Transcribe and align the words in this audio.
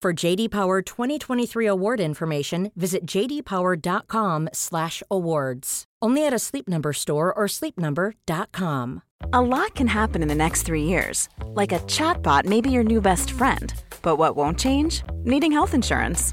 For 0.00 0.12
JD 0.12 0.52
Power 0.52 0.80
2023 0.80 1.66
award 1.66 1.98
information, 1.98 2.70
visit 2.76 3.04
jdpower.com/awards. 3.04 5.84
Only 6.00 6.24
at 6.24 6.32
a 6.32 6.38
Sleep 6.38 6.68
Number 6.68 6.92
store 6.92 7.34
or 7.34 7.46
sleepnumber.com. 7.46 9.02
A 9.32 9.42
lot 9.42 9.74
can 9.74 9.88
happen 9.88 10.22
in 10.22 10.28
the 10.28 10.36
next 10.36 10.62
three 10.62 10.84
years. 10.84 11.28
Like 11.54 11.72
a 11.72 11.80
chatbot 11.80 12.44
may 12.44 12.60
be 12.60 12.70
your 12.70 12.84
new 12.84 13.00
best 13.00 13.32
friend. 13.32 13.74
But 14.02 14.18
what 14.18 14.36
won't 14.36 14.60
change? 14.60 15.02
Needing 15.24 15.50
health 15.50 15.74
insurance. 15.74 16.32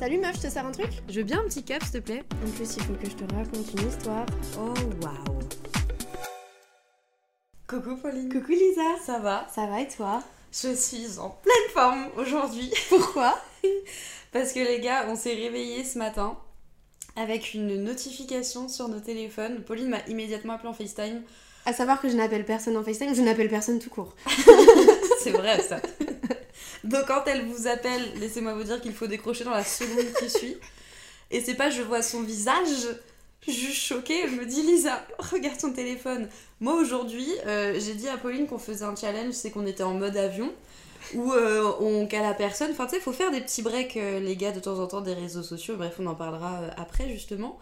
Salut 0.00 0.16
meuf, 0.16 0.36
je 0.36 0.40
te 0.40 0.50
sers 0.50 0.64
un 0.64 0.72
truc? 0.72 0.88
Je 1.10 1.18
veux 1.18 1.24
bien 1.24 1.40
un 1.40 1.44
petit 1.44 1.62
cap, 1.62 1.82
s'il 1.82 1.92
te 1.92 1.98
plaît 1.98 2.24
En 2.42 2.50
plus, 2.52 2.74
il 2.74 2.82
faut 2.84 2.94
que 2.94 3.04
je 3.04 3.16
te 3.16 3.34
raconte 3.34 3.70
une 3.78 3.86
histoire. 3.86 4.24
Oh, 4.58 4.72
waouh 5.02 5.38
Coucou 7.66 7.96
Pauline 7.96 8.32
Coucou 8.32 8.52
Lisa 8.52 8.96
Ça 9.04 9.18
va? 9.18 9.46
Ça 9.54 9.66
va 9.66 9.82
et 9.82 9.88
toi? 9.88 10.22
Je 10.52 10.72
suis 10.74 11.18
en 11.18 11.28
pleine 11.28 11.70
forme 11.74 12.06
aujourd'hui 12.16 12.72
Pourquoi? 12.88 13.38
Parce 14.32 14.54
que 14.54 14.60
les 14.60 14.80
gars, 14.80 15.04
on 15.06 15.16
s'est 15.16 15.34
réveillés 15.34 15.84
ce 15.84 15.98
matin 15.98 16.34
avec 17.14 17.52
une 17.52 17.84
notification 17.84 18.70
sur 18.70 18.88
nos 18.88 19.00
téléphones. 19.00 19.62
Pauline 19.64 19.90
m'a 19.90 20.00
immédiatement 20.08 20.54
appelé 20.54 20.70
en 20.70 20.72
FaceTime. 20.72 21.20
À 21.66 21.74
savoir 21.74 22.00
que 22.00 22.08
je 22.08 22.16
n'appelle 22.16 22.46
personne 22.46 22.78
en 22.78 22.82
FaceTime, 22.82 23.14
je 23.14 23.20
n'appelle 23.20 23.50
personne 23.50 23.78
tout 23.78 23.90
court. 23.90 24.16
C'est 25.22 25.32
vrai 25.32 25.60
ça. 25.60 25.78
Donc 26.84 27.06
quand 27.06 27.24
elle 27.26 27.46
vous 27.46 27.66
appelle, 27.66 28.12
laissez-moi 28.18 28.54
vous 28.54 28.64
dire 28.64 28.80
qu'il 28.80 28.94
faut 28.94 29.06
décrocher 29.06 29.44
dans 29.44 29.50
la 29.50 29.64
seconde 29.64 30.12
qui 30.18 30.30
suit. 30.30 30.56
Et 31.30 31.40
c'est 31.40 31.54
pas 31.54 31.70
je 31.70 31.82
vois 31.82 32.02
son 32.02 32.22
visage, 32.22 32.88
juste 33.46 33.82
choquée, 33.82 34.20
elle 34.24 34.32
me 34.32 34.44
dit 34.44 34.62
Lisa, 34.62 35.04
regarde 35.18 35.58
ton 35.58 35.72
téléphone. 35.72 36.28
Moi 36.60 36.74
aujourd'hui, 36.74 37.28
euh, 37.46 37.78
j'ai 37.78 37.94
dit 37.94 38.08
à 38.08 38.16
Pauline 38.16 38.46
qu'on 38.46 38.58
faisait 38.58 38.84
un 38.84 38.96
challenge, 38.96 39.32
c'est 39.32 39.50
qu'on 39.50 39.66
était 39.66 39.82
en 39.82 39.94
mode 39.94 40.16
avion, 40.16 40.52
où 41.14 41.32
euh, 41.32 41.72
on 41.80 42.06
cale 42.06 42.24
à 42.24 42.34
personne. 42.34 42.70
Enfin 42.72 42.84
tu 42.84 42.92
sais, 42.92 42.96
il 42.96 43.02
faut 43.02 43.12
faire 43.12 43.30
des 43.30 43.40
petits 43.40 43.62
breaks, 43.62 43.96
euh, 43.96 44.20
les 44.20 44.36
gars, 44.36 44.52
de 44.52 44.60
temps 44.60 44.78
en 44.78 44.86
temps, 44.86 45.00
des 45.00 45.14
réseaux 45.14 45.42
sociaux. 45.42 45.76
Bref, 45.76 45.96
on 45.98 46.06
en 46.06 46.14
parlera 46.14 46.60
après 46.76 47.08
justement. 47.08 47.58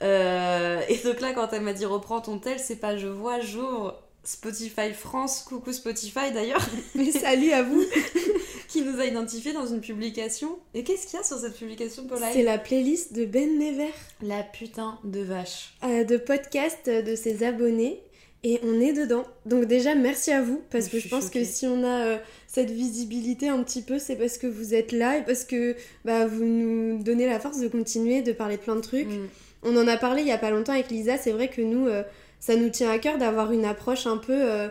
Et 0.00 1.00
donc 1.04 1.20
là, 1.20 1.32
quand 1.32 1.52
elle 1.52 1.62
m'a 1.62 1.72
dit 1.72 1.84
reprends 1.84 2.20
ton 2.20 2.38
tel, 2.38 2.58
c'est 2.58 2.76
pas 2.76 2.96
je 2.96 3.06
vois, 3.06 3.38
j'ouvre 3.38 4.02
Spotify 4.24 4.92
France, 4.92 5.44
coucou 5.48 5.72
Spotify 5.72 6.30
d'ailleurs, 6.32 6.64
Mais 6.94 7.10
salut 7.10 7.50
à 7.50 7.62
vous 7.62 7.82
qui 8.68 8.82
nous 8.82 9.00
a 9.00 9.04
identifié 9.06 9.52
dans 9.52 9.66
une 9.66 9.80
publication. 9.80 10.58
Et 10.74 10.84
qu'est-ce 10.84 11.06
qu'il 11.06 11.18
y 11.18 11.22
a 11.22 11.24
sur 11.24 11.38
cette 11.38 11.56
publication, 11.56 12.04
Paula 12.06 12.32
C'est 12.32 12.42
la 12.42 12.58
playlist 12.58 13.12
de 13.14 13.24
Ben 13.24 13.58
Never, 13.58 13.90
La 14.22 14.42
putain 14.42 14.98
de 15.04 15.20
vache. 15.20 15.74
euh, 15.84 16.04
de 16.04 16.16
podcast 16.16 16.88
de 16.88 17.16
ses 17.16 17.42
abonnés. 17.44 18.00
Et 18.44 18.58
on 18.64 18.80
est 18.80 18.92
dedans. 18.92 19.24
Donc 19.46 19.66
déjà, 19.66 19.94
merci 19.94 20.32
à 20.32 20.42
vous. 20.42 20.62
Parce 20.70 20.86
Je 20.86 20.90
que 20.90 20.98
je 20.98 21.08
pense 21.08 21.24
choquée. 21.26 21.42
que 21.42 21.46
si 21.46 21.66
on 21.68 21.84
a 21.84 22.06
euh, 22.06 22.18
cette 22.48 22.70
visibilité 22.70 23.48
un 23.48 23.62
petit 23.62 23.82
peu, 23.82 24.00
c'est 24.00 24.16
parce 24.16 24.36
que 24.36 24.48
vous 24.48 24.74
êtes 24.74 24.90
là 24.90 25.18
et 25.18 25.22
parce 25.22 25.44
que 25.44 25.76
bah, 26.04 26.26
vous 26.26 26.44
nous 26.44 27.02
donnez 27.04 27.26
la 27.26 27.38
force 27.38 27.58
de 27.60 27.68
continuer, 27.68 28.20
de 28.22 28.32
parler 28.32 28.56
de 28.56 28.62
plein 28.62 28.74
de 28.74 28.80
trucs. 28.80 29.06
Mm. 29.06 29.28
On 29.62 29.76
en 29.76 29.86
a 29.86 29.96
parlé 29.96 30.22
il 30.22 30.28
y 30.28 30.32
a 30.32 30.38
pas 30.38 30.50
longtemps 30.50 30.72
avec 30.72 30.90
Lisa, 30.90 31.18
c'est 31.18 31.30
vrai 31.30 31.48
que 31.48 31.60
nous, 31.62 31.86
euh, 31.86 32.02
ça 32.42 32.56
nous 32.56 32.68
tient 32.68 32.90
à 32.90 32.98
cœur 32.98 33.16
d'avoir 33.18 33.52
une 33.52 33.64
approche 33.64 34.06
un 34.06 34.16
peu, 34.18 34.34
euh, 34.34 34.68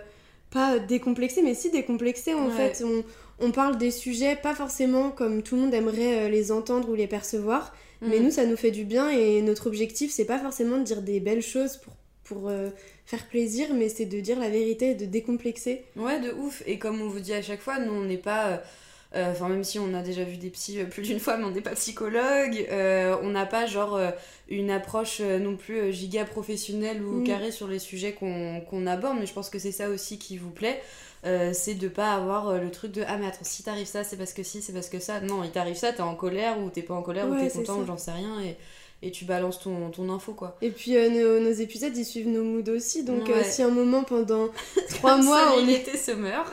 pas 0.51 0.77
décomplexée, 0.77 1.41
mais 1.41 1.53
si 1.55 1.71
décomplexée 1.71 2.33
en 2.33 2.47
Ouais. 2.49 2.51
fait. 2.69 2.83
On, 2.85 3.03
on 3.43 3.51
parle 3.51 3.77
des 3.77 3.89
sujets 3.91 4.35
pas 4.35 4.53
forcément 4.53 5.09
comme 5.09 5.41
tout 5.41 5.55
le 5.55 5.61
monde 5.61 5.73
aimerait 5.73 6.25
euh, 6.25 6.29
les 6.29 6.51
entendre 6.51 6.89
ou 6.89 6.95
les 6.95 7.07
percevoir, 7.07 7.73
mais 8.01 8.19
Mm. 8.19 8.23
nous, 8.23 8.31
ça 8.31 8.45
nous 8.45 8.57
fait 8.57 8.71
du 8.71 8.83
bien 8.83 9.09
et 9.09 9.41
notre 9.41 9.67
objectif, 9.67 10.11
c'est 10.11 10.25
pas 10.25 10.37
forcément 10.39 10.77
de 10.77 10.83
dire 10.83 11.01
des 11.01 11.19
belles 11.21 11.41
choses 11.41 11.77
pour, 11.77 11.93
pour 12.25 12.49
euh, 12.49 12.69
faire 13.05 13.25
plaisir, 13.27 13.69
mais 13.73 13.87
c'est 13.89 14.05
de 14.05 14.19
dire 14.19 14.39
la 14.39 14.49
vérité 14.49 14.91
et 14.91 14.95
de 14.95 15.05
décomplexer. 15.05 15.83
Ouais, 15.95 16.19
de 16.19 16.31
ouf. 16.33 16.61
Et 16.67 16.77
comme 16.77 17.01
on 17.01 17.07
vous 17.07 17.19
dit 17.21 17.33
à 17.33 17.41
chaque 17.41 17.61
fois, 17.61 17.79
nous 17.79 17.93
on 17.93 18.03
n'est 18.03 18.17
pas. 18.17 18.61
Euh, 19.15 19.31
Enfin, 19.31 19.49
même 19.49 19.63
si 19.63 19.77
on 19.79 19.93
a 19.93 20.01
déjà 20.01 20.23
vu 20.23 20.37
des 20.37 20.49
psys 20.49 20.79
euh, 20.79 20.85
plus 20.85 21.01
d'une 21.03 21.19
fois, 21.19 21.37
mais 21.37 21.43
on 21.45 21.51
n'est 21.51 21.61
pas 21.61 21.75
psychologue. 21.75 22.67
euh, 22.71 23.15
on 23.21 23.29
n'a 23.29 23.45
pas 23.45 23.65
genre 23.65 23.99
une 24.49 24.71
approche 24.71 25.19
non 25.21 25.55
plus 25.57 25.91
giga 25.93 26.25
professionnelle 26.25 27.01
ou 27.03 27.21
Mm. 27.21 27.23
carrée 27.25 27.51
sur 27.51 27.67
les 27.67 27.79
sujets 27.79 28.13
qu'on 28.13 28.61
qu'on 28.69 28.87
aborde. 28.87 29.17
Mais 29.19 29.25
je 29.25 29.33
pense 29.33 29.49
que 29.49 29.59
c'est 29.59 29.71
ça 29.71 29.89
aussi 29.89 30.17
qui 30.17 30.37
vous 30.37 30.51
plaît. 30.51 30.81
euh, 31.25 31.51
c'est 31.53 31.75
de 31.75 31.87
pas 31.87 32.13
avoir 32.13 32.49
euh, 32.49 32.57
le 32.59 32.71
truc 32.71 32.91
de 32.93 33.03
ah 33.07 33.15
mais 33.17 33.27
attends 33.27 33.43
si 33.43 33.61
t'arrives 33.61 33.85
ça 33.85 34.03
c'est 34.03 34.17
parce 34.17 34.33
que 34.33 34.41
si 34.41 34.59
c'est 34.59 34.73
parce 34.73 34.89
que 34.89 34.99
ça 34.99 35.19
non 35.21 35.43
il 35.43 35.51
t'arrive 35.51 35.75
ça 35.75 35.93
t'es 35.93 36.01
en 36.01 36.15
colère 36.15 36.57
ou 36.59 36.71
t'es 36.71 36.81
pas 36.81 36.95
en 36.95 37.03
colère 37.03 37.27
ou 37.29 37.35
t'es 37.35 37.47
content 37.49 37.75
ça. 37.75 37.79
ou 37.81 37.85
j'en 37.85 37.97
sais 37.99 38.09
rien 38.11 38.41
et, 38.41 38.55
et 39.05 39.11
tu 39.11 39.25
balances 39.25 39.59
ton, 39.59 39.91
ton 39.91 40.09
info 40.11 40.33
quoi 40.33 40.57
Et 40.63 40.71
puis 40.71 40.97
euh, 40.97 41.09
nos, 41.09 41.39
nos 41.47 41.51
épisodes, 41.53 41.95
ils 41.95 42.05
suivent 42.05 42.27
nos 42.27 42.43
moods 42.43 42.71
aussi, 42.71 43.03
donc 43.03 43.27
Ouais. 43.27 43.43
si 43.43 43.61
un 43.61 43.69
moment 43.69 44.03
pendant 44.03 44.49
trois 44.89 45.17
mois, 45.17 45.53
on 45.59 45.67
était 45.67 45.95
summer 45.95 46.43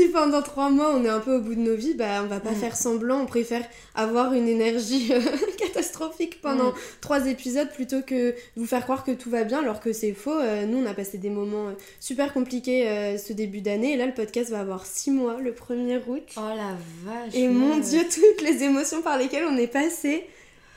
si 0.00 0.08
pendant 0.08 0.42
trois 0.42 0.70
mois 0.70 0.92
on 0.94 1.04
est 1.04 1.08
un 1.08 1.20
peu 1.20 1.36
au 1.36 1.40
bout 1.40 1.54
de 1.54 1.60
nos 1.60 1.74
vies, 1.74 1.94
bah 1.94 2.22
on 2.22 2.26
va 2.26 2.40
pas 2.40 2.50
Mm. 2.52 2.56
faire 2.56 2.76
semblant, 2.76 3.20
on 3.22 3.26
préfère 3.26 3.64
avoir 3.94 4.32
une 4.32 4.48
énergie 4.48 5.12
euh, 5.12 5.20
catastrophique 5.58 6.40
pendant 6.40 6.70
Mm. 6.70 6.74
trois 7.00 7.26
épisodes 7.26 7.68
plutôt 7.70 8.02
que 8.02 8.34
vous 8.56 8.66
faire 8.66 8.82
croire 8.84 9.04
que 9.04 9.10
tout 9.12 9.30
va 9.30 9.44
bien 9.44 9.60
alors 9.60 9.80
que 9.80 9.92
c'est 9.92 10.12
faux. 10.12 10.32
Euh, 10.38 10.66
nous 10.66 10.78
on 10.78 10.86
a 10.86 10.94
passé 10.94 11.18
des 11.18 11.30
moments 11.30 11.68
euh, 11.68 11.72
super 12.00 12.32
compliqués 12.32 13.16
ce 13.18 13.32
début 13.32 13.60
d'année 13.60 13.92
et 13.92 13.96
là 13.96 14.06
le 14.06 14.14
podcast 14.14 14.50
va 14.50 14.60
avoir 14.60 14.86
six 14.86 15.10
mois 15.10 15.38
le 15.40 15.52
1er 15.52 16.00
août. 16.06 16.22
oh 16.36 16.40
la 16.40 16.76
vache 17.04 17.34
Et 17.34 17.48
mon 17.48 17.78
dieu, 17.78 18.00
toutes 18.12 18.42
les 18.46 18.62
émotions 18.64 19.02
par 19.02 19.18
lesquelles 19.18 19.44
on 19.50 19.56
est 19.56 19.66
passé, 19.66 20.26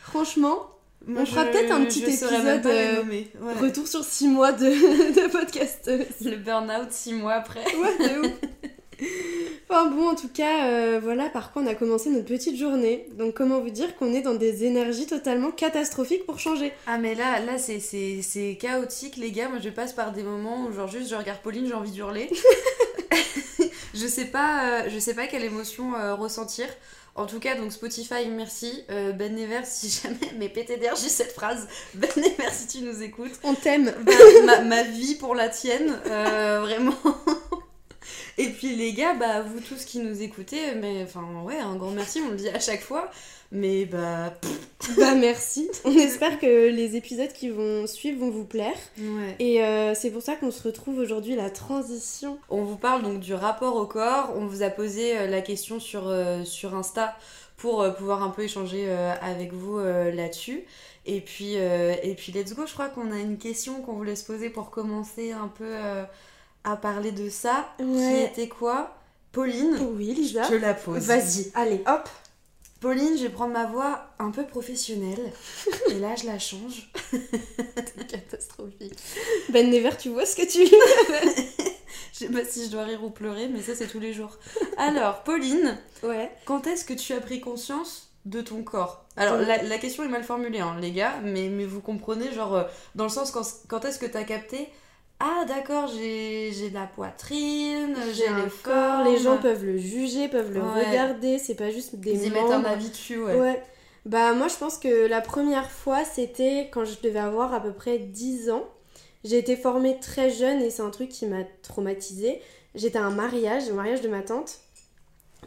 franchement, 0.03 0.69
Moi, 1.05 1.21
On 1.23 1.25
fera 1.25 1.43
peut-être 1.45 1.71
un 1.71 1.83
petit 1.85 2.01
épisode, 2.03 2.65
euh. 2.65 3.03
Ouais. 3.03 3.27
retour 3.59 3.87
sur 3.87 4.03
six 4.05 4.27
mois 4.27 4.51
de, 4.53 4.65
de 5.21 5.27
podcast. 5.29 5.91
Le 6.23 6.37
burn-out 6.37 6.91
six 6.91 7.13
mois 7.13 7.33
après. 7.33 7.59
Ouais, 7.75 7.97
de 8.07 8.19
ouf. 8.27 8.31
Enfin 9.69 9.85
bon, 9.89 10.09
en 10.09 10.15
tout 10.15 10.27
cas, 10.27 10.67
euh, 10.67 10.99
voilà 11.01 11.29
par 11.29 11.51
quoi 11.51 11.61
on 11.63 11.67
a 11.67 11.73
commencé 11.75 12.09
notre 12.09 12.25
petite 12.27 12.57
journée. 12.57 13.07
Donc 13.17 13.33
comment 13.33 13.59
vous 13.59 13.69
dire 13.71 13.95
qu'on 13.95 14.13
est 14.13 14.21
dans 14.21 14.35
des 14.35 14.65
énergies 14.65 15.07
totalement 15.07 15.51
catastrophiques 15.51 16.25
pour 16.25 16.39
changer? 16.39 16.71
Ah 16.87 16.97
mais 16.97 17.15
là, 17.15 17.39
là 17.39 17.57
c'est- 17.57 17.79
c'est 17.79 18.19
c'est 18.21 18.57
chaotique 18.59 19.17
les 19.17 19.31
gars. 19.31 19.49
Moi 19.49 19.59
je 19.63 19.69
passe 19.69 19.93
par 19.93 20.11
des 20.11 20.23
moments 20.23 20.65
où 20.67 20.73
genre 20.73 20.87
juste 20.87 21.09
je 21.09 21.15
regarde 21.15 21.39
Pauline, 21.41 21.65
j'ai 21.67 21.73
envie 21.73 21.91
d'hurler. 21.91 22.29
je 23.93 24.07
sais 24.07 24.25
pas, 24.25 24.65
euh, 24.83 24.89
je 24.89 24.99
sais 24.99 25.13
pas 25.13 25.27
quelle 25.27 25.43
émotion 25.43 25.95
euh, 25.95 26.15
ressentir. 26.15 26.65
En 27.15 27.27
tout 27.27 27.39
cas, 27.39 27.55
donc 27.55 27.71
Spotify, 27.71 28.27
merci. 28.27 28.83
Euh, 28.89 29.11
ben 29.11 29.35
Never, 29.35 29.59
si 29.65 29.87
jamais, 29.89 30.17
mais 30.39 30.49
PTDR, 30.49 30.95
j'ai 30.95 31.09
cette 31.09 31.31
phrase. 31.31 31.67
Ben 31.93 32.09
Never, 32.17 32.49
si 32.51 32.67
tu 32.67 32.79
nous 32.83 33.03
écoutes. 33.03 33.33
On 33.43 33.53
t'aime. 33.53 33.93
Ma, 34.45 34.61
ma 34.61 34.81
vie 34.83 35.13
pour 35.15 35.35
la 35.35 35.49
tienne, 35.49 35.99
euh, 36.07 36.59
vraiment. 36.61 36.95
Et 38.37 38.49
puis 38.49 38.75
les 38.75 38.93
gars, 38.93 39.13
bah 39.13 39.41
vous 39.41 39.59
tous 39.59 39.85
qui 39.85 39.99
nous 39.99 40.21
écoutez, 40.21 40.75
mais 40.75 41.03
enfin 41.03 41.25
ouais, 41.45 41.59
un 41.59 41.75
grand 41.75 41.91
merci, 41.91 42.19
on 42.25 42.31
le 42.31 42.35
dit 42.35 42.49
à 42.49 42.59
chaque 42.59 42.81
fois. 42.81 43.11
Mais 43.53 43.85
bah. 43.85 44.33
bah 44.97 45.13
merci. 45.13 45.69
On 45.85 45.95
espère 45.95 46.39
que 46.39 46.69
les 46.69 46.95
épisodes 46.95 47.31
qui 47.31 47.49
vont 47.49 47.85
suivre 47.85 48.19
vont 48.19 48.31
vous 48.31 48.45
plaire. 48.45 48.75
Ouais. 48.97 49.35
Et 49.37 49.63
euh, 49.63 49.93
c'est 49.93 50.09
pour 50.09 50.23
ça 50.23 50.35
qu'on 50.35 50.49
se 50.49 50.63
retrouve 50.63 50.97
aujourd'hui, 50.97 51.35
la 51.35 51.51
transition. 51.51 52.39
On 52.49 52.63
vous 52.63 52.77
parle 52.77 53.03
donc 53.03 53.19
du 53.19 53.35
rapport 53.35 53.75
au 53.75 53.85
corps. 53.85 54.33
On 54.35 54.47
vous 54.47 54.63
a 54.63 54.71
posé 54.71 55.15
euh, 55.15 55.27
la 55.27 55.41
question 55.41 55.79
sur, 55.79 56.07
euh, 56.07 56.43
sur 56.43 56.73
Insta 56.73 57.15
pour 57.57 57.83
euh, 57.83 57.91
pouvoir 57.91 58.23
un 58.23 58.29
peu 58.29 58.41
échanger 58.41 58.91
avec 59.21 59.53
vous 59.53 59.77
là-dessus. 59.77 60.63
Et 61.05 61.21
puis, 61.21 61.53
et 61.53 62.15
puis 62.17 62.31
let's 62.31 62.55
go, 62.55 62.65
je 62.65 62.73
crois 62.73 62.89
qu'on 62.89 63.11
a 63.11 63.19
une 63.19 63.37
question 63.37 63.81
qu'on 63.81 63.93
voulait 63.93 64.15
se 64.15 64.25
poser 64.25 64.49
pour 64.49 64.71
commencer 64.71 65.31
un 65.31 65.47
peu 65.47 65.75
à 66.63 66.75
parler 66.77 67.11
de 67.11 67.29
ça. 67.29 67.69
Qui 67.77 67.83
Ouais. 67.85 68.25
était 68.25 68.47
quoi? 68.47 68.95
Pauline, 69.31 69.75
Oui, 69.95 70.13
Lisa. 70.13 70.43
je 70.49 70.55
la 70.55 70.73
pose. 70.73 70.99
Vas-y, 71.03 71.51
allez, 71.55 71.81
hop. 71.87 72.07
Pauline, 72.79 73.17
je 73.17 73.23
vais 73.23 73.29
prendre 73.29 73.53
ma 73.53 73.65
voix 73.65 74.07
un 74.19 74.29
peu 74.31 74.45
professionnelle. 74.45 75.31
et 75.89 75.93
là, 75.99 76.15
je 76.15 76.25
la 76.25 76.37
change. 76.37 76.91
Catastrophique. 78.09 78.93
Ben 79.49 79.69
Never, 79.69 79.91
tu 79.97 80.09
vois 80.09 80.25
ce 80.25 80.35
que 80.35 80.45
tu 80.49 80.63
veux 80.65 81.23
Je 82.13 82.19
sais 82.19 82.29
pas 82.29 82.45
si 82.45 82.65
je 82.65 82.69
dois 82.71 82.83
rire 82.83 83.03
ou 83.03 83.09
pleurer, 83.09 83.47
mais 83.47 83.61
ça, 83.61 83.73
c'est 83.75 83.87
tous 83.87 83.99
les 83.99 84.13
jours. 84.13 84.37
Alors, 84.77 85.23
Pauline, 85.23 85.77
Ouais. 86.03 86.29
quand 86.45 86.67
est-ce 86.67 86.85
que 86.85 86.93
tu 86.93 87.13
as 87.13 87.21
pris 87.21 87.39
conscience 87.41 88.09
de 88.25 88.41
ton 88.41 88.61
corps? 88.63 89.05
Alors, 89.17 89.37
la 89.37 89.77
question 89.79 90.03
est 90.03 90.07
mal 90.09 90.23
formulée, 90.23 90.59
hein, 90.59 90.77
les 90.79 90.91
gars, 90.91 91.15
mais, 91.23 91.49
mais 91.49 91.65
vous 91.65 91.81
comprenez, 91.81 92.31
genre, 92.33 92.53
euh, 92.55 92.63
dans 92.95 93.05
le 93.05 93.09
sens, 93.09 93.31
quand, 93.31 93.43
quand 93.67 93.83
est-ce 93.85 93.97
que 93.99 94.05
tu 94.05 94.17
as 94.17 94.23
capté 94.23 94.69
Ah, 95.25 95.45
d'accord, 95.45 95.87
j'ai 95.87 96.51
de 96.69 96.73
la 96.73 96.85
poitrine, 96.85 97.95
j'ai 98.07 98.13
J'ai 98.13 98.27
un 98.27 98.43
le 98.43 98.51
corps, 98.61 99.03
les 99.05 99.17
gens 99.17 99.37
peuvent 99.37 99.63
le 99.63 99.77
juger, 99.77 100.27
peuvent 100.27 100.53
le 100.53 100.61
Ouais. 100.61 100.89
regarder, 100.89 101.39
c'est 101.39 101.55
pas 101.55 101.71
juste 101.71 101.95
des 101.95 102.11
Ils 102.11 102.25
y 102.25 102.29
mettent 102.29 102.51
un 102.51 102.63
avis 102.65 102.89
dessus, 102.89 103.21
ouais. 103.23 103.39
Ouais. 103.39 103.63
Bah 104.05 104.33
moi 104.33 104.49
je 104.49 104.55
pense 104.57 104.77
que 104.77 105.07
la 105.07 105.21
première 105.21 105.71
fois 105.71 106.03
c'était 106.03 106.69
quand 106.73 106.83
je 106.83 106.99
devais 107.01 107.19
avoir 107.19 107.53
à 107.53 107.61
peu 107.61 107.71
près 107.71 107.99
10 107.99 108.49
ans. 108.49 108.65
J'ai 109.23 109.37
été 109.37 109.55
formée 109.55 109.97
très 110.01 110.29
jeune 110.29 110.61
et 110.61 110.69
c'est 110.69 110.81
un 110.81 110.89
truc 110.89 111.07
qui 111.07 111.25
m'a 111.25 111.45
traumatisée. 111.61 112.41
J'étais 112.75 112.97
à 112.97 113.05
un 113.05 113.11
mariage, 113.11 113.69
au 113.69 113.75
mariage 113.75 114.01
de 114.01 114.09
ma 114.09 114.21
tante. 114.21 114.59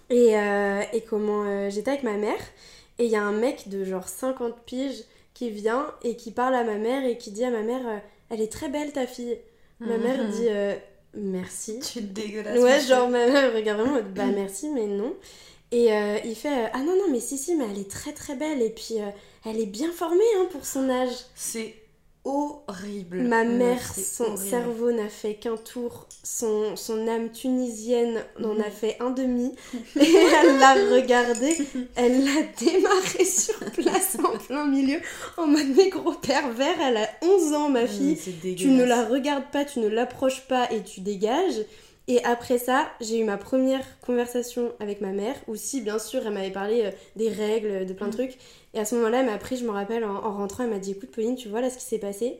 Et, 0.09 0.39
euh, 0.39 0.81
et 0.95 1.03
comment 1.03 1.43
euh, 1.45 1.69
j'étais 1.69 1.91
avec 1.91 2.03
ma 2.03 2.17
mère 2.17 2.39
et 2.99 3.05
il 3.05 3.11
y 3.11 3.17
a 3.17 3.23
un 3.23 3.33
mec 3.33 3.69
de 3.69 3.85
genre 3.85 4.09
50 4.09 4.55
piges 4.65 5.03
qui 5.35 5.51
vient 5.51 5.87
et 6.03 6.17
qui 6.17 6.31
parle 6.31 6.55
à 6.55 6.65
ma 6.65 6.77
mère 6.77 7.05
et 7.05 7.19
qui 7.19 7.31
dit 7.33 7.45
à 7.45 7.51
ma 7.51 7.61
mère 7.63 7.87
euh, 7.87 7.99
elle 8.31 8.41
est 8.41 8.51
très 8.51 8.69
belle 8.71 8.93
ta 8.93 9.07
fille. 9.07 9.37
Ma 9.81 9.99
mère 9.99 10.25
Mhm. 10.25 10.31
dit 10.31 10.47
euh, 10.49 10.75
merci. 11.15 11.79
Tu 11.81 11.99
es 11.99 12.03
dégueulasse. 12.03 12.59
Ouais, 12.59 12.77
monsieur. 12.77 12.89
genre 12.95 13.09
ma 13.09 13.27
mère 13.27 13.53
regarde 13.55 13.81
vraiment 13.81 14.01
bah 14.15 14.27
merci, 14.35 14.69
mais 14.71 14.87
non. 14.87 15.15
Et 15.73 15.93
euh, 15.93 16.19
il 16.25 16.35
fait 16.37 16.65
euh, 16.65 16.69
ah 16.73 16.79
non, 16.79 16.93
non, 16.97 17.11
mais 17.11 17.21
si, 17.21 17.37
si, 17.37 17.55
mais 17.57 17.65
elle 17.71 17.79
est 17.81 17.91
très 17.91 18.13
très 18.13 18.37
belle 18.37 18.63
et 18.63 18.71
puis 18.71 19.01
euh, 19.01 19.09
elle 19.45 19.59
est 19.61 19.67
bien 19.67 19.91
formée 19.93 20.23
hein, 20.39 20.47
pour 20.51 20.65
son 20.65 20.89
âge. 20.89 21.11
C'est 21.35 21.75
horrible. 22.27 23.23
Ma 23.23 23.45
mère, 23.45 23.83
son 23.95 24.25
horrible. 24.25 24.39
cerveau 24.39 24.93
n'a 24.93 25.09
fait 25.09 25.35
qu'un 25.35 25.57
tour, 25.57 26.07
son, 26.23 26.77
son 26.77 27.07
âme 27.09 27.31
tunisienne 27.31 28.23
en 28.43 28.59
a 28.61 28.71
fait 28.71 28.97
un 29.01 29.11
demi. 29.11 29.55
Et 30.01 30.15
elle 30.43 30.59
l'a 30.59 30.75
regardé, 30.95 31.57
elle 31.95 32.25
l'a 32.25 32.43
démarré 32.59 33.25
sur 33.25 33.59
place 33.73 34.17
en 34.23 34.37
plein 34.39 34.67
milieu 34.67 34.99
en 35.37 35.47
mode 35.47 35.69
mais 35.77 35.89
gros 35.89 36.13
pervers, 36.15 36.81
elle 36.81 36.97
a 36.99 37.09
11 37.23 37.53
ans 37.53 37.69
ma 37.69 37.85
Mm, 37.85 37.89
fille. 37.89 38.19
Tu 38.57 38.69
ne 38.69 38.85
la 38.85 39.05
regardes 39.05 39.51
pas, 39.53 39.65
tu 39.65 39.79
ne 39.81 39.89
l'approches 39.89 40.43
pas 40.49 40.71
et 40.73 40.83
tu 40.83 41.01
dégages. 41.01 41.65
Et 42.09 42.23
après 42.25 42.59
ça, 42.59 42.87
j'ai 43.01 43.19
eu 43.19 43.25
ma 43.25 43.37
première 43.37 43.85
conversation 44.01 44.73
avec 44.79 45.01
ma 45.01 45.11
mère, 45.11 45.35
où 45.49 45.57
si 45.57 45.81
bien 45.81 45.99
sûr 45.99 46.23
elle 46.25 46.35
m'avait 46.35 46.53
parlé 46.53 46.83
euh, 46.85 46.91
des 47.17 47.29
règles, 47.29 47.85
de 47.85 47.93
plein 47.93 48.07
de 48.09 48.13
trucs. 48.13 48.39
Et 48.77 48.81
à 48.81 48.85
ce 48.87 48.95
moment-là, 48.97 49.23
elle 49.23 49.27
m'a 49.27 49.39
pris, 49.39 49.57
je 49.57 49.65
me 49.65 49.73
rappelle, 49.73 50.05
en, 50.05 50.15
en 50.15 50.33
rentrant, 50.37 50.65
elle 50.65 50.71
m'a 50.71 50.79
dit 50.79 50.93
écoute 50.93 51.11
Pauline, 51.11 51.37
tu 51.37 51.49
vois 51.49 51.63
là 51.63 51.71
ce 51.71 51.79
qui 51.79 51.85
s'est 51.85 51.99
passé 51.99 52.39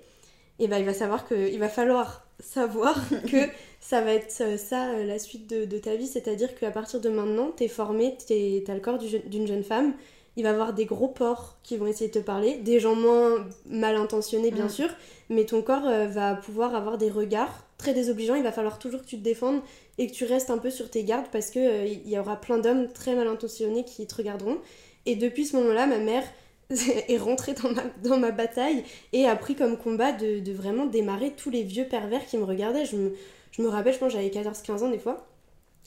Et 0.59 0.69
bah 0.69 0.79
il 0.79 0.87
va 0.87 0.95
savoir 0.95 1.27
que 1.29 1.35
il 1.51 1.59
va 1.59 1.69
falloir 1.69 2.27
savoir 2.41 2.97
que 3.31 3.39
ça 3.81 4.01
va 4.03 4.13
être 4.15 4.35
euh, 4.43 4.57
ça 4.59 4.91
euh, 4.93 5.05
la 5.05 5.19
suite 5.19 5.49
de, 5.49 5.65
de 5.67 5.79
ta 5.79 5.97
vie, 5.97 6.07
c'est-à-dire 6.09 6.55
qu'à 6.59 6.71
partir 6.71 7.01
de 7.01 7.09
maintenant, 7.11 7.51
t'es 7.57 7.69
formée, 7.69 8.17
t'es- 8.27 8.63
t'as 8.67 8.75
le 8.75 8.81
corps 8.81 8.99
du 8.99 9.09
d'une 9.21 9.47
jeune 9.47 9.65
femme. 9.65 9.95
Il 10.39 10.43
va 10.45 10.51
y 10.51 10.53
avoir 10.53 10.75
des 10.75 10.87
gros 10.87 11.09
porcs 11.09 11.57
qui 11.63 11.77
vont 11.79 11.87
essayer 11.87 12.09
de 12.11 12.15
te 12.21 12.25
parler, 12.25 12.59
des 12.59 12.81
gens 12.81 12.95
moins 12.95 13.47
mal 13.67 13.97
intentionnés 13.97 14.51
bien 14.51 14.67
Mm. 14.67 14.71
sûr, 14.71 14.89
mais 15.31 15.45
ton 15.47 15.63
corps 15.63 15.87
euh, 15.87 16.07
va 16.07 16.35
pouvoir 16.35 16.75
avoir 16.75 16.99
des 16.99 17.11
regards 17.11 17.65
très 17.79 17.95
désobligeants. 17.95 18.35
Il 18.35 18.43
va 18.43 18.53
falloir 18.53 18.79
toujours 18.79 19.01
que 19.03 19.07
tu 19.07 19.17
te 19.19 19.23
défendes 19.25 19.61
et 19.99 20.07
que 20.09 20.13
tu 20.13 20.25
restes 20.27 20.51
un 20.51 20.59
peu 20.59 20.71
sur 20.71 20.91
tes 20.91 21.05
gardes 21.05 21.27
parce 21.33 21.51
que 21.51 21.59
euh, 21.59 21.87
il 21.87 22.09
y 22.11 22.19
aura 22.19 22.37
plein 22.41 22.59
d'hommes 22.59 22.89
très 22.93 23.15
mal 23.15 23.29
intentionnés 23.29 23.85
qui 23.85 24.07
te 24.07 24.15
regarderont. 24.15 24.59
Et 25.07 25.17
depuis 25.17 25.47
ce 25.47 25.57
moment-là, 25.57 25.87
ma 25.87 25.99
mère 25.99 26.25
est 26.71 27.17
rentrée 27.19 27.55
dans 27.55 27.71
ma, 27.71 27.83
dans 28.03 28.19
ma 28.19 28.31
bataille 28.33 28.83
et 29.13 29.27
a 29.27 29.37
pris 29.37 29.55
comme 29.55 29.77
combat 29.77 30.13
de, 30.13 30.41
de 30.41 30.53
vraiment 30.53 30.87
démarrer 30.87 31.33
tous 31.37 31.51
les 31.51 31.63
vieux 31.63 31.87
pervers 31.87 32.27
qui 32.27 32.37
me 32.39 32.45
regardaient. 32.45 32.85
Je 32.85 32.97
me, 32.97 33.15
je 33.53 33.63
me 33.63 33.69
rappelle, 33.69 33.95
je 33.95 33.99
pense 33.99 34.13
j'avais 34.13 34.29
14-15 34.29 34.83
ans 34.85 34.91
des 34.91 34.99
fois. 34.99 35.27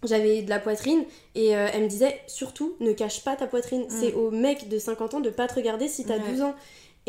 J'avais 0.06 0.42
de 0.44 0.50
la 0.50 0.60
poitrine 0.60 1.04
et 1.36 1.57
euh, 1.57 1.68
elle 1.74 1.83
me 1.83 1.88
disait 1.89 2.21
surtout 2.27 2.74
ne 2.80 2.94
cache 2.94 3.24
pas 3.25 3.36
ta 3.36 3.48
poitrine. 3.48 3.86
C'est 3.89 4.13
au 4.13 4.31
mec 4.31 4.69
de 4.69 4.80
50 4.80 5.16
ans 5.16 5.19
de 5.19 5.30
pas 5.30 5.48
te 5.48 5.56
regarder 5.56 5.89
si 5.89 6.06
t'as 6.06 6.15
Ouais. 6.18 6.31
12 6.31 6.42
ans. 6.42 6.56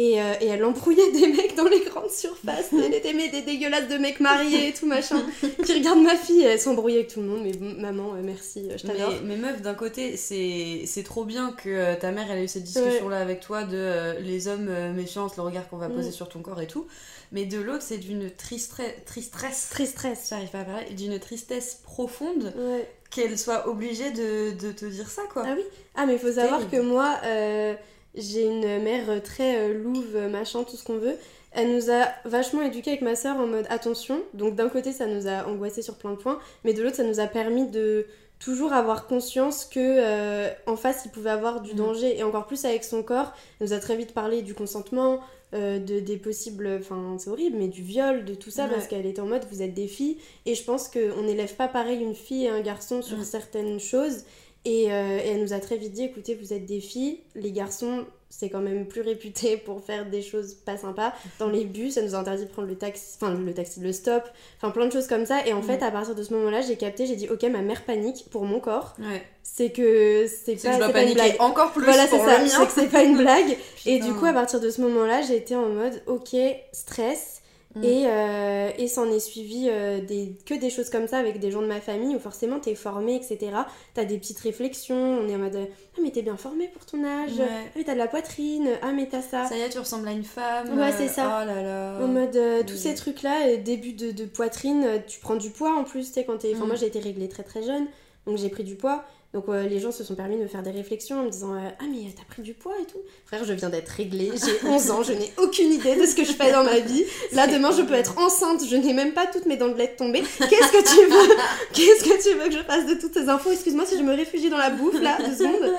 Et, 0.02 0.20
euh, 0.20 0.32
et 0.41 0.47
elle 0.47 0.64
embrouillait 0.64 1.12
des 1.20 1.26
mecs 1.29 1.55
dans 1.56 1.69
les 1.69 1.81
grandes 1.81 2.11
surfaces. 2.11 2.70
Elle 2.73 2.94
était 2.94 3.12
mais 3.12 3.29
des 3.29 3.43
dégueulasses 3.43 3.88
de 3.88 3.99
mecs 3.99 4.19
mariés 4.20 4.69
et 4.69 4.73
tout 4.73 4.87
machin. 4.87 5.20
qui 5.64 5.73
regardent 5.75 6.02
ma 6.02 6.17
fille, 6.17 6.43
elle 6.43 6.58
s'embrouillait 6.58 6.99
avec 7.00 7.08
tout 7.12 7.20
le 7.20 7.26
monde. 7.26 7.43
Mais 7.43 7.52
maman, 7.76 8.14
euh, 8.14 8.20
merci, 8.23 8.67
euh, 8.70 8.79
je 8.79 8.87
t'adore. 8.87 9.11
Mais, 9.25 9.37
mais 9.37 9.49
meuf, 9.49 9.61
d'un 9.61 9.75
côté, 9.75 10.17
c'est 10.17 11.02
trop 11.05 11.25
bien 11.25 11.52
que 11.52 11.94
ta 11.97 12.12
mère 12.12 12.26
elle 12.31 12.38
ait 12.38 12.44
eu 12.44 12.49
cette 12.49 12.64
discussion-là 12.64 13.19
avec 13.19 13.41
toi 13.41 13.64
de 13.64 13.76
euh, 13.76 14.19
les 14.20 14.49
hommes 14.49 14.70
méfiants, 14.94 15.29
le 15.37 15.43
regard 15.43 15.69
qu'on 15.69 15.76
va 15.76 15.88
poser 15.88 16.08
Mm. 16.11 16.12
sur 16.12 16.29
ton 16.29 16.41
corps 16.41 16.61
et 16.62 16.67
tout. 16.67 16.87
Mais 17.32 17.44
de 17.44 17.61
l'autre, 17.61 17.82
c'est 17.82 17.99
d'une. 17.99 18.31
Très 18.31 18.58
stress. 18.58 20.26
J'arrive 20.31 20.49
pas 20.49 20.61
à 20.61 20.64
parler. 20.64 20.87
D'une 20.94 21.19
tristesse 21.19 21.79
profonde 21.85 22.53
Ouais. 22.56 22.88
qu'elle 23.11 23.38
soit 23.38 23.69
obligée 23.69 24.11
de, 24.11 24.53
de 24.58 24.73
te 24.73 24.85
dire 24.87 25.08
ça, 25.11 25.23
quoi. 25.32 25.44
Ah 25.46 25.55
oui 25.56 25.62
Ah, 25.94 26.06
mais 26.06 26.14
il 26.14 26.19
faut 26.19 26.32
savoir 26.32 26.69
que 26.70 26.81
moi, 26.81 27.19
euh, 27.25 27.75
j'ai 28.15 28.47
une 28.47 28.83
mère 28.83 29.23
très 29.23 29.57
euh, 29.71 29.75
louve, 29.83 30.17
machin, 30.31 30.65
tout 30.65 30.77
ce 30.77 30.85
qu'on 30.85 30.99
veut. 30.99 31.17
Elle 31.53 31.75
nous 31.75 31.91
a 31.91 32.07
vachement 32.25 32.62
éduqués 32.62 32.91
avec 32.91 33.03
ma 33.03 33.17
soeur 33.17 33.37
en 33.37 33.47
mode 33.47 33.67
attention. 33.71 34.23
Donc 34.35 34.55
d'un 34.55 34.69
côté, 34.69 34.93
ça 34.93 35.07
nous 35.07 35.27
a 35.27 35.47
angoissés 35.49 35.83
sur 35.83 35.97
plein 35.97 36.12
de 36.12 36.17
points, 36.17 36.39
mais 36.65 36.73
de 36.75 36.83
l'autre, 36.83 36.97
ça 36.97 37.05
nous 37.05 37.19
a 37.21 37.27
permis 37.27 37.67
de 37.67 38.07
toujours 38.39 38.73
avoir 38.73 39.07
conscience 39.07 39.65
que 39.67 39.79
euh, 39.81 40.49
en 40.67 40.77
face, 40.77 41.03
il 41.05 41.11
pouvait 41.11 41.31
avoir 41.31 41.61
du 41.61 41.73
Mm. 41.75 41.77
danger. 41.77 42.19
Et 42.19 42.23
encore 42.23 42.47
plus 42.47 42.65
avec 42.65 42.85
son 42.85 43.03
corps, 43.03 43.33
elle 43.61 43.67
nous 43.67 43.73
a 43.73 43.79
très 43.79 43.97
vite 43.97 44.15
parlé 44.15 44.43
du 44.43 44.55
consentement, 44.55 45.21
euh, 45.53 45.79
de, 45.81 45.99
des 46.01 46.17
possibles... 46.17 46.79
Enfin, 46.81 47.17
c'est 47.19 47.29
horrible, 47.29 47.56
mais 47.58 47.69
du 47.69 47.82
viol, 47.82 48.25
de 48.25 48.34
tout 48.34 48.51
ça, 48.51 48.65
Ouais. 48.65 48.70
parce 48.70 48.87
qu'elle 48.87 49.05
était 49.05 49.20
en 49.20 49.27
mode, 49.27 49.44
vous 49.51 49.61
êtes 49.63 49.75
des 49.75 49.89
filles. 49.89 50.19
Et 50.46 50.55
je 50.55 50.63
pense 50.65 50.89
qu'on 50.89 51.23
n'élève 51.23 51.55
pas 51.56 51.69
pareil 51.69 52.01
une 52.01 52.15
fille 52.15 52.44
et 52.46 52.49
un 52.49 52.61
garçon 52.61 53.03
sur 53.03 53.23
certaines 53.25 53.81
choses. 53.81 54.23
Et, 54.67 54.93
euh, 54.93 55.19
et 55.24 55.29
elle 55.29 55.40
nous 55.43 55.52
a 55.55 55.58
très 55.58 55.76
vite 55.79 55.93
dit 55.93 56.05
écoutez, 56.05 56.34
vous 56.34 56.52
êtes 56.52 56.67
des 56.67 56.81
filles, 56.81 57.20
les 57.34 57.50
garçons, 57.50 58.05
c'est 58.29 58.50
quand 58.50 58.60
même 58.60 58.86
plus 58.86 59.00
réputé 59.00 59.56
pour 59.64 59.82
faire 59.82 60.05
des 60.10 60.20
choses 60.20 60.52
pas 60.52 60.76
sympas. 60.76 61.14
Dans 61.38 61.48
les 61.48 61.64
bus, 61.64 61.96
elle 61.96 62.05
nous 62.05 62.14
a 62.14 62.19
interdit 62.19 62.44
de 62.44 62.50
prendre 62.50 62.69
le 62.69 62.76
taxi, 62.76 63.17
enfin 63.19 63.32
le 63.34 63.55
taxi, 63.55 63.81
le 63.81 63.90
stop, 63.93 64.22
enfin 64.58 64.70
plein 64.70 64.84
de 64.86 64.93
choses 64.93 65.06
comme 65.06 65.24
ça. 65.24 65.46
Et 65.46 65.55
en 65.55 65.60
Mm. 65.60 65.62
fait, 65.62 65.82
à 65.82 65.90
partir 65.90 66.14
de 66.14 66.22
ce 66.22 66.34
moment-là, 66.34 66.60
j'ai 66.60 66.76
capté, 66.76 67.06
j'ai 67.06 67.17
dit 67.17 67.26
ok, 67.31 67.43
ma 67.44 67.62
mère 67.62 67.84
panique 67.86 68.26
pour 68.31 68.44
mon 68.44 68.60
corps. 68.60 68.94
Ouais. 68.98 69.22
C'est 69.43 69.70
que 69.70 70.26
c'est 70.26 70.56
C'est 70.56 70.56
que 70.56 70.62
pas, 70.62 70.72
je 70.74 70.79
dois 70.79 70.86
c'est 70.88 70.93
pas 70.93 71.02
une 71.05 71.14
blague. 71.14 71.36
encore 71.38 71.72
plus 71.72 71.82
Voilà, 71.84 72.02
c'est 72.06 72.10
pour 72.17 72.24
ça, 72.26 72.38
le 72.43 72.46
c'est 72.46 72.58
mien. 72.58 72.67
que 72.67 72.72
c'est 72.72 72.88
pas 72.88 73.02
une 73.02 73.17
blague. 73.24 73.56
et 73.86 73.98
du 73.98 74.12
coup, 74.12 74.26
à 74.26 74.34
partir 74.34 74.60
de 74.60 74.69
ce 74.69 74.82
moment-là, 74.82 75.22
j'ai 75.22 75.36
été 75.36 75.56
en 75.56 75.69
mode 75.70 76.02
ok, 76.06 76.36
stress. 76.72 77.40
Mm. 77.77 77.84
Et, 77.84 78.03
euh, 78.08 78.70
et 78.79 78.89
s'en 78.89 79.08
est 79.12 79.20
suivi 79.20 79.69
euh, 79.70 80.00
des, 80.00 80.36
que 80.44 80.55
des 80.55 80.70
choses 80.70 80.91
comme 80.91 81.06
ça 81.06 81.19
avec 81.19 81.39
des 81.39 81.53
gens 81.53 81.62
de 81.62 81.69
ma 81.69 81.81
famille 81.81 82.17
où 82.17 82.19
forcément 82.19 82.58
t'es 82.58 82.74
formé, 82.74 83.15
etc. 83.15 83.53
T'as 83.94 84.05
des 84.05 84.19
petites 84.19 84.41
réflexions, 84.41 84.96
on 85.20 85.29
est 85.29 85.36
en 85.36 85.39
mode 85.39 85.56
Ah, 85.96 86.00
mais 86.03 86.10
t'es 86.10 86.22
bien 86.22 86.36
formé 86.36 86.67
pour 86.67 86.84
ton 86.84 87.05
âge, 87.05 87.31
Ouais. 87.39 87.46
ah, 87.48 87.69
mais 87.77 87.84
t'as 87.84 87.93
de 87.94 87.98
la 87.98 88.08
poitrine, 88.08 88.70
ah, 88.82 88.91
mais 88.91 89.06
t'as 89.08 89.22
ça. 89.22 89.46
Ça 89.46 89.56
y 89.56 89.60
est, 89.60 89.69
tu 89.69 89.79
ressembles 89.79 90.08
à 90.08 90.12
une 90.12 90.24
femme. 90.24 90.77
Ouais, 90.77 90.91
c'est 90.91 91.06
ça. 91.06 91.43
Oh 91.43 91.46
là 91.46 91.62
là. 91.62 91.98
En 92.05 92.08
mode 92.08 92.34
euh, 92.34 92.62
tous 92.65 92.72
oui. 92.72 92.79
ces 92.79 92.94
trucs-là, 92.96 93.46
euh, 93.46 93.56
début 93.58 93.93
de, 93.93 94.10
de 94.10 94.24
poitrine, 94.24 94.84
tu 95.06 95.20
prends 95.20 95.36
du 95.36 95.50
poids 95.50 95.72
en 95.77 95.84
plus, 95.84 96.08
tu 96.08 96.12
sais, 96.15 96.24
quand 96.24 96.39
t'es. 96.39 96.53
Enfin, 96.56 96.65
Mm. 96.65 96.69
moi 96.69 96.77
j'ai 96.77 96.86
été 96.86 96.98
réglée 96.98 97.29
très 97.29 97.44
très 97.44 97.62
jeune, 97.62 97.86
donc 98.27 98.36
j'ai 98.36 98.48
pris 98.48 98.65
du 98.65 98.74
poids. 98.74 99.05
Donc 99.32 99.44
euh, 99.49 99.63
les 99.69 99.79
gens 99.79 99.93
se 99.93 100.03
sont 100.03 100.17
permis 100.17 100.37
de 100.37 100.43
me 100.43 100.49
faire 100.49 100.63
des 100.65 100.72
réflexions 100.72 101.20
en 101.20 101.22
me 101.22 101.31
disant 101.31 101.55
euh, 101.55 101.69
Ah, 101.79 101.84
mais 101.89 101.99
t'as 102.17 102.25
pris 102.25 102.43
du 102.43 102.53
poids 102.53 102.75
et 102.82 102.84
tout? 102.84 102.99
Frère, 103.27 103.44
je 103.44 103.53
viens 103.53 103.69
d'être 103.69 103.89
réglée, 103.89 104.32
j'ai 104.34 104.69
11 104.69 104.91
ans, 104.91 105.03
je 105.05 105.13
n'ai 105.13 105.32
aucune 105.39 105.72
idée 105.72 105.94
de 105.94 106.05
ce 106.05 106.17
que 106.17 106.25
je 106.25 106.32
fais 106.32 106.51
dans 106.51 106.65
ma 106.65 106.81
vie. 106.81 107.05
Là, 107.32 107.46
demain, 107.46 107.70
je 107.70 107.82
peux 107.82 107.94
être 107.94 108.19
enceinte, 108.19 108.63
je 108.69 108.75
n'ai 108.77 108.93
même 108.93 109.13
pas 109.13 109.27
toutes 109.29 109.46
mes 109.46 109.56
dentelettes 109.56 109.96
tombées. 109.96 110.22
Qu'est-ce 110.39 110.72
que 110.72 110.82
tu 110.89 111.10
veux 111.10 111.37
Qu'est-ce 111.72 112.03
que 112.05 112.22
tu 112.29 112.37
veux 112.39 112.46
que 112.49 112.55
je 112.55 112.63
fasse 112.65 112.87
de 112.87 112.94
toutes 112.94 113.15
ces 113.15 113.29
infos? 113.29 113.53
Excuse-moi 113.53 113.87
si 113.87 113.96
je 113.99 114.03
me 114.03 114.15
réfugie 114.15 114.51
dans 114.51 114.58
la 114.58 114.70
bouffe 114.70 115.01
là, 115.01 115.17
deux 115.25 115.37
secondes. 115.37 115.75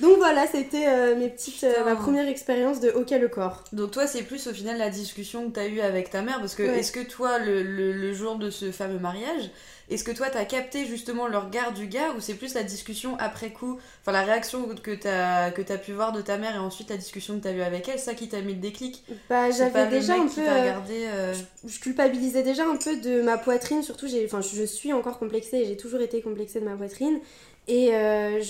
Donc 0.00 0.16
voilà, 0.18 0.46
c'était 0.46 0.86
euh, 0.88 1.16
mes 1.16 1.28
petites, 1.30 1.64
euh, 1.64 1.84
ma 1.84 1.94
première 1.96 2.28
expérience 2.28 2.78
de 2.80 2.90
OK 2.90 3.10
le 3.10 3.28
corps. 3.28 3.62
Donc 3.72 3.92
toi, 3.92 4.06
c'est 4.06 4.22
plus 4.22 4.46
au 4.48 4.52
final 4.52 4.76
la 4.76 4.90
discussion 4.90 5.46
que 5.48 5.54
t'as 5.54 5.66
eue 5.66 5.80
avec 5.80 6.10
ta 6.10 6.20
mère, 6.20 6.40
parce 6.40 6.54
que 6.56 6.62
Ouais. 6.64 6.80
est-ce 6.80 6.92
que 6.92 7.00
toi, 7.00 7.38
le, 7.38 7.62
le- 7.62 7.92
le 7.92 8.12
jour 8.12 8.36
de 8.36 8.50
ce 8.50 8.70
fameux 8.72 8.98
mariage, 8.98 9.50
Est-ce 9.90 10.04
que 10.04 10.12
toi, 10.12 10.28
t'as 10.30 10.44
capté 10.44 10.86
justement 10.86 11.26
le 11.26 11.36
regard 11.38 11.72
du 11.72 11.86
gars 11.86 12.12
ou 12.16 12.20
c'est 12.20 12.34
plus 12.34 12.54
la 12.54 12.62
discussion 12.62 13.16
après 13.18 13.50
coup, 13.50 13.78
enfin 14.00 14.12
la 14.12 14.22
réaction 14.22 14.66
que 14.82 14.90
t'as 14.94 15.50
que 15.50 15.60
as 15.72 15.78
pu 15.78 15.92
voir 15.92 16.12
de 16.12 16.20
ta 16.22 16.38
mère 16.38 16.54
et 16.54 16.58
ensuite 16.58 16.90
la 16.90 16.96
discussion 16.96 17.38
que 17.38 17.42
t'as 17.44 17.52
eue 17.52 17.60
avec 17.62 17.88
elle, 17.88 17.98
ça 17.98 18.14
qui 18.14 18.28
t'a 18.28 18.40
mis 18.40 18.54
le 18.54 18.60
déclic? 18.60 19.02
Bah 19.28 19.50
j'avais 19.50 19.86
déjà 19.86 20.14
un 20.14 20.26
peu. 20.26 20.40
euh, 20.40 20.60
regardé, 20.60 21.04
euh, 21.12 21.34
je 21.66 21.78
culpabilisais 21.80 22.42
déjà 22.42 22.64
un 22.66 22.76
peu 22.76 22.96
de 22.96 23.20
ma 23.22 23.36
poitrine, 23.38 23.82
surtout 23.82 24.06
j'ai, 24.08 24.24
enfin, 24.24 24.40
je 24.40 24.64
suis 24.64 24.92
encore 24.92 25.18
complexée 25.18 25.58
et 25.58 25.66
j'ai 25.66 25.76
toujours 25.76 26.00
été 26.00 26.22
complexée 26.22 26.60
de 26.60 26.64
ma 26.64 26.76
poitrine. 26.76 27.20
Et 27.68 27.94
euh, 27.94 28.40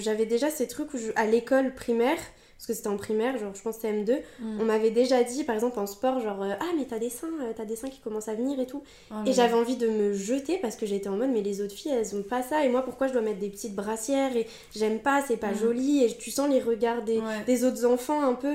j'avais 0.00 0.26
déjà 0.26 0.50
ces 0.50 0.68
trucs 0.68 0.92
où 0.94 0.98
je- 0.98 1.12
à 1.16 1.26
l'école 1.26 1.74
primaire, 1.74 2.18
parce 2.58 2.66
que 2.66 2.74
c'était 2.74 2.88
en 2.88 2.96
primaire, 2.96 3.38
genre 3.38 3.52
je 3.54 3.62
pense 3.62 3.76
CM2, 3.78 4.18
Mm. 4.40 4.60
on 4.60 4.64
m'avait 4.64 4.90
déjà 4.90 5.22
dit 5.22 5.44
par 5.44 5.54
exemple 5.54 5.78
en 5.78 5.86
sport, 5.86 6.18
genre 6.20 6.42
euh, 6.42 6.52
ah 6.60 6.66
mais 6.76 6.84
t'as 6.86 6.98
des 6.98 7.08
seins, 7.08 7.28
euh, 7.42 7.52
t'as 7.56 7.64
des 7.64 7.76
seins 7.76 7.88
qui 7.88 8.00
commencent 8.00 8.26
à 8.28 8.34
venir 8.34 8.58
et 8.58 8.66
tout. 8.66 8.82
oh 9.12 9.14
Et 9.26 9.32
j'avais 9.32 9.54
envie 9.54 9.76
de 9.76 9.88
me 9.88 10.12
jeter 10.12 10.58
parce 10.58 10.74
que 10.76 10.84
j'étais 10.84 11.08
en 11.08 11.16
mode 11.16 11.30
mais 11.30 11.40
les 11.42 11.60
autres 11.62 11.74
filles 11.74 11.92
elles 11.92 12.16
ont 12.16 12.22
pas 12.22 12.42
ça 12.42 12.64
et 12.64 12.68
moi 12.68 12.82
pourquoi 12.82 13.06
je 13.06 13.12
dois 13.12 13.22
mettre 13.22 13.38
des 13.38 13.48
petites 13.48 13.74
brassières 13.76 14.36
et 14.36 14.46
j'aime 14.74 14.98
pas, 14.98 15.22
c'est 15.26 15.36
pas 15.36 15.52
Mm. 15.52 15.58
joli 15.60 16.04
et 16.04 16.16
tu 16.16 16.30
sens 16.32 16.50
les 16.50 16.60
regards 16.60 17.02
des, 17.02 17.18
Ouais. 17.18 17.44
des 17.46 17.64
autres 17.64 17.84
enfants 17.86 18.22
un 18.22 18.34
peu. 18.34 18.54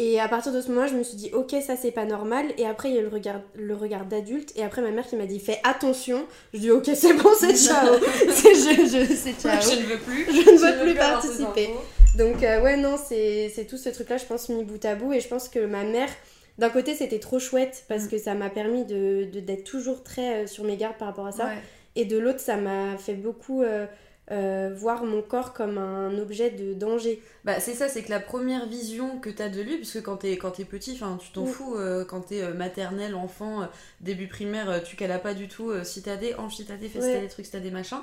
Et 0.00 0.20
à 0.20 0.28
partir 0.28 0.52
de 0.52 0.60
ce 0.60 0.68
moment, 0.70 0.86
je 0.86 0.94
me 0.94 1.02
suis 1.02 1.16
dit, 1.16 1.30
ok, 1.32 1.56
ça 1.60 1.74
c'est 1.74 1.90
pas 1.90 2.04
normal. 2.04 2.46
Et 2.56 2.64
après, 2.64 2.88
il 2.88 2.94
y 2.94 2.98
a 2.98 3.00
eu 3.00 3.02
le 3.02 3.08
regard, 3.08 3.40
le 3.56 3.74
regard 3.74 4.04
d'adulte. 4.04 4.52
Et 4.54 4.62
après, 4.62 4.80
ma 4.80 4.92
mère 4.92 5.04
qui 5.04 5.16
m'a 5.16 5.26
dit, 5.26 5.40
fais 5.40 5.58
attention. 5.64 6.24
Je 6.54 6.60
dis, 6.60 6.70
ok, 6.70 6.88
c'est 6.94 7.14
bon, 7.14 7.30
c'est 7.36 7.56
ciao. 7.66 7.94
c'est 8.30 8.54
je, 8.54 8.86
je, 8.86 9.32
ciao. 9.42 9.60
Je 9.60 9.76
ne 9.80 9.86
veux 9.86 9.98
plus. 9.98 10.24
Je 10.26 10.50
ne 10.52 10.56
veux 10.56 10.84
plus 10.84 10.94
participer. 10.94 11.70
Donc, 12.18 12.42
euh, 12.42 12.60
ouais, 12.60 12.76
non, 12.76 12.96
c'est 12.98 13.48
c'est 13.54 13.64
tout 13.64 13.76
ce 13.78 13.88
truc-là, 13.88 14.16
je 14.18 14.24
pense, 14.26 14.48
mis 14.48 14.64
bout 14.64 14.84
à 14.84 14.94
bout. 14.94 15.12
Et 15.12 15.20
je 15.20 15.28
pense 15.28 15.48
que 15.48 15.64
ma 15.64 15.84
mère, 15.84 16.10
d'un 16.58 16.68
côté, 16.70 16.94
c'était 16.94 17.20
trop 17.20 17.38
chouette 17.38 17.84
parce 17.88 18.04
Mm. 18.04 18.08
que 18.08 18.18
ça 18.18 18.34
m'a 18.34 18.50
permis 18.50 18.84
de 18.84 19.28
de- 19.32 19.40
d'être 19.40 19.64
toujours 19.64 20.02
très 20.02 20.44
euh, 20.44 20.46
sur 20.46 20.64
mes 20.64 20.76
gardes 20.76 20.96
par 20.98 21.08
rapport 21.08 21.26
à 21.26 21.32
ça. 21.32 21.46
Ouais. 21.46 21.58
Et 21.96 22.04
de 22.04 22.18
l'autre, 22.18 22.40
ça 22.40 22.56
m'a 22.56 22.96
fait 22.98 23.14
beaucoup 23.14 23.62
euh, 23.62 23.86
euh, 24.30 24.70
voir 24.76 25.04
mon 25.04 25.22
corps 25.22 25.52
comme 25.54 25.78
un 25.78 26.18
objet 26.18 26.50
de 26.50 26.74
danger. 26.74 27.22
Bah 27.44 27.60
c'est 27.60 27.72
ça, 27.74 27.88
c'est 27.88 28.02
que 28.02 28.10
la 28.10 28.20
première 28.20 28.66
vision 28.66 29.18
que 29.20 29.30
t'as 29.30 29.48
de 29.48 29.60
lui, 29.62 29.76
puisque 29.76 30.02
quand 30.02 30.16
t'es 30.18 30.36
quand 30.36 30.50
t'es 30.50 30.64
petit, 30.64 30.92
enfin 30.94 31.18
tu 31.20 31.30
t'en 31.32 31.44
Mm. 31.44 31.46
fous, 31.46 31.76
euh, 31.76 32.04
quand 32.04 32.20
t'es 32.22 32.42
maternelle, 32.52 33.14
enfant, 33.14 33.62
euh, 33.62 33.66
début 34.00 34.26
primaire, 34.28 34.82
tu 34.84 34.96
cales 34.96 35.22
pas 35.22 35.34
du 35.34 35.46
tout 35.48 35.72
si 35.84 36.02
t'as 36.02 36.16
des 36.16 36.34
hanches, 36.34 36.56
si 36.56 36.64
t'as 36.66 36.76
des 36.76 36.88
fesses, 36.88 37.04
si 37.04 37.08
Ouais. 37.10 37.14
t'as 37.16 37.22
des 37.22 37.28
trucs, 37.28 37.46
si 37.46 37.52
t'as 37.52 37.60
des 37.60 37.70
machins. 37.70 38.02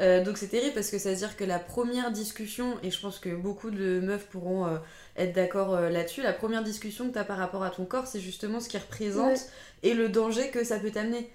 Euh, 0.00 0.24
donc 0.24 0.38
c'est 0.38 0.48
terrible 0.48 0.74
parce 0.74 0.90
que 0.90 0.98
ça 0.98 1.10
veut 1.10 1.16
dire 1.16 1.36
que 1.36 1.44
la 1.44 1.58
première 1.60 2.10
discussion, 2.10 2.76
et 2.82 2.90
je 2.90 3.00
pense 3.00 3.18
que 3.20 3.28
beaucoup 3.34 3.70
de 3.70 4.00
meufs 4.00 4.26
pourront 4.26 4.66
euh, 4.66 4.78
être 5.16 5.32
d'accord 5.32 5.74
euh, 5.74 5.88
là-dessus, 5.88 6.22
la 6.22 6.32
première 6.32 6.64
discussion 6.64 7.08
que 7.08 7.14
t'as 7.14 7.24
par 7.24 7.38
rapport 7.38 7.62
à 7.62 7.70
ton 7.70 7.84
corps, 7.84 8.06
c'est 8.08 8.20
justement 8.20 8.58
ce 8.60 8.68
qu'il 8.68 8.80
représente 8.80 9.26
Ouais. 9.32 9.40
et 9.84 9.94
le 9.94 10.08
danger 10.08 10.50
que 10.50 10.64
ça 10.64 10.78
peut 10.80 10.90
t'amener. 10.90 11.30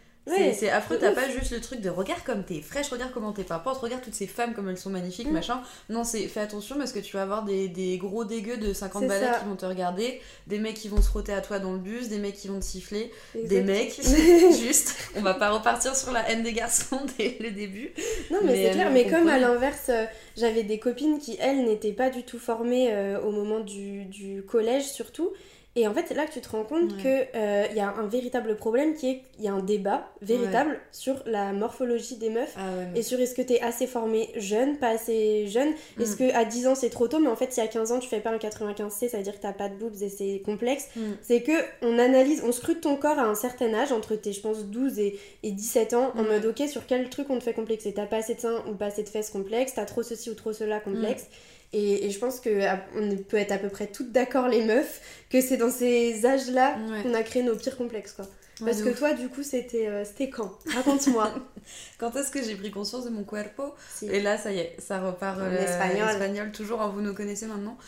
C'est- 0.53 0.69
affreux, 0.69 0.97
t'as 0.99 1.11
pas 1.11 1.29
juste 1.29 1.51
le 1.51 1.59
truc 1.61 1.81
de 1.81 1.89
regarde 1.89 2.21
comme 2.23 2.43
t'es 2.43 2.61
fraîche, 2.61 2.89
regarde 2.89 3.11
comment 3.13 3.31
t'es 3.31 3.43
pimpante, 3.43 3.77
regarde 3.77 4.01
toutes 4.03 4.13
ces 4.15 4.27
femmes 4.27 4.53
comme 4.53 4.69
elles 4.69 4.77
sont 4.77 4.89
magnifiques, 4.89 5.27
Mm. 5.29 5.33
machin. 5.33 5.61
Non, 5.89 6.03
c'est 6.03 6.27
fais 6.27 6.39
attention 6.41 6.77
parce 6.77 6.91
que 6.91 6.99
tu 6.99 7.15
vas 7.15 7.23
avoir 7.23 7.43
des, 7.43 7.67
des 7.67 7.97
gros 7.97 8.25
dégueux 8.25 8.57
de 8.57 8.73
50 8.73 9.01
C'est 9.03 9.07
balais 9.07 9.27
qui 9.41 9.45
vont 9.47 9.55
te 9.55 9.65
regarder, 9.65 10.21
des 10.47 10.59
mecs 10.59 10.75
qui 10.75 10.87
vont 10.89 11.01
se 11.01 11.07
frotter 11.07 11.33
à 11.33 11.41
toi 11.41 11.59
dans 11.59 11.73
le 11.73 11.79
bus, 11.79 12.09
des 12.09 12.17
mecs 12.19 12.35
qui 12.35 12.47
vont 12.47 12.59
te 12.59 12.65
siffler, 12.65 13.11
des 13.35 13.61
mecs, 13.61 13.99
juste. 14.59 14.95
On 15.15 15.21
va 15.21 15.33
pas 15.33 15.49
repartir 15.51 15.95
sur 15.95 16.11
la 16.11 16.29
haine 16.29 16.43
des 16.43 16.53
garçons 16.53 17.01
dès 17.17 17.37
le 17.39 17.51
début. 17.51 17.91
Non, 18.31 18.39
mais, 18.43 18.51
Mais 18.53 18.65
c'est 18.65 18.71
clair. 18.71 18.87
elles 18.87 18.93
Mais 18.93 19.07
comme 19.09 19.27
à 19.27 19.39
l'inverse, 19.39 19.89
euh, 19.89 20.05
j'avais 20.37 20.63
des 20.63 20.79
copines 20.79 21.19
qui, 21.19 21.37
elles, 21.39 21.63
n'étaient 21.63 21.91
pas 21.93 22.09
du 22.09 22.23
tout 22.23 22.39
formées 22.39 22.89
euh, 22.91 23.19
au 23.21 23.31
moment 23.31 23.59
du, 23.59 24.05
du 24.05 24.43
collège, 24.43 24.85
surtout. 24.85 25.29
Et 25.75 25.87
en 25.87 25.93
fait, 25.93 26.05
c'est 26.07 26.15
là 26.15 26.25
que 26.25 26.33
tu 26.33 26.41
te 26.41 26.49
rends 26.49 26.63
compte 26.63 26.91
Ouais. 27.03 27.27
qu'il 27.69 27.77
y 27.77 27.79
a 27.79 27.89
un 27.93 28.07
véritable 28.07 28.55
problème 28.57 28.95
qui 28.95 29.07
est 29.09 29.21
qu'il 29.35 29.45
y 29.45 29.47
a 29.47 29.53
un 29.53 29.61
débat 29.61 30.09
véritable 30.21 30.79
sur 30.91 31.21
la 31.27 31.53
morphologie 31.53 32.15
des 32.17 32.29
meufs. 32.31 32.55
Ah 32.57 32.71
ouais, 32.75 32.99
Et 32.99 33.03
sur 33.03 33.19
est-ce 33.19 33.35
que 33.35 33.41
t'es 33.43 33.61
assez 33.61 33.85
formé 33.87 34.29
jeune, 34.35 34.77
pas 34.77 34.89
assez 34.89 35.47
jeune? 35.47 35.69
Est-ce 35.99 36.15
Mm. 36.15 36.17
que 36.29 36.35
à 36.35 36.43
10 36.43 36.67
ans 36.67 36.75
c'est 36.75 36.89
trop 36.89 37.07
tôt? 37.07 37.19
Mais 37.19 37.29
en 37.29 37.35
fait, 37.35 37.53
si 37.53 37.61
à 37.61 37.67
15 37.67 37.91
ans 37.91 37.99
tu 37.99 38.09
fais 38.09 38.19
pas 38.19 38.31
un 38.31 38.39
95C, 38.39 39.07
ça 39.09 39.17
veut 39.17 39.23
dire 39.23 39.35
que 39.37 39.41
t'as 39.41 39.53
pas 39.53 39.69
de 39.69 39.75
boobs 39.75 40.01
et 40.01 40.09
c'est 40.09 40.41
complexe. 40.43 40.87
Mm. 40.95 41.01
C'est 41.21 41.43
que 41.43 41.53
on 41.83 41.99
analyse, 41.99 42.41
on 42.43 42.51
scrute 42.51 42.81
ton 42.81 42.97
corps 42.97 43.19
à 43.19 43.23
un 43.25 43.35
certain 43.35 43.71
âge, 43.75 43.91
entre 43.91 44.15
tes, 44.15 44.33
je 44.33 44.41
pense, 44.41 44.65
12 44.65 44.97
et, 44.99 45.17
et 45.43 45.51
17 45.51 45.93
ans, 45.93 46.11
en 46.15 46.23
Ouais. 46.23 46.39
mode 46.41 46.45
ok, 46.47 46.67
sur 46.67 46.87
quel 46.87 47.09
truc 47.09 47.29
on 47.29 47.37
te 47.37 47.43
fait 47.43 47.53
complexer 47.53 47.93
T'as 47.93 48.07
pas 48.07 48.17
assez 48.17 48.33
de 48.35 48.41
seins 48.41 48.63
ou 48.67 48.73
pas 48.73 48.87
assez 48.87 49.03
de 49.03 49.09
fesses 49.09 49.29
complexes, 49.29 49.73
t'as 49.75 49.85
trop 49.85 50.01
ceci 50.03 50.29
ou 50.31 50.33
trop 50.33 50.51
cela 50.51 50.79
complexe? 50.79 51.27
Et, 51.71 52.05
et 52.07 52.09
je 52.11 52.17
pense 52.19 52.39
que 52.39 52.65
à- 52.65 52.79
on 52.95 53.15
peut 53.17 53.37
être 53.37 53.51
à 53.51 53.57
peu 53.59 53.69
près 53.69 53.87
toutes 53.87 54.11
d'accord, 54.11 54.47
les 54.47 54.63
meufs, 54.65 55.01
que 55.29 55.39
c'est 55.41 55.57
dans 55.57 55.69
ces 55.71 56.25
âges-là 56.25 56.77
Ouais. 56.89 57.03
qu'on 57.03 57.13
a 57.13 57.21
créé 57.23 57.43
nos 57.43 57.55
pires 57.55 57.77
complexes, 57.77 58.13
quoi. 58.13 58.25
Parce 58.65 58.81
que 58.81 58.89
toi, 58.89 59.13
du 59.13 59.29
coup, 59.29 59.41
c'était 59.41 59.87
euh, 59.87 60.03
c'était 60.03 60.29
quand? 60.29 60.51
Raconte-moi. 60.75 61.33
Quand 61.97 62.13
est-ce 62.17 62.29
que 62.29 62.43
j'ai 62.43 62.55
pris 62.55 62.71
conscience 62.71 63.05
de 63.05 63.09
mon 63.09 63.23
cuerpo? 63.23 63.73
Si. 63.89 64.07
Et 64.07 64.19
là, 64.19 64.37
ça 64.37 64.51
y 64.51 64.57
est, 64.59 64.75
ça 64.79 64.99
repart 64.99 65.39
En 65.39 65.43
euh, 65.45 65.63
espagnol. 65.63 66.09
espagnol, 66.09 66.51
toujours, 66.51 66.81
hein, 66.81 66.91
vous 66.93 67.01
nous 67.01 67.13
connaissez 67.13 67.45
maintenant. 67.45 67.77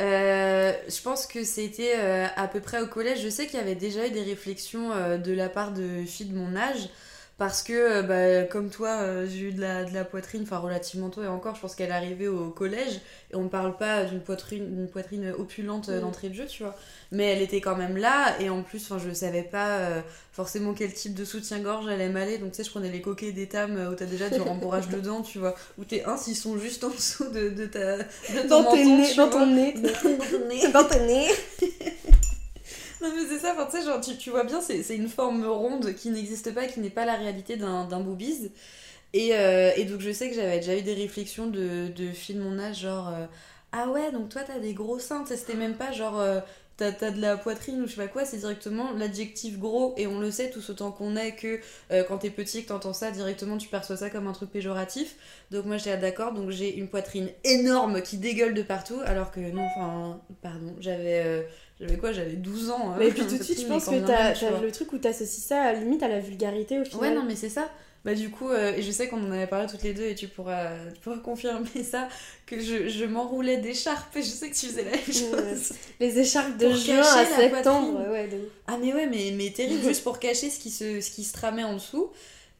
Euh, 0.00 0.72
je 0.88 1.02
pense 1.02 1.26
que 1.26 1.42
c'était 1.42 1.94
euh, 1.96 2.26
à 2.36 2.46
peu 2.46 2.60
près 2.60 2.80
au 2.80 2.86
collège. 2.86 3.20
Je 3.20 3.28
sais 3.28 3.46
qu'il 3.46 3.58
y 3.58 3.62
avait 3.62 3.74
déjà 3.74 4.06
eu 4.06 4.10
des 4.10 4.22
réflexions 4.22 4.90
de 5.18 5.32
la 5.32 5.48
part 5.48 5.72
de 5.72 6.04
filles 6.06 6.26
de 6.28 6.36
mon 6.36 6.54
âge. 6.54 6.88
Parce 7.38 7.62
que, 7.62 7.72
euh, 7.72 8.02
bah, 8.02 8.48
comme 8.50 8.68
toi, 8.68 8.88
euh, 9.00 9.26
j'ai 9.30 9.38
eu 9.50 9.52
de 9.52 9.60
la, 9.60 9.84
de 9.84 9.94
la 9.94 10.04
poitrine, 10.04 10.42
enfin 10.42 10.58
relativement 10.58 11.08
tôt 11.08 11.22
et 11.22 11.28
encore, 11.28 11.54
je 11.54 11.60
pense 11.60 11.76
qu'elle 11.76 11.90
est 11.90 11.92
arrivée 11.94 12.26
au 12.26 12.50
collège. 12.50 13.00
Et 13.30 13.36
on 13.36 13.44
ne 13.44 13.48
parle 13.48 13.76
pas 13.76 14.02
d'une 14.04 14.18
poitrine, 14.20 14.74
d'une 14.74 14.88
poitrine 14.88 15.32
opulente 15.38 15.88
euh, 15.88 15.98
Mm. 15.98 16.00
d'entrée 16.00 16.28
de 16.30 16.34
jeu, 16.34 16.46
tu 16.46 16.64
vois. 16.64 16.74
Mais 17.12 17.26
elle 17.26 17.40
était 17.40 17.60
quand 17.60 17.76
même 17.76 17.96
là. 17.96 18.34
Et 18.40 18.50
en 18.50 18.62
plus, 18.64 18.82
enfin, 18.90 18.98
je 18.98 19.14
savais 19.14 19.44
pas 19.44 19.76
euh, 19.78 20.00
forcément 20.32 20.74
quel 20.74 20.92
type 20.92 21.14
de 21.14 21.24
soutien-gorge 21.24 21.86
elle 21.88 22.10
m'aller. 22.10 22.38
Donc, 22.38 22.50
tu 22.50 22.56
sais, 22.56 22.64
je 22.64 22.70
prenais 22.70 22.90
les 22.90 23.00
coquets 23.00 23.30
d'étam 23.30 23.88
où 23.88 23.94
t'as 23.94 24.06
déjà 24.06 24.28
du 24.30 24.40
rembourrage 24.40 24.88
dedans, 24.90 25.22
tu 25.22 25.38
vois. 25.38 25.54
Où 25.78 25.84
tes 25.84 26.04
uns, 26.06 26.16
ils 26.26 26.34
sont 26.34 26.58
juste 26.58 26.82
en 26.82 26.88
dessous 26.90 27.28
de, 27.30 27.50
de, 27.50 27.66
ta, 27.66 27.98
de 27.98 28.02
ton 28.42 28.48
Dans, 28.48 28.62
menton, 28.64 28.96
nez, 28.98 29.08
tu 29.10 29.16
dans 29.16 29.28
vois. 29.30 29.40
ton 29.40 29.46
nez. 29.46 29.74
Dans 29.74 29.92
ton 29.92 30.48
nez. 30.48 30.68
Dans 30.72 30.84
ton 30.84 31.06
nez. 31.06 31.28
Non 33.00 33.10
mais 33.14 33.26
c'est 33.28 33.38
ça, 33.38 33.52
enfin, 33.52 33.66
tu 33.66 33.78
sais, 33.78 33.84
genre, 33.84 34.00
tu, 34.00 34.16
tu 34.16 34.30
vois 34.30 34.42
bien, 34.44 34.60
c'est 34.60 34.96
une 34.96 35.08
forme 35.08 35.46
ronde 35.46 35.94
qui 35.94 36.10
n'existe 36.10 36.52
pas, 36.52 36.66
qui 36.66 36.80
n'est 36.80 36.90
pas 36.90 37.04
la 37.04 37.14
réalité 37.14 37.56
d'un 37.56 37.84
boobies. 38.00 38.50
Et, 39.14 39.34
euh, 39.36 39.72
et 39.76 39.84
donc 39.86 40.00
je 40.00 40.12
sais 40.12 40.30
que 40.30 40.36
j'avais 40.36 40.58
déjà 40.58 40.76
eu 40.78 40.82
des 40.82 40.94
réflexions 40.94 41.48
de, 41.48 41.88
de 41.88 42.12
filles 42.12 42.36
de 42.36 42.42
mon 42.42 42.58
âge, 42.58 42.80
genre 42.82 43.08
euh, 43.10 43.26
Ah 43.72 43.88
ouais, 43.90 44.12
donc 44.12 44.30
toi 44.30 44.42
t'as 44.46 44.58
des 44.60 44.74
gros 44.74 44.98
seins, 45.00 45.24
c'était 45.26 45.54
même 45.54 45.76
pas 45.76 45.92
genre 45.92 46.20
euh, 46.20 46.40
t'as 46.76 46.92
de 47.12 47.20
la 47.20 47.36
poitrine 47.38 47.82
ou 47.82 47.86
je 47.86 47.92
sais 47.92 47.96
pas 48.02 48.08
quoi, 48.08 48.24
c'est 48.24 48.38
directement 48.38 48.92
l'adjectif 48.92 49.58
gros, 49.58 49.94
et 49.98 50.06
on 50.06 50.20
le 50.20 50.30
sait 50.30 50.50
tous 50.50 50.70
autant 50.70 50.92
qu'on 50.92 51.16
est 51.16 51.34
que 51.36 51.60
euh, 51.92 52.04
quand 52.04 52.18
t'es 52.18 52.30
petit, 52.30 52.62
que 52.64 52.68
t'entends 52.68 52.92
ça, 52.94 53.10
directement 53.12 53.58
tu 53.58 53.68
perçois 53.68 53.96
ça 53.96 54.10
comme 54.10 54.26
un 54.28 54.32
truc 54.32 54.50
péjoratif. 54.50 55.16
Donc 55.50 55.66
moi 55.66 55.76
j'étais 55.78 55.90
là, 55.90 55.96
d'accord, 55.98 56.32
donc 56.34 56.50
j'ai 56.50 56.76
une 56.78 56.88
poitrine 56.88 57.30
énorme 57.44 58.02
qui 58.02 58.18
dégueule 58.18 58.54
de 58.54 58.62
partout, 58.62 59.00
alors 59.06 59.30
que 59.32 59.40
non, 59.40 59.64
enfin, 59.64 60.20
pardon, 60.42 60.74
j'avais. 60.80 61.22
euh, 61.24 61.42
j'avais 61.80 61.96
quoi 61.96 62.12
J'avais 62.12 62.32
12 62.32 62.70
ans. 62.70 62.90
hein. 62.92 62.96
Mais 62.98 63.08
puis 63.10 63.22
tout 63.26 63.36
de 63.38 63.42
suite, 63.44 63.60
je 63.60 63.66
pense 63.66 63.86
que 63.86 64.04
t'as 64.06 64.34
le 64.60 64.72
truc 64.72 64.92
où 64.92 64.98
t'associes 64.98 65.42
ça 65.44 65.62
à, 65.62 65.72
limite 65.74 66.02
à 66.02 66.08
la 66.08 66.20
vulgarité 66.20 66.78
au 66.80 66.84
final. 66.84 67.00
Ouais, 67.00 67.14
non, 67.14 67.24
mais 67.24 67.36
c'est 67.36 67.48
ça. 67.48 67.70
Bah, 68.04 68.14
du 68.14 68.30
coup, 68.30 68.48
euh, 68.48 68.72
et 68.76 68.82
je 68.82 68.90
sais 68.92 69.08
qu'on 69.08 69.22
en 69.26 69.32
avait 69.32 69.48
parlé 69.48 69.66
toutes 69.66 69.82
les 69.82 69.92
deux 69.92 70.04
et 70.06 70.14
tu 70.14 70.28
pourras, 70.28 70.70
tu 70.94 71.00
pourras 71.00 71.18
confirmer 71.18 71.82
ça, 71.82 72.08
que 72.46 72.58
je, 72.60 72.88
je 72.88 73.04
m'enroulais 73.04 73.56
d'écharpes 73.58 74.16
et 74.16 74.22
je 74.22 74.28
sais 74.28 74.48
que 74.48 74.54
tu 74.54 74.66
faisais 74.66 74.84
la 74.84 74.92
même 74.92 75.00
chose. 75.02 75.72
Les 75.98 76.18
écharpes 76.18 76.56
de 76.56 76.70
juin 76.70 77.00
à 77.00 77.24
septembre, 77.26 78.08
ouais, 78.10 78.28
de. 78.28 78.38
Ah, 78.68 78.78
mais 78.80 78.94
ouais, 78.94 79.06
mais, 79.06 79.32
mais 79.36 79.50
terrible, 79.50 79.82
juste 79.82 80.04
pour 80.04 80.20
cacher 80.20 80.48
ce 80.48 80.60
qui 80.60 80.70
se, 80.70 81.00
ce 81.00 81.10
qui 81.10 81.24
se 81.24 81.32
tramait 81.32 81.64
en 81.64 81.74
dessous. 81.74 82.10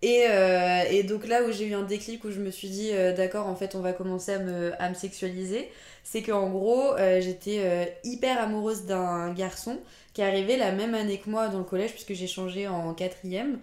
Et, 0.02 0.24
euh, 0.28 0.82
et 0.90 1.02
donc 1.02 1.26
là 1.26 1.42
où 1.44 1.50
j'ai 1.52 1.66
eu 1.66 1.74
un 1.74 1.82
déclic 1.82 2.24
où 2.24 2.30
je 2.30 2.38
me 2.40 2.50
suis 2.50 2.68
dit, 2.68 2.90
euh, 2.92 3.12
d'accord, 3.14 3.46
en 3.46 3.56
fait, 3.56 3.74
on 3.74 3.80
va 3.80 3.92
commencer 3.92 4.32
à 4.32 4.38
me, 4.40 4.72
à 4.80 4.88
me 4.90 4.94
sexualiser, 4.94 5.68
c'est 6.10 6.22
qu'en 6.22 6.48
gros, 6.48 6.94
euh, 6.94 7.20
j'étais 7.20 7.58
euh, 7.60 7.84
hyper 8.02 8.40
amoureuse 8.40 8.86
d'un 8.86 9.32
garçon 9.34 9.78
qui 10.14 10.22
est 10.22 10.24
arrivé 10.24 10.56
la 10.56 10.72
même 10.72 10.94
année 10.94 11.18
que 11.18 11.28
moi 11.28 11.48
dans 11.48 11.58
le 11.58 11.64
collège, 11.64 11.90
puisque 11.92 12.14
j'ai 12.14 12.26
changé 12.26 12.66
en 12.66 12.94
quatrième. 12.94 13.58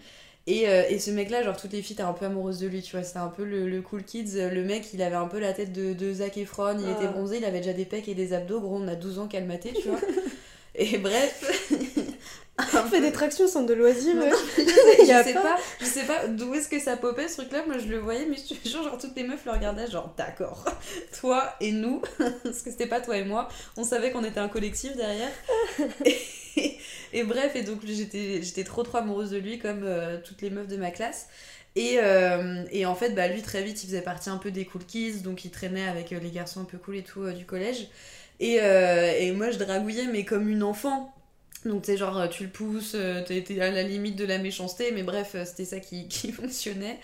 Et, 0.47 0.69
euh, 0.69 0.83
et 0.87 0.99
ce 0.99 1.09
mec-là, 1.09 1.41
genre, 1.41 1.57
toutes 1.57 1.73
les 1.73 1.81
filles 1.81 1.95
étaient 1.95 2.03
un 2.03 2.13
peu 2.13 2.25
amoureuses 2.25 2.59
de 2.59 2.67
lui, 2.67 2.83
tu 2.83 2.95
vois. 2.95 3.03
C'était 3.03 3.17
un 3.17 3.29
peu 3.29 3.43
le, 3.43 3.67
le 3.67 3.81
cool 3.81 4.03
kids. 4.03 4.33
Le 4.35 4.63
mec, 4.63 4.85
il 4.93 5.01
avait 5.01 5.15
un 5.15 5.27
peu 5.27 5.39
la 5.39 5.53
tête 5.53 5.73
de, 5.73 5.93
de 5.93 6.13
Zac 6.13 6.37
Efron, 6.37 6.77
il 6.79 6.85
Ah. 6.87 6.91
était 7.01 7.11
bronzé, 7.11 7.37
il 7.37 7.45
avait 7.45 7.61
déjà 7.61 7.73
des 7.73 7.85
pecs 7.85 8.07
et 8.07 8.13
des 8.13 8.33
abdos. 8.33 8.59
Gros, 8.59 8.77
on 8.79 8.87
a 8.87 8.93
12 8.95 9.17
ans 9.17 9.27
qu'elle 9.27 9.45
matait, 9.45 9.73
tu 9.73 9.89
vois. 9.89 9.99
et 10.75 10.97
bref. 10.99 11.71
On 12.73 12.83
fait 12.89 13.01
des 13.01 13.11
tractions 13.11 13.47
sans 13.47 13.63
de 13.63 13.73
loisirs. 13.73 14.15
Non, 14.15 14.29
je 14.57 14.63
sais 15.23 15.33
pas- 15.33 15.41
pas, 15.41 15.57
je 15.81 15.85
sais 15.85 16.03
pas 16.03 16.27
d'où 16.27 16.53
est-ce 16.53 16.69
que 16.69 16.79
ça 16.79 16.95
popait 16.95 17.27
ce 17.27 17.37
truc-là. 17.41 17.63
Moi, 17.67 17.77
je 17.79 17.87
le 17.87 17.97
voyais, 17.97 18.25
mais 18.29 18.37
je 18.37 18.53
te 18.55 18.69
jure, 18.69 18.81
genre, 18.83 18.97
toutes 18.97 19.15
les 19.17 19.23
meufs 19.23 19.43
le 19.45 19.51
regardaient, 19.51 19.91
genre, 19.91 20.13
d'accord, 20.17 20.63
toi 21.19 21.53
et 21.59 21.71
nous, 21.73 22.01
parce 22.43 22.61
que 22.61 22.71
c'était 22.71 22.87
pas 22.87 23.01
toi 23.01 23.17
et 23.17 23.25
moi, 23.25 23.49
on 23.75 23.83
savait 23.83 24.11
qu'on 24.11 24.23
était 24.23 24.39
un 24.39 24.47
collectif 24.47 24.95
derrière. 24.95 25.29
Et, 26.05 26.77
et 27.11 27.23
bref, 27.23 27.55
et 27.55 27.63
donc 27.63 27.79
j'étais 27.85 28.41
j'étais 28.41 28.63
trop 28.63 28.83
trop 28.83 28.99
amoureuse 28.99 29.31
de 29.31 29.37
lui, 29.37 29.59
comme 29.59 29.81
euh, 29.83 30.17
toutes 30.23 30.41
les 30.41 30.49
meufs 30.49 30.67
de 30.67 30.77
ma 30.77 30.91
classe. 30.91 31.27
Et, 31.75 31.97
euh, 32.01 32.63
et 32.71 32.85
en 32.85 32.95
fait, 32.95 33.09
bah, 33.09 33.27
lui, 33.27 33.41
très 33.41 33.61
vite, 33.63 33.83
il 33.83 33.87
faisait 33.87 34.01
partie 34.01 34.29
un 34.29 34.37
peu 34.37 34.49
des 34.51 34.63
cool 34.63 34.85
kids, 34.85 35.19
donc 35.23 35.43
il 35.43 35.51
traînait 35.51 35.87
avec 35.89 36.13
euh, 36.13 36.19
les 36.21 36.31
garçons 36.31 36.61
un 36.61 36.65
peu 36.65 36.77
cool 36.77 36.95
et 36.95 37.03
tout 37.03 37.23
euh, 37.23 37.33
du 37.33 37.45
collège. 37.45 37.89
Et, 38.39 38.55
et 38.55 39.31
moi, 39.31 39.51
je 39.51 39.57
dragouillais, 39.57 40.07
mais 40.11 40.25
comme 40.25 40.49
une 40.49 40.63
enfant. 40.63 41.13
Donc, 41.65 41.83
c'est 41.85 41.97
genre, 41.97 42.17
euh, 42.17 42.27
tu 42.27 42.43
le 42.43 42.49
pousses, 42.49 42.93
euh, 42.95 43.23
t'es 43.23 43.59
à 43.59 43.71
la 43.71 43.81
limite 43.81 44.15
de 44.15 44.25
la 44.25 44.37
méchanceté, 44.37 44.91
mais 44.91 45.01
bref, 45.01 45.31
euh, 45.33 45.45
c'était 45.45 45.65
ça 45.65 45.79
qui, 45.79 46.07
fonctionnait. 46.31 46.99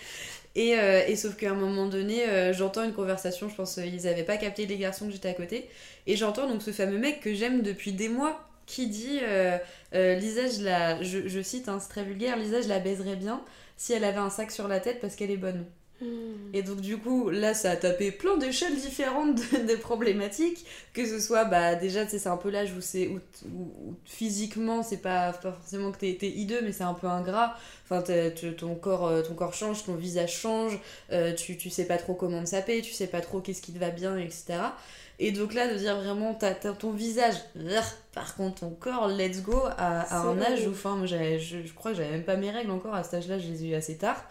Et, 0.55 0.71
et 0.71 1.15
sauf 1.15 1.37
qu'à 1.37 1.51
un 1.51 1.55
moment 1.55 1.85
donné, 1.85 2.25
j'entends 2.51 2.83
une 2.83 2.91
conversation, 2.91 3.47
je 3.47 3.55
pense 3.55 3.75
qu'ils 3.75 4.05
avaient 4.05 4.25
pas 4.25 4.35
capté 4.35 4.65
les 4.65 4.77
garçons 4.77 5.05
que 5.05 5.13
j'étais 5.13 5.29
à 5.29 5.33
côté, 5.33 5.69
et 6.07 6.17
j'entends 6.17 6.45
donc 6.45 6.61
ce 6.61 6.71
fameux 6.71 6.97
mec 6.97 7.21
que 7.21 7.33
j'aime 7.33 7.61
depuis 7.61 7.93
des 7.93 8.09
mois 8.09 8.49
qui 8.65 8.87
dit 8.87 9.21
Lisa, 9.93 10.47
je 10.49 10.65
la. 10.65 11.01
Je, 11.01 11.25
je 11.29 11.41
cite, 11.41 11.69
hein, 11.69 11.79
c'est 11.79 11.87
très 11.87 12.03
vulgaire, 12.03 12.35
Lisa, 12.35 12.61
je 12.61 12.67
la 12.67 12.79
baiserais 12.79 13.15
bien 13.15 13.41
si 13.77 13.93
elle 13.93 14.03
avait 14.03 14.17
un 14.17 14.29
sac 14.29 14.51
sur 14.51 14.67
la 14.67 14.81
tête 14.81 14.99
parce 14.99 15.15
qu'elle 15.15 15.31
est 15.31 15.37
bonne. 15.37 15.65
Et 16.53 16.63
donc 16.63 16.81
du 16.81 16.97
coup, 16.97 17.29
là, 17.29 17.53
ça 17.53 17.71
a 17.71 17.75
tapé 17.75 18.11
plein 18.11 18.35
d'échelles 18.37 18.75
différentes 18.75 19.35
de, 19.35 19.71
de 19.71 19.75
problématiques, 19.75 20.65
que 20.93 21.05
ce 21.05 21.19
soit, 21.19 21.45
bah 21.45 21.75
déjà, 21.75 22.03
tu 22.05 22.11
sais, 22.11 22.19
c'est 22.19 22.29
un 22.29 22.37
peu 22.37 22.49
l'âge 22.49 22.73
où 22.75 22.81
c'est 22.81 23.07
où, 23.07 23.19
où- 23.47 23.89
où 23.89 23.95
physiquement, 24.05 24.83
c'est 24.83 24.97
pas, 24.97 25.31
pas 25.33 25.51
forcément 25.51 25.91
que 25.91 25.97
t'es 25.99 26.17
t'es 26.19 26.29
hideux, 26.29 26.59
mais 26.63 26.71
c'est 26.71 26.83
un 26.83 26.93
peu 26.93 27.07
ingrat. 27.07 27.55
Enfin, 27.89 28.03
ton 28.57 28.75
corps, 28.75 29.07
euh, 29.07 29.21
ton 29.21 29.33
corps 29.35 29.53
change, 29.53 29.85
ton 29.85 29.95
visage 29.95 30.33
change, 30.35 30.79
euh, 31.11 31.33
tu, 31.33 31.57
tu 31.57 31.69
sais 31.69 31.85
pas 31.85 31.97
trop 31.97 32.13
comment 32.15 32.43
te 32.43 32.49
saper, 32.49 32.81
tu 32.81 32.93
sais 32.93 33.07
pas 33.07 33.21
trop 33.21 33.39
qu'est-ce 33.41 33.61
qui 33.61 33.71
te 33.73 33.79
va 33.79 33.89
bien, 33.91 34.17
etc. 34.17 34.55
Et 35.19 35.31
donc 35.31 35.53
là, 35.53 35.71
de 35.71 35.77
dire 35.77 35.95
vraiment, 35.97 36.33
t'as 36.33 36.53
ton 36.55 36.91
visage, 36.91 37.35
par 38.13 38.35
contre 38.35 38.61
ton 38.61 38.71
corps, 38.71 39.07
let's 39.07 39.43
go, 39.43 39.61
à, 39.77 40.17
un 40.29 40.41
âge 40.41 40.67
où, 40.67 40.71
enfin, 40.71 40.99
je, 41.05 41.37
je 41.37 41.73
crois 41.73 41.91
que 41.91 41.97
j'avais 41.97 42.09
même 42.11 42.23
pas 42.23 42.37
mes 42.37 42.49
règles 42.49 42.71
encore 42.71 42.95
à 42.95 43.03
cet 43.03 43.13
âge-là, 43.15 43.37
je 43.37 43.47
les 43.47 43.65
ai 43.65 43.67
eu 43.69 43.75
assez 43.75 43.97
tard. 43.97 44.25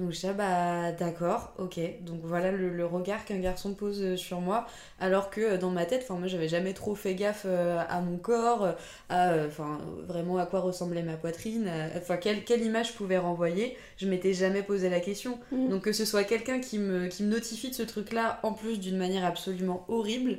Donc 0.00 0.12
je 0.12 0.20
dis, 0.20 0.26
ah 0.26 0.32
bah 0.32 0.92
d'accord, 0.92 1.52
ok. 1.58 1.78
Donc 2.06 2.20
voilà 2.24 2.50
le, 2.50 2.70
le 2.70 2.86
regard 2.86 3.26
qu'un 3.26 3.38
garçon 3.38 3.74
pose 3.74 4.00
euh, 4.00 4.16
sur 4.16 4.40
moi. 4.40 4.66
Alors 4.98 5.28
que 5.28 5.42
euh, 5.42 5.58
dans 5.58 5.68
ma 5.68 5.84
tête, 5.84 6.00
enfin 6.04 6.18
moi 6.18 6.26
j'avais 6.26 6.48
jamais 6.48 6.72
trop 6.72 6.94
fait 6.94 7.14
gaffe 7.14 7.42
euh, 7.44 7.78
à 7.86 8.00
mon 8.00 8.16
corps, 8.16 8.74
à 9.10 9.34
enfin 9.46 9.78
vraiment 10.08 10.38
à 10.38 10.46
quoi 10.46 10.60
ressemblait 10.60 11.02
ma 11.02 11.18
poitrine, 11.18 11.70
enfin 11.98 12.16
quelle, 12.16 12.44
quelle 12.44 12.62
image 12.62 12.88
je 12.88 12.92
pouvais 12.94 13.18
renvoyer. 13.18 13.76
Je 13.98 14.08
m'étais 14.08 14.32
jamais 14.32 14.62
posé 14.62 14.88
la 14.88 15.00
question. 15.00 15.38
Mm. 15.52 15.68
Donc 15.68 15.82
que 15.82 15.92
ce 15.92 16.06
soit 16.06 16.24
quelqu'un 16.24 16.60
qui 16.60 16.78
me, 16.78 17.08
qui 17.08 17.22
me 17.22 17.28
notifie 17.28 17.68
de 17.68 17.74
ce 17.74 17.82
truc-là, 17.82 18.40
en 18.42 18.54
plus 18.54 18.80
d'une 18.80 18.96
manière 18.96 19.26
absolument 19.26 19.84
horrible, 19.88 20.38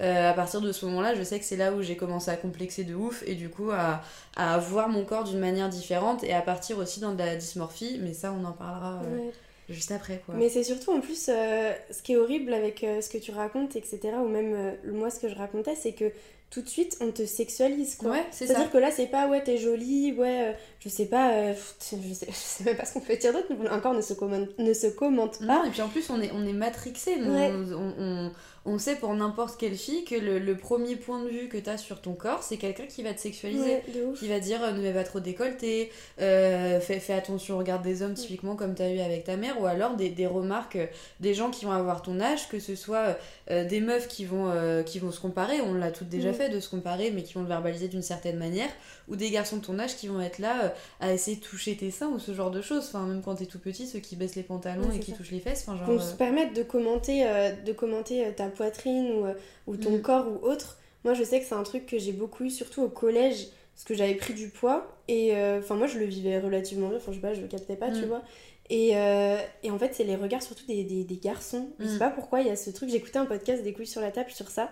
euh, 0.00 0.30
à 0.30 0.32
partir 0.32 0.60
de 0.60 0.72
ce 0.72 0.86
moment-là, 0.86 1.14
je 1.14 1.22
sais 1.22 1.38
que 1.38 1.44
c'est 1.44 1.56
là 1.56 1.72
où 1.72 1.82
j'ai 1.82 1.96
commencé 1.96 2.30
à 2.30 2.36
complexer 2.36 2.84
de 2.84 2.94
ouf 2.94 3.22
et 3.26 3.34
du 3.34 3.48
coup 3.50 3.70
à, 3.70 4.02
à 4.36 4.58
voir 4.58 4.88
mon 4.88 5.04
corps 5.04 5.24
d'une 5.24 5.38
manière 5.40 5.68
différente 5.68 6.24
et 6.24 6.32
à 6.32 6.40
partir 6.42 6.78
aussi 6.78 7.00
dans 7.00 7.12
de 7.12 7.18
la 7.18 7.36
dysmorphie, 7.36 7.98
mais 8.02 8.12
ça 8.14 8.34
on 8.38 8.44
en 8.44 8.52
parlera 8.52 9.00
euh, 9.04 9.16
Ouais. 9.18 9.30
juste 9.68 9.92
après 9.92 10.22
quoi. 10.24 10.34
Mais 10.36 10.48
c'est 10.48 10.64
surtout 10.64 10.92
en 10.92 11.00
plus 11.00 11.28
euh, 11.28 11.72
ce 11.90 12.02
qui 12.02 12.12
est 12.12 12.16
horrible 12.16 12.52
avec 12.54 12.80
ce 12.80 13.08
que 13.08 13.18
tu 13.18 13.30
racontes, 13.32 13.76
etc. 13.76 13.98
Ou 14.24 14.28
même 14.28 14.76
moi 14.92 15.10
ce 15.10 15.20
que 15.20 15.28
je 15.28 15.34
racontais, 15.34 15.74
c'est 15.74 15.92
que 15.92 16.10
tout 16.50 16.62
de 16.62 16.68
suite 16.68 16.96
on 17.00 17.12
te 17.12 17.24
sexualise 17.26 17.94
quoi. 17.94 18.10
Ouais, 18.10 18.24
c'est 18.32 18.46
C'est-à-dire 18.48 18.64
ça. 18.66 18.70
que 18.72 18.78
là 18.78 18.90
c'est 18.90 19.06
pas 19.06 19.28
ouais 19.28 19.40
t'es 19.44 19.56
jolie, 19.56 20.12
ouais 20.14 20.56
je 20.80 20.88
sais 20.88 21.06
pas, 21.06 21.32
euh, 21.34 21.54
je, 21.80 22.12
sais, 22.14 22.26
je 22.28 22.32
sais 22.34 22.64
même 22.64 22.76
pas 22.76 22.84
ce 22.84 22.94
qu'on 22.94 23.00
peut 23.00 23.14
dire 23.16 23.32
d'autre, 23.32 23.46
un 23.70 23.78
corps 23.78 23.94
ne 23.94 24.00
se 24.00 24.14
commente, 24.14 24.48
ne 24.58 24.72
se 24.74 24.88
commente 24.88 25.40
Non, 25.42 25.60
pas. 25.60 25.66
et 25.68 25.70
puis 25.70 25.82
en 25.82 25.88
plus 25.88 26.10
on 26.10 26.20
est, 26.20 26.32
on 26.34 26.44
est 26.44 26.52
matrixé, 26.52 27.16
nous. 27.18 27.32
Ouais. 27.32 27.52
on, 27.52 27.92
on, 28.02 28.32
on- 28.64 28.78
sait 28.78 28.96
pour 28.96 29.12
n'importe 29.14 29.58
quelle 29.58 29.76
fille 29.76 30.04
que 30.04 30.14
le, 30.14 30.38
le 30.38 30.56
premier 30.56 30.96
point 30.96 31.22
de 31.22 31.28
vue 31.28 31.48
que 31.48 31.58
t'as 31.58 31.76
sur 31.76 32.00
ton 32.00 32.14
corps, 32.14 32.42
c'est 32.42 32.56
quelqu'un 32.56 32.86
qui 32.86 33.02
va 33.02 33.12
te 33.12 33.20
sexualiser. 33.20 33.62
Ouais. 33.62 33.82
Qui 34.18 34.28
va 34.28 34.40
dire 34.40 34.62
euh, 34.62 34.72
ne 34.72 34.80
mets 34.80 34.92
pas 34.92 35.04
trop 35.04 35.20
décolleté, 35.20 35.90
euh, 36.20 36.80
fais, 36.80 36.98
fais 37.00 37.12
attention 37.12 37.56
au 37.56 37.58
regard 37.58 37.80
des 37.82 38.02
hommes, 38.02 38.14
typiquement 38.14 38.56
comme 38.56 38.74
tu 38.74 38.82
as 38.82 38.90
eu 38.90 39.00
avec 39.00 39.24
ta 39.24 39.36
mère, 39.36 39.60
ou 39.60 39.66
alors 39.66 39.96
des, 39.96 40.08
des 40.10 40.26
remarques 40.26 40.76
euh, 40.76 40.86
des 41.20 41.34
gens 41.34 41.50
qui 41.50 41.64
vont 41.64 41.72
avoir 41.72 42.02
ton 42.02 42.20
âge, 42.20 42.48
que 42.48 42.58
ce 42.58 42.74
soit 42.74 43.16
euh, 43.50 43.64
des 43.64 43.80
meufs 43.80 44.08
qui 44.08 44.24
vont, 44.24 44.48
euh, 44.50 44.82
qui 44.82 44.98
vont 44.98 45.12
se 45.12 45.20
comparer, 45.20 45.60
on 45.60 45.74
l'a 45.74 45.90
toutes 45.90 46.08
déjà 46.08 46.32
fait 46.32 46.48
de 46.48 46.60
se 46.60 46.68
comparer, 46.68 47.10
mais 47.10 47.22
qui 47.22 47.34
vont 47.34 47.42
le 47.42 47.48
verbaliser 47.48 47.88
d'une 47.88 48.02
certaine 48.02 48.36
manière, 48.38 48.70
ou 49.08 49.16
des 49.16 49.30
garçons 49.30 49.56
de 49.56 49.64
ton 49.64 49.78
âge 49.78 49.96
qui 49.96 50.06
vont 50.08 50.20
être 50.20 50.38
là 50.38 50.74
à 51.00 51.12
essayer 51.12 51.36
de 51.36 51.42
toucher 51.42 51.76
tes 51.76 51.90
seins 51.90 52.08
ou 52.08 52.18
ce 52.18 52.32
genre 52.34 52.50
de 52.50 52.62
choses. 52.62 52.84
Enfin, 52.88 53.04
même 53.06 53.22
quand 53.22 53.34
t'es 53.36 53.46
tout 53.46 53.58
petit, 53.58 53.86
ceux 53.86 53.98
qui 53.98 54.16
baissent 54.16 54.36
les 54.36 54.42
pantalons 54.42 54.84
Ouais, 54.88 54.96
et 54.96 55.00
qui 55.00 55.10
ça. 55.10 55.16
touchent 55.16 55.32
les 55.32 55.40
fesses, 55.40 55.64
enfin, 55.66 55.76
genre. 55.84 56.00
Se 56.02 56.14
permette 56.14 56.54
de 56.54 56.62
commenter, 56.62 57.24
de 57.66 57.72
commenter 57.72 58.32
ta 58.36 58.49
poitrine 58.50 59.12
ou, 59.12 59.26
euh, 59.26 59.34
ou 59.66 59.76
ton 59.76 59.96
Mm. 59.98 60.02
corps 60.02 60.26
ou 60.28 60.44
autre. 60.46 60.78
Moi, 61.04 61.14
je 61.14 61.24
sais 61.24 61.40
que 61.40 61.46
c'est 61.46 61.54
un 61.54 61.62
truc 61.62 61.86
que 61.86 61.98
j'ai 61.98 62.12
beaucoup 62.12 62.44
eu, 62.44 62.50
surtout 62.50 62.82
au 62.82 62.88
collège, 62.88 63.48
parce 63.74 63.84
que 63.84 63.94
j'avais 63.94 64.14
pris 64.16 64.34
du 64.34 64.48
poids. 64.48 64.86
Et 65.08 65.34
euh, 65.34 65.60
enfin, 65.60 65.74
moi, 65.76 65.86
je 65.86 65.98
le 65.98 66.04
vivais 66.04 66.38
relativement 66.38 66.88
bien. 66.88 66.98
Enfin, 66.98 67.12
je 67.12 67.16
sais 67.16 67.22
pas, 67.22 67.32
je 67.34 67.40
le 67.40 67.46
captais 67.48 67.76
pas, 67.76 67.90
tu 67.90 68.02
Mm. 68.04 68.08
vois. 68.08 68.22
Et, 68.68 68.96
euh, 68.96 69.38
et 69.64 69.70
en 69.70 69.78
fait, 69.78 69.94
c'est 69.94 70.04
les 70.04 70.14
regards 70.14 70.42
surtout 70.42 70.64
des, 70.66 70.84
des, 70.84 71.02
des 71.04 71.16
garçons. 71.16 71.68
Je 71.80 71.86
sais 71.86 71.96
Mm. 71.96 71.98
pas 71.98 72.10
pourquoi 72.10 72.40
il 72.42 72.46
y 72.46 72.50
a 72.50 72.56
ce 72.56 72.70
truc. 72.70 72.88
J'écoutais 72.90 73.18
un 73.18 73.26
podcast 73.26 73.62
des 73.64 73.72
couilles 73.72 73.86
sur 73.86 74.00
la 74.00 74.10
table 74.12 74.30
sur 74.30 74.48
ça. 74.50 74.70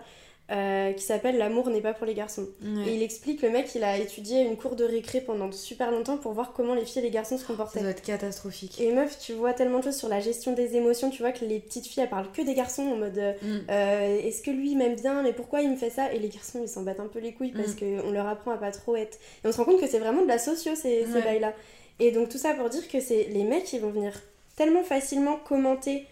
Euh, 0.51 0.93
qui 0.93 1.03
s'appelle 1.03 1.37
L'amour 1.37 1.69
n'est 1.69 1.81
pas 1.81 1.93
pour 1.93 2.05
les 2.07 2.13
garçons. 2.13 2.47
ouais. 2.63 2.87
Et 2.89 2.95
il 2.95 3.03
explique, 3.03 3.41
le 3.41 3.49
mec, 3.49 3.73
il 3.75 3.83
a 3.83 3.97
étudié 3.97 4.41
une 4.41 4.57
cour 4.57 4.75
de 4.75 4.83
récré 4.83 5.21
pendant 5.21 5.51
super 5.51 5.91
longtemps 5.91 6.17
pour 6.17 6.33
voir 6.33 6.53
comment 6.53 6.73
les 6.73 6.85
filles 6.85 6.99
et 7.01 7.05
les 7.05 7.11
garçons 7.11 7.35
se 7.37 7.41
Ça 7.43 7.47
comportaient. 7.47 7.81
doit 7.81 7.89
être 7.91 8.01
catastrophique. 8.01 8.79
Et 8.81 8.91
meuf, 8.91 9.19
tu 9.19 9.33
vois 9.33 9.53
tellement 9.53 9.79
de 9.79 9.83
choses 9.85 9.97
sur 9.97 10.09
la 10.09 10.19
gestion 10.19 10.53
des 10.53 10.75
émotions, 10.75 11.09
tu 11.09 11.21
vois 11.21 11.31
que 11.31 11.45
les 11.45 11.59
petites 11.59 11.85
filles 11.85 12.03
elles 12.03 12.09
parlent 12.09 12.31
que 12.31 12.41
des 12.41 12.53
garçons 12.55 12.83
en 12.83 12.95
mode 12.95 13.17
euh, 13.17 13.33
Mm. 13.41 13.57
euh, 13.69 14.19
est-ce 14.23 14.41
que 14.41 14.51
lui 14.51 14.71
il 14.71 14.77
m'aime 14.77 14.95
bien, 14.95 15.21
mais 15.23 15.33
pourquoi 15.33 15.61
il 15.61 15.69
me 15.71 15.75
fait 15.77 15.89
ça? 15.91 16.11
Et 16.13 16.19
les 16.19 16.29
garçons 16.29 16.59
ils 16.63 16.67
s'en 16.69 16.81
battent 16.83 16.99
un 16.99 17.07
peu 17.07 17.19
les 17.19 17.33
couilles 17.33 17.51
parce 17.53 17.75
Mm. 17.75 18.01
qu'on 18.01 18.11
leur 18.11 18.27
apprend 18.27 18.51
à 18.51 18.57
pas 18.57 18.71
trop 18.71 18.95
être. 18.95 19.17
Et 19.43 19.47
on 19.47 19.51
se 19.51 19.57
rend 19.57 19.65
compte 19.65 19.79
que 19.79 19.87
c'est 19.87 19.99
vraiment 19.99 20.23
de 20.23 20.27
la 20.27 20.39
socio 20.39 20.73
ces, 20.75 21.05
ces 21.05 21.13
Ouais. 21.13 21.21
bails-là. 21.21 21.53
Et 21.99 22.11
donc 22.11 22.29
tout 22.29 22.37
ça 22.37 22.53
pour 22.53 22.69
dire 22.69 22.87
que 22.87 22.99
c'est 22.99 23.23
les 23.29 23.43
mecs 23.43 23.71
ils 23.73 23.81
vont 23.81 23.89
venir 23.91 24.13
tellement 24.55 24.83
facilement 24.83 25.37
commenter 25.47 26.05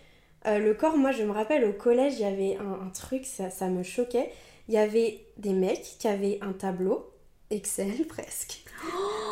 euh, 0.47 0.59
le 0.59 0.73
corps. 0.73 0.97
Moi 0.97 1.11
je 1.11 1.23
me 1.23 1.31
rappelle 1.31 1.65
au 1.65 1.73
collège 1.73 2.13
il 2.15 2.21
y 2.21 2.25
avait 2.25 2.57
un, 2.57 2.85
un 2.87 2.89
truc, 2.89 3.25
ça, 3.25 3.49
ça 3.49 3.67
me 3.67 3.83
choquait. 3.83 4.31
Il 4.67 4.73
y 4.73 4.77
avait 4.77 5.21
des 5.37 5.53
mecs 5.53 5.95
qui 5.99 6.07
avaient 6.07 6.39
un 6.41 6.51
tableau, 6.53 7.09
Excel 7.49 8.05
presque, 8.09 8.63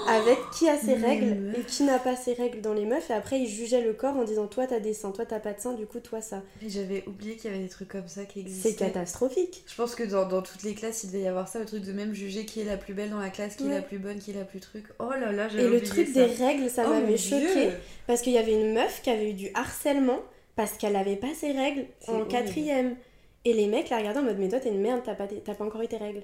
avec 0.07 0.37
qui 0.57 0.69
a 0.69 0.77
ses 0.77 0.93
règles 1.05 1.53
et 1.57 1.61
qui 1.63 1.83
n'a 1.83 1.99
pas 1.99 2.15
ses 2.15 2.31
règles 2.33 2.61
dans 2.61 2.73
les 2.73 2.85
meufs. 2.85 3.09
Et 3.09 3.13
après 3.13 3.39
ils 3.41 3.47
jugeaient 3.47 3.81
le 3.81 3.91
corps 3.91 4.15
en 4.15 4.23
disant 4.23 4.47
toi 4.47 4.65
t'as 4.65 4.79
des 4.79 4.93
seins, 4.93 5.11
toi 5.11 5.25
t'as 5.25 5.41
pas 5.41 5.51
de 5.51 5.59
seins, 5.59 5.73
du 5.73 5.85
coup 5.85 5.99
toi 5.99 6.21
ça. 6.21 6.41
J'avais 6.65 7.03
oublié 7.05 7.35
qu'il 7.35 7.51
y 7.51 7.53
avait 7.53 7.61
des 7.63 7.69
trucs 7.69 7.89
comme 7.89 8.07
ça 8.07 8.23
qui 8.23 8.39
existaient. 8.39 8.69
C'est 8.69 8.75
catastrophique. 8.75 9.65
Je 9.67 9.75
pense 9.75 9.93
que 9.95 10.03
dans, 10.03 10.25
dans 10.25 10.41
toutes 10.41 10.63
les 10.63 10.73
classes, 10.73 11.03
il 11.03 11.07
devait 11.07 11.23
y 11.23 11.27
avoir 11.27 11.49
ça, 11.49 11.59
le 11.59 11.65
truc 11.65 11.83
de 11.83 11.91
même 11.91 12.13
juger 12.13 12.45
qui 12.45 12.61
est 12.61 12.65
la 12.65 12.77
plus 12.77 12.93
belle 12.93 13.09
dans 13.09 13.19
la 13.19 13.29
classe, 13.29 13.57
qui 13.57 13.65
est 13.65 13.69
la 13.69 13.81
plus 13.81 13.99
bonne, 13.99 14.19
qui 14.19 14.31
est 14.31 14.35
la 14.35 14.45
plus 14.45 14.61
truc. 14.61 14.85
Oh 14.99 15.09
là 15.11 15.33
là, 15.33 15.49
j'avais 15.49 15.63
Et 15.63 15.67
le 15.69 15.75
oublié 15.77 15.89
truc 15.91 16.07
ça. 16.07 16.25
des 16.25 16.33
règles, 16.33 16.69
ça 16.69 16.83
Oh 16.87 16.91
m'avait 16.91 17.17
choqué 17.17 17.71
parce 18.07 18.21
qu'il 18.21 18.31
y 18.31 18.37
avait 18.37 18.53
une 18.53 18.73
meuf 18.73 19.01
qui 19.01 19.09
avait 19.09 19.31
eu 19.31 19.33
du 19.33 19.49
harcèlement 19.53 20.19
parce 20.55 20.73
qu'elle 20.77 20.95
avait 20.95 21.15
pas 21.15 21.33
ses 21.33 21.51
règles 21.51 21.85
en 22.07 22.13
horrible. 22.13 22.27
quatrième. 22.29 22.95
Et 23.43 23.53
les 23.53 23.67
mecs 23.67 23.89
la 23.89 23.97
regardaient 23.97 24.19
en 24.19 24.23
mode 24.23 24.37
mais 24.39 24.49
toi 24.49 24.59
t'es 24.59 24.69
une 24.69 24.81
merde, 24.81 25.01
t'as 25.05 25.13
pas, 25.15 25.63
encore 25.63 25.81
eu 25.81 25.87
tes 25.87 25.97
règles. 25.97 26.23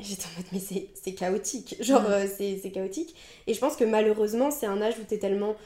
J'étais 0.00 0.24
en 0.26 0.36
mode 0.38 0.46
mais 0.52 0.60
c'est 0.94 1.14
chaotique, 1.14 1.76
genre 1.80 2.02
Mm. 2.02 2.06
euh, 2.12 2.26
c'est 2.26 2.58
c'est 2.62 2.70
chaotique. 2.70 3.14
Et 3.46 3.54
je 3.54 3.58
pense 3.58 3.74
que 3.76 3.84
malheureusement 3.84 4.50
c'est 4.50 4.66
un 4.66 4.80
âge 4.82 4.94
où 5.00 5.04
t'es 5.04 5.18
tellement 5.18 5.56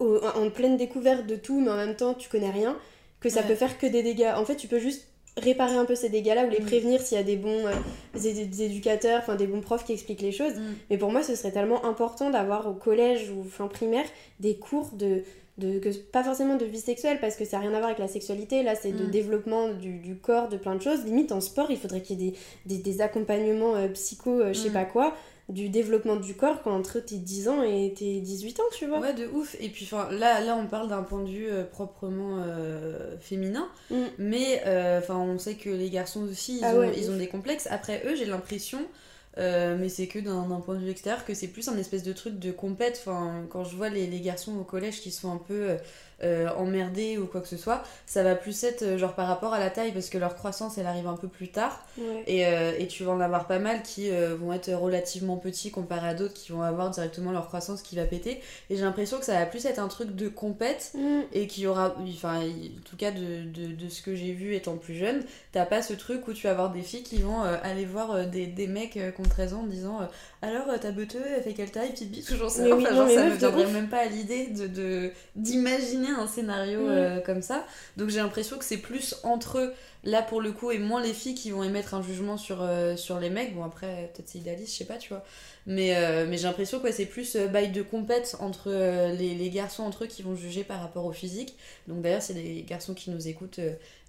au- 0.00 0.18
en 0.36 0.50
pleine 0.50 0.76
découverte 0.76 1.26
de 1.26 1.36
tout 1.36 1.60
mais 1.60 1.70
en 1.70 1.76
même 1.76 1.96
temps 1.96 2.14
tu 2.14 2.28
connais 2.28 2.50
rien 2.50 2.76
que 3.20 3.28
ça 3.28 3.40
Ouais. 3.40 3.46
peut 3.48 3.54
faire 3.54 3.78
que 3.78 3.86
des 3.86 4.02
dégâts. 4.02 4.32
En 4.36 4.44
fait 4.44 4.56
tu 4.56 4.66
peux 4.68 4.78
juste 4.78 5.06
réparer 5.38 5.74
un 5.76 5.84
peu 5.84 5.94
ces 5.94 6.08
dégâts-là 6.08 6.44
ou 6.46 6.50
les 6.50 6.60
Mm. 6.60 6.64
prévenir 6.66 7.00
s'il 7.00 7.16
y 7.16 7.20
a 7.20 7.24
des 7.24 7.36
bons 7.36 7.66
euh, 7.66 7.72
des, 8.20 8.44
des 8.46 8.62
éducateurs, 8.62 9.20
enfin 9.22 9.36
des 9.36 9.46
bons 9.46 9.60
profs 9.60 9.84
qui 9.84 9.92
expliquent 9.92 10.22
les 10.22 10.32
choses. 10.32 10.54
Mm. 10.54 10.62
Mais 10.90 10.98
pour 10.98 11.10
moi, 11.12 11.22
ce 11.22 11.34
serait 11.34 11.52
tellement 11.52 11.84
important 11.84 12.30
d'avoir 12.30 12.68
au 12.68 12.74
collège 12.74 13.30
ou 13.30 13.44
fin 13.44 13.66
primaire 13.68 14.04
des 14.40 14.56
cours 14.56 14.90
de, 14.92 15.22
de 15.58 15.78
que, 15.78 15.88
pas 16.12 16.22
forcément 16.22 16.56
de 16.56 16.64
vie 16.64 16.80
sexuelle 16.80 17.18
parce 17.20 17.36
que 17.36 17.44
ça 17.44 17.56
n'a 17.58 17.62
rien 17.62 17.70
à 17.74 17.78
voir 17.78 17.86
avec 17.86 17.98
la 17.98 18.08
sexualité. 18.08 18.62
Là, 18.62 18.74
c'est 18.74 18.92
de 18.92 19.04
Mm. 19.04 19.10
développement 19.10 19.68
du, 19.68 19.98
du 19.98 20.16
corps, 20.16 20.48
de 20.48 20.56
plein 20.56 20.74
de 20.76 20.82
choses. 20.82 21.04
Limite 21.04 21.32
en 21.32 21.40
sport, 21.40 21.70
il 21.70 21.76
faudrait 21.78 22.02
qu'il 22.02 22.20
y 22.22 22.28
ait 22.28 22.30
des, 22.66 22.76
des, 22.76 22.82
des 22.82 23.00
accompagnements 23.00 23.74
euh, 23.76 23.88
psycho, 23.88 24.30
euh, 24.40 24.52
je 24.52 24.58
sais 24.58 24.70
Mm. 24.70 24.72
pas 24.74 24.84
quoi, 24.84 25.14
du 25.48 25.70
développement 25.70 26.16
du 26.16 26.34
corps 26.34 26.62
quand 26.62 26.74
entre 26.74 27.00
tes 27.00 27.16
10 27.16 27.48
ans 27.48 27.62
et 27.62 27.94
tes 27.96 28.20
18 28.20 28.60
ans, 28.60 28.64
tu 28.76 28.86
vois. 28.86 29.00
Ouais, 29.00 29.14
de 29.14 29.26
ouf. 29.26 29.56
Et 29.60 29.70
puis, 29.70 29.86
enfin, 29.90 30.10
là, 30.12 30.40
là, 30.40 30.54
on 30.56 30.66
parle 30.66 30.88
d'un 30.88 31.02
point 31.02 31.22
de 31.22 31.28
vue 31.28 31.48
euh, 31.48 31.64
proprement 31.64 32.42
euh, 32.44 33.16
féminin. 33.18 33.68
Mm. 33.90 33.96
Mais, 34.18 34.62
euh, 34.66 34.98
enfin, 34.98 35.16
on 35.16 35.38
sait 35.38 35.54
que 35.54 35.70
les 35.70 35.88
garçons 35.88 36.22
aussi, 36.28 36.58
ils, 36.58 36.64
Ah 36.64 36.74
ont, 36.74 36.80
ouais, 36.80 36.92
ils 36.96 37.08
ouf. 37.08 37.14
ont 37.14 37.18
des 37.18 37.28
complexes. 37.28 37.66
Après, 37.70 38.02
eux, 38.06 38.14
j'ai 38.14 38.26
l'impression, 38.26 38.78
mais 39.38 39.88
c'est 39.88 40.08
que 40.08 40.18
d'un 40.18 40.48
d'un 40.48 40.60
point 40.60 40.74
de 40.74 40.80
vue 40.80 40.90
extérieur, 40.90 41.24
que 41.24 41.32
c'est 41.32 41.46
plus 41.48 41.68
un 41.68 41.78
espèce 41.78 42.02
de 42.02 42.12
truc 42.12 42.38
de 42.38 42.50
compète. 42.50 43.00
Enfin, 43.06 43.46
quand 43.48 43.64
je 43.64 43.76
vois 43.76 43.88
les, 43.88 44.06
les 44.06 44.20
garçons 44.20 44.58
au 44.58 44.64
collège 44.64 45.00
qui 45.00 45.10
sont 45.12 45.32
un 45.32 45.38
peu 45.38 45.76
euh, 46.24 46.48
emmerdés 46.56 47.16
ou 47.18 47.26
quoi 47.26 47.40
que 47.40 47.46
ce 47.48 47.56
soit, 47.56 47.82
ça 48.06 48.22
va 48.24 48.34
plus 48.34 48.64
être 48.64 48.82
euh, 48.82 48.98
genre 48.98 49.14
par 49.14 49.28
rapport 49.28 49.54
à 49.54 49.60
la 49.60 49.70
taille, 49.70 49.92
parce 49.92 50.08
que 50.10 50.18
leur 50.18 50.34
croissance, 50.34 50.76
elle 50.78 50.86
arrive 50.86 51.06
un 51.06 51.16
peu 51.16 51.28
plus 51.28 51.48
tard. 51.48 51.84
Ouais. 51.96 52.24
Et, 52.26 52.46
euh, 52.46 52.72
et 52.78 52.86
tu 52.88 53.04
vas 53.04 53.12
en 53.12 53.20
avoir 53.20 53.46
pas 53.46 53.58
mal 53.60 53.82
qui 53.82 54.10
euh, 54.10 54.34
vont 54.34 54.52
être 54.52 54.72
relativement 54.72 55.36
petits 55.36 55.70
comparé 55.70 56.08
à 56.08 56.14
d'autres 56.14 56.34
qui 56.34 56.50
vont 56.52 56.62
avoir 56.62 56.90
directement 56.90 57.30
leur 57.30 57.46
croissance 57.46 57.82
qui 57.82 57.94
va 57.96 58.04
péter. 58.04 58.40
Et 58.70 58.76
j'ai 58.76 58.82
l'impression 58.82 59.18
que 59.18 59.24
ça 59.24 59.34
va 59.38 59.46
plus 59.46 59.64
être 59.66 59.78
un 59.78 59.88
truc 59.88 60.14
de 60.16 60.28
compète 60.28 60.90
Mm. 60.94 61.20
et 61.32 61.46
qu'il 61.46 61.62
y 61.64 61.66
aura, 61.66 61.94
enfin, 62.14 62.40
en 62.40 62.82
tout 62.84 62.96
cas 62.96 63.10
de, 63.10 63.44
de, 63.44 63.72
de 63.74 63.88
ce 63.88 64.02
que 64.02 64.14
j'ai 64.14 64.32
vu 64.32 64.54
étant 64.54 64.76
plus 64.76 64.94
jeune, 64.94 65.22
t'as 65.52 65.66
pas 65.66 65.82
ce 65.82 65.92
truc 65.92 66.26
où 66.28 66.32
tu 66.32 66.44
vas 66.46 66.50
avoir 66.52 66.72
des 66.72 66.82
filles 66.82 67.02
qui 67.02 67.18
vont 67.22 67.40
aller 67.42 67.84
voir 67.84 68.26
des, 68.26 68.46
des 68.46 68.66
mecs 68.66 68.92
qui 68.92 69.00
ont 69.20 69.28
13 69.28 69.54
ans 69.54 69.60
en 69.60 69.66
disant 69.66 70.00
alors 70.42 70.78
ta 70.80 70.90
beuteuse 70.92 71.22
elle 71.36 71.42
fait 71.42 71.52
quelle 71.52 71.70
taille, 71.70 71.90
petite 71.90 72.10
bite, 72.10 72.24
oui, 72.74 72.84
Enfin, 72.84 72.90
non, 72.94 73.06
genre, 73.06 73.08
ça 73.10 73.24
me 73.24 73.34
viendrait 73.36 73.66
même 73.72 73.88
pas 73.88 73.98
à 73.98 74.06
l'idée 74.06 74.46
de 74.48 74.66
de- 74.66 75.10
un 76.10 76.26
scénario 76.26 76.78
Mm. 76.80 76.88
euh, 76.88 77.20
comme 77.20 77.42
ça. 77.42 77.66
Donc 77.96 78.10
j'ai 78.10 78.18
l'impression 78.18 78.58
que 78.58 78.64
c'est 78.64 78.78
plus 78.78 79.16
entre 79.22 79.72
là 80.04 80.22
pour 80.22 80.40
le 80.40 80.52
coup 80.52 80.70
et 80.70 80.78
moins 80.78 81.02
les 81.02 81.12
filles 81.12 81.34
qui 81.34 81.50
vont 81.50 81.62
émettre 81.62 81.94
un 81.94 82.02
jugement 82.02 82.36
sur, 82.36 82.62
euh, 82.62 82.94
sur 82.96 83.18
les 83.18 83.30
mecs 83.30 83.54
bon 83.54 83.64
après 83.64 84.10
peut-être 84.14 84.28
c'est 84.28 84.38
idéaliste 84.38 84.72
je 84.72 84.78
sais 84.78 84.84
pas 84.84 84.96
tu 84.96 85.08
vois 85.08 85.24
mais, 85.66 85.96
euh, 85.96 86.24
mais 86.28 86.36
j'ai 86.36 86.44
l'impression 86.44 86.78
que 86.78 86.92
c'est 86.92 87.04
plus 87.04 87.36
bail 87.36 87.72
de 87.72 87.82
compète 87.82 88.36
entre 88.38 88.70
les, 88.70 89.34
les, 89.34 89.50
garçons 89.50 89.82
entre 89.82 90.04
eux 90.04 90.06
qui 90.06 90.22
vont 90.22 90.36
juger 90.36 90.62
par 90.62 90.80
rapport 90.80 91.04
au 91.04 91.12
physique 91.12 91.56
donc 91.88 92.00
d'ailleurs 92.00 92.22
c'est 92.22 92.34
des 92.34 92.62
garçons 92.62 92.94
qui 92.94 93.10
nous 93.10 93.26
écoutent 93.26 93.60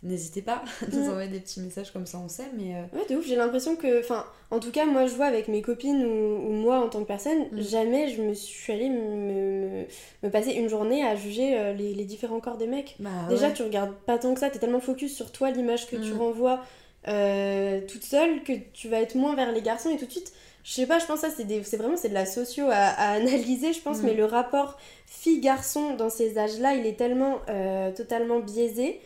n'hésitez 0.01 0.41
pas 0.41 0.63
à 0.81 0.85
nous 0.91 1.05
mm. 1.05 1.09
envoyer 1.09 1.29
des 1.29 1.39
petits 1.39 1.59
messages 1.59 1.91
comme 1.91 2.05
ça 2.05 2.19
on 2.23 2.29
sait 2.29 2.49
mais 2.57 2.73
ouais 2.93 3.05
de 3.09 3.17
ouf 3.17 3.25
j'ai 3.25 3.35
l'impression 3.35 3.75
que 3.75 3.99
enfin 3.99 4.25
en 4.49 4.59
tout 4.59 4.71
cas 4.71 4.85
moi 4.85 5.07
je 5.07 5.15
vois 5.15 5.25
avec 5.25 5.47
mes 5.47 5.61
copines 5.61 6.05
ou, 6.05 6.51
moi 6.51 6.79
en 6.79 6.87
tant 6.89 7.01
que 7.01 7.07
personne 7.07 7.47
mm. 7.51 7.61
jamais 7.61 8.09
je 8.09 8.21
me 8.21 8.33
suis 8.33 8.71
allée 8.71 8.89
me, 8.89 9.85
me, 10.23 10.29
passer 10.29 10.51
une 10.51 10.69
journée 10.69 11.03
à 11.03 11.15
juger 11.15 11.73
les, 11.77 11.93
les 11.93 12.05
différents 12.05 12.39
corps 12.39 12.57
des 12.57 12.67
mecs 12.67 12.95
bah, 12.99 13.09
déjà 13.29 13.51
tu 13.51 13.63
regardes 13.63 13.93
pas 14.05 14.17
tant 14.17 14.33
que 14.33 14.39
ça 14.39 14.49
t'es 14.49 14.59
tellement 14.59 14.79
focus 14.79 15.15
sur 15.15 15.31
toi 15.31 15.51
l'image 15.51 15.87
que 15.87 15.97
tu 15.97 16.13
mm. 16.13 16.17
renvoies 16.17 16.59
euh, 17.07 17.79
toute 17.87 18.03
seule 18.03 18.43
que 18.43 18.51
tu 18.73 18.89
vas 18.89 18.99
être 18.99 19.15
moins 19.15 19.33
vers 19.33 19.53
les 19.53 19.61
garçons 19.61 19.89
et 19.89 19.97
tout 19.97 20.05
de 20.05 20.11
suite 20.11 20.33
je 20.65 20.73
sais 20.73 20.85
pas 20.85 20.99
je 20.99 21.05
pense 21.05 21.21
que 21.21 21.29
ça 21.29 21.33
c'est 21.33 21.77
vraiment 21.77 21.95
c'est 21.95 22.09
de 22.09 22.13
la 22.13 22.25
socio 22.25 22.65
à, 22.69 22.75
analyser 22.97 23.71
je 23.71 23.79
pense 23.79 23.99
mm. 23.99 24.05
mais 24.05 24.13
le 24.15 24.25
rapport 24.25 24.77
fille 25.05 25.39
garçon 25.39 25.95
dans 25.95 26.09
ces 26.09 26.37
âges 26.37 26.59
là 26.59 26.73
il 26.73 26.85
est 26.85 26.97
tellement 26.97 27.39
euh, 27.47 27.91
totalement 27.93 28.39
biaisé 28.39 28.99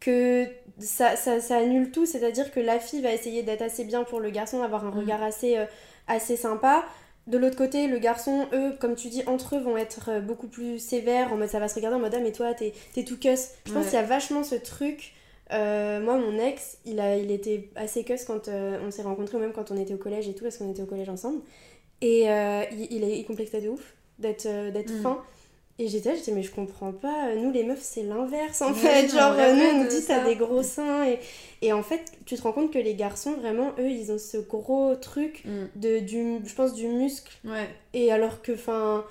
que 0.00 0.46
ça, 0.78 1.16
ça, 1.16 1.40
ça 1.40 1.56
annule 1.56 1.90
tout 1.90 2.06
c'est 2.06 2.24
à 2.24 2.30
dire 2.30 2.52
que 2.52 2.60
la 2.60 2.78
fille 2.78 3.00
va 3.00 3.12
essayer 3.12 3.42
d'être 3.42 3.62
assez 3.62 3.84
bien 3.84 4.04
pour 4.04 4.20
le 4.20 4.30
garçon 4.30 4.62
avoir 4.62 4.84
un 4.84 4.90
mm. 4.90 4.98
regard 4.98 5.22
assez 5.22 5.56
euh, 5.56 5.66
assez 6.06 6.36
sympa 6.36 6.84
de 7.26 7.36
l'autre 7.36 7.58
côté, 7.58 7.88
le 7.88 7.98
garçon, 7.98 8.46
eux, 8.54 8.72
comme 8.80 8.94
tu 8.94 9.08
dis, 9.08 9.22
entre 9.26 9.56
eux 9.56 9.60
vont 9.60 9.76
être 9.76 10.22
beaucoup 10.22 10.46
plus 10.46 10.78
sévères, 10.78 11.30
en 11.30 11.36
mode 11.36 11.50
ça 11.50 11.58
va 11.58 11.68
se 11.68 11.74
regarder 11.74 11.96
en 11.96 12.00
mode 12.00 12.14
ah, 12.16 12.20
mais 12.22 12.32
toi 12.32 12.54
t'es 12.54 12.72
tout 13.04 13.18
cuss. 13.18 13.50
Je 13.66 13.72
pense 13.74 13.84
qu'il 13.84 13.94
y 13.94 13.96
a 13.98 14.02
vachement 14.02 14.44
ce 14.44 14.54
truc 14.54 15.12
euh, 15.52 16.00
moi, 16.00 16.18
mon 16.18 16.38
ex, 16.38 16.78
il, 16.84 17.00
a, 17.00 17.16
il 17.16 17.30
était 17.30 17.70
assez 17.74 18.04
cuss 18.04 18.24
quand 18.24 18.48
euh, 18.48 18.78
on 18.86 18.90
s'est 18.90 19.02
rencontrés, 19.02 19.38
même 19.38 19.52
quand 19.52 19.70
on 19.70 19.76
était 19.76 19.94
au 19.94 19.98
collège 19.98 20.28
et 20.28 20.34
tout, 20.34 20.44
parce 20.44 20.58
qu'on 20.58 20.70
était 20.70 20.82
au 20.82 20.86
collège 20.86 21.08
ensemble. 21.08 21.40
Et 22.00 22.30
euh, 22.30 22.64
il, 22.72 22.92
il, 22.92 23.04
il, 23.04 23.24
complexait 23.24 23.60
de 23.60 23.68
ouf 23.68 23.94
d'être 24.18 24.44
d'être 24.44 24.92
mm. 24.92 25.02
fin. 25.02 25.22
Et 25.80 25.86
j'étais 25.86 26.10
là, 26.10 26.16
j'étais, 26.16 26.32
mais 26.32 26.42
je 26.42 26.50
comprends 26.50 26.92
pas. 26.92 27.34
Nous, 27.36 27.52
les 27.52 27.62
meufs, 27.62 27.82
c'est 27.82 28.02
l'inverse 28.02 28.62
en 28.62 28.74
fait. 28.74 29.08
Genre, 29.08 29.32
nous, 29.32 29.64
on 29.64 29.84
nous 29.84 29.88
dit, 29.88 30.04
t'as 30.04 30.24
des 30.24 30.34
gros 30.34 30.62
seins. 30.62 31.04
Et, 31.06 31.20
et 31.62 31.72
en 31.72 31.82
fait, 31.82 32.12
tu 32.26 32.34
te 32.34 32.42
rends 32.42 32.52
compte 32.52 32.72
que 32.72 32.78
les 32.78 32.94
garçons, 32.94 33.34
vraiment, 33.34 33.72
eux, 33.78 33.88
ils 33.88 34.10
ont 34.10 34.18
ce 34.18 34.38
gros 34.38 34.96
truc, 34.96 35.44
mm. 35.44 35.80
de, 35.80 35.98
du, 36.00 36.38
je 36.44 36.54
pense, 36.54 36.74
du 36.74 36.88
muscle. 36.88 37.32
Ouais. 37.44 37.68
Et 37.94 38.10
alors 38.10 38.42
que, 38.42 38.52
enfin 38.52 39.04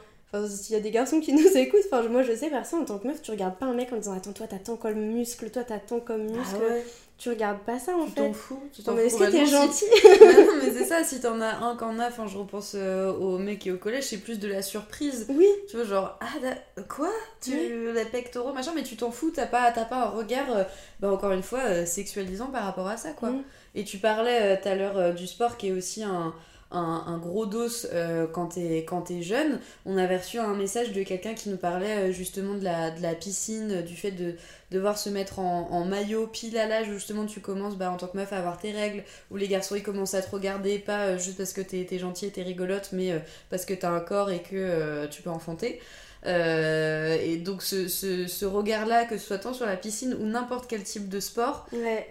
s'il 0.48 0.76
y 0.76 0.80
a 0.80 0.82
des 0.82 0.92
garçons 0.92 1.20
qui 1.20 1.34
nous 1.34 1.58
écoutent, 1.58 1.82
enfin, 1.92 2.08
moi 2.10 2.24
je 2.24 2.34
sais, 2.34 2.50
personne 2.50 2.82
en 2.82 2.86
tant 2.86 3.00
que 3.00 3.08
meuf, 3.08 3.22
tu 3.22 3.32
regardes 3.32 3.58
pas 3.58 3.66
un 3.66 3.74
mec 3.74 3.92
en 3.94 3.98
disant 3.98 4.14
Attends, 4.14 4.34
toi 4.34 4.48
t'as 4.48 4.60
tant 4.60 4.76
comme 4.76 5.00
muscle, 5.00 5.50
toi 5.50 5.64
t'as 5.64 5.80
tant 5.80 6.00
comme 6.00 6.28
ah 6.30 6.38
muscle. 6.38 6.84
Tu 7.18 7.30
regardes 7.30 7.60
pas 7.60 7.80
ça 7.80 7.96
en 7.96 8.06
tu 8.06 8.12
fait. 8.12 8.28
T'en 8.28 8.34
fous, 8.34 8.62
tu 8.72 8.84
t'en 8.84 8.94
fous. 8.94 9.00
Est-ce 9.00 9.18
que 9.18 9.32
t'es 9.32 9.46
gentil 9.48 9.86
Non, 10.22 10.62
mais 10.62 10.72
c'est 10.72 10.86
ça, 10.86 11.04
si 11.04 11.20
t'en 11.20 11.42
as 11.42 11.56
un 11.56 11.76
qu'en 11.76 11.98
a, 11.98 12.08
enfin, 12.10 12.28
je 12.28 12.38
repense 12.38 12.74
euh, 12.76 13.12
au 13.12 13.40
mec 13.40 13.66
et 13.66 13.72
au 13.72 13.78
collège, 13.78 14.04
c'est 14.04 14.20
plus 14.20 14.38
de 14.38 14.48
la 14.48 14.62
surprise. 14.62 15.26
Oui. 15.30 15.48
Tu 15.68 15.78
vois, 15.78 15.86
genre, 15.86 16.20
ah, 16.22 16.84
quoi? 16.88 17.10
Tu 17.42 17.92
les 17.92 18.06
pectoraux, 18.06 18.54
machin, 18.54 18.72
mais 18.76 18.84
tu 18.84 18.96
t'en 18.98 19.10
fous, 19.10 19.32
t'as 19.34 19.48
pas, 19.48 19.72
pas 19.72 20.04
un 20.04 20.10
regard, 20.10 20.56
euh, 20.56 20.64
bah, 21.00 21.12
encore 21.12 21.32
une 21.32 21.42
fois, 21.42 21.62
euh, 21.62 21.86
sexualisant 21.88 22.48
par 22.48 22.64
rapport 22.66 22.88
à 22.88 22.98
ça, 22.98 23.14
quoi. 23.14 23.32
Et 23.74 23.84
tu 23.84 23.98
parlais 23.98 24.60
tout 24.62 24.68
à 24.68 24.76
l'heure 24.76 25.14
du 25.16 25.26
sport 25.26 25.58
qui 25.58 25.70
est 25.70 25.72
aussi 25.72 26.04
un 26.04 26.36
un, 26.72 27.18
gros 27.18 27.46
dos 27.46 27.86
euh, 27.94 28.28
quand 28.28 28.48
t'es 28.48 28.84
quand 28.88 29.10
es 29.12 29.22
jeune. 29.22 29.60
On 29.86 29.98
avait 29.98 30.18
reçu 30.18 30.38
un 30.38 30.54
message 30.54 30.92
de 30.92 31.04
quelqu'un 31.04 31.34
qui 31.34 31.50
nous 31.50 31.58
parlait 31.58 32.10
euh, 32.10 32.12
justement 32.12 32.56
de 32.56 32.64
la, 32.64 32.92
de 32.92 33.02
la 33.02 33.16
piscine, 33.16 33.82
du 33.84 33.96
fait 33.96 34.12
de 34.12 34.36
devoir 34.72 34.98
se 34.98 35.10
mettre 35.10 35.40
en, 35.40 35.86
maillot 35.86 36.28
pile 36.28 36.58
à 36.58 36.68
l'âge 36.68 36.90
où 36.90 36.94
justement 36.94 37.26
tu 37.26 37.40
commences 37.40 37.78
bah, 37.78 37.90
en 37.90 37.96
tant 37.96 38.08
que 38.08 38.18
meuf 38.18 38.34
à 38.34 38.38
avoir 38.38 38.58
tes 38.58 38.72
règles, 38.72 39.04
où 39.32 39.38
les 39.38 39.48
garçons 39.48 39.76
ils 39.76 39.84
commencent 39.84 40.14
à 40.14 40.22
te 40.22 40.30
regarder, 40.30 40.78
pas 40.80 41.06
euh, 41.06 41.18
juste 41.18 41.38
parce 41.38 41.54
que 41.54 41.62
t'es 41.62 41.88
es 41.90 42.00
gentil 42.00 42.26
et 42.26 42.32
t'es 42.32 42.44
rigolote, 42.44 42.90
mais 42.92 43.14
parce 43.50 43.64
que 43.64 43.74
t'as 43.74 43.90
un 43.90 44.02
corps 44.02 44.30
et 44.30 44.42
que 44.42 45.06
tu 45.08 45.22
peux 45.22 45.30
enfanter. 45.30 45.80
et 46.26 47.38
donc 47.38 47.64
ce, 47.64 47.88
ce, 47.88 48.46
regard-là, 48.46 49.06
que 49.06 49.18
ce 49.18 49.26
soit 49.26 49.38
tant 49.38 49.54
sur 49.54 49.66
la 49.66 49.78
piscine 49.78 50.18
ou 50.20 50.26
n'importe 50.26 50.70
quel 50.70 50.84
type 50.84 51.08
de 51.08 51.22
sport, 51.22 51.68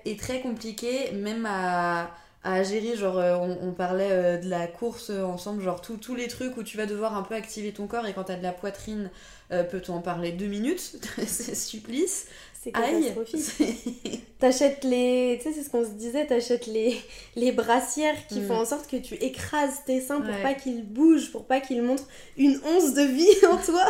est 0.06 0.18
très 0.18 0.40
compliqué, 0.40 1.12
même 1.12 1.44
à, 1.44 2.10
à 2.46 2.62
gérer, 2.62 2.96
genre 2.96 3.18
euh, 3.18 3.36
on, 3.36 3.72
parlait 3.72 4.10
euh, 4.12 4.38
de 4.38 4.48
la 4.48 4.68
course 4.68 5.10
euh, 5.10 5.24
ensemble, 5.24 5.62
genre 5.62 5.80
tous 5.80 6.14
les 6.14 6.28
trucs 6.28 6.56
où 6.56 6.62
tu 6.62 6.76
vas 6.76 6.86
devoir 6.86 7.16
un 7.16 7.22
peu 7.22 7.34
activer 7.34 7.72
ton 7.72 7.88
corps 7.88 8.06
et 8.06 8.12
quand 8.12 8.24
t'as 8.24 8.36
de 8.36 8.42
la 8.42 8.52
poitrine, 8.52 9.10
peut-on 9.50 9.94
en 9.94 10.00
parler 10.00 10.32
deux 10.32 10.46
minutes? 10.46 10.96
C'est 11.26 11.54
supplice. 11.54 12.26
C'est 12.66 12.72
catastrophique. 12.72 14.22
T'achètes 14.40 14.82
les. 14.82 15.38
Tu 15.40 15.44
sais, 15.44 15.54
c'est 15.54 15.62
ce 15.62 15.70
qu'on 15.70 15.84
se 15.84 15.90
disait, 15.90 16.26
t'achètes 16.26 16.66
les, 16.66 17.00
les 17.36 17.52
brassières 17.52 18.26
qui 18.26 18.42
font 18.42 18.56
mm. 18.56 18.60
en 18.60 18.64
sorte 18.64 18.90
que 18.90 18.96
tu 18.96 19.14
écrases 19.14 19.84
tes 19.86 20.00
seins 20.00 20.20
pour 20.20 20.36
pas 20.42 20.52
qu'ils 20.52 20.84
bougent, 20.84 21.30
pour 21.30 21.44
pas 21.44 21.60
qu'ils 21.60 21.82
montrent 21.82 22.06
une 22.36 22.60
once 22.66 22.92
de 22.92 23.02
vie 23.02 23.46
en 23.50 23.56
toi. 23.56 23.86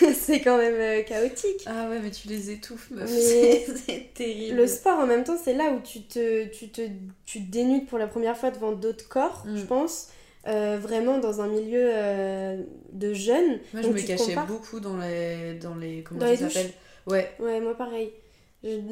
c'est 0.14 0.40
quand 0.40 0.56
même 0.56 0.74
euh, 0.74 1.02
chaotique. 1.02 1.64
Ah 1.66 1.90
ouais, 1.90 1.98
mais 2.00 2.10
tu 2.10 2.28
les 2.28 2.50
étouffes, 2.50 2.90
meuf. 2.90 3.10
C'est 3.10 4.14
terrible. 4.14 4.56
Le 4.56 4.66
sport, 4.66 4.98
en 4.98 5.06
même 5.06 5.24
temps, 5.24 5.36
c'est 5.42 5.54
là 5.54 5.72
où 5.72 5.80
tu 5.80 6.02
te, 6.02 6.46
tu 6.46 6.68
te, 6.68 6.82
tu 7.26 7.40
dénudes 7.40 7.86
pour 7.86 7.98
la 7.98 8.06
première 8.06 8.36
fois 8.36 8.50
devant 8.50 8.72
d'autres 8.72 9.08
corps, 9.08 9.44
je 9.46 9.62
mm. 9.62 9.66
pense. 9.66 10.08
Euh, 10.48 10.76
vraiment 10.80 11.18
dans 11.18 11.40
un 11.40 11.48
milieu 11.48 11.90
euh, 11.92 12.62
de 12.92 13.14
jeunes. 13.14 13.58
Moi, 13.74 13.82
je 13.82 13.88
me 13.88 14.00
cachais 14.00 14.36
beaucoup 14.46 14.80
dans 14.80 14.96
les. 14.96 15.54
Dans 15.54 15.74
les 15.74 16.02
comment 16.02 16.20
ça 16.20 16.36
s'appelle 16.36 16.72
Ouais. 17.06 17.30
Ouais, 17.38 17.60
moi 17.60 17.76
pareil. 17.76 18.12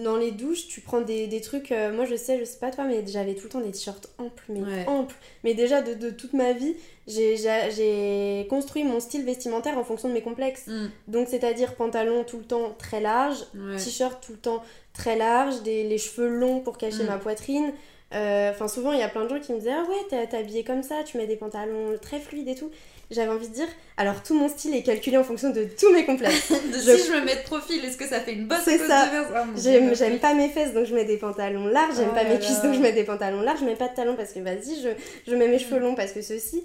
Dans 0.03 0.17
les 0.17 0.33
douches, 0.33 0.67
tu 0.67 0.81
prends 0.81 1.01
des, 1.01 1.29
des 1.29 1.41
trucs. 1.41 1.71
Euh, 1.71 1.93
moi, 1.93 2.05
je 2.05 2.17
sais, 2.17 2.41
je 2.41 2.45
sais 2.45 2.59
pas 2.59 2.73
toi, 2.73 2.87
mais 2.87 3.05
j'avais 3.07 3.35
tout 3.35 3.45
le 3.45 3.51
temps 3.51 3.61
des 3.61 3.71
t-shirts 3.71 4.09
amples, 4.19 4.43
mais 4.49 4.85
amples. 4.89 5.15
Mais 5.45 5.55
déjà, 5.55 5.81
de, 5.81 5.95
de 5.95 6.11
toute 6.11 6.33
ma 6.33 6.53
vie, 6.53 6.75
j'ai 7.07 8.47
construit 8.51 8.83
mon 8.83 8.99
style 8.99 9.25
vestimentaire 9.25 9.79
en 9.79 9.85
fonction 9.85 10.09
de 10.09 10.15
mes 10.15 10.23
complexes. 10.23 10.67
Mm. 10.67 10.87
Donc, 11.07 11.29
c'est-à-dire 11.29 11.77
pantalon 11.77 12.25
tout 12.25 12.39
le 12.39 12.45
temps 12.45 12.75
très 12.79 13.01
large, 13.01 13.39
t-shirt 13.79 14.21
tout 14.21 14.33
le 14.33 14.39
temps 14.39 14.61
très 14.93 15.17
large, 15.17 15.63
des, 15.63 15.85
les 15.85 15.99
cheveux 15.99 16.29
longs 16.29 16.59
pour 16.59 16.77
cacher 16.77 17.05
mm. 17.05 17.09
ma 17.09 17.19
poitrine. 17.19 17.73
Euh, 18.13 18.51
enfin, 18.51 18.67
souvent, 18.67 18.93
il 18.93 18.99
y 18.99 19.05
a 19.05 19.09
plein 19.09 19.23
de 19.23 19.29
gens 19.29 19.39
qui 19.39 19.53
me 19.53 19.59
disaient 19.59 19.71
Ah 19.71 19.87
ouais, 19.89 20.27
t'es 20.27 20.37
habillée 20.37 20.65
comme 20.65 20.83
ça, 20.83 21.05
tu 21.05 21.17
mets 21.17 21.29
des 21.29 21.37
pantalons 21.37 21.97
très 22.03 22.19
fluides 22.19 22.49
et 22.49 22.57
tout 22.57 22.73
j'avais 23.11 23.31
envie 23.31 23.49
de 23.49 23.55
dire, 23.55 23.67
alors 23.97 24.23
tout 24.23 24.35
mon 24.35 24.49
style 24.49 24.75
est 24.75 24.83
calculé 24.83 25.17
en 25.17 25.25
fonction 25.25 25.51
de 25.51 25.65
tous 25.79 25.93
mes 25.93 26.05
complexes. 26.05 26.51
de 26.73 26.79
je... 26.79 26.97
Si 26.97 27.09
je 27.09 27.13
me 27.13 27.25
mets 27.25 27.37
de 27.37 27.43
profil, 27.43 27.85
est-ce 27.85 27.97
que 27.97 28.07
ça 28.07 28.21
fait 28.21 28.35
une 28.35 28.47
bonne 28.47 28.61
C'est 28.65 28.79
ça. 28.79 29.09
Oh, 29.33 29.39
j'aime 29.57 30.19
pas 30.19 30.35
mes 30.35 30.49
fesses, 30.49 30.73
donc 30.73 30.87
je 30.87 30.95
mets 30.95 31.05
des 31.05 31.17
pantalons 31.17 31.67
larges. 31.67 31.97
J'aime 31.97 32.11
oh 32.13 32.15
pas 32.15 32.25
mes 32.25 32.39
cuisses, 32.39 32.63
donc 32.63 32.75
je 32.75 32.81
mets 32.81 32.93
des 32.93 33.05
pantalons 33.05 33.41
larges. 33.41 33.61
Je 33.61 33.65
mets 33.65 33.77
pas 33.77 33.89
de 33.89 33.95
talons 33.95 34.15
parce 34.17 34.33
que 34.33 34.41
vas-y, 34.41 34.81
je, 34.81 34.89
je 35.31 35.37
mets 35.37 35.49
mes 35.49 35.59
cheveux 35.59 35.81
longs 35.81 35.95
parce 35.95 36.13
que 36.13 36.23
ceci. 36.23 36.63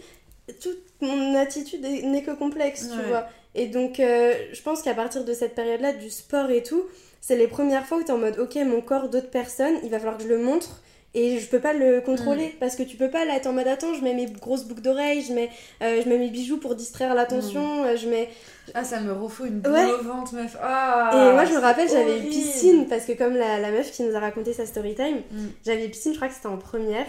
Toute 0.62 0.77
mon 1.01 1.36
attitude 1.36 1.81
n'est 1.81 2.21
que 2.21 2.31
complexe, 2.31 2.89
tu 2.89 3.08
vois. 3.08 3.27
Et 3.55 3.67
donc, 3.67 3.99
euh, 3.99 4.34
je 4.53 4.62
pense 4.62 4.84
qu'à 4.84 4.93
partir 4.93 5.23
de 5.23 5.34
cette 5.34 5.55
période-là, 5.55 5.93
du 5.93 6.12
sport 6.12 6.51
et 6.51 6.62
tout, 6.62 6.84
c'est 7.21 7.36
les 7.36 7.47
premières 7.47 7.88
fois 7.88 7.97
où 7.97 8.03
tu 8.03 8.10
es 8.10 8.12
en 8.12 8.19
mode, 8.19 8.38
ok, 8.38 8.55
mon 8.58 8.81
corps 8.81 9.10
d'autres 9.10 9.31
personnes, 9.31 9.75
il 9.84 9.89
va 9.89 9.97
falloir 9.97 10.17
que 10.17 10.23
je 10.23 10.27
le 10.27 10.38
montre 10.38 10.81
et 11.15 11.39
je 11.39 11.47
peux 11.47 11.60
pas 11.60 11.73
le 11.73 12.01
contrôler 12.01 12.47
mm. 12.47 12.60
parce 12.60 12.75
que 12.75 12.84
tu 12.84 12.97
peux 12.97 13.10
pas 13.10 13.25
là 13.25 13.38
être 13.38 13.47
en 13.47 13.54
mode 13.54 13.67
attends 13.67 13.93
je 13.93 14.01
mets 14.01 14.13
mes 14.13 14.28
grosses 14.28 14.65
boucles 14.65 14.82
d'oreilles 14.82 15.23
je 15.23 15.34
mets 15.34 15.49
euh, 15.82 16.01
je 16.04 16.10
mets 16.10 16.17
mes 16.17 16.30
bijoux 16.30 16.58
pour 16.58 16.75
distraire 16.75 17.15
l'attention 17.15 17.84
mm. 17.84 17.86
euh, 17.86 17.97
je 17.97 18.08
mets 18.08 18.30
ah 18.73 18.84
ça 18.84 18.99
me 18.99 19.13
refout 19.13 19.47
une 19.47 19.60
boule 19.60 19.73
au 19.73 20.04
ventre 20.04 20.36
meuf 20.36 20.58
ah, 20.62 21.12
et 21.13 21.34
moi 21.34 21.45
je 21.45 21.54
me 21.54 21.60
rappelle 21.60 21.89
j'avais 21.89 22.19
une 22.19 22.30
piscine 22.30 22.88
parce 22.88 23.06
que 23.06 23.13
comme 23.13 23.36
la, 23.36 23.60
la, 23.60 23.71
meuf 23.71 23.91
qui 23.91 24.04
nous 24.04 24.15
a 24.15 24.19
raconté 24.19 24.54
sa 24.54 24.65
story 24.65 24.93
time 24.93 25.21
mm. 25.32 25.45
j'avais 25.65 25.88
piscine 25.88 26.12
je 26.12 26.17
crois 26.17 26.28
que 26.28 26.36
c'était 26.36 26.47
en 26.47 26.58
première 26.58 27.08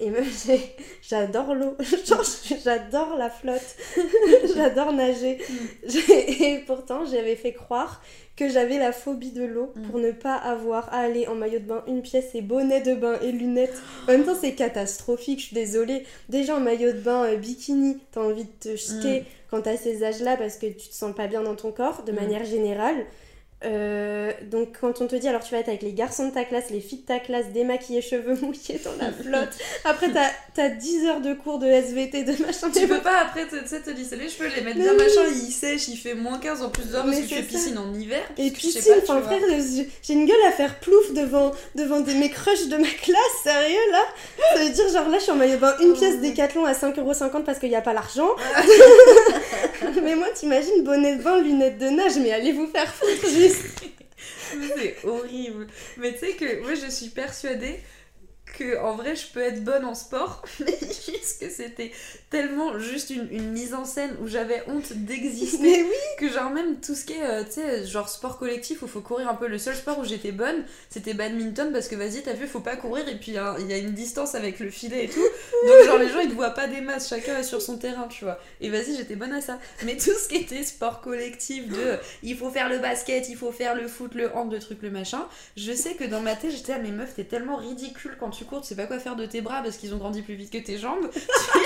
et 0.00 0.10
même 0.10 0.24
j'adore 1.02 1.54
l'eau 1.54 1.76
j'adore 2.64 3.16
la 3.16 3.30
flotte 3.30 3.76
j'adore 4.54 4.92
nager 4.92 5.38
et 5.84 6.58
pourtant 6.66 7.04
j'avais 7.04 7.36
fait 7.36 7.52
croire 7.52 8.02
que 8.40 8.48
j'avais 8.48 8.78
la 8.78 8.92
phobie 8.92 9.32
de 9.32 9.44
l'eau 9.44 9.70
mm. 9.74 9.82
pour 9.82 10.00
ne 10.00 10.12
pas 10.12 10.34
avoir 10.34 10.92
à 10.94 11.00
aller 11.00 11.26
en 11.26 11.34
maillot 11.34 11.58
de 11.58 11.64
bain 11.64 11.84
une 11.86 12.00
pièce 12.00 12.34
et 12.34 12.40
bonnet 12.40 12.80
de 12.80 12.94
bain 12.94 13.18
et 13.20 13.32
lunettes. 13.32 13.82
En 14.08 14.12
même 14.12 14.24
temps, 14.24 14.36
c'est 14.40 14.54
catastrophique, 14.54 15.40
je 15.40 15.46
suis 15.46 15.54
désolée. 15.54 16.06
Déjà 16.30 16.56
en 16.56 16.60
maillot 16.60 16.92
de 16.92 17.00
bain, 17.00 17.24
euh, 17.24 17.36
bikini, 17.36 17.98
t'as 18.12 18.22
envie 18.22 18.44
de 18.44 18.50
te 18.58 18.76
jeter 18.76 19.20
mm. 19.20 19.24
quand 19.50 19.60
t'as 19.60 19.76
ces 19.76 20.02
âges-là 20.02 20.38
parce 20.38 20.56
que 20.56 20.66
tu 20.66 20.88
te 20.88 20.94
sens 20.94 21.14
pas 21.14 21.26
bien 21.26 21.42
dans 21.42 21.54
ton 21.54 21.70
corps, 21.70 22.02
de 22.02 22.12
mm. 22.12 22.14
manière 22.14 22.44
générale. 22.44 23.04
Euh, 23.62 24.32
donc 24.50 24.78
quand 24.80 25.02
on 25.02 25.06
te 25.06 25.16
dit 25.16 25.28
alors 25.28 25.42
tu 25.44 25.52
vas 25.52 25.60
être 25.60 25.68
avec 25.68 25.82
les 25.82 25.92
garçons 25.92 26.28
de 26.28 26.32
ta 26.32 26.44
classe, 26.44 26.70
les 26.70 26.80
filles 26.80 27.00
de 27.00 27.06
ta 27.06 27.18
classe, 27.18 27.46
démaquillés, 27.52 28.00
cheveux 28.00 28.34
mouillés 28.40 28.80
dans 28.82 28.94
la 28.98 29.12
flotte, 29.22 29.50
après 29.84 30.08
t'as 30.10 30.62
as 30.62 30.68
10 30.70 31.06
heures 31.06 31.20
de 31.20 31.34
cours 31.34 31.58
de 31.58 31.66
SVT, 31.66 32.24
de 32.24 32.42
machin. 32.42 32.70
Tu 32.70 32.86
peux 32.86 33.00
pas 33.00 33.20
après 33.22 33.46
te, 33.46 33.56
te 33.56 33.90
lisser 33.90 34.16
les 34.16 34.28
cheveux, 34.28 34.48
les 34.54 34.62
mettre 34.62 34.78
bien 34.78 34.94
machin, 34.94 35.26
il 35.30 35.52
sèche, 35.52 35.88
il 35.88 35.96
fait 35.96 36.14
moins 36.14 36.38
15 36.38 36.62
en 36.62 36.70
plus 36.70 36.90
d'heures 36.90 37.04
parce 37.04 37.18
que 37.18 37.26
tu 37.26 37.34
fais 37.34 37.42
piscine 37.42 37.76
en 37.76 37.92
hiver. 37.92 38.22
Et 38.38 38.50
piscine, 38.50 38.94
enfin 39.02 39.20
frère, 39.20 39.40
j'ai 40.02 40.12
une 40.14 40.26
gueule 40.26 40.42
à 40.46 40.52
faire 40.52 40.80
plouf 40.80 41.12
devant, 41.12 41.52
devant 41.74 42.00
des, 42.00 42.14
mes 42.14 42.30
crushs 42.30 42.68
de 42.68 42.76
ma 42.76 42.88
classe, 42.88 43.42
sérieux 43.42 43.90
là 43.92 44.04
Ça 44.54 44.64
veut 44.64 44.70
dire 44.70 44.88
genre 44.88 45.08
là 45.08 45.18
je 45.18 45.24
suis 45.24 45.32
en 45.32 45.36
maillot 45.36 45.58
bain, 45.58 45.74
une 45.80 45.92
pièce 45.92 46.18
décathlon 46.20 46.64
à 46.64 46.72
5,50€ 46.72 47.44
parce 47.44 47.58
qu'il 47.58 47.68
n'y 47.68 47.76
a 47.76 47.82
pas 47.82 47.92
l'argent. 47.92 48.30
t'imagines 50.40 50.82
bonnet 50.84 51.16
de 51.16 51.22
bain, 51.22 51.42
lunettes 51.42 51.78
de 51.78 51.90
nage, 51.90 52.16
mais 52.18 52.32
allez 52.32 52.52
vous 52.52 52.66
faire 52.66 52.92
foutre 52.92 53.26
c'est 54.76 54.96
horrible. 55.04 55.66
Mais 55.98 56.12
tu 56.14 56.18
sais 56.20 56.32
que 56.32 56.62
moi, 56.62 56.74
je 56.74 56.90
suis 56.90 57.08
persuadée 57.08 57.78
que 58.52 58.78
en 58.78 58.94
vrai 58.94 59.16
je 59.16 59.26
peux 59.26 59.40
être 59.40 59.64
bonne 59.64 59.84
en 59.84 59.94
sport 59.94 60.42
mais 60.60 60.78
juste 60.80 61.40
que 61.40 61.50
c'était 61.50 61.92
tellement 62.30 62.78
juste 62.78 63.10
une, 63.10 63.28
une, 63.30 63.50
mise 63.50 63.74
en 63.74 63.84
scène 63.84 64.14
où 64.22 64.28
j'avais 64.28 64.62
honte 64.68 64.92
d'exister 64.92 65.58
Mais 65.62 65.82
oui. 65.82 65.96
que 66.18 66.28
genre 66.28 66.50
même 66.50 66.80
tout 66.80 66.94
ce 66.94 67.04
qui 67.04 67.14
est 67.14 67.22
euh, 67.22 67.44
tu 67.44 67.52
sais 67.52 67.86
genre 67.86 68.08
sport 68.08 68.38
collectif 68.38 68.82
où 68.82 68.86
faut 68.86 69.00
courir 69.00 69.28
un 69.28 69.34
peu. 69.34 69.48
Le 69.48 69.58
seul 69.58 69.74
sport 69.74 69.98
où 69.98 70.04
j'étais 70.04 70.32
bonne 70.32 70.64
c'était 70.88 71.14
badminton 71.14 71.72
parce 71.72 71.88
que 71.88 71.96
vas-y 71.96 72.22
t'as 72.22 72.34
vu 72.34 72.46
faut 72.46 72.60
pas 72.60 72.76
courir 72.76 73.08
et 73.08 73.16
puis 73.16 73.36
hein, 73.36 73.56
il 73.58 73.66
y 73.66 73.72
a 73.72 73.78
une 73.78 73.92
distance 73.92 74.34
avec 74.34 74.60
le 74.60 74.70
filet 74.70 75.04
et 75.04 75.08
tout. 75.08 75.20
Donc 75.66 75.86
genre 75.86 75.98
les 75.98 76.08
gens 76.08 76.20
ils 76.20 76.30
te 76.30 76.34
voient 76.34 76.50
pas 76.50 76.68
des 76.68 76.80
masses. 76.80 77.08
Chacun 77.08 77.38
est 77.38 77.44
sur 77.44 77.60
son 77.60 77.78
terrain 77.78 78.06
tu 78.08 78.24
vois. 78.24 78.38
Et 78.60 78.70
vas-y 78.70 78.96
j'étais 78.96 79.16
bonne 79.16 79.32
à 79.32 79.40
ça. 79.40 79.58
Mais 79.84 79.96
tout 79.96 80.12
ce 80.12 80.28
qui 80.28 80.36
était 80.36 80.62
sport 80.62 81.00
collectif 81.00 81.68
de 81.68 81.98
il 82.22 82.36
faut 82.36 82.50
faire 82.50 82.68
le 82.68 82.78
basket 82.78 83.28
il 83.28 83.36
faut 83.36 83.52
faire 83.52 83.74
le 83.74 83.88
foot 83.88 84.14
le 84.14 84.34
hand 84.34 84.52
le 84.52 84.58
truc 84.58 84.82
le 84.82 84.90
machin 84.90 85.26
je 85.56 85.72
sais 85.72 85.94
que 85.94 86.04
dans 86.04 86.20
ma 86.20 86.36
tête 86.36 86.52
j'étais 86.52 86.72
à 86.72 86.78
mes 86.78 86.90
meufs 86.90 87.14
t'es 87.14 87.24
tellement 87.24 87.56
ridicule 87.56 88.16
quand 88.18 88.30
tu 88.30 88.39
cours 88.44 88.60
tu 88.60 88.68
sais 88.68 88.76
pas 88.76 88.86
quoi 88.86 88.98
faire 88.98 89.16
de 89.16 89.26
tes 89.26 89.40
bras 89.40 89.62
parce 89.62 89.76
qu'ils 89.76 89.94
ont 89.94 89.98
grandi 89.98 90.22
plus 90.22 90.34
vite 90.34 90.50
que 90.50 90.58
tes 90.58 90.78
jambes 90.78 91.10
tu 91.12 91.20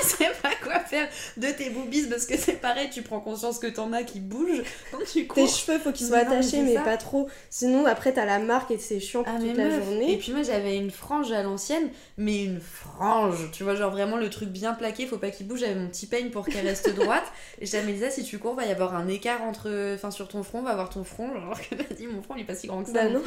sais 0.07 0.31
pas 0.41 0.51
quoi 0.63 0.79
faire 0.79 1.07
de 1.37 1.47
tes 1.47 1.69
boobies 1.69 2.07
parce 2.07 2.25
que 2.25 2.37
c'est 2.37 2.61
pareil 2.61 2.89
tu 2.91 3.01
prends 3.01 3.19
conscience 3.19 3.59
que 3.59 3.67
t'en 3.67 3.91
as 3.93 4.03
qui 4.03 4.19
bougent 4.19 4.63
quand 4.91 4.99
tu 5.11 5.27
cours 5.27 5.35
tes 5.35 5.47
cheveux 5.47 5.79
faut 5.79 5.91
qu'ils 5.91 6.07
soient 6.07 6.23
mais 6.23 6.35
attachés 6.35 6.61
mais 6.61 6.75
pas 6.75 6.97
trop 6.97 7.29
sinon 7.49 7.85
après 7.85 8.13
t'as 8.13 8.25
la 8.25 8.39
marque 8.39 8.71
et 8.71 8.77
c'est 8.77 8.99
chiant 8.99 9.23
pour 9.23 9.33
Ah, 9.35 9.39
toute 9.39 9.55
la 9.55 9.65
meuf. 9.65 9.83
journée 9.85 10.13
Et 10.13 10.17
puis 10.17 10.31
moi 10.31 10.43
j'avais 10.43 10.77
une 10.77 10.91
frange 10.91 11.31
à 11.31 11.41
l'ancienne, 11.43 11.89
mais 12.17 12.43
une 12.45 12.59
frange, 12.59 13.51
tu 13.51 13.63
vois, 13.63 13.75
genre 13.75 13.91
vraiment 13.91 14.17
le 14.17 14.29
truc 14.29 14.49
bien 14.49 14.73
plaqué, 14.73 15.05
faut 15.05 15.17
pas 15.17 15.29
qu'il 15.31 15.47
bouge, 15.47 15.59
j'avais 15.59 15.75
mon 15.75 15.87
petit 15.87 16.07
peigne 16.07 16.29
pour 16.29 16.45
qu'elle 16.45 16.65
reste 16.65 16.93
droite. 16.95 17.25
Et 17.61 17.65
j'avais 17.65 17.93
dit 17.93 17.99
ça, 17.99 18.09
si 18.09 18.23
tu 18.23 18.37
cours, 18.37 18.55
va 18.55 18.65
y 18.65 18.71
avoir 18.71 18.95
un 18.95 19.07
écart 19.07 19.41
entre, 19.43 19.93
enfin 19.95 20.11
sur 20.11 20.27
ton 20.27 20.43
front, 20.43 20.61
va 20.61 20.71
avoir 20.71 20.89
ton 20.89 21.03
front, 21.03 21.29
alors 21.31 21.59
que 21.59 21.75
dit 21.93 22.07
mon 22.07 22.21
front 22.21 22.35
il 22.35 22.41
est 22.41 22.45
pas 22.45 22.55
si 22.55 22.67
grand 22.67 22.83
que 22.83 22.91
ça. 22.91 23.03
Bah 23.05 23.09
non. 23.09 23.21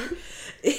Et, 0.65 0.75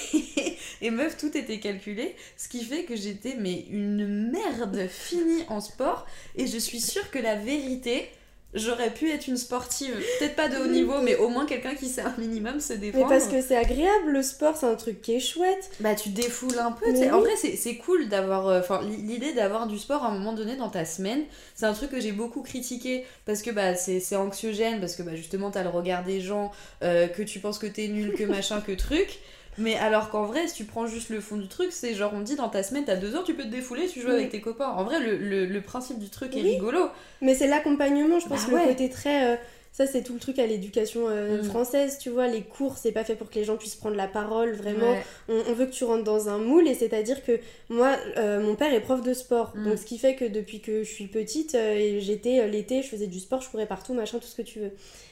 et 0.81 0.91
meuf, 0.91 1.17
tout 1.17 1.35
était 1.37 1.59
calculé, 1.59 2.15
ce 2.37 2.47
qui 2.47 2.58
fait 2.59 2.83
que 2.83 2.95
j'étais 2.95 3.35
mais 3.39 3.65
une 3.71 4.31
merde 4.31 4.87
finie 4.89 5.43
en 5.49 5.61
sport, 5.61 6.05
et 6.35 6.47
je 6.47 6.57
suis 6.57 6.79
sûre 6.81 7.09
que 7.11 7.19
la 7.19 7.35
vérité. 7.35 8.09
J'aurais 8.55 8.89
pu 8.91 9.11
être 9.11 9.27
une 9.27 9.37
sportive, 9.37 9.93
peut-être 10.17 10.35
pas 10.35 10.49
de 10.49 10.57
haut 10.57 10.65
niveau, 10.65 11.01
mais 11.03 11.15
au 11.17 11.29
moins 11.29 11.45
quelqu'un 11.45 11.75
qui 11.75 11.87
sait 11.87 12.01
un 12.01 12.15
minimum 12.17 12.59
se 12.59 12.73
mais 12.73 12.79
défendre. 12.79 13.07
parce 13.07 13.27
que 13.27 13.43
c'est 13.43 13.55
agréable 13.55 14.09
le 14.09 14.23
sport 14.23 14.57
c'est 14.57 14.65
un 14.65 14.73
truc 14.73 15.03
qui 15.03 15.13
est 15.13 15.19
chouette 15.19 15.69
Bah 15.81 15.93
tu 15.93 16.09
défoules 16.09 16.57
un 16.57 16.71
peu, 16.71 16.91
Mais 16.91 16.97
sais. 16.97 17.11
En 17.11 17.19
oui. 17.21 17.25
vrai 17.25 17.35
c'est 17.55 17.75
cool 17.75 18.09
d'avoir... 18.09 18.47
euh, 18.47 18.59
Enfin 18.59 18.81
l'idée 18.81 19.33
d'avoir 19.33 19.67
du 19.67 19.77
sport 19.77 20.03
à 20.03 20.07
un 20.07 20.13
moment 20.17 20.33
donné 20.33 20.55
dans 20.55 20.69
ta 20.69 20.83
semaine, 20.83 21.25
c'est 21.53 21.67
un 21.67 21.73
truc 21.73 21.91
que 21.91 21.99
j'ai 22.01 22.11
beaucoup 22.11 22.41
critiqué 22.41 23.05
parce 23.27 23.43
que 23.43 23.51
bah 23.51 23.75
c'est 23.75 23.99
c'est 23.99 24.15
anxiogène, 24.15 24.79
parce 24.79 24.95
que 24.95 25.03
bah 25.03 25.15
justement 25.15 25.51
t'as 25.51 25.61
le 25.61 25.69
regard 25.69 26.03
des 26.03 26.19
gens, 26.19 26.49
euh, 26.81 27.07
que 27.07 27.21
tu 27.21 27.37
penses 27.39 27.59
que 27.59 27.67
t'es 27.67 27.87
nul, 27.87 28.15
que 28.15 28.23
machin, 28.35 28.61
que 28.61 28.71
truc. 28.71 29.19
Mais 29.59 29.75
alors 29.75 30.09
qu'en 30.09 30.25
vrai, 30.25 30.47
si 30.47 30.55
tu 30.55 30.63
prends 30.65 30.87
juste 30.87 31.09
le 31.09 31.19
fond 31.21 31.37
du 31.37 31.47
truc, 31.47 31.71
c'est 31.71 31.93
genre 31.93 32.11
on 32.15 32.21
dit 32.21 32.35
dans 32.35 32.49
ta 32.49 32.63
semaine, 32.63 32.85
t'as 32.85 32.95
deux 32.95 33.15
heures, 33.15 33.23
tu 33.23 33.33
peux 33.35 33.43
te 33.43 33.49
défouler, 33.49 33.87
tu 33.87 33.99
joues 34.01 34.07
Oui. 34.07 34.13
avec 34.13 34.29
tes 34.29 34.41
copains. 34.41 34.69
En 34.69 34.83
vrai, 34.83 34.99
le, 34.99 35.17
le, 35.17 35.45
le 35.45 35.61
principe 35.61 35.99
du 35.99 36.09
truc 36.09 36.35
est 36.35 36.41
rigolo. 36.41 36.87
Mais 37.21 37.35
c'est 37.35 37.47
l'accompagnement, 37.47 38.19
je 38.19 38.27
pense, 38.27 38.45
Bah 38.45 38.51
le 38.51 38.55
ouais. 38.57 38.67
côté 38.67 38.89
très. 38.89 39.33
euh, 39.33 39.35
ça, 39.71 39.85
c'est 39.85 40.01
tout 40.01 40.13
le 40.13 40.19
truc 40.19 40.39
à 40.39 40.47
l'éducation 40.47 41.01
euh, 41.07 41.41
Mm. 41.41 41.43
française, 41.43 41.99
tu 42.01 42.09
vois. 42.09 42.27
Les 42.27 42.41
cours, 42.41 42.77
c'est 42.79 42.91
pas 42.91 43.03
fait 43.03 43.15
pour 43.15 43.29
que 43.29 43.35
les 43.35 43.43
gens 43.43 43.55
puissent 43.55 43.75
prendre 43.75 43.95
la 43.95 44.07
parole, 44.07 44.51
vraiment. 44.53 44.91
Ouais. 44.93 45.03
On, 45.29 45.41
on 45.47 45.53
veut 45.53 45.67
que 45.67 45.71
tu 45.71 45.83
rentres 45.83 46.03
dans 46.03 46.27
un 46.27 46.39
moule, 46.39 46.67
et 46.67 46.73
c'est-à-dire 46.73 47.23
que 47.23 47.39
moi, 47.69 47.95
euh, 48.17 48.41
mon 48.41 48.55
père 48.55 48.73
est 48.73 48.79
prof 48.81 49.03
de 49.03 49.13
sport. 49.13 49.53
Mm. 49.55 49.65
Donc, 49.69 49.77
ce 49.77 49.85
qui 49.85 49.99
fait 49.99 50.15
que 50.15 50.25
depuis 50.25 50.59
que 50.59 50.83
je 50.83 50.89
suis 50.91 51.05
petite, 51.07 51.53
et 51.53 52.01
j'étais 52.01 52.47
l'été, 52.47 52.81
je 52.81 52.87
faisais 52.87 53.07
du 53.07 53.19
sport, 53.19 53.41
je 53.41 53.49
courais 53.49 53.67
partout, 53.67 53.93
machin, 53.93 54.17
tout 54.17 54.27
ce 54.27 54.35
que 54.35 54.41
tu 54.41 54.59
veux. 54.59 54.71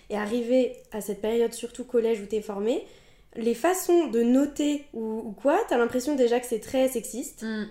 Et 0.10 0.18
arrivé 0.18 0.74
à 0.92 1.02
cette 1.02 1.22
période, 1.22 1.54
surtout 1.54 1.84
collège 1.84 2.20
où 2.22 2.26
t'es 2.26 2.42
formé, 2.42 2.84
les 3.38 3.54
façons 3.56 4.08
de 4.08 4.22
noter 4.24 4.86
ou, 4.94 5.22
ou 5.26 5.32
quoi, 5.32 5.60
t'as 5.70 5.78
l'impression 5.78 6.16
déjà 6.16 6.40
que 6.40 6.46
c'est 6.48 6.60
très 6.60 6.88
sexiste 6.90 7.44
Mm. 7.44 7.68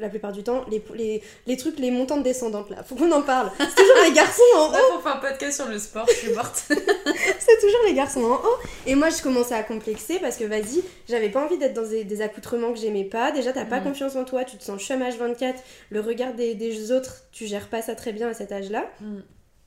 la 0.00 0.08
plupart 0.08 0.32
du 0.32 0.42
temps, 0.42 0.64
les, 0.70 0.82
les, 0.94 1.22
les 1.46 1.56
trucs, 1.58 1.78
les 1.78 1.90
montantes 1.90 2.22
descendantes 2.22 2.70
là, 2.70 2.82
faut 2.82 2.94
qu'on 2.94 3.12
en 3.12 3.20
parle. 3.20 3.50
C'est 3.58 3.74
toujours 3.74 3.96
les 4.04 4.12
garçons 4.12 4.42
en 4.56 4.66
haut, 4.68 4.72
Là, 4.72 4.78
pour 4.92 5.02
faire 5.02 5.16
un 5.16 5.20
podcast 5.20 5.56
sur 5.60 5.68
le 5.68 5.78
sport, 5.78 6.06
je 6.08 6.14
suis 6.14 6.32
morte. 6.32 6.64
c'est 6.68 7.60
toujours 7.60 7.80
les 7.86 7.92
garçons 7.92 8.22
en 8.24 8.36
haut. 8.36 8.56
Et 8.86 8.94
moi, 8.94 9.10
je 9.10 9.20
commençais 9.22 9.54
à 9.54 9.62
complexer 9.62 10.18
parce 10.18 10.38
que 10.38 10.44
vas-y, 10.44 10.82
j'avais 11.10 11.28
pas 11.28 11.44
envie 11.44 11.58
d'être 11.58 11.74
dans 11.74 11.86
des, 11.86 12.04
des 12.04 12.22
accoutrements 12.22 12.72
que 12.72 12.78
j'aimais 12.78 13.04
pas. 13.04 13.32
Déjà, 13.32 13.52
t'as 13.52 13.66
pas 13.66 13.80
Mm. 13.80 13.84
confiance 13.84 14.16
en 14.16 14.24
toi, 14.24 14.44
tu 14.44 14.56
te 14.56 14.64
sens 14.64 14.80
chômage 14.80 15.16
24, 15.18 15.62
le 15.90 16.00
regard 16.00 16.32
des, 16.32 16.54
des 16.54 16.90
autres, 16.90 17.24
tu 17.30 17.46
gères 17.46 17.68
pas 17.68 17.82
ça 17.82 17.94
très 17.94 18.12
bien 18.12 18.28
à 18.28 18.34
cet 18.34 18.50
âge-là. 18.52 18.90
Mm. 19.00 19.18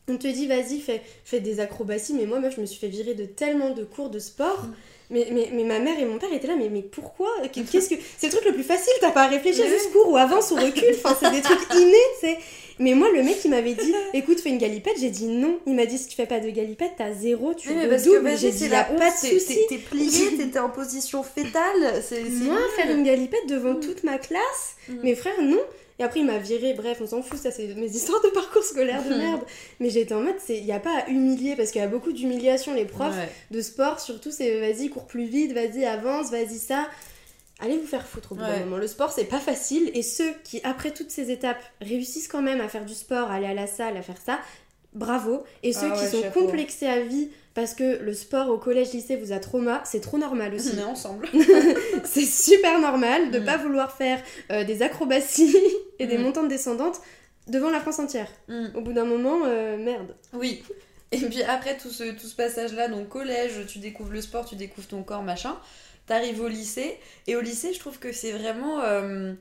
On 0.08 0.18
te 0.18 0.28
dit, 0.28 0.46
vas-y, 0.48 0.80
fais, 0.80 1.02
fais 1.24 1.39
des 1.39 1.60
acrobaties, 1.60 2.13
mais 2.13 2.26
moi, 2.28 2.39
meuf, 2.39 2.56
je 2.56 2.62
me 2.62 2.65
suis 2.68 2.80
fait 2.80 2.88
virer 2.89 3.15
de 3.15 3.26
tellement 3.26 3.72
de 3.72 3.84
cours 3.84 4.10
de 4.10 4.20
sport. 4.20 4.63
Mm. 4.63 4.74
Mais, 5.12 5.28
mais, 5.32 5.50
mais 5.54 5.63
ma 5.63 5.78
mère 5.80 6.00
et 6.00 6.06
mon 6.06 6.18
père 6.18 6.34
étaient 6.34 6.48
là, 6.48 6.56
mais, 6.58 6.68
mais 6.70 6.82
pourquoi? 6.82 7.30
Qu'est-ce 7.54 7.89
que 7.89 7.96
C'est 8.18 8.28
le 8.28 8.32
truc 8.34 8.46
le 8.46 8.54
plus 8.54 8.63
facile, 8.63 8.91
t'as 9.02 9.12
pas 9.12 9.24
à 9.24 9.28
réfléchir, 9.28 9.65
juste 9.68 9.91
cours 9.91 10.10
ou 10.12 10.18
avance 10.18 10.50
ou 10.52 10.56
recule. 10.56 10.96
Enfin, 11.04 11.15
c'est 11.20 11.32
des 11.32 11.41
trucs 11.41 11.74
innés, 11.76 11.96
sais. 12.22 12.38
Mais 12.80 12.94
moi, 12.94 13.08
le 13.15 13.24
mec, 13.24 13.38
il 13.46 13.52
m'avait 13.52 13.74
dit, 13.76 13.94
écoute, 14.13 14.39
fais 14.39 14.50
une 14.50 14.58
galipette. 14.58 14.96
J'ai 15.00 15.10
dit 15.12 15.28
non. 15.28 15.60
Il 15.68 15.76
m'a 15.76 15.86
dit, 15.86 15.98
si 15.98 16.08
tu 16.08 16.15
fais 16.15 16.26
pas 16.26 16.39
de 16.39 16.50
galipette, 16.50 16.94
t'as 16.98 17.13
zéro, 17.13 17.54
tu 17.54 17.70
Oui, 17.70 17.76
redoubles. 17.86 18.32
J'ai 18.38 18.52
c'est 18.52 18.65
dit, 18.65 18.70
la 18.70 18.84
pas 18.84 19.10
de 19.12 19.15
souci. 19.15 19.58
t'es- 19.70 19.78
plié, 19.78 20.36
t'étais 20.38 20.60
en 20.60 20.70
position 20.70 21.22
fétale. 21.24 22.02
C'est 22.08 22.24
c'est 22.24 22.30
Moi, 22.30 22.58
faire 22.76 22.89
une 22.91 23.04
galipette 23.04 23.48
devant 23.48 23.74
Mm. 23.76 23.80
toute 23.80 24.04
ma 24.04 24.18
classe, 24.18 24.76
Mm. 24.89 24.94
mes 25.04 25.15
frères, 25.15 25.41
non. 25.41 25.60
Et 25.97 26.03
après, 26.03 26.19
il 26.19 26.25
m'a 26.25 26.38
viré, 26.38 26.73
bref, 26.73 26.97
on 27.01 27.08
s'en 27.08 27.21
fout, 27.21 27.38
ça 27.39 27.51
c'est 27.51 27.67
mes 27.75 27.88
histoires 27.88 28.21
de 28.21 28.27
parcours 28.29 28.63
scolaire 28.63 29.01
de 29.03 29.10
merde. 29.15 29.41
Mais 29.79 29.89
j'étais 29.89 30.13
en 30.13 30.21
mode, 30.21 30.36
il 30.49 30.63
n'y 30.65 30.71
a 30.73 30.79
pas 30.79 30.99
à 31.05 31.10
humilier, 31.10 31.55
parce 31.55 31.71
qu'il 31.71 31.79
y 31.79 31.84
a 31.84 31.88
beaucoup 31.88 32.12
d'humiliation, 32.12 32.73
les 32.73 32.86
profs 32.86 33.15
Ouais. 33.15 33.29
de 33.51 33.62
sport, 33.62 33.99
surtout, 34.01 34.31
c'est 34.31 34.60
vas-y, 34.60 34.89
cours 34.89 35.05
plus 35.08 35.25
vite, 35.25 35.53
vas-y, 35.53 35.86
avance, 35.86 36.31
vas-y, 36.31 36.58
ça. 36.58 36.88
Allez 37.62 37.77
vous 37.77 37.88
faire 37.88 38.05
foutre 38.05 38.34
au 38.34 38.36
bout 38.36 38.41
d'un 38.41 38.49
Ouais. 38.49 38.60
moment. 38.65 38.77
Le 38.77 38.88
sport, 38.88 39.13
c'est 39.13 39.23
pas 39.23 39.39
facile. 39.39 39.89
Et 39.93 40.01
ceux 40.01 40.34
qui, 40.43 40.60
après 40.65 40.91
toutes 40.91 41.12
ces 41.12 41.31
étapes, 41.31 41.62
réussissent 41.79 42.27
quand 42.27 42.41
même 42.41 42.60
à 42.60 42.67
faire 42.67 42.84
du 42.86 42.93
sport, 42.93 43.31
à 43.31 43.36
aller 43.36 43.47
à 43.47 43.53
la 43.53 43.65
salle, 43.67 43.95
à 43.95 44.01
faire 44.01 44.17
ça, 44.25 44.39
bravo. 44.93 45.43
Et 45.63 45.71
ceux 45.71 45.88
Ah 45.93 45.97
qui 45.97 46.05
sont 46.08 46.21
chapeau. 46.23 46.41
complexés 46.41 46.88
à 46.88 46.99
vie 46.99 47.29
parce 47.56 47.74
que 47.74 48.04
le 48.04 48.13
sport 48.13 48.50
au 48.50 48.58
collège, 48.60 48.91
lycée 48.94 49.15
vous 49.15 49.32
a 49.32 49.39
trauma, 49.39 49.82
c'est 49.86 50.02
trop 50.02 50.18
normal 50.20 50.54
aussi. 50.54 50.72
On 50.76 50.80
est 50.82 50.84
ensemble. 50.84 51.28
c'est 52.04 52.26
super 52.26 52.80
normal 52.80 53.32
de 53.32 53.39
Mm. 53.39 53.46
pas 53.46 53.58
vouloir 53.58 53.91
faire 53.91 54.22
euh, 54.52 54.63
des 54.63 54.82
acrobaties 54.84 55.56
et 56.00 56.06
des 56.06 56.18
Mm. 56.18 56.22
montantes 56.24 56.48
descendantes 56.50 57.00
devant 57.48 57.70
la 57.72 57.80
France 57.80 57.98
entière. 58.00 58.28
Mm. 58.50 58.65
Au 58.76 58.82
bout 58.82 58.94
d'un 58.94 59.06
moment, 59.06 59.39
euh, 59.46 59.78
merde. 59.78 60.15
Oui. 60.34 60.63
Et 61.12 61.18
puis 61.20 61.44
après 61.44 61.78
tout 61.78 61.89
ce, 61.89 62.04
tout 62.12 62.28
ce 62.28 62.36
passage-là, 62.36 62.89
donc 62.89 63.08
collège, 63.10 63.65
tu 63.68 63.80
découvres 63.80 64.12
le 64.12 64.22
sport, 64.22 64.46
tu 64.46 64.56
découvres 64.56 64.88
ton 64.88 65.02
corps, 65.04 65.24
machin. 65.24 65.56
T'arrives 66.08 66.41
au 66.41 66.48
lycée. 66.48 66.98
Et 67.28 67.36
au 67.36 67.41
lycée, 67.41 67.74
je 67.74 67.80
trouve 67.80 68.00
que 68.00 68.12
c'est 68.12 68.32
vraiment 68.32 68.82
euh, 68.82 69.34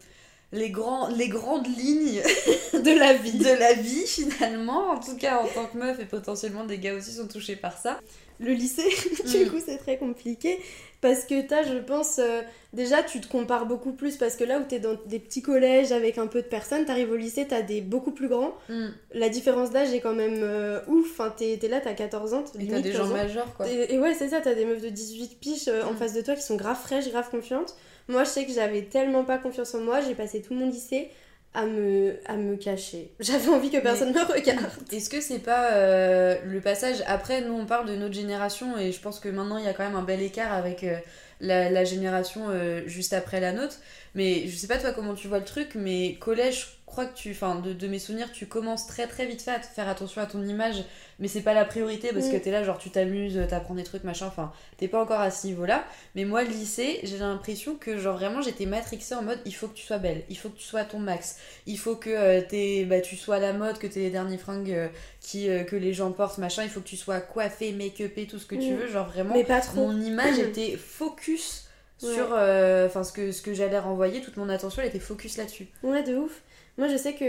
les, 0.52 0.70
grands, 0.70 1.08
les 1.08 1.28
grandes 1.28 1.66
lignes 1.66 2.20
De 2.74 2.98
la 2.98 3.12
vie. 3.14 3.32
de 3.38 3.44
la 3.58 3.72
vie, 3.74 4.06
finalement. 4.06 4.90
En 4.90 4.98
tout 5.00 5.16
cas, 5.16 5.38
en 5.38 5.46
tant 5.48 5.66
que 5.66 5.76
meuf, 5.78 5.98
et 6.00 6.04
potentiellement 6.04 6.64
des 6.64 6.78
gars 6.78 6.94
aussi 6.94 7.12
sont 7.12 7.26
touchés 7.28 7.56
par 7.56 7.78
ça. 7.78 7.98
Le 8.40 8.52
lycée, 8.52 8.82
du 9.24 9.44
Mm. 9.46 9.48
coup, 9.50 9.56
c'est 9.64 9.78
très 9.78 9.96
compliqué 9.96 10.58
parce 11.00 11.24
que 11.24 11.40
t'as, 11.46 11.62
je 11.62 11.78
pense, 11.78 12.18
euh, 12.18 12.40
déjà 12.72 13.02
tu 13.04 13.20
te 13.20 13.28
compares 13.28 13.66
beaucoup 13.66 13.92
plus 13.92 14.16
parce 14.16 14.34
que 14.36 14.42
là 14.42 14.58
où 14.58 14.64
t'es 14.64 14.80
dans 14.80 14.96
des 15.06 15.18
petits 15.20 15.42
collèges 15.42 15.92
avec 15.92 16.18
un 16.18 16.26
peu 16.26 16.42
de 16.42 16.46
personnes, 16.48 16.84
t'arrives 16.84 17.10
au 17.12 17.16
lycée, 17.16 17.46
t'as 17.46 17.62
des 17.62 17.80
beaucoup 17.80 18.10
plus 18.10 18.26
grands. 18.28 18.54
Mm. 18.68 18.86
La 19.12 19.28
différence 19.28 19.70
d'âge 19.70 19.92
est 19.92 20.00
quand 20.00 20.14
même 20.14 20.40
euh, 20.42 20.80
ouf. 20.88 21.12
Enfin, 21.12 21.32
t'es 21.36 21.56
t'es 21.60 21.68
là, 21.68 21.80
t'as 21.80 21.92
14 21.94 22.34
ans. 22.34 22.44
Et 22.58 22.66
t'as 22.66 22.80
des 22.80 22.90
15 22.90 23.02
gens 23.02 23.08
majeurs, 23.08 23.54
quoi. 23.56 23.68
Et, 23.68 23.94
et 23.94 23.98
ouais, 24.00 24.14
c'est 24.14 24.28
ça, 24.30 24.40
t'as 24.40 24.54
des 24.54 24.64
meufs 24.64 24.82
de 24.82 24.88
18 24.88 25.38
piges 25.38 25.68
euh, 25.68 25.84
en 25.84 25.92
Mm. 25.92 25.96
face 25.96 26.14
de 26.14 26.20
toi 26.22 26.34
qui 26.34 26.42
sont 26.42 26.56
grave 26.56 26.80
fraîches, 26.80 27.08
grave 27.10 27.30
confiantes. 27.30 27.76
Moi, 28.08 28.24
je 28.24 28.28
sais 28.30 28.46
que 28.46 28.52
j'avais 28.52 28.82
tellement 28.82 29.24
pas 29.24 29.38
confiance 29.38 29.74
en 29.74 29.80
moi, 29.80 30.00
j'ai 30.00 30.14
passé 30.14 30.42
tout 30.42 30.54
mon 30.54 30.68
lycée 30.68 31.10
à 31.54 31.66
me, 31.66 32.16
à 32.26 32.36
me 32.36 32.56
cacher. 32.56 33.12
J'avais 33.20 33.48
envie 33.48 33.70
que 33.70 33.78
personne 33.78 34.12
me 34.12 34.20
regarde. 34.20 34.66
Est-ce 34.90 35.08
que 35.08 35.20
c'est 35.20 35.38
pas 35.38 35.72
euh, 35.72 36.36
le 36.44 36.60
passage 36.60 37.02
après 37.06 37.42
nous 37.42 37.54
on 37.54 37.64
parle 37.64 37.86
de 37.88 37.94
notre 37.94 38.14
génération 38.14 38.76
et 38.76 38.90
je 38.90 39.00
pense 39.00 39.20
que 39.20 39.28
maintenant 39.28 39.58
il 39.58 39.64
y 39.64 39.68
a 39.68 39.72
quand 39.72 39.84
même 39.84 39.94
un 39.94 40.02
bel 40.02 40.20
écart 40.20 40.52
avec 40.52 40.82
euh, 40.82 40.96
la, 41.40 41.70
la 41.70 41.84
génération 41.84 42.46
euh, 42.48 42.82
juste 42.86 43.12
après 43.12 43.38
la 43.38 43.52
nôtre 43.52 43.76
mais 44.16 44.48
je 44.48 44.56
sais 44.56 44.66
pas 44.66 44.78
toi 44.78 44.92
comment 44.92 45.14
tu 45.14 45.28
vois 45.28 45.38
le 45.38 45.44
truc 45.44 45.76
mais 45.76 46.16
collège 46.16 46.73
crois 46.86 47.06
que 47.06 47.14
tu 47.16 47.30
enfin 47.30 47.56
de, 47.56 47.72
de 47.72 47.86
mes 47.88 47.98
souvenirs 47.98 48.30
tu 48.32 48.46
commences 48.46 48.86
très 48.86 49.06
très 49.06 49.26
vite 49.26 49.40
fait 49.42 49.50
à 49.52 49.58
te 49.58 49.66
faire 49.66 49.88
attention 49.88 50.20
à 50.20 50.26
ton 50.26 50.42
image 50.44 50.84
mais 51.18 51.28
c'est 51.28 51.40
pas 51.40 51.54
la 51.54 51.64
priorité 51.64 52.12
parce 52.12 52.28
que 52.28 52.36
Mm. 52.36 52.40
t'es 52.40 52.50
là 52.50 52.62
genre 52.62 52.78
tu 52.78 52.90
t'amuses 52.90 53.40
t'apprends 53.48 53.74
des 53.74 53.84
trucs 53.84 54.04
machin 54.04 54.26
enfin 54.26 54.52
t'es 54.76 54.86
pas 54.86 55.02
encore 55.02 55.20
à 55.20 55.30
ce 55.30 55.46
niveau 55.46 55.64
là 55.64 55.84
mais 56.14 56.24
moi 56.24 56.42
le 56.42 56.50
lycée 56.50 57.00
j'ai 57.02 57.18
l'impression 57.18 57.74
que 57.76 57.96
genre 57.98 58.16
vraiment 58.18 58.42
j'étais 58.42 58.66
matrixée 58.66 59.14
en 59.14 59.22
mode 59.22 59.38
il 59.46 59.54
faut 59.54 59.66
que 59.68 59.74
tu 59.74 59.84
sois 59.84 59.98
belle 59.98 60.22
il 60.28 60.36
faut 60.36 60.50
que 60.50 60.58
tu 60.58 60.64
sois 60.64 60.80
à 60.80 60.84
ton 60.84 60.98
max 60.98 61.38
il 61.66 61.78
faut 61.78 61.96
que 61.96 62.10
euh, 62.10 62.42
t'aies- 62.46 62.84
bah, 62.84 63.00
tu 63.00 63.16
sois 63.16 63.36
à 63.36 63.40
la 63.40 63.52
mode, 63.54 63.78
que 63.78 63.86
tu 63.86 63.98
les 64.00 64.10
derniers 64.10 64.38
fringues 64.38 64.70
euh, 64.70 64.88
qui, 65.20 65.48
euh, 65.48 65.64
que 65.64 65.76
les 65.76 65.94
gens 65.94 66.12
portent, 66.12 66.36
machin. 66.36 66.62
Il 66.64 66.68
faut 66.68 66.80
que 66.80 66.86
tu 66.88 66.96
sois 66.98 67.20
coiffé, 67.20 67.72
make-upé, 67.72 68.26
tout 68.26 68.38
ce 68.38 68.44
que 68.44 68.54
tu 68.56 68.72
Mm. 68.72 68.76
veux. 68.76 68.86
Genre 68.88 69.06
vraiment, 69.08 69.34
Mais 69.34 69.44
pas 69.44 69.62
trop. 69.62 69.86
mon 69.88 69.98
image 70.00 70.38
était 70.38 70.76
focus 70.76 71.68
Ouais. 72.02 72.12
sur 72.14 72.28
euh, 72.32 72.86
enfin 72.86 73.02
ce 73.04 73.12
que, 73.12 73.32
ce 73.32 73.40
que 73.40 73.54
j'allais 73.54 73.78
renvoyer. 73.78 74.20
Toute 74.20 74.36
mon 74.36 74.48
attention, 74.50 74.82
elle 74.82 74.88
était 74.88 74.98
focus 74.98 75.38
là-dessus. 75.38 75.66
Ouais, 75.82 76.02
de 76.02 76.16
ouf. 76.16 76.42
Moi, 76.78 76.88
je 76.88 76.96
sais 76.96 77.12
que 77.14 77.24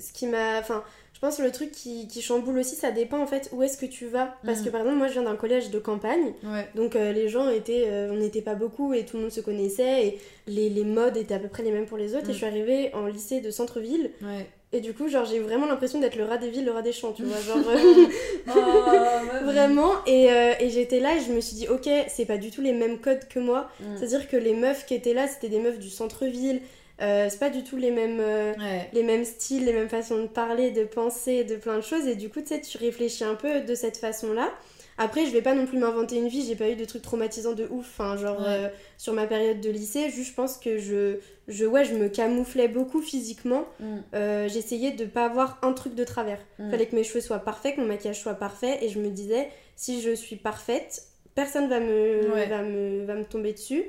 ce 0.00 0.12
qui 0.12 0.26
m'a. 0.26 0.58
Enfin, 0.58 0.82
je 1.12 1.18
pense 1.20 1.36
que 1.36 1.42
le 1.42 1.52
truc 1.52 1.70
qui, 1.70 2.08
qui 2.08 2.22
chamboule 2.22 2.56
aussi, 2.58 2.76
ça 2.76 2.90
dépend 2.92 3.18
en 3.18 3.26
fait 3.26 3.50
où 3.52 3.62
est-ce 3.62 3.76
que 3.76 3.84
tu 3.84 4.06
vas. 4.06 4.34
Parce 4.44 4.60
Mm. 4.60 4.64
que 4.64 4.70
par 4.70 4.80
exemple, 4.80 4.96
moi 4.98 5.06
je 5.08 5.12
viens 5.12 5.22
d'un 5.24 5.36
collège 5.36 5.68
de 5.70 5.78
campagne, 5.78 6.32
Ouais. 6.42 6.66
donc 6.74 6.96
euh, 6.96 7.12
les 7.12 7.28
gens 7.28 7.50
étaient, 7.50 7.84
euh, 7.88 8.08
on 8.10 8.16
n'était 8.16 8.40
pas 8.40 8.54
beaucoup 8.54 8.94
et 8.94 9.04
tout 9.04 9.16
le 9.18 9.24
monde 9.24 9.32
se 9.32 9.42
connaissait 9.42 10.06
et 10.06 10.18
les, 10.46 10.70
les 10.70 10.84
modes 10.84 11.18
étaient 11.18 11.34
à 11.34 11.38
peu 11.38 11.48
près 11.48 11.62
les 11.62 11.72
mêmes 11.72 11.84
pour 11.84 11.98
les 11.98 12.14
autres. 12.14 12.26
Mm. 12.26 12.30
Et 12.30 12.32
je 12.32 12.38
suis 12.38 12.46
arrivée 12.46 12.90
en 12.94 13.04
lycée 13.06 13.40
de 13.42 13.50
centre-ville 13.50 14.10
Ouais. 14.22 14.46
et 14.72 14.80
du 14.80 14.94
coup, 14.94 15.08
genre 15.08 15.26
j'ai 15.26 15.40
vraiment 15.40 15.66
l'impression 15.66 16.00
d'être 16.00 16.16
le 16.16 16.24
rat 16.24 16.38
des 16.38 16.48
villes, 16.48 16.64
le 16.64 16.72
rat 16.72 16.80
des 16.80 16.92
champs, 16.92 17.12
tu 17.12 17.24
vois. 17.24 17.38
Genre 17.38 17.58
euh, 17.68 18.06
Oh, 18.48 19.44
vraiment. 19.44 19.92
Et, 20.06 20.24
et 20.60 20.70
j'étais 20.70 21.00
là 21.00 21.16
et 21.16 21.20
je 21.20 21.32
me 21.32 21.40
suis 21.42 21.56
dit, 21.56 21.68
ok, 21.68 21.88
c'est 22.08 22.24
pas 22.24 22.38
du 22.38 22.50
tout 22.50 22.62
les 22.62 22.72
mêmes 22.72 22.98
codes 22.98 23.28
que 23.28 23.38
moi. 23.40 23.68
Mm. 23.80 23.84
C'est-à-dire 23.98 24.26
que 24.28 24.38
les 24.38 24.54
meufs 24.54 24.86
qui 24.86 24.94
étaient 24.94 25.12
là, 25.14 25.28
c'était 25.28 25.48
des 25.50 25.58
meufs 25.58 25.78
du 25.78 25.90
centre-ville. 25.90 26.60
Euh, 27.00 27.28
c'est 27.30 27.38
pas 27.38 27.50
du 27.50 27.64
tout 27.64 27.76
les 27.76 27.90
mêmes. 27.90 28.20
euh, 28.20 28.52
Ouais. 28.58 28.88
les 28.92 29.02
mêmes 29.02 29.24
styles, 29.24 29.64
les 29.64 29.72
mêmes 29.72 29.88
façons 29.88 30.20
de 30.22 30.26
parler, 30.26 30.70
de 30.70 30.84
penser, 30.84 31.44
de 31.44 31.56
plein 31.56 31.76
de 31.76 31.82
choses. 31.82 32.06
Et 32.06 32.14
du 32.14 32.28
coup, 32.28 32.40
tu 32.40 32.48
sais, 32.48 32.60
tu 32.60 32.76
réfléchis 32.78 33.24
un 33.24 33.34
peu 33.34 33.60
de 33.60 33.74
cette 33.74 33.96
façon-là. 33.96 34.50
Après, 34.98 35.24
je 35.24 35.30
vais 35.30 35.40
pas 35.40 35.54
non 35.54 35.64
plus 35.64 35.78
m'inventer 35.78 36.16
une 36.16 36.28
vie, 36.28 36.44
j'ai 36.46 36.56
pas 36.56 36.68
eu 36.68 36.76
de 36.76 36.84
trucs 36.84 37.00
traumatisants 37.00 37.54
de 37.54 37.66
ouf, 37.70 37.86
enfin, 37.98 38.18
genre 38.18 38.38
Ouais. 38.40 38.46
euh, 38.48 38.68
sur 38.98 39.14
ma 39.14 39.26
période 39.26 39.58
de 39.62 39.70
lycée. 39.70 40.10
Juste, 40.10 40.30
je 40.32 40.34
pense 40.34 40.58
que 40.58 40.76
je, 40.76 41.16
je, 41.48 41.64
ouais, 41.64 41.86
je 41.86 41.94
me 41.94 42.08
camouflais 42.10 42.68
beaucoup 42.68 43.00
physiquement. 43.00 43.64
Mm. 43.78 43.96
Euh, 44.14 44.48
J'essayais 44.48 44.90
de 44.90 45.06
pas 45.06 45.24
avoir 45.24 45.58
un 45.62 45.72
truc 45.72 45.94
de 45.94 46.04
travers. 46.04 46.38
Mm. 46.58 46.70
Fallait 46.70 46.84
que 46.86 46.94
mes 46.96 47.04
cheveux 47.04 47.22
soient 47.22 47.38
parfaits, 47.38 47.76
que 47.76 47.80
mon 47.80 47.86
maquillage 47.86 48.20
soit 48.20 48.34
parfait. 48.34 48.78
Et 48.84 48.90
je 48.90 48.98
me 48.98 49.08
disais, 49.08 49.48
si 49.74 50.02
je 50.02 50.14
suis 50.14 50.36
parfaite, 50.36 51.04
personne 51.34 51.70
va 51.70 51.80
me, 51.80 52.30
Ouais. 52.34 52.46
va 52.46 52.60
me, 52.62 53.06
va 53.06 53.14
me 53.14 53.24
tomber 53.24 53.54
dessus. 53.54 53.84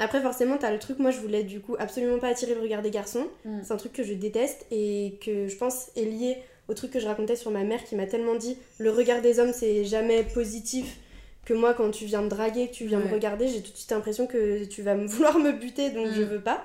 Après, 0.00 0.20
forcément, 0.20 0.56
t'as 0.58 0.72
le 0.72 0.78
truc, 0.78 0.98
moi 0.98 1.10
je 1.10 1.20
voulais 1.20 1.44
du 1.44 1.60
coup 1.60 1.76
absolument 1.78 2.18
pas 2.18 2.28
attirer 2.28 2.54
le 2.54 2.60
regard 2.60 2.82
des 2.82 2.90
garçons. 2.90 3.26
Mm. 3.44 3.58
C'est 3.62 3.72
un 3.72 3.76
truc 3.76 3.92
que 3.92 4.02
je 4.02 4.14
déteste 4.14 4.66
et 4.72 5.14
que 5.24 5.46
je 5.46 5.56
pense 5.56 5.90
est 5.96 6.04
lié 6.04 6.36
au 6.68 6.74
truc 6.74 6.90
que 6.90 7.00
je 7.00 7.06
racontais 7.06 7.36
sur 7.36 7.50
ma 7.50 7.62
mère 7.64 7.84
qui 7.84 7.94
m'a 7.96 8.06
tellement 8.06 8.34
dit 8.36 8.56
le 8.78 8.90
regard 8.90 9.22
des 9.22 9.40
hommes 9.40 9.52
c'est 9.52 9.84
jamais 9.84 10.22
positif 10.22 10.98
que 11.44 11.52
moi 11.54 11.74
quand 11.74 11.90
tu 11.90 12.04
viens 12.04 12.22
me 12.22 12.28
draguer, 12.28 12.68
que 12.68 12.74
tu 12.74 12.84
viens 12.86 13.00
me 13.00 13.12
regarder, 13.12 13.48
j'ai 13.48 13.60
tout 13.60 13.72
de 13.72 13.76
suite 13.76 13.90
l'impression 13.90 14.26
que 14.26 14.64
tu 14.64 14.82
vas 14.82 14.94
me 14.94 15.06
vouloir 15.08 15.38
me 15.38 15.52
buter 15.52 15.90
donc 15.90 16.06
Mm. 16.08 16.14
je 16.14 16.22
veux 16.22 16.40
pas. 16.40 16.64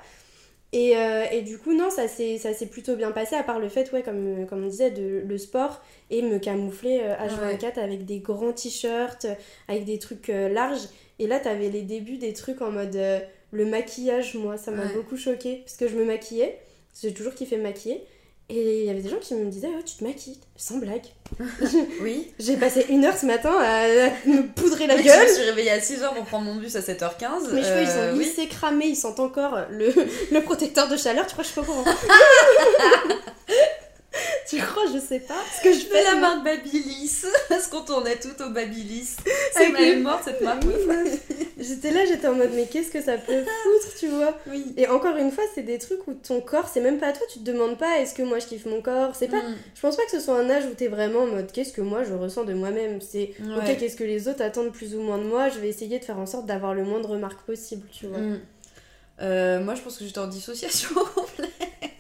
Et, 0.74 0.98
euh, 0.98 1.24
et 1.32 1.42
du 1.42 1.58
coup, 1.58 1.74
non, 1.74 1.90
ça 1.90 2.08
s'est 2.10 2.66
plutôt 2.70 2.98
bien 2.98 3.12
passé, 3.12 3.36
à 3.36 3.44
part 3.44 3.60
le 3.60 3.70
fait, 3.70 3.90
ouais, 3.94 4.02
comme, 4.04 4.46
comme 4.46 4.66
on 4.66 4.68
disait, 4.68 4.92
de 4.92 5.24
le 5.26 5.38
sport 5.38 5.82
et 6.10 6.22
me 6.22 6.38
camoufler 6.38 7.00
euh, 7.02 7.16
H24 7.16 7.80
avec 7.80 8.04
des 8.06 8.20
grands 8.20 8.52
t-shirts, 8.52 9.26
avec 9.70 9.86
des 9.86 10.00
trucs 10.00 10.30
euh, 10.30 10.50
larges. 10.50 10.90
Et 11.20 11.28
là, 11.28 11.40
t'avais 11.40 11.70
les 11.70 11.82
débuts 11.82 12.18
des 12.18 12.34
trucs 12.34 12.62
en 12.62 12.72
mode 12.72 12.96
euh, 12.96 13.20
le 13.52 13.66
maquillage, 13.66 14.36
moi, 14.36 14.58
ça 14.58 14.72
m'a 14.72 14.84
Ouais. 14.84 14.94
beaucoup 14.94 15.18
choqué 15.18 15.62
parce 15.66 15.78
que 15.78 15.88
je 15.88 15.96
me 15.96 16.04
maquillais, 16.06 16.60
j'ai 17.02 17.14
toujours 17.14 17.34
kiffé 17.34 17.58
me 17.58 17.64
maquiller. 17.64 18.04
Et 18.48 18.82
il 18.82 18.86
y 18.86 18.90
avait 18.92 19.02
des 19.02 19.10
gens 19.10 19.18
qui 19.20 19.34
me 19.34 19.50
disaient, 19.50 19.70
oh, 19.76 19.82
tu 19.84 19.96
te 19.96 20.04
maquilles, 20.04 20.40
sans 20.56 20.78
blague. 20.78 21.06
Oui. 22.02 22.32
J'ai 22.40 22.58
passé 22.58 22.86
une 22.90 23.04
heure 23.04 23.18
ce 23.18 23.26
matin 23.26 23.52
à, 23.60 23.88
me 24.28 24.54
poudrer 24.54 24.86
la 24.86 24.98
Je 24.98 25.02
gueule. 25.04 25.24
me 25.28 25.34
suis 25.34 25.44
réveillée 25.46 25.72
à 25.72 25.80
6h 25.80 26.14
pour 26.14 26.26
prendre 26.26 26.46
mon 26.46 26.56
bus 26.58 26.76
à 26.76 26.82
7h15. 26.82 27.52
Mes 27.54 27.64
cheveux 27.64 27.82
ils 27.82 27.88
sont 27.88 28.14
oui. 28.18 28.24
lissés, 28.24 28.48
cramés, 28.48 28.86
ils 28.86 28.96
sentent 28.96 29.20
encore 29.20 29.58
le, 29.72 29.92
le 30.32 30.42
protecteur 30.44 30.88
de 30.88 30.96
chaleur. 30.96 31.26
Tu 31.26 31.32
crois 31.34 31.44
que 31.44 31.50
je 31.50 31.54
suis 31.54 31.62
pas 31.62 31.68
au 31.68 31.74
courant? 31.74 31.96
Tu 34.56 34.62
crois, 34.62 34.84
je 34.94 35.00
sais 35.00 35.20
pas 35.20 35.36
ce 35.58 35.64
que 35.64 35.74
je 35.74 35.86
fais 35.86 36.04
la 36.04 36.12
moi. 36.16 36.36
marque 36.36 36.44
Babyliss 36.46 37.26
parce 37.50 37.68
qu'on 37.68 37.82
tournait 37.82 38.18
tout 38.18 38.42
au 38.44 38.50
Babyliss. 38.50 39.18
C'est 39.54 39.70
est 39.72 39.78
les- 39.80 39.96
morte 39.98 40.24
cette 40.26 40.42
marque. 40.42 40.64
J'étais 41.58 41.92
là, 41.92 42.06
j'étais 42.06 42.28
en 42.28 42.34
mode 42.36 42.52
mais 42.54 42.68
qu'est-ce 42.68 42.92
que 42.92 43.02
ça 43.02 43.18
peut 43.18 43.44
foutre, 43.44 43.96
tu 44.00 44.08
vois? 44.10 44.38
Oui. 44.48 44.74
Et 44.78 44.88
encore 44.88 45.16
une 45.18 45.32
fois, 45.32 45.44
c'est 45.56 45.64
des 45.64 45.78
trucs 45.80 46.06
où 46.08 46.14
ton 46.14 46.42
corps, 46.42 46.68
c'est 46.72 46.82
même 46.82 47.00
pas 47.00 47.12
toi, 47.14 47.26
tu 47.32 47.40
te 47.40 47.44
demandes 47.44 47.78
pas 47.78 48.00
est-ce 48.00 48.14
que 48.14 48.22
moi 48.24 48.40
je 48.40 48.46
kiffe 48.48 48.66
mon 48.66 48.82
corps, 48.82 49.16
c'est 49.16 49.28
pas 49.30 49.36
Mm. 49.38 49.56
Je 49.76 49.82
pense 49.82 49.96
pas 49.98 50.04
que 50.06 50.12
ce 50.12 50.20
soit 50.20 50.38
un 50.40 50.50
âge 50.50 50.66
où 50.66 50.74
t'es 50.76 50.88
vraiment 50.88 51.20
en 51.24 51.28
mode 51.28 51.52
qu'est-ce 51.52 51.74
que 51.74 51.82
moi 51.82 52.04
je 52.04 52.14
ressens 52.14 52.44
de 52.46 52.54
moi-même? 52.54 53.00
C'est 53.02 53.34
Ouais. 53.42 53.72
ok, 53.72 53.78
qu'est-ce 53.78 53.96
que 53.96 54.04
les 54.04 54.28
autres 54.28 54.42
attendent 54.42 54.72
plus 54.72 54.96
ou 54.96 55.02
moins 55.02 55.18
de 55.18 55.24
moi? 55.24 55.50
Je 55.50 55.60
vais 55.60 55.70
essayer 55.70 56.00
de 56.00 56.06
faire 56.06 56.18
en 56.20 56.26
sorte 56.26 56.46
d'avoir 56.46 56.74
le 56.74 56.84
moins 56.84 57.00
de 57.02 57.08
remarques 57.08 57.42
possible, 57.46 57.88
tu 57.92 58.08
vois. 58.08 58.18
Mm. 58.20 58.40
Euh, 59.22 59.60
moi, 59.64 59.76
je 59.76 59.82
pense 59.82 59.98
que 59.98 60.06
j'étais 60.06 60.20
en 60.20 60.28
dissociation. 60.28 60.90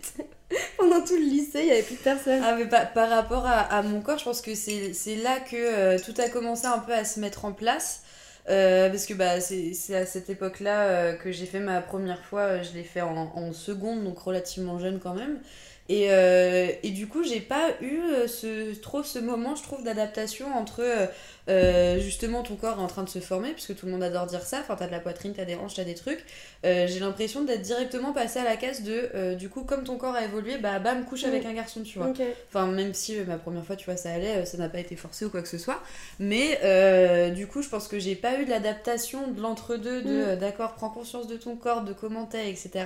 Pendant 0.78 1.02
tout 1.02 1.16
le 1.16 1.24
lycée, 1.24 1.62
il 1.62 1.68
y 1.68 1.72
avait 1.72 1.84
plus 1.84 1.96
de 1.96 2.02
personne. 2.02 2.42
ah, 2.44 2.56
mais 2.56 2.66
par, 2.66 3.10
rapport 3.10 3.46
à, 3.46 3.82
mon 3.82 4.02
corps, 4.02 4.18
je 4.18 4.26
pense 4.26 4.42
que 4.42 4.56
c'est 4.56 5.16
là 5.24 5.40
que 5.40 5.56
euh, 5.56 6.00
tout 6.00 6.14
a 6.20 6.30
commencé 6.30 6.66
un 6.66 6.80
peu 6.80 6.94
à 6.94 7.06
se 7.06 7.20
mettre 7.20 7.46
en 7.46 7.52
place. 7.52 8.02
Euh, 8.48 8.90
parce 8.90 9.08
que 9.08 9.16
bah, 9.16 9.42
c'est 9.42 9.96
à 9.96 10.06
cette 10.06 10.30
époque-là 10.30 10.84
euh, 10.84 11.14
que 11.14 11.32
j'ai 11.32 11.46
fait 11.46 11.60
ma 11.60 11.82
première 11.82 12.24
fois. 12.24 12.62
Je 12.62 12.74
l'ai 12.74 12.84
fait 12.84 13.02
en 13.02 13.54
seconde, 13.54 14.04
donc 14.04 14.20
relativement 14.20 14.78
jeune 14.80 15.00
quand 15.00 15.16
même. 15.16 15.40
Et, 15.88 16.08
euh, 16.10 16.68
et 16.82 16.90
du 16.90 17.06
coup, 17.08 17.24
j'ai 17.24 17.42
pas 17.42 17.70
eu 17.80 18.00
euh, 18.00 18.28
ce, 18.28 18.74
trop 18.80 19.04
ce 19.04 19.20
moment, 19.20 19.56
je 19.56 19.62
trouve, 19.62 19.84
d'adaptation 19.84 20.48
entre 20.58 20.82
euh, 21.48 22.00
justement 22.00 22.42
ton 22.42 22.56
corps 22.56 22.80
est 22.80 22.82
en 22.82 22.88
train 22.88 23.04
de 23.04 23.10
se 23.10 23.20
former, 23.20 23.52
puisque 23.52 23.76
tout 23.76 23.86
le 23.86 23.92
monde 23.92 24.02
adore 24.02 24.26
dire 24.26 24.42
ça. 24.42 24.62
Enfin, 24.62 24.76
t'as 24.76 24.88
de 24.88 24.92
la 24.92 25.00
poitrine, 25.00 25.34
t'as 25.36 25.46
des 25.46 25.54
hanches, 25.54 25.76
t'as 25.76 25.84
des 25.84 25.94
trucs. 25.94 26.26
Euh, 26.66 26.88
j'ai 26.88 27.00
l'impression 27.00 27.44
d'être 27.44 27.62
directement 27.62 28.14
passée 28.14 28.40
à 28.40 28.44
la 28.44 28.56
case 28.58 28.82
de 28.82 29.36
du 29.36 29.48
coup, 29.48 29.62
comme 29.64 29.84
ton 29.84 29.98
corps 29.98 30.16
a 30.16 30.24
évolué, 30.24 30.58
bah 30.58 30.80
bam, 30.80 31.06
couche 31.06 31.24
Mm. 31.24 31.28
avec 31.28 31.46
un 31.46 31.54
garçon, 31.54 31.84
tu 31.84 32.00
vois. 32.00 32.08
Enfin, 32.50 32.66
même 32.66 32.96
si 32.96 33.20
ma 33.28 33.38
première 33.38 33.64
fois, 33.64 33.76
tu 33.76 33.86
vois, 33.86 33.96
ça 33.96 34.12
allait, 34.12 34.44
ça 34.48 34.58
n'a 34.58 34.70
pas 34.70 34.80
été 34.80 34.96
forcé 34.96 35.26
ou 35.26 35.30
quoi 35.30 35.44
que 35.44 35.48
ce 35.48 35.60
soit. 35.60 35.84
Mais 36.20 36.60
du 37.36 37.46
coup, 37.46 37.62
je 37.62 37.70
pense 37.70 37.88
que 37.88 38.00
j'ai 38.00 38.16
pas 38.16 38.40
eu 38.40 38.46
de 38.46 38.50
l'adaptation 38.50 39.28
de 39.28 39.40
l'entre-deux, 39.40 40.02
de 40.02 40.34
Mm. 40.34 40.40
d'accord, 40.40 40.74
prends 40.74 40.90
conscience 40.90 41.28
de 41.28 41.38
ton 41.38 41.56
corps, 41.56 41.82
de 41.84 41.94
comment 41.94 42.26
t'es, 42.26 42.50
etc. 42.50 42.86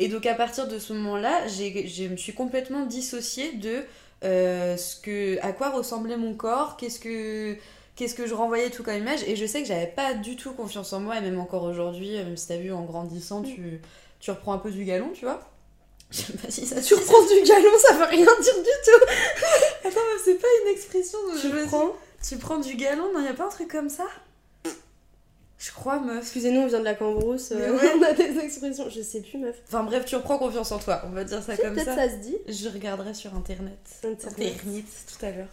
Et 0.00 0.08
donc, 0.08 0.26
à 0.26 0.34
partir 0.34 0.66
de 0.66 0.78
ce 0.80 0.92
moment-là, 0.94 1.46
je 1.46 2.08
me 2.08 2.16
suis 2.16 2.32
complètement 2.34 2.84
dissociée 2.86 3.52
de 3.52 3.82
euh, 4.24 4.76
ce 4.76 4.96
que, 5.00 5.38
à 5.42 5.52
quoi 5.52 5.70
ressemblait 5.70 6.16
mon 6.16 6.34
corps, 6.34 6.76
qu'est-ce 6.76 6.98
que. 6.98 7.56
Qu'est-ce 7.96 8.14
que 8.14 8.26
je 8.26 8.32
renvoyais 8.32 8.70
tout 8.70 8.82
comme 8.82 8.94
image 8.96 9.22
et 9.26 9.36
je 9.36 9.44
sais 9.44 9.60
que 9.60 9.68
j'avais 9.68 9.88
pas 9.88 10.14
du 10.14 10.34
tout 10.34 10.52
confiance 10.52 10.90
en 10.94 11.00
moi 11.00 11.18
et 11.18 11.20
même 11.20 11.38
encore 11.38 11.64
aujourd'hui, 11.64 12.16
euh, 12.16 12.24
même 12.24 12.36
si 12.38 12.48
t'as 12.48 12.56
vu 12.56 12.72
en 12.72 12.82
grandissant, 12.84 13.42
tu, 13.42 13.78
tu 14.20 14.30
reprends 14.30 14.54
un 14.54 14.58
peu 14.58 14.70
du 14.70 14.84
galon, 14.84 15.10
tu 15.12 15.26
vois. 15.26 15.40
Je 16.10 16.22
sais 16.22 16.32
pas 16.32 16.50
si 16.50 16.64
ça 16.66 16.80
Tu 16.80 16.94
reprends 16.94 17.20
du 17.22 17.42
galon, 17.46 17.68
ça 17.78 17.94
veut 17.96 18.04
rien 18.06 18.24
dire 18.24 18.54
du 18.56 18.70
tout. 18.84 19.04
Attends, 19.86 20.00
c'est 20.24 20.36
pas 20.40 20.48
une 20.64 20.72
expression. 20.72 21.18
de- 21.34 21.40
Tu 21.40 21.48
je 21.48 21.52
me 21.52 21.60
dis- 21.62 21.68
prends. 21.68 21.90
Tu 22.26 22.36
prends 22.38 22.58
du 22.58 22.74
galon 22.74 23.12
Non, 23.12 23.22
y 23.22 23.28
a 23.28 23.34
pas 23.34 23.44
un 23.46 23.50
truc 23.50 23.70
comme 23.70 23.90
ça? 23.90 24.04
Je 25.60 25.70
crois, 25.72 26.00
meuf. 26.00 26.22
Excusez-nous, 26.22 26.62
on 26.62 26.66
vient 26.66 26.78
de 26.80 26.84
la 26.84 26.94
cambrousse. 26.94 27.52
euh, 27.52 27.76
ouais. 27.76 27.90
on 27.98 28.02
a 28.02 28.12
des 28.14 28.38
expressions. 28.38 28.88
Je 28.88 29.02
sais 29.02 29.20
plus, 29.20 29.36
meuf. 29.38 29.56
Enfin 29.68 29.82
bref, 29.84 30.06
tu 30.06 30.16
reprends 30.16 30.38
confiance 30.38 30.72
en 30.72 30.78
toi, 30.78 31.02
on 31.06 31.10
va 31.10 31.22
dire 31.22 31.42
ça 31.42 31.54
Si, 31.54 31.60
comme 31.60 31.74
Peut-être 31.74 31.84
ça. 31.84 31.96
ça. 31.96 32.08
se 32.10 32.16
dit. 32.16 32.36
Je 32.48 32.68
regarderai 32.70 33.12
sur 33.12 33.34
internet. 33.34 33.78
Internet. 34.02 34.54
Internet 34.56 34.84
tout 35.18 35.26
à 35.26 35.30
l'heure. 35.30 35.48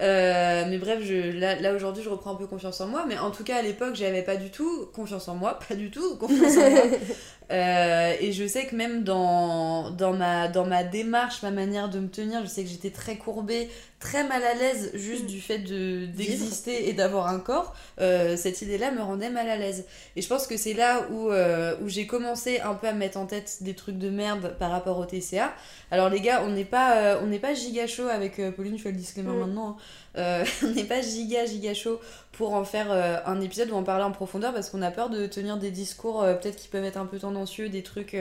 Euh, 0.00 0.64
mais 0.70 0.78
bref, 0.78 1.00
je, 1.02 1.38
là, 1.38 1.60
là 1.60 1.74
aujourd'hui, 1.74 2.02
je 2.02 2.08
reprends 2.08 2.32
un 2.32 2.36
peu 2.36 2.46
confiance 2.46 2.80
en 2.80 2.86
moi. 2.86 3.04
Mais 3.06 3.18
en 3.18 3.30
tout 3.30 3.44
cas, 3.44 3.56
à 3.56 3.62
l'époque, 3.62 3.94
j'avais 3.94 4.22
pas 4.22 4.36
du 4.36 4.50
tout 4.50 4.86
confiance 4.94 5.28
en 5.28 5.34
moi. 5.34 5.58
Pas 5.68 5.74
du 5.74 5.90
tout 5.90 6.16
confiance 6.16 6.56
en 6.56 6.70
moi. 6.70 6.82
Euh, 7.50 8.14
et 8.20 8.32
je 8.32 8.46
sais 8.46 8.66
que 8.66 8.74
même 8.76 9.04
dans, 9.04 9.90
dans, 9.90 10.12
ma, 10.12 10.48
dans 10.48 10.64
ma 10.64 10.84
démarche, 10.84 11.42
ma 11.42 11.50
manière 11.50 11.88
de 11.88 11.98
me 11.98 12.08
tenir, 12.08 12.42
je 12.42 12.46
sais 12.46 12.62
que 12.62 12.68
j'étais 12.70 12.90
très 12.90 13.16
courbée, 13.16 13.68
très 14.00 14.24
mal 14.26 14.42
à 14.42 14.54
l'aise 14.54 14.90
juste 14.94 15.26
du 15.26 15.40
fait 15.40 15.58
de 15.58 16.06
d'exister 16.06 16.88
et 16.88 16.92
d'avoir 16.92 17.28
un 17.28 17.38
corps. 17.40 17.74
Euh, 18.00 18.36
cette 18.36 18.62
idée-là 18.62 18.90
me 18.90 19.02
rendait 19.02 19.30
mal 19.30 19.48
à 19.48 19.56
l'aise. 19.56 19.84
Et 20.16 20.22
je 20.22 20.28
pense 20.28 20.46
que 20.46 20.56
c'est 20.56 20.72
là 20.74 21.06
où, 21.10 21.30
euh, 21.30 21.74
où 21.82 21.88
j'ai 21.88 22.06
commencé 22.06 22.60
un 22.60 22.74
peu 22.74 22.88
à 22.88 22.92
me 22.92 22.98
mettre 22.98 23.18
en 23.18 23.26
tête 23.26 23.58
des 23.62 23.74
trucs 23.74 23.98
de 23.98 24.08
merde 24.10 24.56
par 24.58 24.70
rapport 24.70 24.98
au 24.98 25.04
TCA. 25.04 25.52
Alors 25.90 26.08
les 26.08 26.20
gars, 26.20 26.42
on 26.44 26.50
n'est 26.50 26.64
pas, 26.64 26.96
euh, 26.96 27.20
on 27.22 27.26
n'est 27.26 27.38
pas 27.38 27.54
giga 27.54 27.86
chaud 27.86 28.08
avec 28.08 28.38
euh, 28.38 28.50
Pauline, 28.50 28.76
je 28.78 28.82
fais 28.82 28.90
le 28.92 28.96
disclaimer 28.96 29.30
Mm. 29.32 29.38
maintenant. 29.40 29.68
hein. 29.70 29.76
Euh, 30.16 30.44
on 30.62 30.68
n'est 30.68 30.84
pas 30.84 31.00
giga 31.00 31.46
giga 31.46 31.74
chaud 31.74 32.00
pour 32.32 32.54
en 32.54 32.64
faire 32.64 32.90
euh, 32.90 33.16
un 33.24 33.40
épisode 33.40 33.70
où 33.70 33.74
en 33.74 33.82
parler 33.82 34.04
en 34.04 34.10
profondeur 34.10 34.52
parce 34.52 34.68
qu'on 34.70 34.82
a 34.82 34.90
peur 34.90 35.08
de 35.10 35.26
tenir 35.26 35.56
des 35.56 35.70
discours 35.70 36.22
euh, 36.22 36.34
peut-être 36.34 36.56
qui 36.56 36.68
peuvent 36.68 36.84
être 36.84 36.98
un 36.98 37.06
peu 37.06 37.18
tendancieux, 37.18 37.68
des 37.68 37.82
trucs 37.82 38.16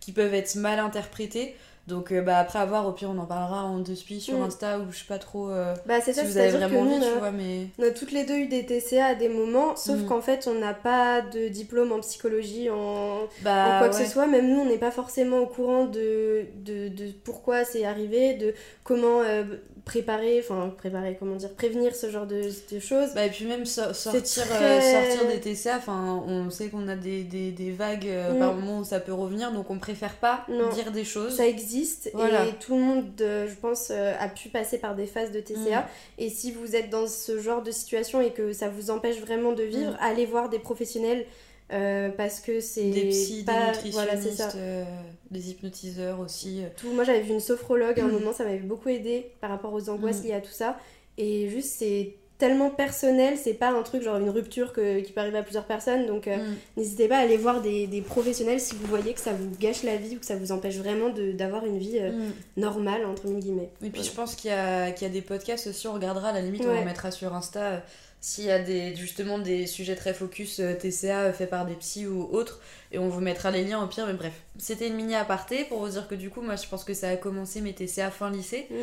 qui 0.00 0.12
peuvent 0.12 0.34
être 0.34 0.54
mal 0.56 0.78
interprétés. 0.78 1.56
Donc 1.86 2.12
euh, 2.12 2.22
bah 2.22 2.38
après 2.38 2.58
avoir, 2.58 2.88
au 2.88 2.92
pire 2.92 3.10
on 3.14 3.18
en 3.18 3.26
parlera 3.26 3.64
en 3.64 3.78
deux 3.78 3.94
spi 3.94 4.20
sur 4.20 4.38
Mm. 4.38 4.42
Insta 4.44 4.78
ou 4.78 4.90
je 4.90 4.98
sais 4.98 5.04
pas 5.06 5.18
trop 5.18 5.50
euh, 5.50 5.74
Bah, 5.86 6.00
c'est 6.02 6.12
si 6.14 6.20
ça, 6.20 6.24
vous 6.24 6.38
avez 6.38 6.50
vraiment 6.50 6.80
envie, 6.80 6.98
tu 6.98 7.18
vois, 7.18 7.30
mais... 7.30 7.66
on 7.78 7.82
a 7.82 7.90
toutes 7.90 8.12
les 8.12 8.24
deux 8.24 8.36
eu 8.36 8.46
des 8.46 8.64
TCA 8.64 9.06
à 9.06 9.14
des 9.14 9.28
moments, 9.28 9.76
sauf 9.76 9.98
Mm. 10.00 10.06
qu'en 10.06 10.20
fait, 10.22 10.48
on 10.48 10.58
n'a 10.58 10.72
pas 10.72 11.20
de 11.20 11.48
diplôme 11.48 11.92
en 11.92 12.00
psychologie, 12.00 12.70
en, 12.70 13.24
Bah 13.42 13.76
en 13.76 13.78
quoi 13.80 13.88
que 13.90 13.96
ce 13.96 14.06
soit. 14.06 14.26
Même 14.26 14.48
nous, 14.50 14.60
on 14.60 14.66
n'est 14.66 14.78
pas 14.78 14.90
forcément 14.90 15.40
au 15.40 15.46
courant 15.46 15.84
de, 15.84 16.46
de, 16.64 16.88
de 16.88 17.10
pourquoi 17.22 17.64
c'est 17.64 17.84
arrivé, 17.84 18.32
de 18.34 18.54
comment 18.82 19.20
euh, 19.20 19.44
préparer, 19.84 20.38
enfin, 20.42 20.72
préparer, 20.78 21.16
comment 21.20 21.36
dire, 21.36 21.52
prévenir 21.52 21.94
ce 21.94 22.08
genre 22.10 22.26
de, 22.26 22.40
de 22.72 22.78
choses. 22.80 23.10
Bah, 23.14 23.26
et 23.26 23.30
puis 23.30 23.44
même 23.44 23.66
so- 23.66 23.92
sortir, 23.92 24.22
très- 24.48 24.80
sortir 24.80 25.28
des 25.28 25.38
TCA, 25.40 25.76
enfin, 25.76 26.22
on 26.26 26.48
sait 26.48 26.68
qu'on 26.68 26.88
a 26.88 26.96
des, 26.96 27.22
des, 27.24 27.50
des 27.52 27.70
vagues 27.70 28.08
Mm. 28.34 28.38
par 28.38 28.54
moment 28.54 28.78
où 28.78 28.84
ça 28.84 29.00
peut 29.00 29.12
revenir, 29.12 29.52
donc 29.52 29.70
on 29.70 29.78
préfère 29.78 30.14
pas 30.14 30.46
Non. 30.48 30.70
dire 30.70 30.90
des 30.90 31.04
choses. 31.04 31.36
Ça 31.36 31.46
existe 31.46 31.73
Voilà. 32.14 32.46
et 32.46 32.52
tout 32.60 32.74
le 32.76 32.82
monde, 32.82 33.20
euh, 33.20 33.48
je 33.48 33.54
pense, 33.54 33.88
euh, 33.90 34.12
a 34.18 34.28
pu 34.28 34.48
passer 34.48 34.78
par 34.78 34.94
des 34.94 35.06
phases 35.06 35.32
de 35.32 35.40
TCA. 35.40 35.80
Mm. 35.80 35.86
Et 36.18 36.28
si 36.30 36.52
vous 36.52 36.76
êtes 36.76 36.90
dans 36.90 37.06
ce 37.06 37.40
genre 37.40 37.62
de 37.62 37.70
situation 37.70 38.20
et 38.20 38.30
que 38.30 38.52
ça 38.52 38.68
vous 38.68 38.90
empêche 38.90 39.18
vraiment 39.20 39.52
de 39.52 39.62
vivre, 39.62 39.92
Mm. 39.92 39.98
allez 40.00 40.26
voir 40.26 40.48
des 40.48 40.58
professionnels 40.58 41.26
euh, 41.72 42.10
parce 42.10 42.40
que 42.40 42.60
c'est 42.60 42.90
Des 42.90 43.08
psys, 43.08 43.42
des 43.44 43.52
nutritionnistes, 43.52 44.36
voilà 44.36 44.52
euh, 44.56 44.84
des 45.30 45.50
hypnotiseurs 45.50 46.20
aussi. 46.20 46.60
tout 46.76 46.90
moi 46.92 47.04
j'avais 47.04 47.22
vu 47.22 47.32
une 47.32 47.40
sophrologue 47.40 47.98
à 47.98 48.04
un 48.04 48.08
moment 48.18 48.32
ça 48.34 48.44
m'avait 48.44 48.58
beaucoup 48.58 48.90
aidé 48.90 49.30
par 49.40 49.48
rapport 49.50 49.72
aux 49.72 49.88
angoisses 49.88 50.20
Mm. 50.20 50.26
liées 50.26 50.32
à 50.34 50.40
tout 50.42 50.52
ça 50.52 50.78
et 51.16 51.48
juste 51.48 51.70
c'est 51.78 52.16
tellement 52.38 52.68
personnel 52.70 53.36
c'est 53.36 53.54
pas 53.54 53.70
un 53.70 53.82
truc 53.82 54.02
genre 54.02 54.16
une 54.16 54.28
rupture 54.28 54.72
que- 54.72 55.00
qui 55.00 55.12
peut 55.12 55.20
arriver 55.20 55.38
à 55.38 55.42
plusieurs 55.42 55.64
personnes 55.66 56.06
donc 56.06 56.26
euh, 56.26 56.36
Mm. 56.36 56.54
n'hésitez 56.76 57.06
pas 57.08 57.18
à 57.18 57.20
aller 57.20 57.36
voir 57.36 57.60
des, 57.62 57.86
des 57.86 58.00
professionnels 58.00 58.58
si 58.60 58.74
vous 58.74 58.86
voyez 58.88 59.14
que 59.14 59.20
ça 59.20 59.32
vous 59.32 59.50
gâche 59.60 59.82
la 59.84 59.96
vie 59.96 60.16
ou 60.16 60.18
que 60.18 60.26
ça 60.26 60.34
vous 60.36 60.50
empêche 60.50 60.76
vraiment 60.76 61.10
d'avoir 61.34 61.64
une 61.64 61.78
vie 61.78 61.98
euh, 62.00 62.10
Mm. 62.10 62.32
normale 62.56 63.04
entre 63.06 63.26
mille 63.28 63.38
guillemets 63.40 63.70
Et 63.82 63.90
puis 63.90 64.00
Voilà. 64.00 64.02
je 64.04 64.10
pense 64.10 64.34
qu'il 64.34 64.50
y, 64.50 64.54
a, 64.54 64.90
qu'il 64.90 65.06
y 65.06 65.10
a 65.10 65.12
des 65.12 65.22
podcasts 65.22 65.66
aussi, 65.68 65.86
on 65.86 65.92
regardera, 65.94 66.28
à 66.30 66.32
la 66.32 66.40
limite 66.40 66.64
on 66.66 66.76
en 66.76 66.84
mettra 66.84 67.10
sur 67.12 67.32
Insta 67.34 67.60
euh, 67.62 67.78
s'il 68.24 68.44
y 68.44 68.50
a 68.50 68.58
des, 68.58 68.96
justement 68.96 69.38
des 69.38 69.66
sujets 69.66 69.96
très 69.96 70.14
focus 70.14 70.58
euh, 70.58 70.72
TCA 70.72 71.24
euh, 71.24 71.32
faits 71.34 71.50
par 71.50 71.66
des 71.66 71.74
psys 71.74 72.06
ou 72.06 72.22
autres, 72.32 72.58
et 72.90 72.98
on 72.98 73.10
vous 73.10 73.20
mettra 73.20 73.50
les 73.50 73.64
liens 73.64 73.84
au 73.84 73.86
pire, 73.86 74.06
mais 74.06 74.14
bref. 74.14 74.32
C'était 74.58 74.88
une 74.88 74.94
mini 74.94 75.14
aparté 75.14 75.66
pour 75.66 75.80
vous 75.84 75.90
dire 75.90 76.08
que 76.08 76.14
du 76.14 76.30
coup, 76.30 76.40
moi 76.40 76.56
je 76.56 76.66
pense 76.66 76.84
que 76.84 76.94
ça 76.94 77.10
a 77.10 77.16
commencé 77.16 77.60
mes 77.60 77.74
TCA 77.74 78.10
fin 78.10 78.30
lycée, 78.30 78.66
Mm. 78.70 78.74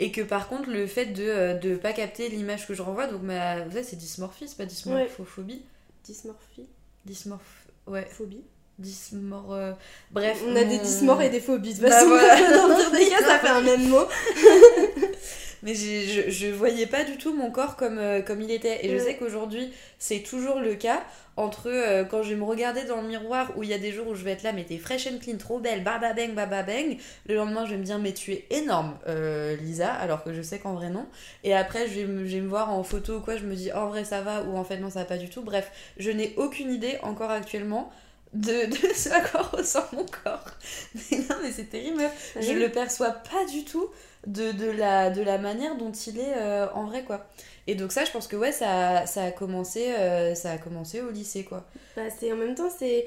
et 0.00 0.12
que 0.12 0.20
par 0.20 0.48
contre 0.48 0.68
le 0.68 0.86
fait 0.86 1.06
de 1.06 1.24
euh, 1.24 1.54
de 1.54 1.76
pas 1.76 1.94
capter 1.94 2.28
l'image 2.28 2.66
que 2.66 2.74
je 2.74 2.82
renvoie, 2.82 3.06
donc 3.06 3.22
ma, 3.22 3.64
vous 3.64 3.70
savez 3.70 3.84
c'est 3.84 3.96
dysmorphie, 3.96 4.48
c'est 4.48 4.58
pas 4.58 4.66
dysmorphophobie 4.66 5.62
dysmorphie. 6.04 6.68
Dysmorph... 7.06 7.66
Ouais, 7.86 8.06
phobie 8.10 8.42
dysmor... 8.80 9.52
euh, 9.52 9.72
Bref. 10.10 10.42
on 10.46 10.56
a 10.56 10.64
des 10.64 10.78
dysmores 10.78 11.22
et 11.22 11.28
des 11.28 11.40
phobies 11.40 11.74
de 11.74 11.80
toute 11.80 11.88
Bah 11.88 11.90
façon 11.90 12.08
dans 12.56 12.68
le 12.68 12.76
pire 12.76 12.90
des 12.90 13.06
cas 13.08 13.22
ça 13.22 13.38
fait 13.38 13.48
un 13.48 13.60
même 13.60 13.88
mot 13.88 14.04
Mais 15.62 15.74
je, 15.74 16.30
je 16.30 16.46
voyais 16.48 16.86
pas 16.86 17.04
du 17.04 17.18
tout 17.18 17.34
mon 17.34 17.50
corps 17.50 17.76
comme, 17.76 17.98
euh, 17.98 18.22
comme 18.22 18.40
il 18.40 18.50
était. 18.50 18.84
Et 18.86 18.88
je 18.90 18.96
sais 19.02 19.16
qu'aujourd'hui, 19.16 19.70
c'est 19.98 20.20
toujours 20.20 20.58
le 20.58 20.74
cas. 20.74 21.02
Entre 21.36 21.68
euh, 21.68 22.04
quand 22.04 22.22
je 22.22 22.30
vais 22.30 22.36
me 22.36 22.44
regarder 22.44 22.84
dans 22.84 23.00
le 23.00 23.08
miroir, 23.08 23.52
où 23.56 23.62
il 23.62 23.68
y 23.68 23.74
a 23.74 23.78
des 23.78 23.92
jours 23.92 24.08
où 24.08 24.14
je 24.14 24.24
vais 24.24 24.32
être 24.32 24.42
là, 24.42 24.52
mais 24.52 24.64
t'es 24.64 24.78
fresh 24.78 25.06
and 25.06 25.18
clean, 25.22 25.36
trop 25.36 25.58
belle, 25.58 25.82
baba 25.84 26.12
bang, 26.14 26.34
baba 26.34 26.62
bang. 26.62 26.96
Le 27.26 27.34
lendemain, 27.34 27.66
je 27.66 27.72
vais 27.72 27.76
me 27.76 27.84
dire, 27.84 27.98
mais 27.98 28.12
tu 28.12 28.32
es 28.32 28.46
énorme, 28.50 28.96
euh, 29.06 29.54
Lisa, 29.56 29.92
alors 29.92 30.24
que 30.24 30.32
je 30.32 30.40
sais 30.42 30.58
qu'en 30.58 30.74
vrai 30.74 30.88
non. 30.90 31.06
Et 31.44 31.54
après, 31.54 31.88
je 31.88 32.00
vais, 32.00 32.06
me, 32.06 32.26
je 32.26 32.36
vais 32.36 32.40
me 32.42 32.48
voir 32.48 32.70
en 32.72 32.82
photo 32.82 33.18
ou 33.18 33.20
quoi, 33.20 33.36
je 33.36 33.44
me 33.44 33.54
dis, 33.54 33.70
en 33.72 33.88
vrai 33.88 34.04
ça 34.04 34.22
va, 34.22 34.42
ou 34.42 34.56
en 34.56 34.64
fait 34.64 34.78
non, 34.78 34.90
ça 34.90 35.00
va 35.00 35.04
pas 35.04 35.18
du 35.18 35.28
tout. 35.28 35.42
Bref, 35.42 35.70
je 35.98 36.10
n'ai 36.10 36.32
aucune 36.36 36.72
idée 36.72 36.98
encore 37.02 37.30
actuellement. 37.30 37.90
De, 38.32 38.66
de 38.66 38.76
ce 38.94 39.08
à 39.10 39.20
quoi 39.20 39.42
ressemble 39.42 39.88
mon 39.92 40.06
corps. 40.06 40.44
Mais 40.94 41.18
non, 41.18 41.36
mais 41.42 41.50
c'est 41.50 41.64
terrible, 41.64 41.96
meuf. 41.96 42.36
Je 42.40 42.52
le 42.52 42.70
perçois 42.70 43.10
pas 43.10 43.44
du 43.50 43.64
tout 43.64 43.88
de, 44.26 44.52
de, 44.52 44.70
la, 44.70 45.10
de 45.10 45.22
la 45.22 45.38
manière 45.38 45.76
dont 45.76 45.92
il 45.92 46.18
est 46.18 46.34
euh, 46.36 46.66
en 46.74 46.84
vrai, 46.84 47.02
quoi. 47.02 47.26
Et 47.66 47.74
donc 47.74 47.92
ça, 47.92 48.04
je 48.04 48.10
pense 48.10 48.26
que 48.28 48.36
ouais, 48.36 48.52
ça, 48.52 49.06
ça, 49.06 49.24
a, 49.24 49.30
commencé, 49.30 49.92
euh, 49.92 50.34
ça 50.34 50.52
a 50.52 50.58
commencé 50.58 51.00
au 51.00 51.10
lycée, 51.10 51.44
quoi. 51.44 51.64
Bah, 51.96 52.02
c'est 52.18 52.32
en 52.32 52.36
même 52.36 52.54
temps 52.54 52.70
c'est 52.70 53.06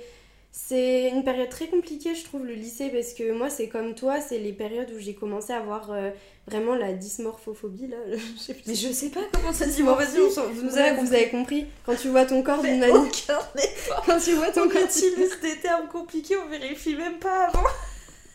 c'est 0.55 1.09
une 1.09 1.23
période 1.23 1.49
très 1.49 1.65
compliquée 1.65 2.13
je 2.13 2.23
trouve 2.23 2.45
le 2.45 2.53
lycée 2.53 2.89
parce 2.89 3.13
que 3.13 3.31
moi 3.31 3.49
c'est 3.49 3.67
comme 3.69 3.95
toi 3.95 4.21
c'est 4.21 4.37
les 4.37 4.53
périodes 4.53 4.91
où 4.95 4.99
j'ai 4.99 5.15
commencé 5.15 5.51
à 5.51 5.57
avoir 5.57 5.91
euh, 5.91 6.11
vraiment 6.47 6.75
la 6.75 6.93
dysmorphophobie 6.93 7.87
là 7.87 7.97
je 8.37 8.39
sais 8.39 8.53
plus 8.53 8.61
Mais 8.67 8.75
je 8.75 8.91
sais 8.91 9.09
pas 9.09 9.21
comment 9.33 9.51
ça 9.51 9.65
se 9.65 9.71
dit. 9.77 9.81
Bon, 9.83 9.95
vas-y, 9.95 10.17
vous 10.19 10.61
nous 10.61 10.77
avez 10.77 10.91
vous 10.91 10.97
compris. 11.01 11.15
avez 11.15 11.29
compris 11.29 11.65
quand 11.87 11.95
tu 11.95 12.09
vois 12.09 12.25
ton 12.25 12.43
corps 12.43 12.61
d'une 12.61 12.79
manière 12.79 12.95
aucun 13.01 13.39
effort. 13.57 14.03
quand 14.05 14.19
tu 14.19 14.33
vois 14.33 14.51
ton 14.51 14.65
On 14.65 14.69
corps 14.69 14.83
utilise 14.83 15.39
des 15.41 15.57
termes 15.59 15.87
compliqués, 15.87 16.35
on 16.37 16.47
vérifie 16.47 16.95
même 16.95 17.17
pas 17.17 17.47
avant. 17.47 17.63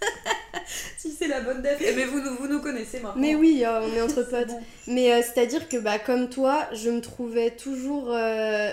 si 0.99 1.13
c'est 1.13 1.29
la 1.29 1.41
bonne 1.41 1.63
date. 1.63 1.79
Eh, 1.81 1.93
Mais 1.95 2.05
vous, 2.05 2.21
nous- 2.21 2.35
vous 2.37 2.49
nous 2.49 2.61
connaissez 2.61 2.99
maintenant. 3.01 3.21
mais 3.21 3.35
oui 3.37 3.63
euh, 3.65 3.81
on 3.83 3.95
est 3.95 4.03
entre 4.03 4.23
potes 4.31 4.49
bon. 4.49 4.61
mais 4.89 5.13
euh, 5.13 5.23
c'est 5.23 5.41
à 5.41 5.47
dire 5.47 5.69
que 5.69 5.77
bah 5.77 5.99
comme 6.01 6.29
toi 6.31 6.67
je 6.73 6.91
me 6.91 7.01
trouvais 7.01 7.51
toujours 7.53 8.09
euh, 8.13 8.71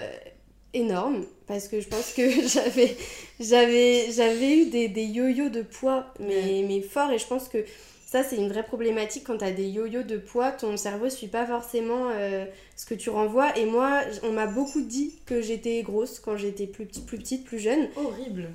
énorme 0.76 1.26
parce 1.47 1.67
que 1.67 1.80
je 1.82 1.88
pense 1.88 2.13
que 2.13 2.23
j'avais 2.47 2.95
j'avais 3.39 4.11
j'avais 4.11 4.57
eu 4.57 4.65
des, 4.69 4.88
des 4.88 5.03
yo-yo 5.05 5.49
de 5.49 5.61
poids 5.61 6.05
mais, 6.19 6.63
mais 6.67 6.82
fort 6.82 7.11
et 7.11 7.17
je 7.19 7.26
pense 7.28 7.47
que 7.49 7.59
ça 8.05 8.23
c'est 8.23 8.36
une 8.38 8.49
vraie 8.49 8.63
problématique 8.63 9.23
quand 9.26 9.38
t'as 9.38 9.51
des 9.51 9.67
yo-yo 9.67 10.03
de 10.03 10.17
poids 10.17 10.51
ton 10.51 10.78
cerveau 10.78 11.09
suit 11.09 11.28
pas 11.28 11.45
forcément 11.45 12.09
euh, 12.13 12.45
ce 12.76 12.86
que 12.86 12.93
tu 12.93 13.09
renvoies 13.09 13.57
et 13.57 13.65
moi 13.65 14.01
on 14.23 14.32
m'a 14.32 14.45
beaucoup 14.47 14.82
dit 14.82 15.13
que 15.26 15.41
j'étais 15.41 15.82
grosse 15.82 16.19
quand 16.19 16.38
j'étais 16.38 16.67
plus, 16.67 16.86
petite- 16.86 17.05
plus 17.05 17.17
petite 17.17 17.43
plus 17.45 17.59
jeune 17.59 17.89
Horrible. 17.95 18.49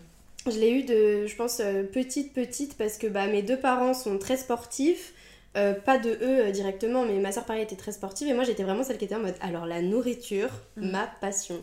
je 0.46 0.58
l'ai 0.58 0.70
eu 0.72 0.82
de, 0.84 1.26
je 1.26 1.36
pense, 1.36 1.60
euh, 1.60 1.82
petite, 1.82 2.32
petite, 2.32 2.76
parce 2.78 2.96
que 2.96 3.06
bah, 3.06 3.26
mes 3.26 3.42
deux 3.42 3.58
parents 3.58 3.92
sont 3.92 4.16
très 4.18 4.38
sportifs. 4.38 5.12
Euh, 5.56 5.74
pas 5.74 5.98
de 5.98 6.10
eux 6.10 6.18
euh, 6.22 6.50
directement, 6.52 7.04
mais 7.04 7.18
ma 7.18 7.32
soeur 7.32 7.44
pareil 7.44 7.64
était 7.64 7.74
très 7.76 7.90
sportive. 7.92 8.28
Et 8.28 8.32
moi, 8.34 8.44
j'étais 8.44 8.62
vraiment 8.62 8.84
celle 8.84 8.98
qui 8.98 9.04
était 9.06 9.16
en 9.16 9.20
mode, 9.20 9.34
alors 9.42 9.66
la 9.66 9.82
nourriture, 9.82 10.48
Mm. 10.76 10.90
ma 10.92 11.06
passion. 11.20 11.56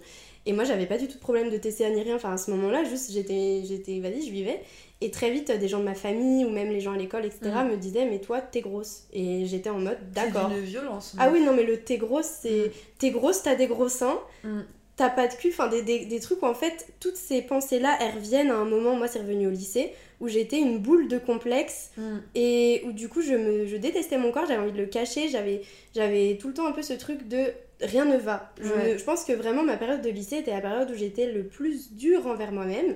Et 0.47 0.53
moi, 0.53 0.63
j'avais 0.63 0.85
pas 0.87 0.97
du 0.97 1.07
tout 1.07 1.15
de 1.15 1.19
problème 1.19 1.49
de 1.51 1.57
TCA 1.57 1.89
ni 1.91 2.01
rien. 2.01 2.15
Enfin, 2.15 2.31
à 2.33 2.37
ce 2.37 2.49
moment-là, 2.51 2.83
juste, 2.85 3.11
j'étais, 3.11 3.61
j'étais, 3.67 3.99
vas-y, 3.99 4.23
je 4.25 4.31
vivais. 4.31 4.59
Et 5.01 5.11
très 5.11 5.29
vite, 5.29 5.51
des 5.51 5.67
gens 5.67 5.79
de 5.79 5.83
ma 5.83 5.93
famille 5.93 6.43
ou 6.45 6.49
même 6.49 6.69
les 6.69 6.79
gens 6.79 6.93
à 6.93 6.97
l'école, 6.97 7.25
etc., 7.25 7.41
Mm. 7.63 7.69
me 7.71 7.75
disaient, 7.77 8.05
mais 8.05 8.19
toi, 8.19 8.41
t'es 8.41 8.61
grosse. 8.61 9.03
Et 9.13 9.45
j'étais 9.45 9.69
en 9.69 9.77
mode, 9.79 9.97
d'accord. 10.13 10.49
C'est 10.49 10.55
d'une 10.61 10.65
violence. 10.65 11.15
Ah 11.19 11.29
oui, 11.31 11.41
non, 11.45 11.53
mais 11.53 11.63
le 11.63 11.77
t'es 11.81 11.97
grosse, 11.97 12.29
c'est. 12.41 12.49
Mm. 12.67 12.71
T'es 12.97 13.11
grosse, 13.11 13.43
t'as 13.43 13.55
des 13.55 13.67
gros 13.67 13.89
seins, 13.89 14.19
Mm. 14.43 14.61
t'as 14.95 15.09
pas 15.09 15.27
de 15.27 15.33
cul, 15.35 15.49
enfin 15.49 15.67
des, 15.67 15.81
des, 15.83 16.05
des 16.05 16.19
trucs 16.19 16.41
où 16.41 16.45
en 16.47 16.55
fait, 16.55 16.87
toutes 16.99 17.17
ces 17.17 17.41
pensées-là, 17.43 17.95
elles 18.01 18.15
reviennent 18.15 18.49
à 18.49 18.55
un 18.55 18.65
moment, 18.65 18.95
moi 18.95 19.07
c'est 19.07 19.19
revenu 19.19 19.45
au 19.47 19.51
lycée, 19.51 19.91
où 20.19 20.27
j'étais 20.29 20.57
une 20.57 20.79
boule 20.79 21.07
de 21.09 21.19
complexe 21.19 21.91
et 22.33 22.81
où 22.87 22.91
du 22.91 23.07
coup 23.07 23.21
je, 23.21 23.33
me, 23.35 23.67
je 23.67 23.77
détestais 23.77 24.17
mon 24.17 24.31
corps, 24.31 24.45
j'avais 24.47 24.61
envie 24.63 24.71
de 24.71 24.77
le 24.79 24.87
cacher, 24.87 25.29
j'avais, 25.29 25.61
j'avais 25.93 26.37
tout 26.41 26.47
le 26.47 26.55
temps 26.55 26.65
un 26.65 26.71
peu 26.71 26.81
ce 26.81 26.93
truc 26.93 27.27
de 27.27 27.51
rien 27.82 28.05
ne 28.05 28.17
va. 28.17 28.51
Je, 28.61 28.69
Ouais. 28.69 28.93
me- 28.93 28.97
je 28.97 29.03
pense 29.03 29.23
que 29.23 29.34
vraiment 29.34 29.63
ma 29.63 29.78
période 29.78 30.01
de 30.01 30.09
lycée 30.09 30.38
était 30.38 30.51
la 30.51 30.61
période 30.61 30.89
où 30.89 30.95
j'étais 30.95 31.32
le 31.32 31.43
plus 31.43 31.91
dur 31.93 32.25
envers 32.28 32.51
moi-même. 32.51 32.91
Mm. 32.91 32.95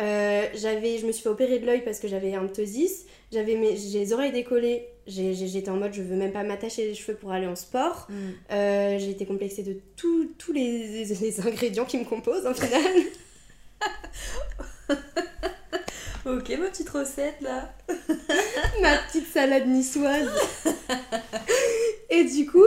Euh, 0.00 0.42
j'avais, 0.54 0.98
je 0.98 1.06
me 1.06 1.12
suis 1.12 1.22
fait 1.22 1.28
opérer 1.28 1.58
de 1.58 1.66
l'œil 1.66 1.82
parce 1.84 1.98
que 1.98 2.08
j'avais 2.08 2.34
un 2.34 2.46
ptosis, 2.46 3.06
j'avais 3.32 3.56
mes, 3.56 3.76
j'ai 3.76 4.00
les 4.00 4.12
oreilles 4.12 4.32
décollées, 4.32 4.86
j'étais 5.06 5.68
en 5.70 5.76
mode 5.76 5.92
je 5.94 6.02
veux 6.02 6.16
même 6.16 6.32
pas 6.32 6.42
m'attacher 6.44 6.86
les 6.86 6.94
cheveux 6.94 7.16
pour 7.16 7.32
aller 7.32 7.46
en 7.46 7.56
sport. 7.56 8.06
Mm. 8.08 8.14
Euh, 8.52 8.98
j'ai 8.98 9.10
été 9.10 9.26
complexée 9.26 9.62
de 9.62 9.76
tous 9.96 10.30
tous 10.38 10.52
les, 10.52 11.04
les 11.20 11.40
ingrédients 11.40 11.84
qui 11.84 11.98
me 11.98 12.04
composent 12.04 12.46
en 12.46 12.54
final. 12.54 12.80
Ok, 16.26 16.50
ma 16.60 16.68
petite 16.68 16.88
recette 16.90 17.40
là. 17.40 17.72
Ma 18.82 18.98
petite 18.98 19.26
salade 19.32 19.66
niçoise. 19.66 20.28
et 22.10 22.24
du 22.24 22.46
coup, 22.46 22.64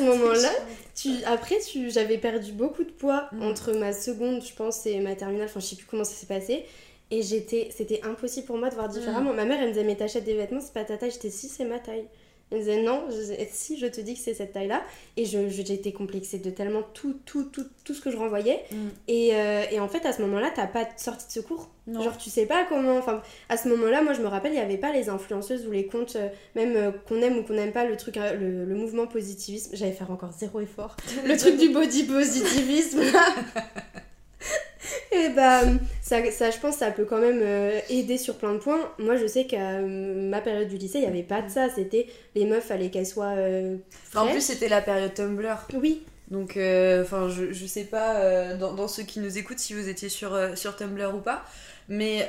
ce 0.00 0.04
moment-là, 0.18 0.50
tu, 0.94 1.10
après 1.26 1.58
tu, 1.60 1.90
j'avais 1.90 2.18
perdu 2.18 2.52
beaucoup 2.52 2.84
de 2.84 2.90
poids 2.90 3.28
Mm. 3.32 3.42
entre 3.42 3.72
ma 3.72 3.92
seconde, 3.92 4.42
je 4.44 4.52
pense, 4.54 4.86
et 4.86 4.98
ma 5.00 5.14
terminale. 5.14 5.46
Enfin, 5.46 5.60
je 5.60 5.66
sais 5.66 5.76
plus 5.76 5.86
comment 5.86 6.04
ça 6.04 6.14
s'est 6.14 6.26
passé. 6.26 6.64
Et 7.12 7.22
j'étais, 7.22 7.68
c'était 7.76 8.00
impossible 8.04 8.46
pour 8.46 8.56
moi 8.56 8.68
de 8.70 8.74
voir 8.74 8.88
différemment. 8.88 9.32
Ma 9.32 9.44
mère, 9.44 9.58
elle 9.60 9.68
me 9.68 9.72
disait, 9.72 9.84
mais 9.84 9.96
t'achètes 9.96 10.24
des 10.24 10.34
vêtements, 10.34 10.60
c'est 10.60 10.72
pas 10.72 10.84
ta 10.84 10.96
taille. 10.96 11.10
J'étais, 11.10 11.30
si, 11.30 11.48
c'est 11.48 11.64
ma 11.64 11.78
taille. 11.80 12.04
Elle 12.50 12.58
me 12.58 12.62
disait, 12.62 12.82
non, 12.82 13.04
je- 13.10 13.34
si, 13.52 13.78
je 13.78 13.86
te 13.86 14.00
dis 14.00 14.14
que 14.14 14.20
c'est 14.20 14.34
cette 14.34 14.52
taille-là. 14.52 14.82
Et 15.16 15.24
j'étais 15.24 15.92
complexée 15.92 16.38
de 16.38 16.50
tellement 16.50 16.82
tout, 16.94 17.14
tout, 17.24 17.44
tout, 17.44 17.64
tout 17.84 17.94
ce 17.94 18.00
que 18.00 18.10
je 18.10 18.16
renvoyais. 18.16 18.64
Mm. 18.72 18.76
Et, 19.08 19.30
euh, 19.34 19.62
et 19.70 19.78
en 19.78 19.86
fait, 19.88 20.04
à 20.04 20.12
ce 20.12 20.20
moment-là, 20.22 20.50
t'as 20.54 20.66
pas 20.66 20.84
de 20.84 20.90
sortie 20.96 21.26
de 21.28 21.32
secours. 21.32 21.68
Non. 21.86 22.02
Genre, 22.02 22.16
tu 22.18 22.28
sais 22.30 22.46
pas 22.46 22.64
comment. 22.68 22.96
Enfin, 22.98 23.22
à 23.48 23.56
ce 23.56 23.68
moment-là, 23.68 24.02
moi, 24.02 24.12
je 24.14 24.20
me 24.20 24.26
rappelle, 24.26 24.52
il 24.52 24.56
n'y 24.56 24.60
avait 24.60 24.76
pas 24.78 24.92
les 24.92 25.08
influenceuses 25.08 25.66
ou 25.66 25.70
les 25.70 25.86
comptes, 25.86 26.16
euh, 26.16 26.28
même 26.54 26.76
euh, 26.76 26.90
qu'on 27.08 27.20
aime 27.22 27.38
ou 27.38 27.42
qu'on 27.42 27.54
n'aime 27.54 27.72
pas, 27.72 27.84
le 27.84 27.96
truc, 27.96 28.16
le, 28.16 28.64
le 28.64 28.74
mouvement 28.74 29.06
positivisme. 29.06 29.70
J'allais 29.74 29.92
faire 29.92 30.10
encore 30.10 30.32
zéro 30.32 30.60
effort. 30.60 30.96
Le 31.26 31.36
truc 31.36 31.56
du 31.56 31.68
body 31.70 32.04
positivisme. 32.04 33.00
Et 35.12 35.28
bah, 35.30 35.62
ça, 36.02 36.18
ça, 36.30 36.50
je 36.50 36.58
pense, 36.58 36.76
ça 36.76 36.90
peut 36.90 37.04
quand 37.04 37.18
même 37.20 37.40
euh, 37.42 37.78
aider 37.90 38.16
sur 38.16 38.36
plein 38.36 38.52
de 38.54 38.58
points. 38.58 38.90
Moi, 38.98 39.16
je 39.16 39.26
sais 39.26 39.44
qu'à 39.46 39.78
euh, 39.78 40.28
ma 40.30 40.40
période 40.40 40.68
du 40.68 40.76
lycée, 40.78 40.98
il 40.98 41.02
n'y 41.02 41.06
avait 41.06 41.22
pas 41.22 41.42
de 41.42 41.50
ça. 41.50 41.68
C'était 41.74 42.06
les 42.34 42.46
meufs, 42.46 42.64
fallait 42.64 42.90
qu'elles 42.90 43.06
soient. 43.06 43.34
euh, 43.36 43.76
En 44.14 44.26
plus, 44.28 44.40
c'était 44.40 44.68
la 44.68 44.80
période 44.80 45.12
Tumblr. 45.14 45.66
oui, 45.74 46.02
Donc, 46.30 46.56
euh, 46.56 47.02
enfin, 47.02 47.28
je, 47.28 47.52
je 47.52 47.66
sais 47.66 47.84
pas 47.84 48.16
euh, 48.20 48.56
dans, 48.56 48.72
dans 48.72 48.88
ceux 48.88 49.02
qui 49.02 49.20
nous 49.20 49.36
écoutent 49.38 49.58
si 49.58 49.74
vous 49.74 49.88
étiez 49.88 50.08
sur, 50.08 50.38
sur 50.56 50.76
Tumblr 50.76 51.14
ou 51.14 51.20
pas, 51.20 51.44
mais 51.88 52.26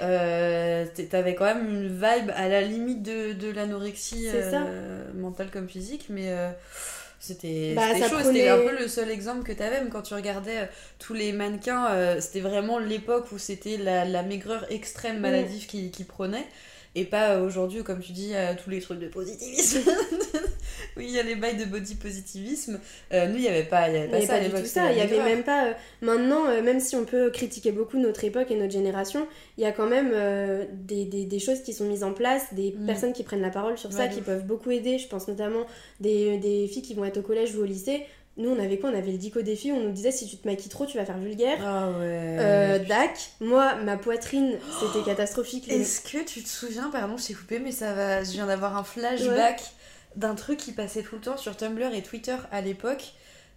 t'avais 1.10 1.36
quand 1.36 1.46
même 1.46 1.70
une 1.70 1.88
vibe 1.88 2.32
à 2.36 2.48
la 2.50 2.62
limite 2.62 3.04
de, 3.04 3.34
de 3.34 3.52
l'anorexie 3.52 4.28
mentale 5.16 5.50
comme 5.52 5.70
physique, 5.70 6.08
mais 6.10 6.34
c'était 7.22 7.76
Bah, 7.76 7.96
c'était 7.96 8.00
ça 8.00 8.10
chaud. 8.10 8.16
prenait- 8.20 8.24
C'était 8.24 8.50
un 8.50 8.58
peu 8.60 8.78
le 8.78 8.88
seul 8.90 9.10
exemple 9.10 9.44
que 9.44 9.54
t'avais, 9.54 9.80
même 9.80 9.90
quand 9.90 10.02
tu 10.02 10.14
regardais 10.14 10.58
euh, 10.64 10.66
tous 11.00 11.14
les 11.14 11.32
mannequins, 11.32 11.88
euh, 11.92 12.20
c'était 12.20 12.42
vraiment 12.42 12.80
l'époque 12.80 13.32
où 13.32 13.38
c'était 13.38 13.78
la, 13.78 14.04
la 14.06 14.24
maigreur 14.24 14.66
extrême 14.72 15.20
Mm. 15.22 15.22
maladive 15.22 15.68
qui, 15.68 15.90
qui 15.92 16.04
prenait. 16.04 16.46
Et 16.94 17.06
pas 17.06 17.36
euh, 17.36 17.46
aujourd'hui, 17.46 17.84
comme 17.84 18.02
tu 18.02 18.12
dis, 18.12 18.32
euh, 18.36 18.54
tous 18.62 18.70
les 18.70 18.82
trucs 18.82 19.00
de 19.00 19.08
positivisme. 19.08 19.80
oui, 20.98 21.06
il 21.08 21.12
y 21.12 21.20
a 21.20 21.24
les 21.24 21.36
bails 21.36 21.56
de 21.56 21.64
body 21.64 21.96
positivisme. 21.96 22.80
Euh, 23.14 23.28
nous, 23.28 23.36
il 23.38 23.42
n'y 23.44 23.48
avait 23.48 23.64
pas, 23.64 23.88
il 23.88 23.94
y 23.94 23.98
avait 23.98 24.06
Il 24.08 24.12
pas 24.12 24.20
n'y 24.20 24.26
ça 24.26 24.34
avait 24.34 24.48
à 24.48 24.50
pas 24.50 24.58
du 24.58 24.64
tout 24.64 24.70
ça. 24.70 24.92
Il 24.92 24.98
y 24.98 25.02
avait 25.02 25.24
même 25.24 25.44
pas. 25.44 25.68
euh, 25.68 25.74
maintenant, 26.02 26.48
euh, 26.50 26.62
même 26.62 26.82
si 26.82 26.98
on 26.98 27.06
peut 27.06 27.30
critiquer 27.30 27.72
beaucoup 27.72 27.98
notre 27.98 28.24
époque 28.26 28.52
et 28.52 28.56
notre 28.56 28.74
génération, 28.74 29.26
il 29.58 29.64
y 29.64 29.66
a 29.68 29.72
quand 29.72 29.88
même 29.88 30.12
des, 30.74 31.06
des, 31.06 31.24
des 31.26 31.40
choses 31.40 31.62
qui 31.62 31.72
sont 31.74 31.86
mises 31.86 32.04
en 32.04 32.12
place, 32.14 32.54
des 32.54 32.72
Mm. 32.78 32.86
personnes 32.86 33.14
qui 33.14 33.24
prennent 33.24 33.42
la 33.42 33.50
parole 33.52 33.78
sur 33.78 33.92
ça, 33.94 34.00
Ouais, 34.04 34.10
qui 34.10 34.20
ouf. 34.20 34.26
peuvent 34.26 34.46
beaucoup 34.46 34.72
aider. 34.72 34.98
Je 34.98 35.08
pense 35.08 35.28
notamment 35.30 35.66
des, 36.02 36.38
des 36.40 36.68
filles 36.68 36.82
qui 36.82 36.94
vont 36.94 37.06
être 37.06 37.18
au 37.18 37.22
collège 37.22 37.56
ou 37.56 37.62
au 37.62 37.66
lycée. 37.66 38.06
Nous, 38.38 38.50
on 38.50 38.60
avait 38.60 38.80
quoi? 38.80 38.90
On 38.92 38.98
avait 38.98 39.12
le 39.12 39.18
dico 39.18 39.42
défi, 39.42 39.72
on 39.72 39.82
nous 39.82 39.92
disait 39.92 40.12
si 40.12 40.26
tu 40.28 40.38
te 40.38 40.48
maquilles 40.48 40.70
trop, 40.70 40.86
tu 40.86 40.98
vas 40.98 41.06
faire 41.06 41.18
vulgaire. 41.18 41.58
Ah 41.64 41.90
ouais. 41.90 42.38
Euh, 42.40 42.80
Dac, 42.80 43.32
moi, 43.42 43.76
ma 43.76 43.98
poitrine, 43.98 44.58
c'était 44.80 45.04
catastrophique. 45.06 45.68
les- 45.68 45.82
Est-ce 45.82 46.02
que 46.02 46.24
tu 46.24 46.42
te 46.42 46.48
souviens, 46.50 46.90
pardon, 46.92 47.18
je 47.18 47.28
t'ai 47.28 47.34
coupé, 47.34 47.60
mais 47.60 47.72
ça 47.72 47.94
va. 47.94 48.24
Je 48.24 48.32
viens 48.32 48.48
d'avoir 48.48 48.78
un 48.78 48.84
flashback 48.84 49.62
d'un 50.16 50.36
truc 50.36 50.58
qui 50.60 50.72
passait 50.72 51.04
tout 51.04 51.16
le 51.16 51.22
temps 51.22 51.38
sur 51.38 51.56
Tumblr 51.58 51.94
et 51.94 52.02
Twitter 52.04 52.36
à 52.52 52.62
l'époque. 52.62 53.14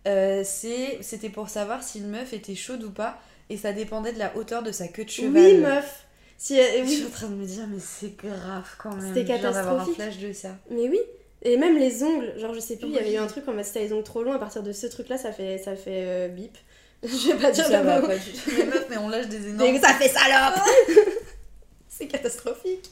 Euh, 0.07 0.43
c'est- 0.45 0.99
C'était 1.03 1.31
pour 1.31 1.49
savoir 1.49 1.83
si 1.83 1.99
une 2.01 2.09
meuf 2.09 2.33
était 2.33 2.55
chaude 2.57 2.83
ou 2.83 2.91
pas, 2.91 3.19
et 3.51 3.57
ça 3.57 3.73
dépendait 3.73 4.13
de 4.13 4.19
la 4.19 4.37
hauteur 4.37 4.63
de 4.63 4.73
sa 4.73 4.89
queue 4.89 5.05
de 5.05 5.11
cheval. 5.11 5.33
Oui, 5.43 5.55
meuf. 5.59 6.05
Si, 6.37 6.59
euh, 6.61 6.65
Je 6.85 6.91
suis 6.91 7.07
en 7.07 7.11
train 7.11 7.29
de 7.29 7.35
me 7.37 7.47
dire, 7.47 7.65
mais 7.69 7.79
c'est 7.81 8.17
grave 8.17 8.69
quand 8.79 8.95
même. 8.97 9.15
C'était 9.15 9.21
Je 9.35 9.39
viens 9.41 9.51
d'avoir 9.53 9.75
un 9.75 9.79
catastrophique. 9.87 9.95
flash 9.95 10.19
de 10.19 10.33
ça. 10.33 10.49
Mais 10.69 10.89
oui. 10.89 10.99
Et 11.45 11.57
même 11.59 11.77
les 11.79 12.03
ongles, 12.03 12.33
genre 12.39 12.55
je 12.55 12.61
sais 12.61 12.77
plus, 12.77 12.89
il 12.89 12.95
y 12.95 12.99
avait 12.99 13.13
eu 13.13 13.17
un 13.19 13.27
truc 13.27 13.47
en 13.49 13.53
mode 13.53 13.65
si 13.65 13.73
t'as 13.75 13.81
les 13.81 13.93
ongles 13.93 14.03
trop 14.05 14.23
longs, 14.23 14.33
à 14.33 14.39
partir 14.39 14.63
de 14.63 14.73
ce 14.73 14.87
truc 14.87 15.09
là, 15.09 15.19
ça 15.19 15.31
fait, 15.33 15.59
ça 15.59 15.77
fait 15.77 16.03
euh, 16.07 16.29
bip. 16.29 16.57
je 17.03 17.33
vais 17.33 17.39
pas 17.39 17.51
dire 17.51 17.67
Ça 17.67 17.81
le 17.83 17.87
va 17.87 18.01
mot. 18.01 18.07
pas 18.07 18.17
du 18.17 18.31
tout. 18.33 18.51
Les 18.57 18.65
meufs, 18.65 18.87
mais 18.89 18.97
on 18.97 19.09
lâche 19.11 19.27
des 19.29 19.49
énormes. 19.49 19.73
Mais 19.73 19.79
ça 19.81 19.93
fait 19.95 20.09
salope 20.09 20.59
C'est 21.89 22.07
catastrophique. 22.09 22.91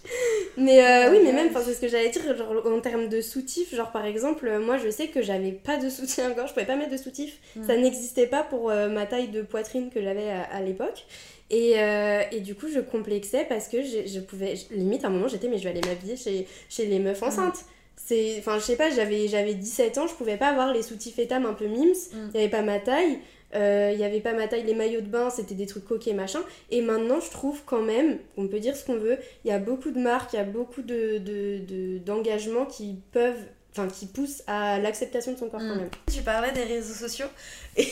Mais 0.56 0.80
euh, 0.84 1.10
oui, 1.10 1.18
mais 1.24 1.32
même, 1.32 1.50
c'est 1.52 1.74
ce 1.74 1.80
que 1.80 1.88
j'allais 1.88 2.10
dire, 2.10 2.36
genre 2.36 2.62
en 2.66 2.78
termes 2.80 3.08
de 3.08 3.20
soutif, 3.20 3.74
genre 3.74 3.90
par 3.90 4.04
exemple, 4.06 4.46
euh, 4.46 4.60
moi 4.60 4.76
je 4.78 4.88
sais 4.90 5.08
que 5.08 5.22
j'avais 5.22 5.50
pas 5.50 5.76
de 5.76 5.88
soutien-gorge, 5.90 6.50
je 6.50 6.54
pouvais 6.54 6.66
pas 6.66 6.76
mettre 6.76 6.92
de 6.92 6.96
soutif, 6.96 7.38
Mm. 7.56 7.66
ça 7.66 7.76
n'existait 7.76 8.28
pas 8.28 8.44
pour 8.44 8.70
euh, 8.70 8.88
ma 8.88 9.06
taille 9.06 9.28
de 9.28 9.42
poitrine 9.42 9.90
que 9.90 10.00
j'avais 10.00 10.30
à, 10.30 10.42
à 10.42 10.60
l'époque. 10.60 11.04
Et, 11.50 11.80
euh, 11.80 12.22
et 12.30 12.40
du 12.40 12.54
coup, 12.54 12.66
je 12.72 12.78
complexais 12.78 13.44
parce 13.48 13.66
que 13.66 13.82
je, 13.82 14.06
je 14.06 14.20
pouvais, 14.20 14.54
je- 14.56 14.72
limite 14.74 15.04
à 15.04 15.08
un 15.08 15.10
moment, 15.10 15.26
j'étais, 15.26 15.48
mais 15.48 15.58
je 15.58 15.64
vais 15.64 15.70
aller 15.70 15.80
m'habiller 15.86 16.16
chez, 16.16 16.46
chez 16.68 16.86
les 16.86 16.98
meufs 17.00 17.22
enceintes. 17.24 17.64
C'est, 17.96 18.36
enfin, 18.38 18.58
je 18.58 18.64
sais 18.64 18.76
pas, 18.76 18.90
j'avais, 18.90 19.28
j'avais 19.28 19.54
17 19.54 19.98
ans, 19.98 20.06
je 20.06 20.14
pouvais 20.14 20.36
pas 20.36 20.48
avoir 20.48 20.72
les 20.72 20.82
soutifs 20.82 21.18
étames 21.18 21.46
un 21.46 21.52
peu 21.54 21.66
mimes, 21.66 21.92
il 22.12 22.18
Mm. 22.18 22.30
y 22.34 22.38
avait 22.38 22.48
pas 22.48 22.62
ma 22.62 22.78
taille. 22.80 23.18
Euh, 23.54 23.90
Il 23.94 24.00
y 24.00 24.04
avait 24.04 24.20
pas 24.20 24.32
ma 24.32 24.48
taille, 24.48 24.64
les 24.64 24.74
maillots 24.74 25.02
de 25.02 25.06
bain, 25.08 25.28
c'était 25.28 25.54
des 25.54 25.66
trucs 25.66 25.84
coquets, 25.84 26.14
machin. 26.14 26.40
Et 26.70 26.80
maintenant, 26.80 27.20
je 27.20 27.30
trouve 27.30 27.60
quand 27.66 27.82
même, 27.82 28.18
on 28.38 28.48
peut 28.48 28.60
dire 28.60 28.74
ce 28.74 28.84
qu'on 28.86 28.96
veut, 28.96 29.18
il 29.44 29.48
y 29.48 29.50
a 29.52 29.58
beaucoup 29.58 29.90
de 29.90 29.98
marques, 30.00 30.32
il 30.32 30.36
y 30.36 30.38
a 30.38 30.44
beaucoup 30.44 30.80
de, 30.80 31.18
de, 31.18 31.58
de- 31.58 31.98
d'engagements 31.98 32.64
qui 32.64 32.96
peuvent, 33.12 33.44
enfin, 33.72 33.88
qui 33.88 34.06
poussent 34.06 34.42
à 34.46 34.78
l'acceptation 34.78 35.32
de 35.32 35.38
son 35.38 35.50
corps 35.50 35.60
quand 35.60 35.74
Mm. 35.74 35.78
même. 35.80 35.90
Tu 36.10 36.22
parlais 36.22 36.52
des 36.52 36.64
réseaux 36.64 36.94
sociaux 36.94 37.26
et, 37.76 37.86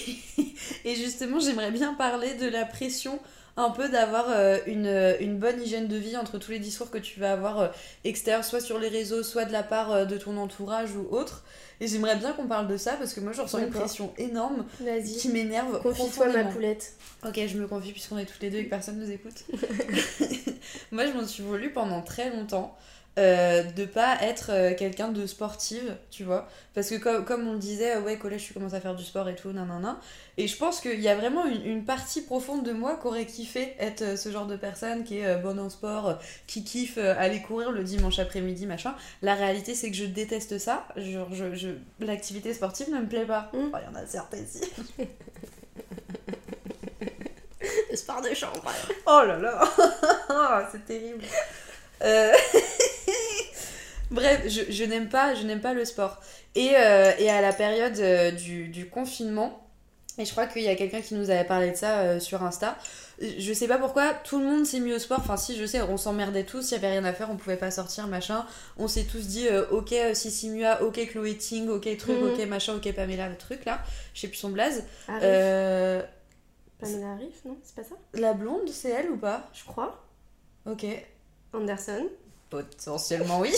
et 0.86 0.94
justement 0.94 1.38
j'aimerais 1.40 1.70
bien 1.72 1.92
parler 1.94 2.34
de 2.34 2.48
la 2.48 2.64
pression 2.64 3.18
un 3.60 3.70
peu 3.70 3.88
d'avoir 3.88 4.26
euh, 4.30 4.58
une, 4.66 5.16
une 5.20 5.38
bonne 5.38 5.60
hygiène 5.60 5.88
de 5.88 5.96
vie 5.96 6.16
entre 6.16 6.38
tous 6.38 6.50
les 6.50 6.58
discours 6.58 6.90
que 6.90 6.98
tu 6.98 7.20
vas 7.20 7.32
avoir 7.32 7.60
euh, 7.60 7.68
extérieurs, 8.04 8.44
soit 8.44 8.60
sur 8.60 8.78
les 8.78 8.88
réseaux, 8.88 9.22
soit 9.22 9.44
de 9.44 9.52
la 9.52 9.62
part 9.62 9.92
euh, 9.92 10.04
de 10.04 10.16
ton 10.16 10.36
entourage 10.36 10.90
ou 10.96 11.06
autre. 11.14 11.44
Et 11.80 11.86
j'aimerais 11.86 12.16
bien 12.16 12.32
qu'on 12.32 12.46
parle 12.46 12.68
de 12.68 12.76
ça 12.76 12.92
parce 12.92 13.14
que 13.14 13.20
moi 13.20 13.32
je 13.32 13.40
ressens 13.40 13.58
une 13.58 13.70
pression 13.70 14.12
énorme 14.18 14.66
Vas-y. 14.80 15.16
qui 15.16 15.28
m'énerve. 15.30 15.80
Confie-toi, 15.82 16.28
ma 16.28 16.44
poulette. 16.44 16.94
Ok, 17.26 17.40
je 17.46 17.56
me 17.56 17.66
confie 17.66 17.92
puisqu'on 17.92 18.18
est 18.18 18.26
toutes 18.26 18.42
les 18.42 18.50
deux 18.50 18.58
et 18.58 18.64
que 18.64 18.70
personne 18.70 18.98
nous 18.98 19.10
écoute. 19.10 19.44
Moi, 20.92 21.06
je 21.06 21.12
m'en 21.12 21.26
suis 21.26 21.42
voulu 21.42 21.72
pendant 21.72 22.02
très 22.02 22.30
longtemps 22.30 22.76
euh, 23.18 23.62
de 23.64 23.84
pas 23.84 24.16
être 24.22 24.50
euh, 24.50 24.74
quelqu'un 24.74 25.08
de 25.08 25.26
sportive, 25.26 25.96
tu 26.10 26.24
vois. 26.24 26.48
Parce 26.74 26.88
que 26.90 26.94
comme, 26.94 27.24
comme 27.24 27.46
on 27.48 27.52
le 27.54 27.58
disait, 27.58 27.98
ouais, 27.98 28.16
collège, 28.16 28.44
tu 28.46 28.54
commences 28.54 28.72
à 28.74 28.80
faire 28.80 28.94
du 28.94 29.04
sport 29.04 29.28
et 29.28 29.34
tout, 29.34 29.50
nanana. 29.52 30.00
Et 30.38 30.46
je 30.48 30.56
pense 30.56 30.80
qu'il 30.80 31.00
y 31.00 31.08
a 31.08 31.14
vraiment 31.16 31.44
une, 31.44 31.64
une 31.66 31.84
partie 31.84 32.22
profonde 32.22 32.64
de 32.64 32.72
moi 32.72 32.96
qui 33.00 33.06
aurait 33.08 33.26
kiffé 33.26 33.74
être 33.78 34.02
euh, 34.02 34.16
ce 34.16 34.30
genre 34.30 34.46
de 34.46 34.56
personne 34.56 35.04
qui 35.04 35.18
est 35.18 35.26
euh, 35.26 35.36
bonne 35.36 35.58
en 35.58 35.68
sport, 35.70 36.18
qui 36.46 36.62
kiffe 36.64 36.98
aller 36.98 37.42
courir 37.42 37.72
le 37.72 37.82
dimanche 37.84 38.18
après-midi, 38.20 38.66
machin. 38.66 38.94
La 39.22 39.34
réalité, 39.34 39.74
c'est 39.74 39.90
que 39.90 39.96
je 39.96 40.04
déteste 40.06 40.58
ça. 40.58 40.86
Genre, 40.96 41.28
je, 41.32 41.54
je- 41.54 41.68
l'activité 42.04 42.54
sportive 42.54 42.90
ne 42.90 43.00
me 43.00 43.06
plaît 43.06 43.26
pas. 43.26 43.50
Mm. 43.52 43.70
Oh, 43.74 43.76
Il 43.82 43.84
y 43.92 43.96
en 43.98 44.00
a 44.00 44.06
certaines 44.06 44.44
ici. 44.44 44.62
Le 47.90 47.96
sport 47.96 48.22
de 48.22 48.32
chambre. 48.34 48.64
Oh 49.06 49.22
là 49.26 49.36
là 49.38 50.68
C'est 50.72 50.84
terrible. 50.86 51.24
Euh, 52.02 52.32
Bref, 54.10 54.42
je, 54.48 54.72
je 54.72 54.84
n'aime 54.84 55.08
pas, 55.08 55.34
je 55.34 55.44
n'aime 55.46 55.60
pas 55.60 55.72
le 55.74 55.84
sport. 55.84 56.20
Et, 56.54 56.70
euh, 56.76 57.12
et 57.18 57.30
à 57.30 57.40
la 57.40 57.52
période 57.52 57.98
euh, 57.98 58.30
du, 58.32 58.68
du 58.68 58.88
confinement, 58.88 59.66
et 60.18 60.24
je 60.24 60.32
crois 60.32 60.46
qu'il 60.46 60.62
y 60.62 60.68
a 60.68 60.74
quelqu'un 60.74 61.00
qui 61.00 61.14
nous 61.14 61.30
avait 61.30 61.44
parlé 61.44 61.70
de 61.70 61.76
ça 61.76 62.00
euh, 62.00 62.20
sur 62.20 62.42
Insta, 62.42 62.76
je 63.20 63.52
sais 63.52 63.68
pas 63.68 63.78
pourquoi, 63.78 64.12
tout 64.14 64.38
le 64.40 64.44
monde 64.46 64.66
s'est 64.66 64.80
mis 64.80 64.92
au 64.92 64.98
sport. 64.98 65.18
Enfin, 65.20 65.36
si, 65.36 65.56
je 65.56 65.64
sais, 65.64 65.80
on 65.82 65.96
s'emmerdait 65.96 66.44
tous, 66.44 66.70
il 66.70 66.74
y 66.74 66.76
avait 66.76 66.88
rien 66.90 67.04
à 67.04 67.12
faire, 67.12 67.30
on 67.30 67.36
pouvait 67.36 67.56
pas 67.56 67.70
sortir, 67.70 68.06
machin. 68.08 68.44
On 68.78 68.88
s'est 68.88 69.04
tous 69.04 69.26
dit, 69.28 69.46
ok, 69.70 69.94
Sissi 70.14 70.48
Mua, 70.48 70.82
ok, 70.82 71.06
Chloé 71.10 71.36
Ting, 71.36 71.68
ok, 71.68 71.96
truc, 71.98 72.18
Mhm. 72.18 72.32
ok, 72.32 72.46
machin, 72.48 72.74
ok, 72.76 72.92
Pamela, 72.94 73.28
le 73.28 73.36
truc 73.36 73.64
là. 73.66 73.80
Je 74.14 74.22
sais 74.22 74.28
plus 74.28 74.38
son 74.38 74.48
blaze. 74.50 74.84
Euh, 75.22 76.02
Pamela 76.78 77.12
Arif, 77.12 77.44
non? 77.44 77.58
C'est 77.62 77.76
pas 77.76 77.84
ça? 77.84 77.94
La 78.14 78.32
blonde, 78.32 78.68
c'est 78.70 78.88
elle 78.90 79.10
ou 79.10 79.18
pas? 79.18 79.48
Je 79.52 79.64
crois. 79.64 80.02
Ok. 80.66 80.86
Anderson. 81.52 82.06
Potentiellement 82.50 83.40
oui. 83.40 83.52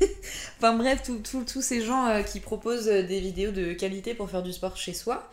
enfin 0.58 0.74
bref, 0.74 1.02
tous 1.24 1.60
ces 1.60 1.82
gens 1.82 2.06
euh, 2.06 2.22
qui 2.22 2.38
proposent 2.38 2.88
euh, 2.88 3.02
des 3.02 3.18
vidéos 3.18 3.50
de 3.50 3.72
qualité 3.72 4.14
pour 4.14 4.30
faire 4.30 4.44
du 4.44 4.52
sport 4.52 4.76
chez 4.76 4.94
soi. 4.94 5.28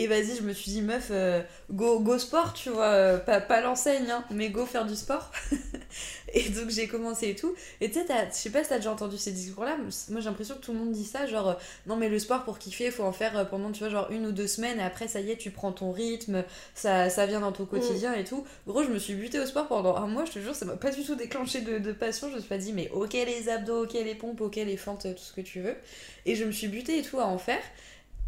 Et 0.00 0.06
vas-y, 0.06 0.36
je 0.36 0.42
me 0.42 0.52
suis 0.52 0.70
dit, 0.70 0.82
meuf, 0.82 1.08
euh, 1.10 1.42
go, 1.72 1.98
go 2.00 2.18
sport, 2.18 2.52
tu 2.52 2.70
vois, 2.70 2.86
euh, 2.86 3.18
pas, 3.18 3.40
pas 3.40 3.60
l'enseigne, 3.60 4.08
hein, 4.10 4.24
mais 4.30 4.48
go 4.50 4.64
faire 4.64 4.86
du 4.86 4.94
sport. 4.94 5.32
et 6.34 6.48
donc 6.50 6.70
j'ai 6.70 6.86
commencé 6.86 7.30
et 7.30 7.34
tout. 7.34 7.54
Et 7.80 7.88
tu 7.90 7.98
sais, 7.98 8.04
t'as- 8.04 8.28
je 8.30 8.34
sais 8.34 8.50
pas 8.50 8.62
si 8.62 8.68
t'as 8.68 8.76
déjà 8.76 8.92
entendu 8.92 9.16
ces 9.18 9.32
discours-là, 9.32 9.76
moi 10.10 10.20
j'ai 10.20 10.28
l'impression 10.28 10.54
que 10.54 10.60
tout 10.60 10.72
le 10.72 10.78
monde 10.78 10.92
dit 10.92 11.04
ça, 11.04 11.26
genre, 11.26 11.48
euh, 11.48 11.54
non 11.86 11.96
mais 11.96 12.08
le 12.08 12.18
sport 12.20 12.44
pour 12.44 12.58
kiffer, 12.58 12.90
faut 12.92 13.02
en 13.02 13.12
faire 13.12 13.48
pendant, 13.48 13.72
tu 13.72 13.80
vois, 13.80 13.88
genre 13.88 14.10
une 14.10 14.26
ou 14.26 14.32
deux 14.32 14.46
semaines, 14.46 14.78
et 14.78 14.82
après 14.82 15.08
ça 15.08 15.20
y 15.20 15.30
est, 15.32 15.36
tu 15.36 15.50
prends 15.50 15.72
ton 15.72 15.90
rythme, 15.90 16.44
ça, 16.74 17.10
ça 17.10 17.26
vient 17.26 17.40
dans 17.40 17.52
ton 17.52 17.66
quotidien 17.66 18.14
et 18.14 18.24
tout. 18.24 18.44
Gros, 18.66 18.82
je 18.84 18.90
me 18.90 18.98
suis 18.98 19.14
butée 19.14 19.40
au 19.40 19.46
sport 19.46 19.66
pendant 19.68 19.96
un 19.96 20.06
mois, 20.06 20.24
je 20.24 20.32
te 20.32 20.38
jure, 20.38 20.54
ça 20.54 20.64
m'a 20.64 20.76
pas 20.76 20.90
du 20.90 21.02
tout 21.04 21.14
déclenché 21.16 21.60
de, 21.60 21.78
de 21.78 21.92
passion. 21.92 22.28
Je 22.30 22.34
me 22.36 22.40
suis 22.40 22.48
pas 22.48 22.58
dit, 22.58 22.72
mais 22.72 22.90
ok 22.92 23.14
les 23.14 23.48
abdos, 23.48 23.84
ok 23.84 23.94
les 23.94 24.14
pompes, 24.14 24.40
ok 24.40 24.56
les 24.56 24.76
fentes, 24.76 25.02
tout 25.14 25.22
ce 25.22 25.32
que 25.32 25.40
tu 25.40 25.60
veux. 25.60 25.74
Et 26.26 26.36
je 26.36 26.44
me 26.44 26.52
suis 26.52 26.68
butée 26.68 26.98
et 26.98 27.02
tout 27.02 27.18
à 27.20 27.24
en 27.26 27.38
faire. 27.38 27.60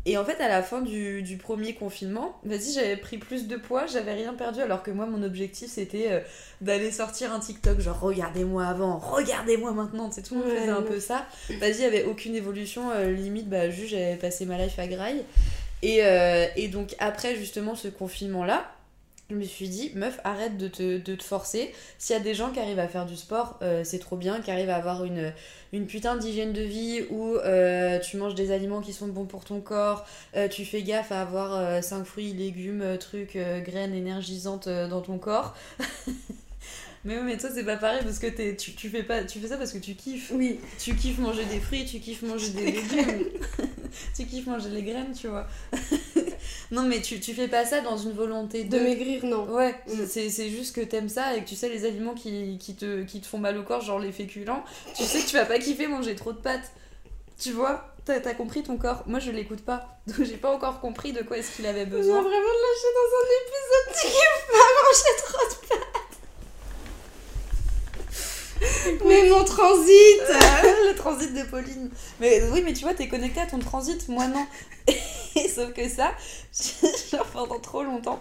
Et 0.07 0.17
en 0.17 0.25
fait, 0.25 0.41
à 0.41 0.49
la 0.49 0.63
fin 0.63 0.81
du, 0.81 1.23
du 1.23 1.37
premier 1.37 1.75
confinement, 1.75 2.39
vas-y, 2.43 2.73
j'avais 2.73 2.97
pris 2.97 3.19
plus 3.19 3.47
de 3.49 3.57
poids, 3.57 3.87
j'avais 3.87 4.15
rien 4.15 4.33
perdu, 4.33 4.61
alors 4.63 4.83
que 4.83 4.91
moi, 4.91 5.05
mon 5.05 5.23
objectif, 5.23 5.69
c'était 5.71 6.07
euh, 6.11 6.21
d'aller 6.63 6.91
sortir 6.91 7.35
un 7.35 7.39
TikTok, 7.39 7.81
genre 7.81 8.01
regardez-moi 8.01 8.65
avant, 8.65 8.99
regardez-moi 8.99 9.73
maintenant, 9.73 10.09
tu 10.09 10.15
sais, 10.15 10.23
tout 10.23 10.35
le 10.37 10.41
monde 10.41 10.49
Ouais, 10.49 10.59
faisait 10.61 10.71
un 10.71 10.83
peu 10.83 11.01
ça. 11.01 11.27
Vas-y, 11.61 11.73
il 11.73 11.81
y 11.83 11.85
avait 11.85 12.05
aucune 12.05 12.35
évolution, 12.35 12.91
euh, 12.91 13.11
limite, 13.13 13.51
bah, 13.51 13.69
juste 13.69 13.91
j'avais 13.91 14.17
passé 14.17 14.47
ma 14.47 14.57
life 14.57 14.79
à 14.79 14.87
graille. 14.87 15.23
Et, 15.83 15.99
euh, 16.03 16.47
et 16.57 16.69
donc, 16.69 16.95
après 16.99 17.37
justement 17.37 17.75
ce 17.75 17.89
confinement-là, 17.89 18.71
je 19.31 19.35
me 19.37 19.45
suis 19.45 19.69
dit, 19.69 19.93
meuf, 19.95 20.21
arrête 20.25 20.57
de 20.59 20.69
te, 20.69 20.99
de 20.99 21.15
te 21.15 21.23
forcer. 21.23 21.73
S'il 21.99 22.15
y 22.17 22.19
a 22.19 22.23
des 22.23 22.35
gens 22.35 22.51
qui 22.51 22.59
arrivent 22.61 22.79
à 22.79 22.89
faire 22.89 23.07
du 23.07 23.17
sport, 23.17 23.59
euh, 23.63 23.83
c'est 23.85 23.99
trop 24.01 24.17
bien, 24.17 24.41
qui 24.41 24.51
arrivent 24.51 24.71
à 24.71 24.77
avoir 24.77 25.05
une, 25.05 25.33
une 25.73 25.87
putain 25.87 26.17
d'hygiène 26.17 26.53
de 26.53 26.63
vie 26.63 27.05
où 27.11 27.37
euh, 27.37 27.99
tu 28.01 28.17
manges 28.17 28.35
des 28.35 28.51
aliments 28.51 28.81
qui 28.81 28.93
sont 28.93 29.07
bons 29.09 29.27
pour 29.27 29.45
ton 29.45 29.61
corps, 29.61 30.05
euh, 30.37 30.49
tu 30.49 30.65
fais 30.65 30.83
gaffe 30.83 31.13
à 31.13 31.23
avoir 31.23 31.83
5 31.83 32.05
fruits, 32.05 32.33
légumes, 32.33 32.99
trucs, 32.99 33.39
graines 33.65 33.95
énergisantes 33.95 34.69
dans 34.69 35.01
ton 35.01 35.19
corps. 35.19 35.55
mais 37.05 37.17
oui, 37.17 37.23
mais 37.25 37.37
toi, 37.37 37.51
c'est 37.55 37.65
pas 37.65 37.77
pareil 37.77 38.01
parce 38.03 38.19
que 38.19 38.27
t'es- 38.27 38.57
tu, 38.57 38.75
tu, 38.75 38.89
fais 38.91 39.03
pas, 39.03 39.25
tu 39.25 39.39
fais 39.39 39.49
ça 39.49 39.57
parce 39.57 39.73
que 39.73 39.79
tu 39.79 39.95
kiffes. 39.95 40.33
Oui. 40.35 40.59
Tu 40.79 40.95
kiffes 40.95 41.19
manger 41.19 41.45
des 41.47 41.61
fruits, 41.61 41.85
tu 41.85 42.01
kiffes 42.01 42.23
manger 42.23 42.51
des 42.51 42.73
légumes, 42.73 43.25
tu 44.17 44.27
kiffes 44.27 44.47
manger 44.47 44.69
les 44.71 44.83
graines, 44.83 45.13
tu 45.19 45.29
vois. 45.29 45.47
non, 46.71 46.83
mais 46.83 47.01
tu, 47.01 47.19
tu 47.21 47.35
fais 47.35 47.49
pas 47.49 47.65
ça 47.65 47.81
dans 47.81 47.97
une 47.97 48.13
volonté 48.13 48.65
De 48.65 48.79
maigrir, 48.79 49.25
non. 49.27 49.45
Ouais, 49.53 49.75
Mm. 49.89 50.07
c'est 50.09 50.49
juste 50.51 50.75
que 50.75 50.81
t'aimes 50.81 51.09
ça 51.09 51.37
et 51.37 51.43
que 51.43 51.49
tu 51.49 51.57
sais 51.57 51.69
les 51.69 51.85
aliments 51.85 52.15
qui, 52.15 52.59
qui, 52.61 52.75
te, 52.77 53.03
qui 53.05 53.21
te 53.21 53.27
font 53.27 53.39
mal 53.39 53.57
au 53.59 53.63
corps, 53.63 53.81
genre 53.81 53.99
les 53.99 54.13
féculents, 54.13 54.63
tu 54.97 55.03
sais 55.05 55.21
que 55.21 55.27
tu 55.27 55.37
vas 55.37 55.45
pas 55.47 55.59
kiffer 55.59 55.87
manger 55.89 56.15
trop 56.15 56.33
de 56.33 56.39
pâtes. 56.39 56.71
Tu 57.41 57.53
vois? 57.53 57.87
T'as 58.05 58.35
compris 58.35 58.63
ton 58.63 58.77
corps? 58.77 59.05
Moi 59.07 59.19
je 59.21 59.31
l'écoute 59.31 59.61
pas, 59.65 60.01
donc 60.07 60.25
j'ai 60.27 60.37
pas 60.37 60.51
encore 60.53 60.81
compris 60.81 61.13
de 61.13 61.23
quoi 61.23 61.39
est-ce 61.39 61.55
qu'il 61.57 61.67
avait 61.67 61.87
besoin. 61.87 62.21
vraiment 62.21 62.31
de 62.31 62.35
lâcher 62.37 62.93
dans 62.99 63.11
un 63.21 63.27
épisode 63.41 63.87
tu 64.01 64.07
kiffes 64.17 64.47
pas 64.51 64.69
manger 64.83 65.15
trop 65.25 65.45
de 65.49 65.55
pâtes. 65.69 65.81
Mais 69.07 69.29
mon 69.31 69.45
transit 69.45 70.21
le 70.89 70.95
transit 70.97 71.33
de 71.35 71.43
Pauline. 71.45 71.91
Mais 72.21 72.43
oui, 72.53 72.63
mais 72.65 72.73
tu 72.75 72.83
vois, 72.83 72.93
t'es 72.95 73.09
connecté 73.09 73.41
à 73.41 73.47
ton 73.47 73.59
transit, 73.59 74.07
moi 74.09 74.27
non. 74.27 74.45
Sauf 75.55 75.73
que 75.73 75.89
ça, 75.89 76.13
genre 77.13 77.27
pendant 77.27 77.59
trop 77.61 77.83
longtemps, 77.83 78.21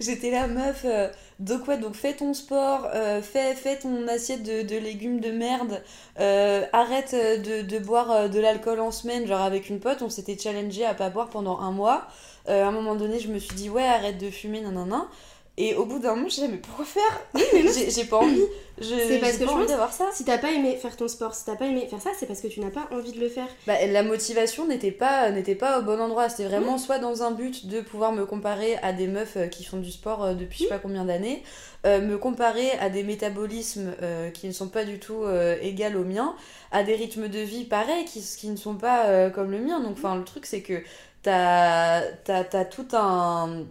j'étais 0.00 0.30
la 0.30 0.46
meuf. 0.46 0.82
euh, 0.84 1.08
donc 1.40 1.66
ouais, 1.68 1.78
donc 1.78 1.94
fais 1.94 2.14
ton 2.14 2.32
sport, 2.34 2.86
euh, 2.94 3.20
fais, 3.22 3.54
fais 3.54 3.78
ton 3.78 4.06
assiette 4.08 4.42
de, 4.42 4.62
de 4.62 4.76
légumes 4.76 5.20
de 5.20 5.30
merde, 5.30 5.82
euh, 6.20 6.64
arrête 6.72 7.14
euh, 7.14 7.38
de, 7.38 7.62
de 7.62 7.78
boire 7.78 8.28
de 8.30 8.40
l'alcool 8.40 8.80
en 8.80 8.90
semaine, 8.90 9.26
genre 9.26 9.40
avec 9.42 9.68
une 9.68 9.80
pote, 9.80 10.02
on 10.02 10.10
s'était 10.10 10.38
challengé 10.38 10.84
à 10.84 10.94
pas 10.94 11.10
boire 11.10 11.28
pendant 11.30 11.58
un 11.60 11.72
mois. 11.72 12.06
À 12.46 12.66
un 12.66 12.72
moment 12.72 12.94
donné, 12.94 13.20
je 13.20 13.28
me 13.28 13.38
suis 13.38 13.54
dit 13.54 13.70
ouais, 13.70 13.86
arrête 13.86 14.18
de 14.18 14.28
fumer, 14.30 14.60
nanana. 14.60 15.08
Et 15.56 15.76
au 15.76 15.86
bout 15.86 16.00
d'un 16.00 16.16
moment, 16.16 16.28
je 16.28 16.34
disais, 16.34 16.48
mais 16.48 16.56
pourquoi 16.56 16.84
faire? 16.84 17.20
J'ai 17.36 17.88
j'ai 17.88 18.04
pas 18.06 18.18
envie. 18.18 18.42
C'est 18.80 19.20
parce 19.20 19.34
que 19.36 19.44
pas 19.44 19.52
je 19.52 19.56
envie 19.56 19.66
d'avoir 19.68 19.92
ça. 19.92 20.06
Si 20.12 20.24
t'as 20.24 20.38
pas 20.38 20.50
aimé 20.50 20.76
faire 20.76 20.96
ton 20.96 21.06
sport, 21.06 21.32
si 21.32 21.44
t'as 21.44 21.54
pas 21.54 21.66
aimé 21.66 21.86
faire 21.88 22.00
ça, 22.02 22.10
c'est 22.18 22.26
parce 22.26 22.40
que 22.40 22.48
tu 22.48 22.58
n'as 22.58 22.70
pas 22.70 22.88
envie 22.90 23.12
de 23.12 23.20
le 23.20 23.28
faire. 23.28 23.46
Bah, 23.64 23.74
la 23.86 24.02
motivation 24.02 24.66
n'était 24.66 24.90
pas, 24.90 25.30
n'était 25.30 25.54
pas 25.54 25.78
au 25.78 25.82
bon 25.82 26.00
endroit. 26.00 26.28
C'était 26.28 26.48
vraiment 26.48 26.76
soit 26.76 26.98
dans 26.98 27.22
un 27.22 27.30
but 27.30 27.68
de 27.68 27.80
pouvoir 27.80 28.10
me 28.10 28.26
comparer 28.26 28.76
à 28.82 28.92
des 28.92 29.06
meufs 29.06 29.36
euh, 29.36 29.46
qui 29.46 29.62
font 29.62 29.76
du 29.76 29.92
sport 29.92 30.24
euh, 30.24 30.34
depuis 30.34 30.58
je 30.58 30.62
sais 30.64 30.68
pas 30.68 30.80
combien 30.80 31.04
d'années, 31.04 31.44
euh, 31.86 32.00
me 32.00 32.18
comparer 32.18 32.72
à 32.80 32.90
des 32.90 33.04
métabolismes 33.04 33.94
euh, 34.02 34.30
qui 34.30 34.48
ne 34.48 34.52
sont 34.52 34.68
pas 34.68 34.84
du 34.84 34.98
tout 34.98 35.22
euh, 35.22 35.56
égaux 35.62 36.00
aux 36.00 36.04
miens, 36.04 36.34
à 36.72 36.82
des 36.82 36.96
rythmes 36.96 37.28
de 37.28 37.38
vie 37.38 37.62
pareils 37.62 38.04
qui, 38.06 38.20
qui 38.20 38.48
ne 38.48 38.56
sont 38.56 38.74
pas 38.74 39.30
comme 39.30 39.52
le 39.52 39.60
mien. 39.60 39.78
Donc, 39.78 39.92
enfin, 39.92 40.16
le 40.16 40.24
truc, 40.24 40.46
c'est 40.46 40.62
que 40.62 40.82
t'as, 41.22 42.02
t'as, 42.24 42.42
t'as 42.42 42.64
tout 42.64 42.88
un. 42.92 43.62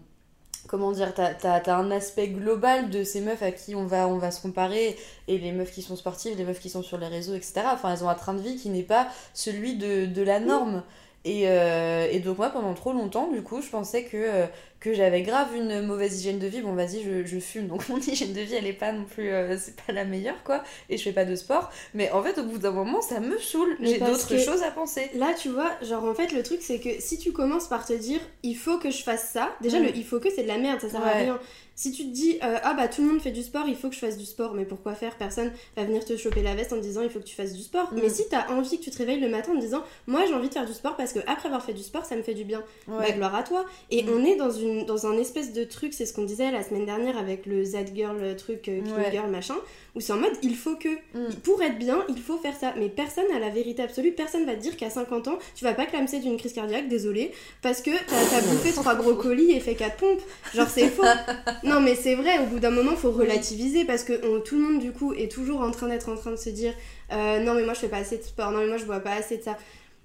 Comment 0.74 0.92
dire, 0.92 1.14
t'as, 1.14 1.76
un 1.76 1.92
aspect 1.92 2.30
global 2.30 2.90
de 2.90 3.04
ces 3.04 3.22
meufs 3.22 3.44
à 3.44 3.52
qui 3.52 3.76
on 3.76 3.86
va, 3.86 4.08
on 4.08 4.18
va 4.18 4.32
se 4.32 4.42
comparer, 4.42 4.98
et 5.28 5.38
les 5.38 5.52
meufs 5.52 5.72
qui 5.72 5.84
sont 5.84 5.96
sportives, 5.96 6.36
les 6.36 6.46
meufs 6.46 6.60
qui 6.60 6.72
sont 6.72 6.82
sur 6.82 6.98
les 6.98 7.06
réseaux, 7.06 7.36
etc. 7.36 7.62
Enfin, 7.72 7.94
elles 7.94 8.04
ont 8.04 8.10
un 8.10 8.16
train 8.16 8.34
de 8.34 8.42
vie 8.42 8.56
qui 8.56 8.70
n'est 8.70 8.82
pas 8.82 9.08
celui 9.36 9.76
de, 9.76 10.08
de 10.08 10.22
la 10.24 10.40
norme. 10.40 10.82
Et, 11.26 11.44
euh, 11.48 12.08
et 12.10 12.20
donc 12.22 12.40
moi, 12.40 12.50
pendant 12.50 12.74
trop 12.74 12.92
longtemps, 12.92 13.30
du 13.32 13.44
coup, 13.44 13.62
je 13.62 13.70
pensais 13.70 14.06
que, 14.06 14.18
euh, 14.18 14.48
que 14.84 14.94
j'avais 14.94 15.22
grave 15.22 15.56
une 15.56 15.82
mauvaise 15.82 16.20
hygiène 16.20 16.40
de 16.40 16.48
vie. 16.48 16.62
Bon, 16.62 16.74
vas-y, 16.74 17.02
je, 17.04 17.26
je 17.26 17.40
fume, 17.40 17.68
donc 17.68 17.88
mon 17.90 17.98
hygiène 17.98 18.34
de 18.34 18.42
vie, 18.42 18.56
elle 18.56 18.68
est 18.68 18.74
pas 18.74 18.92
non 18.92 19.06
plus... 19.06 19.30
euh, 19.32 19.58
c'est 19.58 19.76
pas 19.78 19.94
la 19.94 20.04
meilleure, 20.04 20.44
quoi. 20.44 20.62
Et 20.90 20.98
je 20.98 21.04
fais 21.04 21.14
pas 21.14 21.26
de 21.26 21.36
sport. 21.36 21.72
Mais 21.94 22.12
en 22.12 22.22
fait, 22.22 22.38
au 22.38 22.44
bout 22.44 22.58
d'un 22.58 22.72
moment, 22.72 23.02
ça 23.02 23.20
me 23.22 23.38
saoule. 23.38 23.78
J'ai 23.80 23.98
d'autres 24.00 24.38
choses 24.38 24.62
à 24.62 24.72
penser. 24.72 25.10
Là, 25.16 25.34
tu 25.34 25.50
vois, 25.50 25.72
genre 25.82 26.04
en 26.04 26.14
fait, 26.14 26.34
le 26.34 26.44
truc 26.44 26.60
c'est 26.62 26.80
que 26.80 26.90
si 27.00 27.18
tu 27.18 27.32
commences 27.32 27.68
par 27.68 27.86
te 27.86 27.94
dire 27.94 28.20
il 28.44 28.56
faut 28.56 28.78
que 28.78 28.92
je 28.92 29.02
fasse 29.04 29.30
ça, 29.32 29.56
déjà 29.62 29.80
le 29.80 29.96
il 29.96 30.04
faut 30.06 30.20
que 30.20 30.30
c'est 30.30 30.44
de 30.44 30.48
la 30.50 30.58
merde, 30.58 30.82
ça 30.82 30.90
sert 30.90 31.02
à 31.06 31.12
rien. 31.12 31.40
Si 31.76 31.92
tu 31.92 32.04
te 32.04 32.10
dis 32.14 32.38
euh, 32.44 32.58
ah 32.62 32.76
bah 32.76 32.88
tout 32.88 33.02
le 33.02 33.08
monde 33.08 33.20
fait 33.20 33.32
du 33.32 33.42
sport, 33.42 33.64
il 33.68 33.76
faut 33.76 33.90
que 33.90 33.96
je 33.96 34.00
fasse 34.00 34.16
du 34.18 34.26
sport, 34.26 34.54
mais 34.54 34.64
pourquoi 34.64 34.94
faire? 34.94 35.16
Personne 35.18 35.52
va 35.76 35.84
venir 35.86 36.06
te 36.06 36.16
choper 36.18 36.44
la 36.44 36.54
veste 36.54 36.72
en 36.72 36.76
te 36.76 36.82
disant 36.82 37.02
il 37.02 37.10
faut 37.10 37.18
que 37.18 37.24
tu 37.26 37.36
fasses 37.36 37.54
du 37.54 37.64
sport. 37.64 37.92
Mm. 37.92 38.00
Mais 38.04 38.10
si 38.10 38.28
t'as 38.30 38.48
envie 38.50 38.78
que 38.78 38.84
tu 38.84 38.92
te 38.92 38.98
réveilles 39.00 39.20
le 39.20 39.28
matin 39.30 39.54
en 39.54 39.56
te 39.56 39.62
disant 39.62 39.82
moi 40.06 40.22
j'ai 40.28 40.36
envie 40.36 40.50
de 40.50 40.54
faire 40.54 40.68
du 40.68 40.74
sport 40.74 40.96
parce 40.96 41.14
que 41.14 41.20
après 41.26 41.48
avoir 41.48 41.66
fait 41.66 41.74
du 41.74 41.82
sport 41.82 42.06
ça 42.06 42.16
me 42.16 42.22
fait 42.22 42.36
du 42.36 42.44
bien, 42.44 42.62
bah 42.88 42.98
Ouais. 43.00 43.14
gloire 43.14 43.34
à 43.34 43.42
toi. 43.42 43.66
Et 43.90 44.04
Mm. 44.04 44.10
on 44.16 44.24
est 44.26 44.36
dans, 44.36 44.52
une, 44.52 44.73
dans 44.82 45.06
un 45.06 45.18
espèce 45.18 45.54
de 45.54 45.64
truc, 45.64 45.94
c'est 45.94 46.06
ce 46.06 46.14
qu'on 46.14 46.24
disait 46.24 46.52
la 46.52 46.64
semaine 46.64 46.86
dernière 46.86 47.18
avec 47.18 47.46
le 47.46 47.64
Z-Girl 47.64 48.36
truc, 48.36 48.68
euh, 48.68 48.82
Clean 48.82 48.96
Ouais. 48.96 49.12
Girl 49.12 49.30
machin, 49.30 49.56
où 49.96 50.02
c'est 50.02 50.12
en 50.14 50.18
mode 50.18 50.34
il 50.42 50.56
faut 50.56 50.76
que. 50.76 50.90
Mm. 51.14 51.34
Pour 51.44 51.62
être 51.62 51.78
bien, 51.78 52.04
il 52.10 52.18
faut 52.20 52.38
faire 52.38 52.56
ça. 52.56 52.74
Mais 52.78 52.90
personne 52.90 53.26
n'a 53.32 53.40
la 53.40 53.50
vérité 53.50 53.82
absolue. 53.84 54.12
Personne 54.12 54.46
va 54.46 54.56
te 54.56 54.60
dire 54.62 54.76
qu'à 54.76 54.90
50 54.90 55.28
ans, 55.28 55.38
tu 55.56 55.64
vas 55.64 55.74
pas 55.74 55.86
clamser 55.86 56.20
d'une 56.20 56.38
crise 56.38 56.54
cardiaque, 56.54 56.88
désolé, 56.90 57.32
parce 57.62 57.82
que 57.82 57.92
t'as 57.92 58.26
t'as 58.30 58.42
bouffé 58.42 58.72
trois 58.72 58.96
brocolis 58.96 59.52
et 59.52 59.60
fait 59.60 59.76
4 59.76 59.98
pompes. 59.98 60.22
Genre, 60.54 60.68
c'est 60.68 60.90
faux. 60.90 61.04
Non, 61.64 61.80
mais 61.80 61.96
c'est 61.96 62.16
vrai, 62.16 62.40
au 62.40 62.46
bout 62.46 62.60
d'un 62.60 62.72
moment, 62.72 62.96
faut 62.96 63.12
relativiser 63.12 63.86
parce 63.86 64.04
que 64.04 64.14
on- 64.26 64.40
tout 64.42 64.56
le 64.56 64.62
monde, 64.62 64.80
du 64.82 64.92
coup, 64.92 65.14
est 65.14 65.32
toujours 65.32 65.62
en 65.62 65.72
train 65.72 65.88
d'être 65.88 66.10
en 66.10 66.16
train 66.16 66.32
de 66.32 66.36
se 66.38 66.50
dire 66.50 66.74
euh, 67.12 67.40
non, 67.44 67.54
mais 67.54 67.64
moi 67.64 67.74
je 67.74 67.80
fais 67.82 67.88
pas 67.90 67.98
assez 67.98 68.18
de 68.18 68.24
sport, 68.24 68.52
non, 68.52 68.60
mais 68.60 68.68
moi 68.68 68.78
je 68.78 68.86
bois 68.86 69.00
pas 69.00 69.12
assez 69.12 69.38
de 69.38 69.44
ça. 69.44 69.58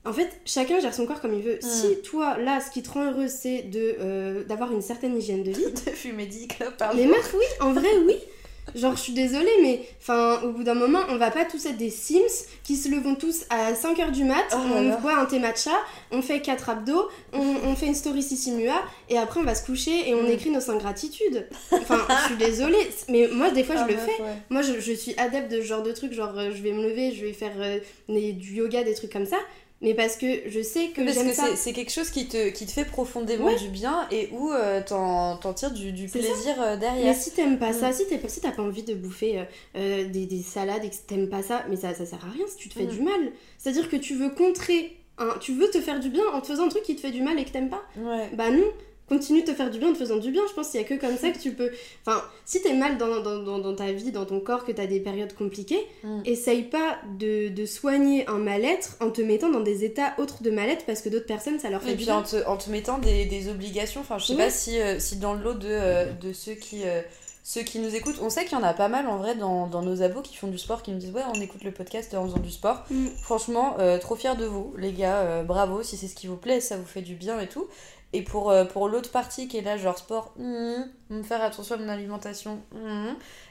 En 0.09 0.12
fait, 0.12 0.28
chacun 0.44 0.80
gère 0.80 0.94
son 0.94 1.06
corps 1.06 1.20
comme 1.20 1.34
il 1.34 1.42
veut. 1.42 1.59
Si 1.61 2.00
toi, 2.02 2.38
là, 2.38 2.61
ce 2.61 2.70
qui 2.70 2.82
te 2.82 2.90
rend 2.90 3.04
heureuse, 3.11 3.30
c'est 3.30 3.62
de, 3.62 3.96
euh, 4.00 4.44
d'avoir 4.44 4.72
une 4.72 4.82
certaine 4.82 5.16
hygiène 5.18 5.42
de 5.42 5.50
vie, 5.52 5.64
De 5.72 5.90
fumer 5.90 6.26
10 6.26 6.48
clopes 6.48 6.76
par 6.76 6.96
jour. 6.96 7.06
meufs, 7.06 7.34
oui, 7.34 7.44
en 7.61 7.72
vrai, 7.72 7.88
oui. 8.06 8.16
Genre, 8.74 8.94
je 8.94 9.00
suis 9.00 9.12
désolée, 9.14 9.48
mais 9.62 9.80
enfin, 9.98 10.42
au 10.44 10.50
bout 10.52 10.62
d'un 10.62 10.74
moment, 10.74 10.98
on 11.09 11.16
va 11.16 11.30
pas 11.30 11.46
tous 11.46 11.64
être 11.64 11.78
des 11.78 11.88
Sims 11.88 12.44
qui 12.64 12.76
se 12.76 12.90
levons 12.90 13.14
tous 13.14 13.44
à 13.48 13.72
5h 13.72 14.11
du 14.12 14.24
mat, 14.24 14.44
Oh 14.52 14.56
on 14.74 15.00
boit 15.00 15.16
un 15.18 15.24
thé 15.24 15.38
matcha, 15.38 15.70
on 16.11 16.20
fait 16.20 16.42
4 16.42 16.68
abdos, 16.68 17.09
on, 17.32 17.40
on 17.64 17.74
fait 17.76 17.86
une 17.86 17.94
story 17.94 18.22
Sissi 18.22 18.52
Mua, 18.52 18.74
et 19.09 19.16
après 19.16 19.40
on 19.40 19.44
va 19.44 19.54
se 19.54 19.64
coucher 19.64 20.11
et 20.11 20.14
on 20.14 20.24
Mm. 20.24 20.30
écrit 20.32 20.50
nos 20.50 20.61
5 20.61 20.78
gratitudes. 20.80 21.46
Enfin, 21.72 22.06
je 22.11 22.26
suis 22.26 22.36
désolée, 22.36 22.86
mais 23.09 23.28
moi, 23.32 23.50
des 23.50 23.64
fois, 23.64 23.74
je 23.76 23.80
Ah, 23.84 23.86
le 23.88 23.94
meuf, 23.94 24.04
fais. 24.04 24.22
ouais. 24.22 24.28
Moi, 24.50 24.61
je, 24.61 24.78
je 24.80 24.92
suis 24.92 25.14
adepte 25.18 25.50
de 25.50 25.62
ce 25.62 25.66
genre 25.66 25.82
de 25.82 25.92
trucs, 25.92 26.12
genre, 26.12 26.36
euh, 26.38 26.50
je 26.54 26.62
vais 26.62 26.72
me 26.72 26.82
lever, 26.86 27.12
je 27.12 27.24
vais 27.24 27.32
faire 27.32 27.52
euh, 27.56 27.78
du 28.11 28.52
yoga, 28.56 28.84
des 28.84 28.92
trucs 28.92 29.12
comme 29.14 29.24
ça, 29.26 29.38
mais 29.81 29.95
parce 29.95 30.16
que 30.16 30.26
je 30.49 30.61
sais 30.62 30.89
que 30.89 31.03
Parce 31.05 31.18
que 31.18 31.33
ça. 31.33 31.55
c'est- 31.57 31.72
quelque 31.72 31.93
chose 31.93 32.11
qui 32.11 32.26
te, 32.26 32.49
qui 32.51 32.66
te 32.66 32.70
fait 32.72 32.85
profondément 32.85 33.47
Ouais. 33.47 33.57
du 33.57 33.68
bien 33.68 34.07
et 34.11 34.29
où 34.33 34.51
euh, 34.53 34.81
t'en 34.87 35.39
tires 35.55 35.70
du, 35.70 35.93
du 35.93 36.09
C'est 36.09 36.20
ça. 36.22 36.29
plaisir 36.33 36.61
euh, 36.61 36.74
Mais 36.74 36.81
derrière. 36.81 37.14
si 37.14 37.31
t'aimes 37.33 37.59
pas 37.59 37.70
Mm. 37.70 37.81
ça, 37.81 37.93
si 37.93 38.07
t'es- 38.07 38.20
si 38.29 38.41
t'as 38.41 38.51
pas 38.53 38.62
envie 38.62 38.83
de 38.83 38.95
bouffer 38.95 39.39
euh, 39.39 39.45
euh, 39.76 40.09
des, 40.09 40.26
des 40.26 40.43
salades 40.43 40.85
et 40.85 40.91
que 40.91 40.97
t'aimes 41.07 41.29
pas 41.29 41.43
ça, 41.43 41.64
mais 41.70 41.76
ça, 41.76 41.95
ça 41.95 42.07
sert 42.07 42.24
à 42.24 42.31
rien 42.31 42.47
si 42.49 42.57
tu 42.57 42.68
te 42.68 42.74
fais 42.74 42.85
Mm. 42.85 42.89
du 42.91 43.01
mal. 43.03 43.33
C'est-à-dire 43.59 43.89
que 43.89 43.97
tu 43.97 44.14
veux 44.14 44.31
contrer, 44.31 44.97
un, 45.18 45.37
tu 45.41 45.53
veux 45.53 45.68
te 45.70 45.81
faire 45.81 46.01
du 46.01 46.11
bien 46.11 46.24
en 46.33 46.41
te 46.41 46.47
faisant 46.49 46.64
un 46.66 46.68
truc 46.68 46.83
qui 46.85 46.95
te 46.97 47.01
fait 47.01 47.11
du 47.11 47.22
mal 47.22 47.39
et 47.39 47.45
que 47.45 47.51
t'aimes 47.51 47.70
pas. 47.70 47.83
Ouais. 47.97 48.29
Bah 48.35 48.51
non, 48.51 48.64
continue 49.09 49.42
de 49.42 49.46
te 49.46 49.54
faire 49.54 49.70
du 49.70 49.78
bien 49.78 49.88
en 49.88 49.92
te 49.92 49.98
faisant 49.98 50.16
du 50.18 50.30
bien. 50.30 50.42
Je 50.48 50.54
pense 50.54 50.68
qu'il 50.70 50.80
y 50.80 50.84
a 50.84 50.86
que 50.86 50.94
comme 50.94 51.16
ça 51.16 51.30
que 51.30 51.38
tu 51.38 51.52
peux. 51.52 51.70
Enfin, 52.06 52.22
si 52.44 52.61
t'es 52.62 52.74
mal 52.74 52.98
dans, 52.98 53.20
dans, 53.22 53.42
dans, 53.42 53.59
dans 53.59 53.74
ta 53.74 53.90
vie, 53.92 54.12
dans 54.12 54.26
ton 54.26 54.40
corps, 54.40 54.64
que 54.64 54.72
t'as 54.72 54.86
des 54.86 55.00
périodes 55.00 55.34
compliquées, 55.34 55.86
Mm. 56.04 56.20
essaye 56.26 56.62
pas 56.62 56.98
de, 57.18 57.48
de 57.48 57.66
soigner 57.66 58.26
un 58.28 58.38
mal-être 58.38 58.96
en 59.00 59.11
te 59.11 59.20
mettant 59.20 59.48
dans 59.50 59.61
des 59.61 59.84
états 59.84 60.14
autres 60.18 60.42
de 60.42 60.50
mal-être 60.50 60.84
parce 60.86 61.00
que 61.02 61.09
d'autres 61.09 61.26
personnes 61.26 61.59
ça 61.59 61.70
leur 61.70 61.82
fait 61.82 61.90
Et 61.92 61.94
du 61.96 62.04
puis 62.04 62.11
en 62.12 62.20
bien. 62.22 62.40
te, 62.40 62.46
en 62.46 62.56
te 62.56 62.70
mettant 62.70 62.98
des, 62.98 63.24
des 63.26 63.48
obligations, 63.48 64.00
enfin 64.00 64.18
je 64.18 64.26
sais 64.26 64.36
pas 64.36 64.50
si, 64.50 64.80
euh, 64.80 64.98
si 65.00 65.16
dans 65.16 65.34
le 65.34 65.42
lot 65.42 65.54
de, 65.54 65.66
euh, 65.68 66.12
de 66.12 66.32
ceux, 66.32 66.52
qui, 66.54 66.82
euh, 66.84 67.00
ceux 67.42 67.62
qui 67.62 67.78
nous 67.78 67.94
écoutent, 67.94 68.18
on 68.22 68.30
sait 68.30 68.44
qu'il 68.44 68.56
y 68.56 68.61
en 68.61 68.64
a 68.64 68.74
pas 68.74 68.88
mal 68.88 69.09
en 69.09 69.16
vrai 69.16 69.34
dans, 69.34 69.66
dans 69.66 69.82
nos 69.82 70.02
abos 70.02 70.20
qui 70.22 70.36
font 70.36 70.48
du 70.48 70.59
sport, 70.59 70.82
qui 70.82 70.90
nous 70.92 70.98
disent 70.98 71.12
ouais 71.12 71.22
on 71.34 71.40
écoute 71.40 71.64
le 71.64 71.72
podcast 71.72 72.14
en 72.14 72.24
faisant 72.26 72.38
du 72.38 72.50
sport. 72.50 72.84
Mm. 72.90 73.06
Franchement, 73.22 73.76
euh, 73.78 73.98
trop 73.98 74.14
fier 74.16 74.36
de 74.36 74.44
vous 74.44 74.74
les 74.76 74.92
gars, 74.92 75.16
euh, 75.22 75.42
bravo 75.42 75.82
si 75.82 75.96
c'est 75.96 76.09
ce 76.09 76.14
qui 76.14 76.26
vous 76.26 76.36
plaît, 76.36 76.61
ça 76.61 76.76
vous 76.76 76.86
fait 76.86 77.02
du 77.02 77.14
bien 77.14 77.40
et 77.40 77.48
tout. 77.48 77.66
Et 78.14 78.22
pour, 78.22 78.50
euh, 78.50 78.64
pour 78.64 78.88
l'autre 78.88 79.11
partie 79.11 79.48
qui 79.48 79.59
est 79.59 79.62
là, 79.62 79.76
genre 79.76 79.98
sport, 79.98 80.32
hum, 80.38 81.22
faire 81.24 81.42
attention 81.42 81.74
à 81.74 81.78
mon 81.78 81.90
alimentation, 81.90 82.59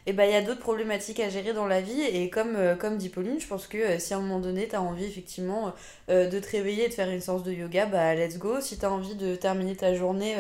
et 0.07 0.13
bah 0.13 0.25
il 0.25 0.31
y 0.31 0.35
a 0.35 0.41
d'autres 0.41 0.61
problématiques 0.61 1.19
à 1.19 1.29
gérer 1.29 1.53
dans 1.53 1.67
la 1.67 1.79
vie. 1.79 2.01
Et 2.01 2.31
comme, 2.31 2.55
euh, 2.55 2.75
comme 2.75 2.97
dit 2.97 3.09
Pauline, 3.09 3.39
je 3.39 3.45
pense 3.45 3.67
que 3.67 3.77
euh, 3.77 3.99
si 3.99 4.15
à 4.15 4.17
un 4.17 4.19
moment 4.19 4.39
donné 4.39 4.67
t'as 4.67 4.79
envie 4.79 5.05
effectivement 5.05 5.73
de 6.09 6.39
te 6.39 6.51
réveiller 6.51 6.85
et 6.85 6.89
de 6.89 6.93
faire 6.93 7.09
une 7.09 7.21
séance 7.21 7.43
de 7.43 7.51
yoga, 7.51 7.85
bah 7.85 8.15
let's 8.15 8.39
go. 8.39 8.59
Si 8.59 8.79
t'as 8.79 8.89
envie 8.89 9.13
de 9.13 9.35
terminer 9.35 9.75
ta 9.75 9.93
journée 9.93 10.35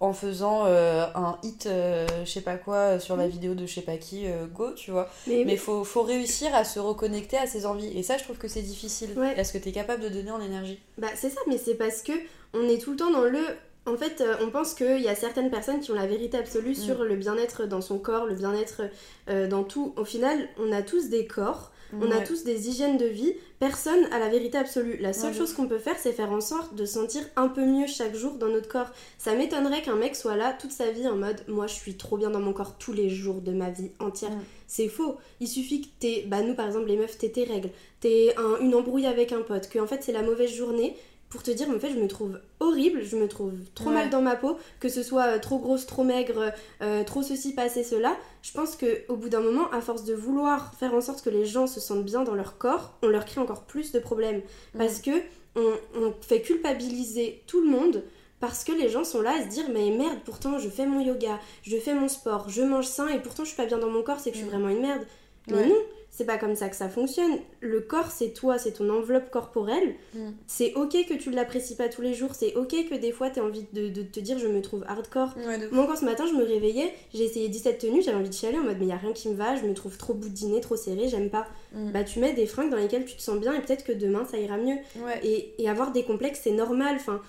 en 0.00 0.12
faisant 0.12 0.64
un 0.66 1.38
hit, 1.42 1.66
je 1.68 2.28
sais 2.30 2.40
pas 2.40 2.56
quoi, 2.56 2.98
sur 2.98 3.16
la 3.16 3.28
vidéo 3.28 3.54
de 3.54 3.64
je 3.64 3.72
sais 3.72 3.82
pas 3.82 3.96
qui, 3.96 4.26
go, 4.52 4.72
tu 4.72 4.90
vois. 4.90 5.08
Mais, 5.26 5.44
Mais 5.46 5.56
faut, 5.56 5.84
faut 5.84 6.02
réussir 6.02 6.54
à 6.54 6.64
se 6.64 6.80
reconnecter 6.80 7.38
à 7.38 7.46
ses 7.46 7.66
envies. 7.66 7.96
Et 7.96 8.02
ça, 8.02 8.18
je 8.18 8.24
trouve 8.24 8.36
que 8.36 8.48
c'est 8.48 8.62
difficile. 8.62 9.10
Ouais. 9.16 9.38
Est-ce 9.38 9.52
que 9.52 9.58
t'es 9.58 9.72
capable 9.72 10.02
de 10.02 10.08
donner 10.08 10.32
en 10.32 10.40
énergie? 10.40 10.80
Bah 10.98 11.08
c'est 11.14 11.30
ça, 11.30 11.40
mais 11.46 11.56
c'est 11.56 11.76
parce 11.76 12.02
que 12.02 12.12
on 12.54 12.68
est 12.68 12.78
tout 12.78 12.90
le 12.92 12.96
temps 12.96 13.10
dans 13.10 13.24
le... 13.24 13.40
En 13.84 13.96
fait, 13.96 14.20
euh, 14.20 14.36
on 14.40 14.50
pense 14.50 14.74
qu'il 14.74 15.00
y 15.00 15.08
a 15.08 15.14
certaines 15.16 15.50
personnes 15.50 15.80
qui 15.80 15.90
ont 15.90 15.96
la 15.96 16.06
vérité 16.06 16.36
absolue 16.38 16.76
sur 16.76 17.02
le 17.02 17.16
bien-être 17.16 17.66
dans 17.66 17.80
son 17.80 17.98
corps, 17.98 18.26
le 18.26 18.34
bien-être 18.36 18.82
euh, 19.28 19.48
dans 19.48 19.64
tout. 19.64 19.92
Au 19.96 20.04
final, 20.04 20.48
on 20.60 20.70
a 20.70 20.82
tous 20.82 21.08
des 21.08 21.26
corps, 21.26 21.72
on 22.00 22.10
a 22.12 22.20
tous 22.20 22.44
des 22.44 22.68
hygiènes 22.68 22.96
de 22.96 23.06
vie. 23.06 23.34
Personne 23.58 24.06
a 24.12 24.20
la 24.20 24.28
vérité 24.28 24.56
absolue. 24.56 24.96
La 25.00 25.12
seule 25.12 25.32
Ouais, 25.32 25.36
chose 25.38 25.52
qu'on 25.52 25.66
peut 25.66 25.78
faire, 25.80 25.96
c'est 25.98 26.12
faire 26.12 26.30
en 26.30 26.40
sorte 26.40 26.76
de 26.76 26.86
sentir 26.86 27.22
un 27.34 27.48
peu 27.48 27.64
mieux 27.66 27.88
chaque 27.88 28.14
jour 28.14 28.34
dans 28.34 28.46
notre 28.46 28.68
corps. 28.68 28.88
Ça 29.18 29.34
m'étonnerait 29.34 29.82
qu'un 29.82 29.96
mec 29.96 30.14
soit 30.14 30.36
là 30.36 30.56
toute 30.58 30.70
sa 30.70 30.90
vie 30.92 31.06
en 31.08 31.16
mode 31.16 31.42
moi 31.48 31.66
je 31.66 31.74
suis 31.74 31.96
trop 31.96 32.16
bien 32.16 32.30
dans 32.30 32.40
mon 32.40 32.52
corps 32.54 32.78
tous 32.78 32.92
les 32.94 33.10
jours 33.10 33.40
de 33.42 33.50
ma 33.52 33.68
vie 33.70 33.90
entière. 33.98 34.30
Mm. 34.30 34.40
C'est 34.68 34.88
faux. 34.88 35.16
Il 35.40 35.48
suffit 35.48 35.82
que 35.82 35.88
t'aies, 35.98 36.24
bah 36.28 36.40
nous 36.42 36.54
par 36.54 36.66
exemple 36.68 36.86
les 36.86 36.96
meufs, 36.96 37.18
t'aies 37.18 37.28
tes 37.30 37.44
règles, 37.44 37.68
t'aies 38.00 38.34
un- 38.38 38.58
une 38.64 38.74
embrouille 38.74 39.06
avec 39.06 39.32
un 39.32 39.42
pote, 39.42 39.68
que 39.68 39.78
en 39.80 39.86
fait 39.88 40.02
c'est 40.02 40.12
la 40.12 40.22
mauvaise 40.22 40.50
journée 40.54 40.96
pour 41.32 41.42
te 41.42 41.50
dire 41.50 41.68
en 41.70 41.78
fait 41.80 41.90
je 41.90 41.98
me 41.98 42.06
trouve 42.06 42.38
horrible, 42.60 43.02
je 43.02 43.16
me 43.16 43.26
trouve 43.26 43.54
trop 43.74 43.88
Ouais. 43.88 43.94
mal 43.94 44.10
dans 44.10 44.20
ma 44.22 44.36
peau, 44.36 44.58
que 44.80 44.88
ce 44.88 45.02
soit 45.02 45.24
euh, 45.26 45.38
trop 45.40 45.58
grosse, 45.58 45.86
trop 45.86 46.04
maigre, 46.04 46.52
euh, 46.82 47.02
trop 47.04 47.22
ceci, 47.22 47.54
pas 47.54 47.62
assez 47.62 47.82
cela. 47.82 48.14
Je 48.42 48.52
pense 48.52 48.76
que 48.76 49.00
au 49.08 49.16
bout 49.16 49.30
d'un 49.30 49.40
moment, 49.40 49.70
à 49.72 49.80
force 49.80 50.04
de 50.04 50.14
vouloir 50.14 50.74
faire 50.74 50.92
en 50.94 51.00
sorte 51.00 51.22
que 51.22 51.30
les 51.30 51.46
gens 51.46 51.66
se 51.66 51.80
sentent 51.80 52.04
bien 52.04 52.22
dans 52.22 52.34
leur 52.34 52.58
corps, 52.58 52.92
on 53.02 53.08
leur 53.08 53.24
crée 53.24 53.40
encore 53.40 53.62
plus 53.62 53.92
de 53.92 53.98
problèmes 53.98 54.42
parce 54.76 55.00
que 55.00 55.10
on, 55.56 55.72
on 55.96 56.12
fait 56.20 56.42
culpabiliser 56.42 57.42
tout 57.46 57.60
le 57.60 57.68
monde 57.68 58.02
parce 58.40 58.64
que 58.64 58.72
les 58.72 58.88
gens 58.88 59.04
sont 59.04 59.22
là 59.22 59.34
à 59.38 59.42
se 59.42 59.48
dire 59.48 59.66
mais 59.72 59.90
merde 59.90 60.18
pourtant 60.24 60.58
je 60.58 60.68
fais 60.68 60.84
mon 60.86 61.00
yoga, 61.00 61.38
je 61.62 61.76
fais 61.76 61.94
mon 61.94 62.08
sport, 62.08 62.48
je 62.50 62.62
mange 62.62 62.86
sain 62.86 63.08
et 63.08 63.20
pourtant 63.20 63.44
je 63.44 63.48
suis 63.48 63.56
pas 63.56 63.66
bien 63.66 63.78
dans 63.78 63.90
mon 63.90 64.02
corps, 64.02 64.18
c'est 64.20 64.30
que 64.30 64.36
je 64.36 64.42
suis 64.42 64.48
Mm. 64.48 64.52
vraiment 64.52 64.68
une 64.70 64.80
merde. 64.82 65.02
Mais 65.48 65.54
Ouais. 65.54 65.68
non, 65.68 65.76
c'est 66.10 66.26
pas 66.26 66.36
comme 66.36 66.54
ça 66.54 66.68
que 66.68 66.76
ça 66.76 66.88
fonctionne. 66.88 67.38
Le 67.60 67.80
corps 67.80 68.10
c'est 68.10 68.32
toi, 68.34 68.58
c'est 68.58 68.72
ton 68.72 68.88
enveloppe 68.90 69.30
corporelle. 69.30 69.94
Mm. 70.14 70.30
C'est 70.46 70.74
ok 70.74 71.06
que 71.08 71.14
tu 71.14 71.30
l'apprécies 71.30 71.74
pas 71.74 71.88
tous 71.88 72.02
les 72.02 72.12
jours, 72.14 72.34
c'est 72.34 72.54
ok 72.54 72.74
que 72.90 72.94
des 72.96 73.12
fois 73.12 73.30
t'aies 73.30 73.40
envie 73.40 73.64
de, 73.72 73.88
de 73.88 74.02
te 74.02 74.20
dire 74.20 74.38
je 74.38 74.46
me 74.46 74.60
trouve 74.60 74.84
hardcore. 74.86 75.34
Ouais, 75.38 75.58
Moi, 75.72 75.86
quand 75.86 75.96
ce 75.96 76.04
matin 76.04 76.24
je 76.26 76.34
me 76.34 76.44
réveillais, 76.44 76.92
j'ai 77.14 77.24
essayé 77.24 77.48
17 77.48 77.78
tenues, 77.78 78.02
j'avais 78.02 78.18
envie 78.18 78.28
de 78.28 78.34
chialer 78.34 78.58
en 78.58 78.62
mode 78.64 78.76
mais 78.78 78.86
y 78.86 78.92
a 78.92 78.96
rien 78.96 79.12
qui 79.12 79.28
me 79.30 79.34
va, 79.34 79.56
je 79.56 79.62
me 79.64 79.72
trouve 79.74 79.96
trop 79.96 80.12
boudinée, 80.14 80.60
trop 80.60 80.76
serrée, 80.76 81.08
j'aime 81.08 81.30
pas. 81.30 81.46
Mm. 81.72 81.90
Bah 81.92 82.04
tu 82.04 82.18
mets 82.20 82.34
des 82.34 82.46
fringues 82.46 82.70
dans 82.70 82.76
lesquelles 82.76 83.06
tu 83.06 83.16
te 83.16 83.22
sens 83.22 83.38
bien 83.40 83.54
et 83.54 83.60
peut-être 83.60 83.84
que 83.84 83.92
demain 83.92 84.24
ça 84.30 84.38
ira 84.38 84.58
mieux. 84.58 84.76
Ouais. 85.04 85.18
Et, 85.24 85.54
et 85.58 85.68
avoir 85.68 85.92
des 85.92 86.04
complexes 86.04 86.40
c'est 86.44 86.50
normal, 86.52 86.96
enfin. 86.96 87.20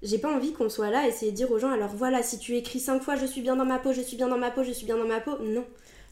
J'ai 0.00 0.18
pas 0.18 0.32
envie 0.32 0.52
qu'on 0.52 0.68
soit 0.68 0.90
là 0.90 1.08
essayer 1.08 1.32
de 1.32 1.36
dire 1.36 1.50
aux 1.50 1.58
gens 1.58 1.70
alors 1.72 1.90
voilà 1.92 2.22
si 2.22 2.38
tu 2.38 2.54
écris 2.56 2.78
5 2.78 3.02
fois 3.02 3.16
je 3.16 3.26
suis 3.26 3.40
bien 3.40 3.56
dans 3.56 3.64
ma 3.64 3.80
peau, 3.80 3.92
je 3.92 4.00
suis 4.00 4.16
bien 4.16 4.28
dans 4.28 4.38
ma 4.38 4.52
peau, 4.52 4.62
je 4.62 4.70
suis 4.70 4.86
bien 4.86 4.96
dans 4.96 5.08
ma 5.08 5.18
peau, 5.18 5.32
non. 5.42 5.64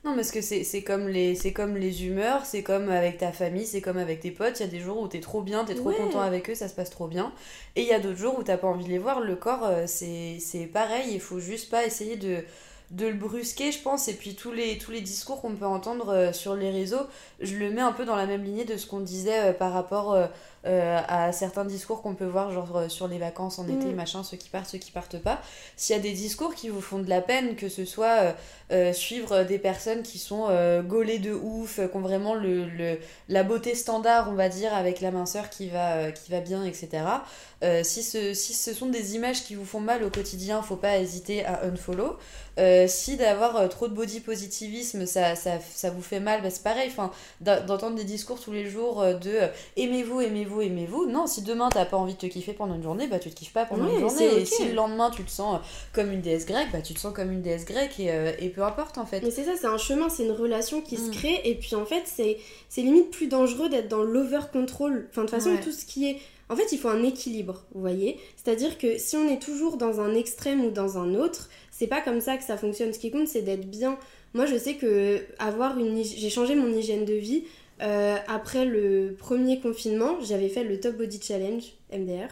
Non, 0.05 0.15
parce 0.15 0.31
que 0.31 0.41
c'est 0.41 0.83
comme, 0.85 1.09
les- 1.09 1.35
c'est 1.35 1.53
comme 1.53 1.77
les 1.77 2.05
humeurs, 2.07 2.47
c'est 2.47 2.63
comme 2.63 2.91
avec 2.91 3.19
ta 3.19 3.33
famille, 3.33 3.67
c'est 3.67 3.81
comme 3.81 3.97
avec 3.99 4.21
tes 4.21 4.31
potes. 4.31 4.61
Il 4.61 4.63
y 4.63 4.67
a 4.67 4.69
des 4.69 4.79
jours 4.79 5.01
où 5.01 5.09
t'es 5.09 5.19
trop 5.21 5.43
bien, 5.43 5.65
t'es 5.65 5.75
trop 5.75 5.89
Ouais. 5.89 5.95
content 5.95 6.21
avec 6.21 6.49
eux, 6.49 6.55
ça 6.55 6.69
se 6.69 6.75
passe 6.75 6.91
trop 6.91 7.09
bien. 7.09 7.33
Et 7.75 7.83
il 7.83 7.89
y 7.89 7.93
a 7.93 7.99
d'autres 7.99 8.17
jours 8.19 8.39
où 8.39 8.45
t'as 8.45 8.57
pas 8.57 8.69
envie 8.69 8.85
de 8.85 8.89
les 8.91 8.99
voir. 8.99 9.19
Le 9.21 9.35
corps, 9.35 9.65
euh, 9.65 9.85
c'est 9.89 10.39
c'est 10.41 10.67
pareil, 10.67 11.09
il 11.13 11.21
faut 11.21 11.41
juste 11.41 11.71
pas 11.71 11.85
essayer 11.85 12.17
de, 12.17 12.45
de 12.93 13.07
le 13.09 13.15
brusquer, 13.15 13.73
je 13.73 13.83
pense, 13.83 14.07
et 14.07 14.15
puis 14.15 14.37
tous 14.37 14.53
les, 14.53 14.79
tous 14.79 14.93
les 14.93 15.01
discours 15.01 15.41
qu'on 15.41 15.57
peut 15.57 15.67
entendre 15.67 16.11
euh, 16.11 16.33
sur 16.33 16.55
les 16.55 16.71
réseaux, 16.71 17.07
je 17.41 17.57
le 17.57 17.71
mets 17.71 17.81
un 17.81 17.93
peu 17.93 18.05
dans 18.05 18.15
la 18.17 18.27
même 18.27 18.45
lignée 18.45 18.65
de 18.65 18.77
ce 18.77 18.87
qu'on 18.87 19.01
disait 19.01 19.51
euh, 19.51 19.53
par 19.53 19.73
rapport 19.73 20.13
euh, 20.15 20.27
à 20.67 21.33
certains 21.33 21.65
discours 21.65 22.03
qu'on 22.03 22.15
peut 22.15 22.27
voir, 22.27 22.51
genre 22.51 22.85
sur 22.89 23.09
les 23.09 23.19
vacances 23.19 23.59
en 23.59 23.65
été, 23.69 23.87
mm. 23.87 23.95
machin, 23.95 24.23
ceux 24.23 24.37
qui 24.37 24.49
partent, 24.49 24.69
ceux 24.69 24.79
qui 24.79 24.91
partent 24.91 25.19
pas. 25.19 25.41
S'il 25.77 25.97
y 25.97 25.99
a 25.99 26.03
des 26.03 26.13
discours 26.13 26.55
qui 26.55 26.69
vous 26.69 26.81
font 26.81 26.99
de 26.99 27.09
la 27.09 27.21
peine, 27.21 27.57
que 27.57 27.69
ce 27.69 27.85
soit 27.85 28.35
suivre 28.93 29.45
des 29.45 29.59
personnes 29.59 30.03
qui 30.03 30.19
sont 30.19 30.49
gaulées 30.87 31.19
de 31.19 31.33
ouf, 31.33 31.77
qui 31.77 31.97
ont 31.97 32.01
vraiment 32.01 32.35
le, 32.35 32.65
le, 32.65 32.99
la 33.29 33.43
beauté 33.43 33.75
standard, 33.75 34.29
on 34.31 34.35
va 34.35 34.49
dire, 34.49 34.75
avec 34.75 35.01
la 35.01 35.11
minceur 35.11 35.51
qui 35.51 35.69
va, 35.69 36.11
qui 36.13 36.31
va 36.31 36.41
bien, 36.41 36.65
etc. 36.65 37.05
si, 37.83 38.03
ce, 38.03 38.35
si 38.35 38.55
ce 38.55 38.75
sont 38.75 38.87
des 38.87 39.15
images 39.15 39.45
qui 39.45 39.55
vous 39.55 39.65
font 39.65 39.81
mal 39.81 40.03
au 40.03 40.11
quotidien, 40.11 40.63
faut 40.63 40.77
pas 40.77 40.99
hésiter 40.99 41.45
à 41.45 41.65
unfollow. 41.65 42.17
Euh, 42.59 42.87
si 42.89 43.17
d'avoir 43.17 43.57
euh, 43.57 43.69
trop 43.69 43.87
de 43.87 43.95
body 43.95 44.21
positivisme, 44.21 45.05
ça, 45.05 45.35
ça, 45.35 45.59
ça 45.61 45.91
vous 45.91 46.01
fait 46.01 46.21
mal, 46.21 46.41
bah, 46.43 46.49
c'est 46.51 46.63
pareil. 46.63 46.89
Enfin, 46.91 47.11
d'entendre 47.41 47.97
des 47.97 48.05
discours 48.05 48.41
tous 48.41 48.53
les 48.53 48.71
jours 48.71 49.03
euh, 49.03 49.13
de 49.15 49.41
aimez-vous, 49.77 50.23
aimez-vous, 50.23 50.56
aimez-vous. 50.61 51.07
Non, 51.07 51.27
si 51.27 51.43
demain 51.43 51.69
t'as 51.71 51.85
pas 51.85 51.97
envie 51.97 52.15
de 52.15 52.19
te 52.19 52.27
kiffer 52.27 52.53
pendant 52.53 52.75
une 52.75 52.83
journée, 52.83 53.07
bah 53.07 53.19
tu 53.19 53.31
te 53.31 53.35
kiffes 53.35 53.53
pas 53.53 53.65
pendant 53.65 53.89
une 53.89 54.01
journée. 54.01 54.41
Et 54.41 54.45
si 54.45 54.67
le 54.67 54.75
lendemain 54.75 55.11
tu 55.11 55.25
te 55.25 55.31
sens 55.31 55.61
comme 55.93 56.13
une 56.13 56.21
déesse 56.21 56.47
grecque, 56.47 56.69
bah 56.73 56.83
tu 56.83 56.95
te 56.95 56.99
sens 56.99 57.15
comme 57.15 57.33
une 57.33 57.43
déesse 57.43 57.65
grecque 57.65 57.99
et, 58.01 58.35
et 58.39 58.49
peu 58.49 58.63
importe 58.63 58.99
en 58.99 59.07
fait. 59.07 59.23
Mais 59.23 59.31
c'est 59.31 59.45
ça, 59.45 59.53
c'est 59.57 59.67
un 59.67 59.79
chemin, 59.79 60.09
c'est 60.09 60.25
une 60.25 60.33
relation 60.33 60.81
qui 60.81 60.97
se 60.97 61.09
mm. 61.09 61.11
crée. 61.13 61.41
Et 61.45 61.55
puis 61.55 61.75
en 61.75 61.87
fait, 61.87 62.05
c'est 62.07 62.39
limite 62.77 63.11
plus 63.11 63.27
dangereux 63.27 63.69
d'être 63.69 63.89
dans 63.89 64.03
l'over 64.03 64.41
control. 64.53 65.09
Enfin, 65.11 65.23
de 65.23 65.27
toute 65.27 65.37
façon, 65.37 65.57
tout 65.63 65.73
ce 65.73 65.85
qui 65.85 66.09
est 66.09 66.19
en 66.49 66.55
fait, 66.55 66.71
il 66.73 66.79
faut 66.79 66.89
un 66.89 67.03
équilibre, 67.03 67.65
vous 67.75 67.81
voyez 67.81 68.21
C'est-à-dire 68.37 68.79
que 68.79 68.99
si 68.99 69.17
on 69.17 69.29
est 69.29 69.43
toujours 69.43 69.77
dans 69.77 70.01
un 70.01 70.15
extrême 70.15 70.65
ou 70.65 70.71
dans 70.71 70.97
un 70.99 71.15
autre, 71.15 71.49
c'est 71.73 71.89
pas 71.89 72.01
comme 72.01 72.21
ça 72.21 72.37
que 72.37 72.45
ça 72.45 72.57
fonctionne. 72.57 72.93
Ce 72.93 72.99
qui 72.99 73.11
compte, 73.11 73.27
c'est 73.27 73.43
d'être 73.43 73.69
bien. 73.69 73.99
Moi, 74.33 74.47
je 74.47 74.57
sais 74.57 74.75
que 74.75 75.25
avoir 75.39 75.79
une 75.79 76.03
j'ai 76.05 76.31
changé 76.31 76.55
mon 76.55 76.73
hygiène 76.73 77.05
de 77.05 77.15
vie 77.15 77.45
euh, 77.83 78.17
après 78.27 78.65
le 78.65 79.15
premier 79.19 79.61
confinement. 79.61 80.17
J'avais 80.23 80.49
fait 80.49 80.65
le 80.65 80.81
Top 80.81 80.97
Body 80.97 81.21
Challenge 81.23 81.63
MDR, 81.93 82.29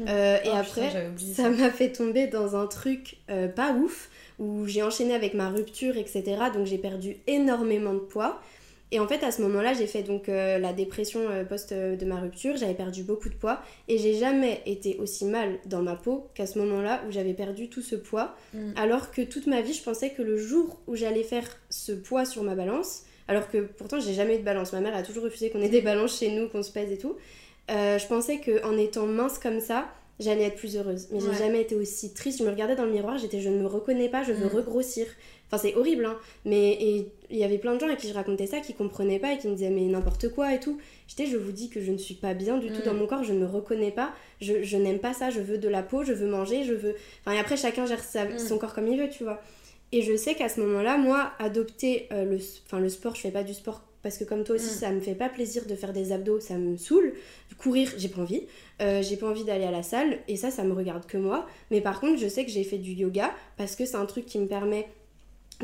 euh, 0.00 0.38
et 0.44 0.48
oh, 0.48 0.56
après, 0.56 1.10
ça 1.34 1.48
m'a 1.50 1.70
fait 1.70 1.92
tomber 1.92 2.26
dans 2.26 2.56
un 2.56 2.66
truc 2.66 3.18
euh, 3.30 3.48
pas 3.48 3.72
ouf 3.72 4.10
où 4.38 4.66
j'ai 4.66 4.82
enchaîné 4.82 5.14
avec 5.14 5.34
ma 5.34 5.50
rupture, 5.50 5.96
etc. 5.96 6.24
Donc 6.52 6.66
j'ai 6.66 6.78
perdu 6.78 7.16
énormément 7.26 7.94
de 7.94 8.00
poids. 8.00 8.40
Et 8.90 9.00
en 9.00 9.06
fait, 9.06 9.22
à 9.22 9.30
ce 9.30 9.42
moment-là, 9.42 9.74
j'ai 9.74 9.86
fait 9.86 10.02
donc 10.02 10.28
la 10.28 10.72
dépression 10.72 11.20
post 11.46 11.74
de 11.74 12.04
ma 12.06 12.16
rupture, 12.20 12.56
j'avais 12.56 12.72
perdu 12.72 13.02
beaucoup 13.02 13.28
de 13.28 13.34
poids 13.34 13.60
et 13.86 13.98
j'ai 13.98 14.14
jamais 14.14 14.62
été 14.64 14.96
aussi 14.96 15.26
mal 15.26 15.58
dans 15.66 15.82
ma 15.82 15.94
peau 15.94 16.28
qu'à 16.32 16.46
ce 16.46 16.58
moment-là 16.58 17.02
où 17.06 17.12
j'avais 17.12 17.34
perdu 17.34 17.68
tout 17.68 17.82
ce 17.82 17.96
poids. 17.96 18.34
Mm. 18.54 18.72
Alors 18.76 19.10
que 19.10 19.20
toute 19.20 19.46
ma 19.46 19.60
vie, 19.60 19.74
je 19.74 19.82
pensais 19.82 20.08
que 20.10 20.22
le 20.22 20.38
jour 20.38 20.80
où 20.86 20.96
j'allais 20.96 21.22
faire 21.22 21.44
ce 21.68 21.92
poids 21.92 22.24
sur 22.24 22.42
ma 22.44 22.54
balance, 22.54 23.02
alors 23.28 23.48
que 23.50 23.58
pourtant 23.58 24.00
j'ai 24.00 24.14
jamais 24.14 24.36
eu 24.36 24.38
de 24.38 24.44
balance, 24.44 24.72
ma 24.72 24.80
mère 24.80 24.96
a 24.96 25.02
toujours 25.02 25.24
refusé 25.24 25.50
qu'on 25.50 25.62
ait 25.62 25.68
des 25.68 25.82
balances 25.82 26.18
chez 26.18 26.30
nous, 26.30 26.48
qu'on 26.48 26.62
se 26.62 26.72
pèse 26.72 26.90
et 26.90 26.98
tout. 26.98 27.16
je 27.68 28.06
pensais 28.06 28.40
qu'en 28.40 28.76
étant 28.76 29.06
mince 29.06 29.38
comme 29.38 29.60
ça, 29.60 29.88
j'allais 30.20 30.44
être 30.44 30.56
plus 30.56 30.76
heureuse. 30.76 31.08
Mais 31.12 31.20
j'ai 31.20 31.34
jamais 31.34 31.60
été 31.60 31.74
aussi 31.74 32.12
triste. 32.12 32.38
Je 32.38 32.44
me 32.44 32.50
regardais 32.50 32.76
dans 32.76 32.84
le 32.84 32.92
miroir, 32.92 33.18
j'étais 33.18 33.40
je 33.40 33.48
ne 33.48 33.58
me 33.58 33.66
reconnais 33.66 34.08
pas, 34.08 34.22
je 34.22 34.32
veux 34.32 34.46
mm. 34.46 34.56
regrossir. 34.56 35.06
Enfin, 35.46 35.62
c'est 35.62 35.74
horrible, 35.76 36.04
hein. 36.04 36.18
Mais 36.44 36.78
il 37.30 37.36
y 37.36 37.44
avait 37.44 37.58
plein 37.58 37.74
de 37.74 37.80
gens 37.80 37.88
à 37.88 37.96
qui 37.96 38.08
je 38.08 38.14
racontais 38.14 38.46
ça 38.46 38.60
qui 38.60 38.74
comprenaient 38.74 39.18
pas 39.18 39.32
et 39.32 39.38
qui 39.38 39.48
me 39.48 39.54
disaient 39.54 39.70
mais 39.70 39.82
n'importe 39.82 40.28
quoi 40.30 40.54
et 40.54 40.60
tout. 40.60 40.78
J'étais, 41.06 41.26
je 41.26 41.36
vous 41.36 41.52
dis 41.52 41.70
que 41.70 41.80
je 41.80 41.90
ne 41.90 41.96
suis 41.96 42.14
pas 42.14 42.34
bien 42.34 42.58
du 42.58 42.70
tout 42.70 42.82
dans 42.84 42.94
mm. 42.94 42.98
mon 42.98 43.06
corps, 43.06 43.24
je 43.24 43.32
ne 43.32 43.40
me 43.40 43.46
reconnais 43.46 43.92
pas, 43.92 44.12
je, 44.40 44.62
je 44.62 44.76
n'aime 44.76 44.98
pas 44.98 45.14
ça, 45.14 45.30
je 45.30 45.40
veux 45.40 45.58
de 45.58 45.68
la 45.68 45.82
peau, 45.82 46.04
je 46.04 46.12
veux 46.12 46.28
manger, 46.28 46.64
je 46.64 46.74
veux. 46.74 46.96
Enfin, 47.24 47.36
et 47.36 47.38
après, 47.38 47.56
chacun 47.56 47.86
gère 47.86 48.00
mm. 48.00 48.38
son 48.38 48.58
corps 48.58 48.74
comme 48.74 48.88
il 48.88 49.00
veut, 49.00 49.08
tu 49.08 49.24
vois. 49.24 49.40
Et 49.92 50.02
je 50.02 50.16
sais 50.16 50.34
qu'à 50.34 50.48
ce 50.48 50.60
moment-là, 50.60 50.98
moi, 50.98 51.32
adopter 51.38 52.08
euh, 52.12 52.24
le, 52.24 52.38
enfin, 52.66 52.78
le 52.78 52.88
sport, 52.88 53.14
je 53.14 53.22
fais 53.22 53.30
pas 53.30 53.42
du 53.42 53.54
sport 53.54 53.82
parce 54.02 54.16
que 54.16 54.24
comme 54.24 54.44
toi 54.44 54.54
aussi, 54.54 54.74
mm. 54.74 54.78
ça 54.78 54.90
me 54.90 55.00
fait 55.00 55.14
pas 55.14 55.28
plaisir 55.28 55.66
de 55.66 55.74
faire 55.74 55.92
des 55.92 56.12
abdos, 56.12 56.40
ça 56.40 56.56
me 56.56 56.76
saoule. 56.76 57.14
Courir, 57.58 57.92
j'ai 57.96 58.08
pas 58.08 58.20
envie. 58.20 58.42
Euh, 58.80 59.02
j'ai 59.02 59.16
pas 59.16 59.28
envie 59.28 59.44
d'aller 59.44 59.64
à 59.64 59.70
la 59.70 59.82
salle 59.82 60.18
et 60.28 60.36
ça, 60.36 60.50
ça 60.50 60.62
me 60.62 60.72
regarde 60.72 61.06
que 61.06 61.16
moi. 61.16 61.46
Mais 61.70 61.80
par 61.80 62.00
contre, 62.00 62.20
je 62.20 62.28
sais 62.28 62.44
que 62.44 62.50
j'ai 62.50 62.64
fait 62.64 62.78
du 62.78 62.92
yoga 62.92 63.32
parce 63.56 63.74
que 63.74 63.84
c'est 63.84 63.96
un 63.96 64.06
truc 64.06 64.26
qui 64.26 64.38
me 64.38 64.46
permet 64.46 64.86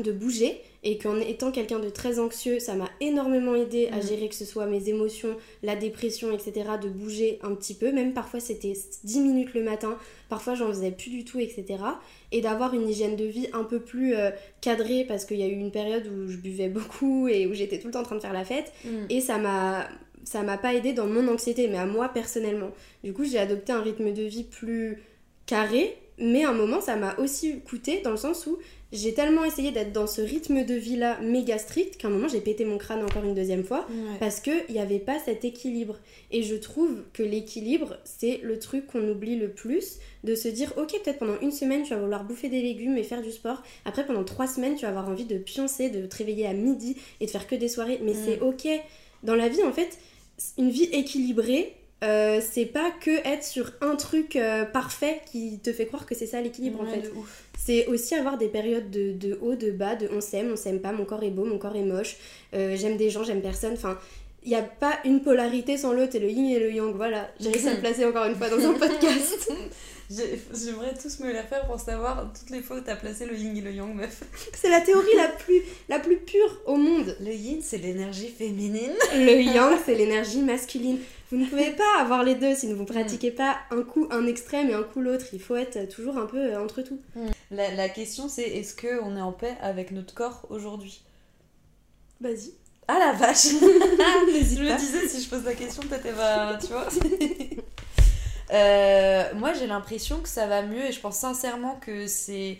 de 0.03 0.11
bouger 0.11 0.61
et 0.83 0.97
qu'en 0.97 1.17
étant 1.17 1.51
quelqu'un 1.51 1.79
de 1.79 1.89
très 1.89 2.19
anxieux, 2.19 2.59
ça 2.59 2.75
m'a 2.75 2.89
énormément 2.99 3.55
aidé 3.55 3.87
à 3.91 3.97
mm. 3.97 4.07
gérer 4.07 4.29
que 4.29 4.35
ce 4.35 4.45
soit 4.45 4.65
mes 4.65 4.89
émotions, 4.89 5.35
la 5.63 5.75
dépression, 5.75 6.31
etc. 6.31 6.69
de 6.81 6.89
bouger 6.89 7.39
un 7.43 7.55
petit 7.55 7.73
peu, 7.73 7.91
même 7.91 8.13
parfois 8.13 8.39
c'était 8.39 8.73
10 9.03 9.19
minutes 9.21 9.53
le 9.53 9.63
matin, 9.63 9.97
parfois 10.29 10.53
j'en 10.53 10.67
faisais 10.67 10.91
plus 10.91 11.09
du 11.09 11.23
tout, 11.23 11.39
etc. 11.39 11.65
Et 12.31 12.41
d'avoir 12.41 12.73
une 12.73 12.89
hygiène 12.89 13.15
de 13.15 13.25
vie 13.25 13.47
un 13.53 13.63
peu 13.63 13.79
plus 13.79 14.15
euh, 14.15 14.31
cadrée 14.61 15.05
parce 15.07 15.25
qu'il 15.25 15.37
y 15.37 15.43
a 15.43 15.47
eu 15.47 15.57
une 15.57 15.71
période 15.71 16.05
où 16.07 16.29
je 16.29 16.37
buvais 16.37 16.69
beaucoup 16.69 17.27
et 17.27 17.47
où 17.47 17.53
j'étais 17.53 17.79
tout 17.79 17.87
le 17.87 17.93
temps 17.93 18.01
en 18.01 18.03
train 18.03 18.17
de 18.17 18.21
faire 18.21 18.33
la 18.33 18.45
fête 18.45 18.73
mm. 18.83 19.05
et 19.09 19.21
ça 19.21 19.37
m'a 19.37 19.87
ça 20.23 20.41
m'a 20.41 20.57
pas 20.57 20.73
aidé 20.73 20.91
dans 20.91 21.05
mon 21.05 21.27
anxiété 21.27 21.67
mais 21.67 21.77
à 21.77 21.85
moi 21.85 22.09
personnellement. 22.09 22.71
Du 23.03 23.13
coup, 23.13 23.23
j'ai 23.23 23.37
adopté 23.37 23.71
un 23.71 23.81
rythme 23.81 24.11
de 24.11 24.23
vie 24.23 24.43
plus 24.43 25.03
carré 25.45 25.97
mais 26.17 26.45
à 26.45 26.49
un 26.49 26.53
moment, 26.53 26.81
ça 26.81 26.95
m'a 26.95 27.15
aussi 27.17 27.59
coûté 27.61 28.01
dans 28.01 28.11
le 28.11 28.17
sens 28.17 28.47
où 28.47 28.57
j'ai 28.95 29.13
tellement 29.13 29.45
essayé 29.45 29.71
d'être 29.71 29.91
dans 29.91 30.07
ce 30.07 30.21
rythme 30.21 30.65
de 30.65 30.73
vie 30.73 30.95
là 30.95 31.19
méga 31.21 31.57
strict 31.57 31.97
qu'à 31.97 32.07
un 32.07 32.11
moment 32.11 32.27
j'ai 32.27 32.41
pété 32.41 32.65
mon 32.65 32.77
crâne 32.77 33.03
encore 33.03 33.23
une 33.23 33.33
deuxième 33.33 33.63
fois 33.63 33.87
parce 34.19 34.39
qu'il 34.39 34.65
n'y 34.69 34.79
avait 34.79 34.99
pas 34.99 35.19
cet 35.19 35.45
équilibre. 35.45 35.99
Et 36.31 36.43
je 36.43 36.55
trouve 36.55 37.03
que 37.13 37.23
l'équilibre, 37.23 37.97
c'est 38.03 38.39
le 38.43 38.59
truc 38.59 38.87
qu'on 38.87 39.07
oublie 39.09 39.35
le 39.37 39.49
plus 39.49 39.99
de 40.23 40.35
se 40.35 40.47
dire 40.47 40.73
ok, 40.77 40.99
peut-être 41.03 41.19
pendant 41.19 41.39
une 41.41 41.51
semaine 41.51 41.83
tu 41.83 41.93
vas 41.93 41.99
vouloir 41.99 42.23
bouffer 42.23 42.49
des 42.49 42.61
légumes 42.61 42.97
et 42.97 43.03
faire 43.03 43.21
du 43.21 43.31
sport. 43.31 43.61
Après, 43.85 44.05
pendant 44.05 44.23
trois 44.23 44.47
semaines, 44.47 44.75
tu 44.75 44.83
vas 44.83 44.89
avoir 44.89 45.07
envie 45.07 45.25
de 45.25 45.37
pioncer, 45.37 45.89
de 45.89 46.05
te 46.05 46.17
réveiller 46.17 46.47
à 46.47 46.53
midi 46.53 46.97
et 47.19 47.25
de 47.25 47.31
faire 47.31 47.47
que 47.47 47.55
des 47.55 47.67
soirées. 47.67 47.99
Mais 48.03 48.13
c'est 48.13 48.41
mm. 48.41 48.47
ok. 48.47 48.67
Dans 49.23 49.35
la 49.35 49.49
vie, 49.49 49.63
en 49.63 49.71
fait, 49.71 49.97
une 50.57 50.69
vie 50.69 50.89
équilibrée, 50.91 51.73
euh, 52.03 52.41
c'est 52.41 52.65
pas 52.65 52.91
que 52.91 53.25
être 53.25 53.43
sur 53.43 53.71
un 53.81 53.95
truc 53.95 54.35
euh, 54.35 54.65
parfait 54.65 55.21
qui 55.31 55.59
te 55.59 55.71
fait 55.71 55.85
croire 55.85 56.05
que 56.05 56.13
c'est 56.13 56.25
ça 56.27 56.41
l'équilibre 56.41 56.81
en 56.81 56.85
fait. 56.85 57.11
C'est 57.57 57.87
aussi 57.87 58.15
avoir 58.15 58.37
des 58.37 58.47
périodes 58.47 58.91
de, 58.91 59.39
haut, 59.41 59.55
de 59.55 59.71
bas, 59.71 59.95
de 59.95 60.09
on 60.11 60.21
s'aime, 60.21 60.51
on 60.51 60.55
s'aime 60.55 60.81
pas, 60.81 60.91
mon 60.91 61.05
corps 61.05 61.23
est 61.23 61.31
beau, 61.31 61.45
mon 61.45 61.57
corps 61.57 61.75
est 61.75 61.83
moche, 61.83 62.17
euh, 62.53 62.75
j'aime 62.75 62.97
des 62.97 63.09
gens, 63.09 63.23
j'aime 63.23 63.41
personne. 63.41 63.73
Enfin, 63.73 63.97
il 64.43 64.49
n'y 64.49 64.55
a 64.55 64.61
pas 64.61 64.99
une 65.05 65.21
polarité 65.21 65.77
sans 65.77 65.93
l'autre 65.93 66.15
et 66.15 66.19
le 66.19 66.29
yin 66.29 66.47
et 66.49 66.59
le 66.59 66.71
yang. 66.71 66.93
Voilà, 66.95 67.29
j'ai 67.39 67.49
réussi 67.49 67.69
à 67.69 67.73
le 67.73 67.79
placer 67.79 68.05
encore 68.05 68.25
une 68.25 68.35
fois 68.35 68.49
dans 68.49 68.63
un 68.63 68.73
podcast. 68.79 69.51
J'aimerais 70.09 70.93
tous 71.01 71.19
me 71.21 71.31
la 71.31 71.41
faire 71.41 71.65
pour 71.65 71.79
savoir 71.79 72.31
toutes 72.37 72.51
les 72.51 72.61
fois 72.61 72.77
où 72.77 72.81
t'as 72.81 72.95
placé 72.95 73.25
le 73.25 73.35
yin 73.35 73.57
et 73.57 73.61
le 73.61 73.71
yang, 73.71 73.95
meuf. 73.95 74.23
C'est 74.53 74.69
la 74.69 74.81
théorie 74.81 75.15
la 75.15 75.29
plus, 75.29 75.61
la 75.89 75.97
plus 75.97 76.17
pure 76.17 76.61
au 76.67 76.75
monde. 76.75 77.17
Le 77.21 77.33
yin, 77.33 77.59
c'est 77.63 77.79
l'énergie 77.79 78.27
féminine. 78.29 78.93
Le 79.15 79.41
yang, 79.41 79.75
c'est 79.83 79.95
l'énergie 79.95 80.41
masculine. 80.41 80.99
Vous 81.31 81.37
ne 81.37 81.45
pouvez 81.45 81.71
pas 81.71 82.01
avoir 82.01 82.23
les 82.23 82.35
deux 82.35 82.55
si 82.55 82.71
vous 82.71 82.81
ne 82.81 82.87
pratiquez 82.87 83.31
pas 83.31 83.57
un 83.71 83.81
coup 83.81 84.07
un 84.11 84.27
extrême 84.27 84.69
et 84.69 84.73
un 84.73 84.83
coup 84.83 85.01
l'autre. 85.01 85.25
Il 85.33 85.41
faut 85.41 85.55
être 85.55 85.89
toujours 85.89 86.17
un 86.17 86.25
peu 86.25 86.37
euh, 86.37 86.63
entre 86.63 86.81
tout. 86.81 86.99
Hmm. 87.15 87.27
La, 87.51 87.71
la 87.71 87.89
question, 87.89 88.29
c'est 88.29 88.43
est-ce 88.43 88.75
qu'on 88.75 89.17
est 89.17 89.21
en 89.21 89.31
paix 89.31 89.55
avec 89.61 89.91
notre 89.91 90.13
corps 90.13 90.45
aujourd'hui? 90.49 91.03
Vas-y. 92.21 92.53
Ah 92.87 92.99
la 92.99 93.13
vache 93.13 93.45
Je 93.49 94.61
me 94.61 94.77
disais, 94.77 95.07
si 95.07 95.23
je 95.23 95.29
pose 95.29 95.43
la 95.43 95.55
question, 95.55 95.81
peut-être 95.83 96.05
elle 96.05 96.13
va. 96.13 96.57
Tu 96.59 96.67
vois 96.67 96.87
Euh, 98.51 99.33
moi, 99.35 99.53
j'ai 99.53 99.67
l'impression 99.67 100.19
que 100.19 100.29
ça 100.29 100.47
va 100.47 100.61
mieux 100.61 100.85
et 100.85 100.91
je 100.91 100.99
pense 100.99 101.17
sincèrement 101.17 101.77
que 101.81 102.07
c'est 102.07 102.59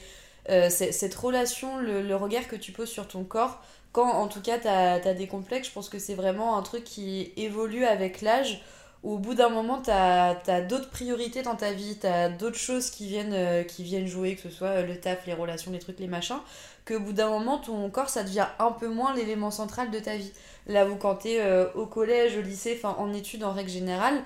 euh, 0.49 0.69
cette 0.69 1.15
relation, 1.15 1.77
le, 1.77 2.15
regard 2.15 2.47
que 2.47 2.55
tu 2.55 2.71
poses 2.71 2.89
sur 2.89 3.07
ton 3.07 3.23
corps, 3.23 3.63
quand 3.95 4.11
en 4.11 4.27
tout 4.27 4.41
cas 4.41 4.59
tu 4.59 4.67
as, 4.67 5.13
des 5.13 5.25
complexes, 5.25 5.69
je 5.69 5.73
pense 5.73 5.87
que 5.87 5.99
c'est 5.99 6.15
vraiment 6.15 6.57
un 6.57 6.63
truc 6.63 6.83
qui 6.83 7.31
évolue 7.37 7.85
avec 7.85 8.21
l'âge. 8.21 8.61
Au 9.03 9.17
bout 9.17 9.35
d'un 9.35 9.47
moment, 9.47 9.81
tu 9.81 9.89
as, 9.89 10.61
d'autres 10.67 10.89
priorités 10.89 11.43
dans 11.43 11.55
ta 11.55 11.71
vie, 11.71 11.97
tu 11.97 12.07
d'autres 12.37 12.57
choses 12.57 12.89
qui 12.89 13.07
viennent, 13.07 13.31
euh, 13.31 13.63
qui 13.63 13.83
viennent 13.83 14.07
jouer, 14.07 14.35
que 14.35 14.41
ce 14.41 14.49
soit 14.49 14.81
le 14.81 14.99
taf, 14.99 15.25
les 15.25 15.33
relations, 15.33 15.71
les 15.71 15.79
trucs, 15.79 15.99
les 15.99 16.07
machins, 16.07 16.39
qu'au 16.85 16.99
bout 16.99 17.13
d'un 17.13 17.29
moment, 17.29 17.57
ton 17.57 17.89
corps, 17.89 18.09
ça 18.09 18.23
devient 18.23 18.47
un 18.59 18.71
peu 18.73 18.89
moins 18.89 19.15
l'élément 19.15 19.51
central 19.51 19.91
de 19.91 19.99
ta 19.99 20.17
vie. 20.17 20.33
Là 20.67 20.89
où 20.89 20.97
quand 20.97 21.15
tu 21.15 21.29
es 21.29 21.65
au 21.75 21.85
collège, 21.85 22.37
au 22.37 22.41
lycée, 22.41 22.77
enfin 22.77 22.97
en 22.99 23.13
études 23.13 23.45
en 23.45 23.53
règle 23.53 23.69
générale, 23.69 24.21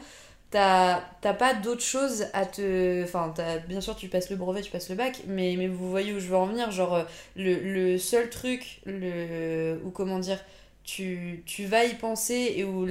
t'as 0.51 1.01
pas 1.21 1.53
d'autre 1.53 1.83
chose 1.83 2.25
à 2.33 2.45
te 2.45 3.03
enfin 3.03 3.33
bien 3.67 3.81
sûr 3.81 3.95
tu 3.95 4.07
passes 4.07 4.29
le 4.29 4.35
brevet 4.35 4.61
tu 4.61 4.71
passes 4.71 4.89
le 4.89 4.95
bac 4.95 5.21
mais, 5.27 5.55
mais 5.57 5.67
vous 5.67 5.89
voyez 5.89 6.13
où 6.13 6.19
je 6.19 6.27
veux 6.27 6.37
en 6.37 6.47
venir 6.47 6.71
genre 6.71 6.95
euh, 6.95 7.03
le, 7.35 7.55
le 7.59 7.97
seul 7.97 8.29
truc 8.29 8.81
le 8.85 9.79
ou 9.83 9.91
comment 9.91 10.17
dire 10.17 10.39
tu, 10.83 11.43
tu 11.45 11.65
vas 11.65 11.85
y 11.85 11.93
penser 11.93 12.53
et 12.55 12.63
où 12.63 12.87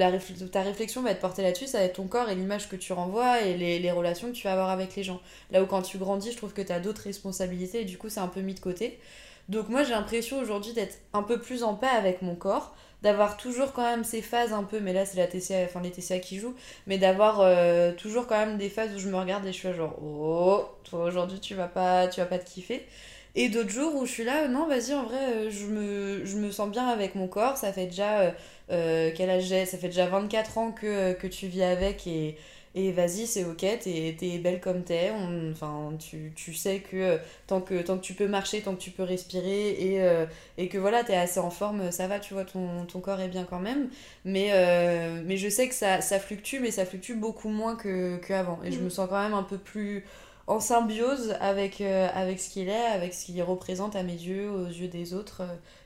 ta 0.52 0.62
réflexion 0.62 1.02
va 1.02 1.11
être 1.11 1.20
portée 1.20 1.42
là-dessus 1.42 1.66
ça 1.66 1.78
va 1.78 1.84
être 1.84 1.96
ton 1.96 2.06
corps 2.06 2.28
et 2.28 2.36
l'image 2.36 2.68
que 2.68 2.76
tu 2.76 2.92
renvoies 2.92 3.42
et 3.42 3.56
les, 3.56 3.80
les, 3.80 3.90
relations 3.90 4.28
que 4.28 4.36
tu 4.36 4.44
vas 4.44 4.52
avoir 4.52 4.70
avec 4.70 4.94
les 4.94 5.02
gens. 5.02 5.20
Là 5.50 5.62
où 5.64 5.66
quand 5.66 5.82
tu 5.82 5.98
grandis 5.98 6.30
je 6.30 6.36
trouve 6.36 6.52
que 6.52 6.62
tu 6.62 6.70
as 6.70 6.78
d'autres 6.78 7.02
responsabilités 7.02 7.80
et 7.80 7.84
du 7.84 7.98
coup 7.98 8.09
c'est 8.09 8.20
un 8.20 8.28
peu 8.28 8.40
mis 8.40 8.54
de 8.54 8.61
côté. 8.61 9.00
Donc 9.48 9.68
moi 9.68 9.82
j'ai 9.82 9.90
l'impression 9.90 10.38
aujourd'hui 10.38 10.74
d'être 10.74 10.98
un 11.12 11.24
peu 11.24 11.40
plus 11.40 11.64
en 11.64 11.74
paix 11.74 11.88
avec 11.88 12.22
mon 12.22 12.36
corps 12.36 12.76
d'avoir 13.03 13.36
toujours 13.36 13.72
quand 13.72 13.82
même 13.82 14.05
ces 14.05 14.22
phases 14.22 14.53
un 14.53 14.64
peu, 14.64 14.80
mais 14.80 14.92
là 14.92 15.05
c'est 15.07 15.18
la 15.18 15.26
TCA, 15.26 15.64
enfin 15.64 15.80
les 15.80 15.90
TCA 15.90 16.18
qui 16.18 16.38
jouent, 16.38 16.55
mais 16.86 16.99
d'avoir 16.99 17.40
euh, 17.40 17.92
toujours 17.92 18.26
quand 18.26 18.38
même 18.38 18.59
des 18.59 18.68
phases 18.68 18.94
où 18.94 18.99
je 18.99 19.09
me 19.09 19.16
regarde 19.16 19.44
et 19.46 19.53
je 19.53 19.59
suis 19.59 19.72
genre 19.72 19.96
oh, 20.03 20.64
toi 20.84 21.05
aujourd'hui 21.05 21.40
tu 21.40 21.55
vas 21.55 21.68
pas, 21.68 22.09
tu 22.09 22.20
vas 22.20 22.26
pas 22.26 22.38
te 22.38 22.49
kiffer. 22.49 22.86
Et 23.34 23.51
d'autres 23.51 23.70
jours 23.70 23.94
où 23.94 24.05
je 24.05 24.11
suis 24.11 24.24
là, 24.24 24.49
non, 24.49 24.66
vas-y, 24.66 24.94
en 24.94 25.05
vrai, 25.05 25.51
je 25.51 25.66
me, 25.66 26.24
je 26.24 26.36
me 26.38 26.51
sens 26.51 26.68
bien 26.70 26.88
avec 26.88 27.14
mon 27.14 27.28
corps. 27.28 27.57
Ça 27.57 27.72
fait 27.72 27.86
déjà, 27.86 28.34
quel 28.68 29.30
âge 29.30 29.44
j'ai? 29.44 29.64
Ça 29.64 29.78
fait 29.78 29.88
déjà 29.88 30.07
24 30.07 30.59
ans 30.59 30.72
que, 30.72 31.12
que 31.12 31.26
tu 31.28 31.46
vis 31.46 31.62
avec 31.62 32.07
et, 32.09 32.36
et 32.74 32.92
vas-y, 32.92 33.26
c'est 33.26 33.44
ok, 33.44 33.58
t'es 33.58 34.16
es 34.20 34.38
belle 34.38 34.60
comme 34.60 34.84
t'es. 34.84 35.10
Enfin, 35.50 35.92
tu, 35.98 36.32
tu, 36.36 36.54
sais 36.54 36.80
que, 36.80 36.96
euh, 36.96 37.18
tant 37.46 37.60
que 37.60 37.80
tant 37.82 37.96
que 37.96 38.02
tu 38.02 38.14
peux 38.14 38.28
marcher, 38.28 38.60
tant 38.60 38.74
que 38.74 38.80
tu 38.80 38.90
peux 38.90 39.02
respirer 39.02 39.70
et, 39.70 40.02
euh, 40.02 40.26
et 40.58 40.68
que 40.68 40.78
voilà, 40.78 41.02
t'es 41.02 41.16
assez 41.16 41.40
en 41.40 41.50
forme, 41.50 41.90
ça 41.90 42.06
va, 42.06 42.20
tu 42.20 42.34
vois, 42.34 42.44
ton, 42.44 42.84
ton 42.86 43.00
corps 43.00 43.20
est 43.20 43.28
bien 43.28 43.44
quand 43.44 43.60
même. 43.60 43.88
Mais, 44.24 44.50
euh, 44.52 45.22
mais 45.24 45.36
je 45.36 45.48
sais 45.48 45.68
que 45.68 45.74
ça, 45.74 46.00
ça 46.00 46.18
fluctue, 46.20 46.60
mais 46.60 46.70
ça 46.70 46.84
fluctue 46.84 47.14
beaucoup 47.14 47.48
moins 47.48 47.76
qu'avant. 47.76 48.60
et 48.62 48.70
je 48.70 48.80
mm. 48.80 48.84
me 48.84 48.90
sens 48.90 49.08
quand 49.08 49.22
même 49.22 49.34
un 49.34 49.42
peu 49.42 49.58
plus 49.58 50.04
en 50.46 50.60
symbiose 50.60 51.36
avec, 51.40 51.80
avec 51.80 52.40
ce 52.40 52.50
qu'il 52.50 52.68
est, 52.68 52.72
avec 52.72 53.12
ce 53.14 53.26
qu'il 53.26 53.42
représente 53.42 53.96
à 53.96 54.02
mes 54.02 54.12
yeux, 54.12 54.50
aux 54.50 54.66
yeux 54.66 54.88
des 54.88 55.14
autres. 55.14 55.42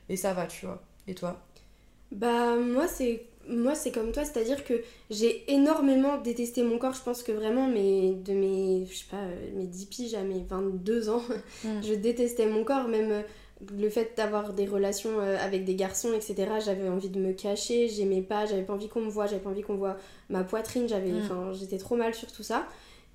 et 0.09 0.17
ça 0.17 0.33
va, 0.33 0.47
tu 0.47 0.65
vois. 0.65 0.81
Et 1.07 1.15
toi? 1.15 1.41
Bah, 2.11 2.55
moi, 2.55 2.87
c'est 2.87 3.25
moi 3.47 3.75
c'est 3.75 3.91
comme 3.91 4.11
toi, 4.11 4.23
c'est-à-dire 4.23 4.63
que 4.63 4.81
j'ai 5.09 5.51
énormément 5.51 6.17
détesté 6.17 6.63
mon 6.63 6.77
corps. 6.77 6.93
Je 6.93 7.01
pense 7.01 7.23
que 7.23 7.31
vraiment 7.31 7.67
mes, 7.67 8.13
de 8.13 8.33
mes, 8.33 8.85
je 8.89 8.95
sais 8.95 9.05
pas, 9.09 9.17
euh, 9.17 9.49
mes 9.55 9.65
10 9.65 9.85
piges 9.87 10.13
à 10.13 10.23
mes 10.23 10.43
22 10.47 11.09
ans, 11.09 11.21
mm. 11.63 11.81
je 11.83 11.93
détestais 11.93 12.45
mon 12.45 12.63
corps. 12.63 12.87
Même 12.87 13.11
euh, 13.11 13.21
le 13.77 13.89
fait 13.89 14.13
d'avoir 14.17 14.53
des 14.53 14.65
relations 14.65 15.19
euh, 15.19 15.37
avec 15.39 15.65
des 15.65 15.75
garçons, 15.75 16.13
etc. 16.13 16.35
J'avais 16.63 16.89
envie 16.89 17.09
de 17.09 17.19
me 17.19 17.33
cacher, 17.33 17.89
j'aimais 17.89 18.21
pas, 18.21 18.45
j'avais 18.45 18.63
pas 18.63 18.73
envie 18.73 18.89
qu'on 18.89 19.01
me 19.01 19.09
voit, 19.09 19.27
j'avais 19.27 19.41
pas 19.41 19.49
envie 19.49 19.61
qu'on 19.61 19.75
voit 19.75 19.97
ma 20.29 20.43
poitrine, 20.43 20.87
j'avais, 20.87 21.11
mm. 21.11 21.53
j'étais 21.53 21.77
trop 21.77 21.95
mal 21.95 22.13
sur 22.13 22.31
tout 22.31 22.43
ça. 22.43 22.67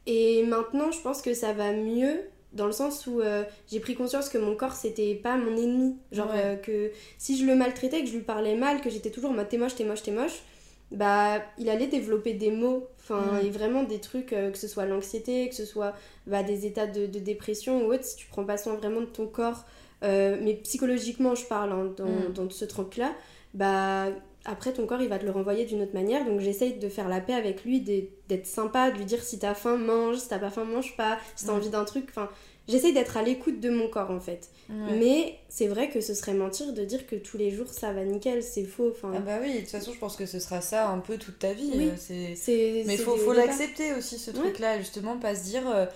Et 0.06 0.42
maintenant 0.44 0.90
je 0.90 1.00
pense 1.00 1.20
que 1.20 1.34
ça 1.34 1.52
va 1.52 1.72
mieux 1.72 2.22
dans 2.52 2.66
le 2.66 2.72
sens 2.72 3.06
où 3.06 3.20
euh, 3.20 3.44
j'ai 3.70 3.80
pris 3.80 3.94
conscience 3.94 4.28
que 4.28 4.38
mon 4.38 4.56
corps 4.56 4.72
c'était 4.72 5.14
pas 5.14 5.36
mon 5.36 5.56
ennemi. 5.56 5.96
Genre 6.12 6.30
euh, 6.34 6.56
que 6.56 6.90
si 7.18 7.38
je 7.38 7.44
le 7.44 7.54
maltraitais 7.54 8.00
que 8.00 8.06
je 8.06 8.14
lui 8.14 8.22
parlais 8.22 8.56
mal 8.56 8.80
que 8.80 8.90
j'étais 8.90 9.10
toujours 9.10 9.34
t'es 9.48 9.58
moche 9.58 9.74
t'es 9.74 9.84
moche 9.84 10.02
t'es 10.02 10.12
moche 10.12 10.42
bah 10.90 11.42
il 11.58 11.68
allait 11.68 11.86
développer 11.86 12.32
des 12.32 12.50
mots 12.50 12.88
enfin 12.98 13.40
et 13.44 13.50
vraiment 13.50 13.82
des 13.82 13.98
trucs 14.00 14.32
euh, 14.32 14.50
que 14.50 14.56
ce 14.56 14.66
soit 14.66 14.86
l'anxiété 14.86 15.48
que 15.50 15.54
ce 15.54 15.66
soit 15.66 15.94
bah, 16.26 16.42
des 16.42 16.64
états 16.64 16.86
de, 16.86 17.06
dépression 17.06 17.84
ou 17.84 17.92
autre 17.92 18.04
si 18.04 18.16
tu 18.16 18.26
prends 18.26 18.44
pas 18.44 18.56
soin 18.56 18.74
vraiment 18.74 19.02
de 19.02 19.06
ton 19.06 19.26
corps 19.26 19.66
mais 20.00 20.58
psychologiquement 20.62 21.34
je 21.34 21.44
parle 21.44 21.72
hein, 21.72 21.92
dans, 21.98 22.06
mm. 22.06 22.32
dans, 22.32 22.48
ce 22.48 22.64
truc 22.64 22.96
là 22.96 23.12
bah 23.52 24.06
après 24.48 24.72
ton 24.72 24.86
corps 24.86 25.00
il 25.00 25.08
va 25.08 25.18
te 25.18 25.24
le 25.24 25.30
renvoyer 25.30 25.64
d'une 25.64 25.82
autre 25.82 25.94
manière. 25.94 26.24
Donc 26.24 26.40
j'essaye 26.40 26.74
de 26.74 26.88
faire 26.88 27.08
la 27.08 27.20
paix 27.20 27.34
avec 27.34 27.64
lui 27.64 27.80
d'être 27.80 28.46
sympa 28.46 28.90
de 28.90 28.98
lui 28.98 29.04
dire 29.04 29.22
si 29.22 29.38
t'as 29.38 29.54
faim 29.54 29.76
mange. 29.76 30.16
Si 30.16 30.28
t'as 30.28 30.38
pas 30.38 30.50
faim 30.50 30.64
mange 30.64 30.96
pas. 30.96 31.18
Si 31.36 31.46
t'as 31.46 31.52
envie 31.52 31.70
d'un 31.70 31.84
truc 31.84 32.06
enfin 32.08 32.28
j'essaye 32.66 32.92
d'être 32.92 33.16
à 33.16 33.22
l'écoute 33.22 33.60
de 33.60 33.70
mon 33.70 33.88
corps 33.88 34.10
en 34.10 34.20
fait. 34.20 34.50
Mais 34.68 35.38
c'est 35.48 35.66
vrai 35.66 35.88
que 35.88 36.00
ce 36.00 36.12
serait 36.14 36.34
mentir 36.34 36.72
de 36.72 36.84
dire 36.84 37.06
que 37.06 37.16
tous 37.16 37.38
les 37.38 37.50
jours 37.50 37.68
ça 37.68 37.92
va 37.92 38.04
nickel. 38.04 38.42
C'est 38.42 38.64
faux 38.64 38.90
enfin. 38.90 39.12
Ah 39.14 39.20
bah 39.20 39.38
oui 39.42 39.54
de 39.54 39.60
toute 39.60 39.68
façon 39.68 39.92
je 39.92 39.98
pense 39.98 40.16
que 40.16 40.26
ce 40.26 40.38
sera 40.38 40.60
ça 40.60 40.88
un 40.88 40.98
peu 40.98 41.18
toute 41.18 41.38
ta 41.38 41.52
vie. 41.52 41.72
Oui. 41.74 41.90
Euh, 42.10 42.32
c'est 42.34 42.84
mais 42.86 42.96
faut 42.96 43.16
faut 43.16 43.32
l'accepter 43.32 43.94
aussi 43.94 44.18
ce 44.18 44.30
truc 44.30 44.58
là 44.58 44.78
justement 44.78 45.18
pas 45.18 45.34
se 45.34 45.44
dire 45.44 45.88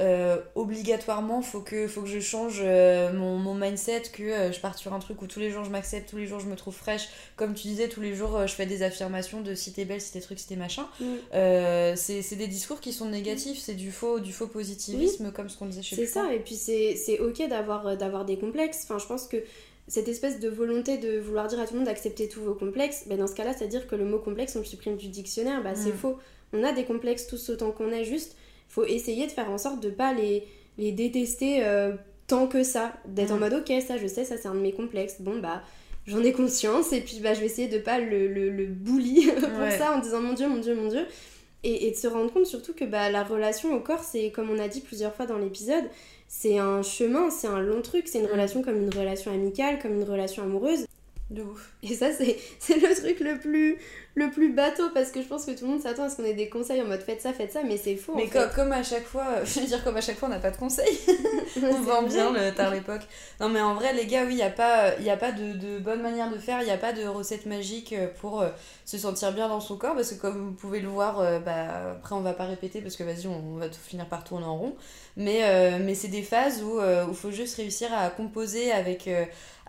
euh, 0.00 0.38
obligatoirement 0.54 1.42
faut 1.42 1.60
que 1.60 1.86
faut 1.86 2.02
que 2.02 2.08
je 2.08 2.20
change 2.20 2.60
euh, 2.62 3.12
mon, 3.12 3.36
mon, 3.36 3.54
mindset 3.54 4.02
que 4.12 4.22
euh, 4.22 4.50
je 4.50 4.58
parte 4.58 4.78
sur 4.78 4.94
un 4.94 4.98
truc 4.98 5.20
où 5.20 5.26
tous 5.26 5.40
les 5.40 5.50
jours 5.50 5.62
je 5.64 5.70
m'accepte 5.70 6.08
tous 6.08 6.16
les 6.16 6.26
jours 6.26 6.40
je 6.40 6.46
me 6.46 6.56
trouve 6.56 6.74
fraîche 6.74 7.08
comme 7.36 7.52
tu 7.54 7.68
disais 7.68 7.88
tous 7.88 8.00
les 8.00 8.14
jours 8.14 8.46
je 8.46 8.54
fais 8.54 8.66
des 8.66 8.82
affirmations 8.82 9.42
de 9.42 9.54
si 9.54 9.72
t'es 9.72 9.84
belle 9.84 10.00
si 10.00 10.12
t'es 10.12 10.20
truc 10.20 10.38
si 10.38 10.48
t'es 10.48 10.56
machin 10.56 10.88
mm. 11.00 11.96
c'est 11.96 12.36
des 12.36 12.46
discours 12.46 12.80
qui 12.80 12.92
sont 12.92 13.10
négatifs 13.10 13.58
c'est 13.58 13.74
du 13.74 13.92
faux 13.92 14.20
du 14.20 14.32
faux 14.32 14.46
positivisme 14.46 15.32
comme 15.32 15.48
ce 15.48 15.58
qu'on 15.58 15.66
disait 15.66 15.82
chez 15.82 15.96
c'est 15.96 16.06
ça 16.06 16.32
et 16.32 16.38
puis 16.38 16.54
c'est 16.54 17.18
ok 17.20 17.48
d'avoir 17.48 17.96
d'avoir 17.96 18.24
des 18.24 18.38
complexes 18.38 18.84
enfin 18.84 18.98
je 18.98 19.06
pense 19.06 19.26
que 19.26 19.36
cette 19.86 20.08
espèce 20.08 20.38
de 20.40 20.48
volonté 20.48 20.98
de 20.98 21.18
vouloir 21.18 21.48
dire 21.48 21.60
à 21.60 21.66
tout 21.66 21.74
le 21.74 21.80
monde 21.80 21.88
d'accepter 21.88 22.28
tous 22.28 22.40
vos 22.40 22.54
complexes, 22.54 23.06
ben 23.08 23.18
dans 23.18 23.26
ce 23.26 23.34
cas-là, 23.34 23.54
c'est-à-dire 23.54 23.88
que 23.88 23.96
le 23.96 24.04
mot 24.04 24.20
complexe, 24.20 24.54
on 24.54 24.60
le 24.60 24.64
supprime 24.64 24.96
du 24.96 25.08
dictionnaire, 25.08 25.64
bah, 25.64 25.74
c'est 25.74 25.90
mm. 25.90 25.96
faux. 25.96 26.16
On 26.52 26.62
a 26.62 26.70
des 26.70 26.84
complexes 26.84 27.26
tous 27.26 27.50
autant 27.50 27.72
qu'on 27.72 27.90
est, 27.90 28.04
juste 28.04 28.36
faut 28.70 28.84
essayer 28.84 29.26
de 29.26 29.32
faire 29.32 29.50
en 29.50 29.58
sorte 29.58 29.82
de 29.82 29.90
pas 29.90 30.14
les, 30.14 30.44
les 30.78 30.92
détester 30.92 31.64
euh, 31.64 31.92
tant 32.26 32.46
que 32.46 32.62
ça. 32.62 32.94
D'être 33.06 33.32
en 33.32 33.36
mm. 33.36 33.40
mode 33.40 33.52
ok, 33.54 33.72
ça 33.86 33.98
je 33.98 34.06
sais, 34.06 34.24
ça 34.24 34.36
c'est 34.38 34.48
un 34.48 34.54
de 34.54 34.60
mes 34.60 34.72
complexes. 34.72 35.16
Bon 35.20 35.38
bah 35.38 35.62
j'en 36.06 36.22
ai 36.22 36.32
conscience 36.32 36.92
et 36.92 37.00
puis 37.00 37.20
bah 37.22 37.34
je 37.34 37.40
vais 37.40 37.46
essayer 37.46 37.68
de 37.68 37.78
pas 37.78 37.98
le, 37.98 38.26
le, 38.28 38.50
le 38.50 38.66
bully 38.66 39.26
pour 39.34 39.70
ça 39.76 39.92
en 39.94 40.00
disant 40.00 40.20
mon 40.20 40.32
dieu, 40.32 40.48
mon 40.48 40.58
dieu, 40.58 40.74
mon 40.74 40.88
dieu. 40.88 41.06
Et, 41.62 41.88
et 41.88 41.90
de 41.90 41.96
se 41.96 42.06
rendre 42.06 42.32
compte 42.32 42.46
surtout 42.46 42.72
que 42.72 42.86
bah, 42.86 43.10
la 43.10 43.22
relation 43.22 43.74
au 43.74 43.80
corps, 43.80 44.02
c'est 44.02 44.30
comme 44.30 44.48
on 44.48 44.58
a 44.58 44.68
dit 44.68 44.80
plusieurs 44.80 45.14
fois 45.14 45.26
dans 45.26 45.36
l'épisode, 45.36 45.84
c'est 46.26 46.56
un 46.56 46.80
chemin, 46.82 47.28
c'est 47.28 47.48
un 47.48 47.60
long 47.60 47.82
truc, 47.82 48.08
c'est 48.08 48.20
une 48.20 48.28
mm. 48.28 48.32
relation 48.32 48.62
comme 48.62 48.80
une 48.80 48.94
relation 48.94 49.30
amicale, 49.30 49.78
comme 49.78 49.92
une 49.92 50.04
relation 50.04 50.42
amoureuse. 50.42 50.86
De 51.30 51.42
ouf. 51.42 51.70
Et 51.84 51.94
ça, 51.94 52.08
c'est 52.58 52.76
le 52.76 52.94
truc 52.94 53.20
le 53.20 53.38
plus, 53.38 53.78
le 54.16 54.30
plus 54.30 54.52
bateau 54.52 54.90
parce 54.92 55.12
que 55.12 55.22
je 55.22 55.28
pense 55.28 55.44
que 55.46 55.52
tout 55.52 55.64
le 55.64 55.70
monde 55.70 55.80
s'attend 55.80 56.04
à 56.04 56.10
ce 56.10 56.16
qu'on 56.16 56.24
ait 56.24 56.34
des 56.34 56.48
conseils 56.48 56.82
en 56.82 56.86
mode 56.86 57.02
faites 57.02 57.20
ça, 57.20 57.32
faites 57.32 57.52
ça, 57.52 57.62
mais 57.62 57.76
c'est 57.76 57.94
faux. 57.94 58.14
Mais 58.16 58.26
comme 58.26 58.72
à 58.72 58.82
chaque 58.82 59.04
fois, 59.04 59.26
je 59.44 59.60
veux 59.60 59.66
dire, 59.66 59.84
comme 59.84 59.96
à 59.96 60.00
chaque 60.00 60.18
fois, 60.18 60.28
on 60.28 60.32
n'a 60.32 60.40
pas 60.40 60.50
de 60.50 60.56
conseils. 60.56 60.98
on 61.62 61.80
vend 61.82 62.02
bien 62.02 62.32
le 62.32 62.52
tard 62.52 62.72
l'époque. 62.72 63.02
Non, 63.38 63.48
mais 63.48 63.60
en 63.60 63.74
vrai, 63.74 63.92
les 63.92 64.06
gars, 64.06 64.24
oui, 64.24 64.32
il 64.32 64.36
n'y 64.36 64.42
a 64.42 64.50
pas, 64.50 64.98
y 64.98 65.08
a 65.08 65.16
pas 65.16 65.30
de, 65.30 65.52
de, 65.52 65.78
bonne 65.78 66.02
manière 66.02 66.32
de 66.32 66.38
faire, 66.38 66.60
il 66.62 66.64
n'y 66.64 66.72
a 66.72 66.78
pas 66.78 66.92
de 66.92 67.06
recette 67.06 67.46
magique 67.46 67.92
euh, 67.92 68.08
pour 68.20 68.40
euh, 68.40 68.48
se 68.84 68.98
sentir 68.98 69.32
bien 69.32 69.48
dans 69.48 69.60
son 69.60 69.76
corps 69.76 69.94
parce 69.94 70.12
que, 70.12 70.20
comme 70.20 70.48
vous 70.48 70.52
pouvez 70.52 70.80
le 70.80 70.88
voir, 70.88 71.20
euh, 71.20 71.38
bah, 71.38 71.92
après, 71.92 72.16
on 72.16 72.22
va 72.22 72.32
pas 72.32 72.46
répéter 72.46 72.80
parce 72.80 72.96
que 72.96 73.04
vas-y, 73.04 73.28
on, 73.28 73.56
va 73.56 73.68
tout 73.68 73.78
finir 73.80 74.06
par 74.06 74.24
tourner 74.24 74.46
en 74.46 74.56
rond. 74.56 74.76
Mais, 75.16 75.78
mais 75.80 75.94
c'est 75.94 76.08
des 76.08 76.22
phases 76.22 76.62
où 76.62 76.80
il 76.80 77.14
faut 77.14 77.30
juste 77.30 77.56
réussir 77.56 77.92
à 77.92 78.08
composer 78.08 78.72
avec, 78.72 79.08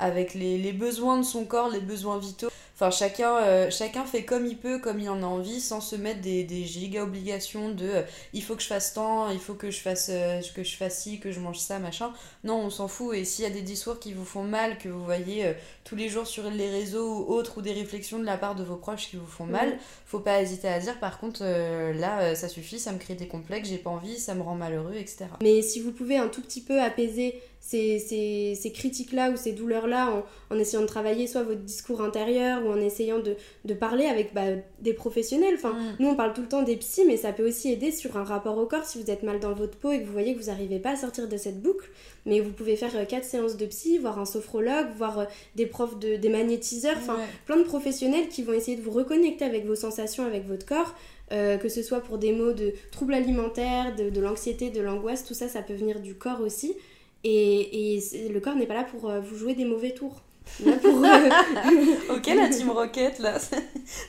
avec 0.02 0.34
les, 0.34 0.58
les 0.58 0.74
besoins 0.74 1.18
de 1.18 1.24
son 1.24 1.46
corps, 1.46 1.70
les 1.70 1.80
besoins 1.80 2.18
vitaux. 2.18 2.50
Enfin, 2.82 2.90
chacun, 2.90 3.38
euh, 3.38 3.70
chacun 3.70 4.06
fait 4.06 4.24
comme 4.24 4.48
il 4.48 4.58
peut, 4.58 4.80
comme 4.80 5.00
il 5.00 5.08
en 5.08 5.22
a 5.22 5.26
envie, 5.28 5.62
sans 5.62 5.82
se 5.82 5.96
mettre 5.96 6.22
des, 6.22 6.44
des 6.44 6.64
giga 6.64 7.04
obligations 7.04 7.70
de 7.70 7.86
euh, 7.86 8.02
il 8.34 8.42
faut 8.42 8.56
que 8.56 8.64
je 8.64 8.68
fasse 8.68 8.96
tant, 8.96 9.30
il 9.30 9.38
faut 9.38 9.54
que 9.54 9.70
je 9.70 9.80
fasse, 9.80 10.10
euh, 10.12 10.42
que 10.56 10.64
je 10.64 10.76
fasse 10.76 11.04
ci, 11.04 11.20
que 11.20 11.32
je 11.32 11.40
mange 11.40 11.60
ça, 11.60 11.78
machin. 11.78 12.12
Non, 12.44 12.56
on 12.56 12.72
s'en 12.72 12.88
fout. 12.88 13.16
Et 13.16 13.24
s'il 13.24 13.44
y 13.44 13.48
a 13.48 13.52
des 13.52 13.62
discours 13.62 14.00
qui 14.00 14.14
vous 14.14 14.26
font 14.26 14.42
mal, 14.42 14.80
que 14.80 14.90
vous 14.90 15.06
voyez 15.06 15.54
tous 15.84 15.96
les 15.96 16.10
jours 16.10 16.26
sur 16.26 16.50
les 16.50 16.72
réseaux 16.72 17.20
ou 17.20 17.32
autres, 17.32 17.60
ou 17.60 17.62
des 17.62 17.74
réflexions 17.74 18.18
de 18.18 18.26
la 18.26 18.38
part 18.40 18.56
de 18.56 18.64
vos 18.64 18.78
proches 18.78 19.12
qui 19.12 19.16
vous 19.16 19.28
font 19.28 19.46
mal, 19.46 19.78
faut 20.08 20.20
pas 20.20 20.42
hésiter 20.42 20.68
à 20.68 20.80
dire 20.80 21.00
par 21.00 21.20
contre, 21.20 21.44
là, 21.44 22.34
ça 22.34 22.50
suffit, 22.50 22.80
ça 22.80 22.92
me 22.94 22.98
crée 22.98 23.14
des 23.14 23.28
complexes, 23.28 23.70
j'ai 23.70 23.78
pas 23.78 23.92
envie, 23.92 24.18
ça 24.18 24.34
me 24.34 24.42
rend 24.42 24.56
malheureux, 24.56 24.96
etc. 24.96 25.28
Mais 25.44 25.62
si 25.62 25.82
vous 25.82 25.92
pouvez 25.92 26.18
un 26.18 26.30
tout 26.30 26.42
petit 26.42 26.62
peu 26.62 26.82
apaiser 26.82 27.40
ces, 27.62 28.00
ces, 28.00 28.56
ces 28.60 28.72
critiques-là 28.72 29.30
ou 29.30 29.38
ces 29.38 29.52
douleurs-là 29.52 30.12
en, 30.12 30.56
en, 30.56 30.60
essayant 30.60 30.82
de 30.82 30.88
travailler 30.88 31.28
soit 31.28 31.44
votre 31.44 31.62
discours 31.62 32.02
intérieur 32.02 32.66
ou 32.66 32.70
en 32.70 32.78
essayant 32.78 33.20
de, 33.20 33.36
de 33.66 33.74
parler 33.76 34.06
avec 34.08 34.34
bah, 34.34 34.48
des 34.80 34.94
professionnels. 34.94 35.54
Enfin, 35.54 35.74
mm. 35.74 35.96
Nous, 36.00 36.10
on 36.10 36.16
parle 36.16 36.34
tout 36.34 36.42
le 36.42 36.48
temps 36.48 36.64
des 36.64 36.76
psys, 36.76 37.06
mais 37.06 37.18
ça 37.18 37.32
peut 37.32 37.48
aussi 37.48 37.72
aider 37.72 37.92
sur 37.92 38.18
un 38.18 38.24
rapport 38.24 38.58
au 38.58 38.66
corps 38.66 38.84
si 38.84 39.02
vous 39.02 39.12
êtes 39.12 39.22
mal 39.22 39.40
dans 39.40 39.54
votre 39.54 39.78
peau 39.78 39.92
et 39.92 40.02
que 40.02 40.06
vous 40.06 40.12
voyez 40.12 40.34
que 40.34 40.40
vous 40.40 40.48
n'arrivez 40.48 40.80
pas 40.80 40.92
à 40.92 40.96
sortir 40.96 41.28
de 41.30 41.38
cette 41.38 41.62
boucle. 41.62 41.88
Mais 42.26 42.40
vous 42.40 42.52
pouvez 42.52 42.76
faire 42.76 42.96
euh, 42.96 43.06
quatre 43.06 43.26
séances 43.26 43.58
de 43.58 43.66
psy, 43.68 44.00
voir 44.00 44.20
un 44.20 44.26
sophrologue, 44.26 44.88
voir 44.98 45.20
euh, 45.20 45.26
des 45.56 45.68
profs, 45.68 46.00
de, 46.00 46.16
des 46.16 46.30
magnétiseurs, 46.30 46.98
enfin 46.98 47.18
plein 47.46 47.58
de 47.58 47.64
professionnels 47.64 48.28
qui 48.28 48.42
vont 48.42 48.54
essayer 48.54 48.76
de 48.76 48.82
vous 48.82 48.92
reconnecter 48.92 49.46
avec 49.46 49.68
vos 49.68 49.76
sensations, 49.76 50.26
avec 50.26 50.48
votre 50.48 50.66
corps. 50.66 50.96
Euh, 51.32 51.58
que 51.58 51.70
ce 51.70 51.82
soit 51.82 52.02
pour 52.02 52.18
des 52.18 52.34
maux 52.34 52.52
de 52.52 52.74
troubles 52.92 53.14
alimentaires, 53.14 53.96
de, 53.96 54.10
de 54.10 54.20
l'anxiété, 54.20 54.70
de 54.70 54.82
l'angoisse, 54.82 55.24
tout 55.24 55.34
ça, 55.34 55.48
ça 55.48 55.62
peut 55.62 55.74
venir 55.74 56.02
du 56.02 56.14
corps 56.14 56.42
aussi. 56.42 56.76
Et, 57.24 57.98
et 57.98 58.30
le 58.30 58.40
corps 58.40 58.56
n'est 58.56 58.66
pas 58.66 58.74
là 58.74 58.84
pour 58.84 59.10
euh, 59.10 59.20
vous 59.20 59.38
jouer 59.38 59.54
des 59.54 59.66
mauvais 59.66 59.94
tours. 59.94 60.22
Là 60.66 60.74
pour, 60.82 61.06
euh, 61.06 61.30
ok 62.16 62.28
la 62.36 62.50
team 62.50 62.72
Rocket 62.72 63.20
là, 63.20 63.38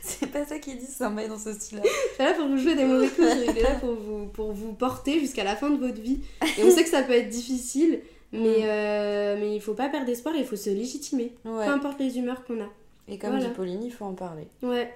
c'est 0.02 0.26
pas 0.26 0.44
ça 0.46 0.58
qu'ils 0.58 0.78
disent, 0.78 0.94
c'est 0.96 1.04
un 1.04 1.10
bail 1.10 1.28
dans 1.28 1.38
ce 1.38 1.52
style-là. 1.52 1.82
Il 1.84 2.22
est 2.22 2.26
là 2.26 2.34
pour 2.34 2.48
vous 2.48 2.56
jouer 2.56 2.74
des 2.74 2.86
mauvais 2.86 3.08
tours, 3.08 3.26
il 3.26 3.56
est 3.56 3.62
là 3.62 3.74
pour 3.74 3.94
vous, 3.94 4.26
pour 4.26 4.52
vous 4.52 4.72
porter 4.72 5.20
jusqu'à 5.20 5.44
la 5.44 5.56
fin 5.56 5.68
de 5.68 5.76
votre 5.76 6.00
vie. 6.00 6.20
Et 6.58 6.64
on 6.64 6.70
sait 6.70 6.84
que 6.84 6.88
ça 6.88 7.02
peut 7.02 7.12
être 7.12 7.28
difficile, 7.28 8.00
mais, 8.32 8.38
mm. 8.38 8.64
euh, 8.64 9.36
mais 9.38 9.54
il 9.54 9.60
faut 9.60 9.74
pas 9.74 9.90
perdre 9.90 10.08
espoir, 10.08 10.34
il 10.36 10.44
faut 10.44 10.56
se 10.56 10.70
légitimer. 10.70 11.32
Peu 11.44 11.60
importe 11.60 12.00
les 12.00 12.18
humeurs 12.18 12.44
qu'on 12.44 12.60
a. 12.62 12.68
Et 13.08 13.18
comme 13.18 13.38
dit 13.38 13.48
Pauline, 13.54 13.82
il 13.82 13.92
faut 13.92 14.06
en 14.06 14.14
parler. 14.14 14.46
Ouais. 14.62 14.90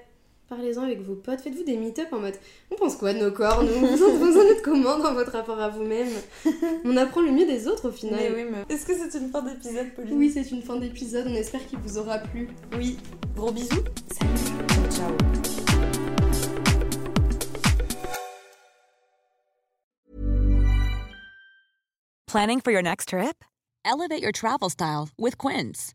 Parlez-en 0.48 0.82
avec 0.82 1.02
vos 1.02 1.16
potes, 1.16 1.40
faites-vous 1.40 1.64
des 1.64 1.76
meet-up 1.76 2.06
en 2.12 2.20
mode 2.20 2.36
on 2.70 2.76
pense 2.76 2.94
quoi 2.94 3.12
de 3.12 3.18
nos 3.18 3.32
corps 3.32 3.64
Nous, 3.64 3.84
vous 3.84 4.38
en 4.38 4.42
êtes 4.42 4.62
comment 4.62 4.98
dans 4.98 5.12
votre 5.12 5.32
rapport 5.32 5.60
à 5.60 5.68
vous-même? 5.68 6.08
On 6.84 6.96
apprend 6.96 7.20
le 7.20 7.32
mieux 7.32 7.46
des 7.46 7.66
autres 7.66 7.88
au 7.88 7.92
final. 7.92 8.20
Mais 8.20 8.30
oui, 8.32 8.48
mais... 8.50 8.72
Est-ce 8.72 8.86
que 8.86 8.92
c'est 8.94 9.18
une 9.18 9.30
fin 9.30 9.42
d'épisode, 9.42 9.92
Pauline? 9.96 10.16
Oui, 10.16 10.30
c'est 10.30 10.48
une 10.52 10.62
fin 10.62 10.76
d'épisode. 10.76 11.26
On 11.28 11.34
espère 11.34 11.66
qu'il 11.66 11.80
vous 11.80 11.98
aura 11.98 12.18
plu. 12.18 12.48
Oui. 12.76 12.96
Gros 13.34 13.50
bisous. 13.50 13.82
Salut. 14.12 14.90
Ciao. 14.90 15.10
Planning 22.28 22.60
for 22.60 22.70
your 22.70 22.82
next 22.82 23.08
trip? 23.08 23.44
Elevate 23.84 24.22
your 24.22 24.32
travel 24.32 24.70
style 24.70 25.08
with 25.16 25.38
Quince. 25.38 25.94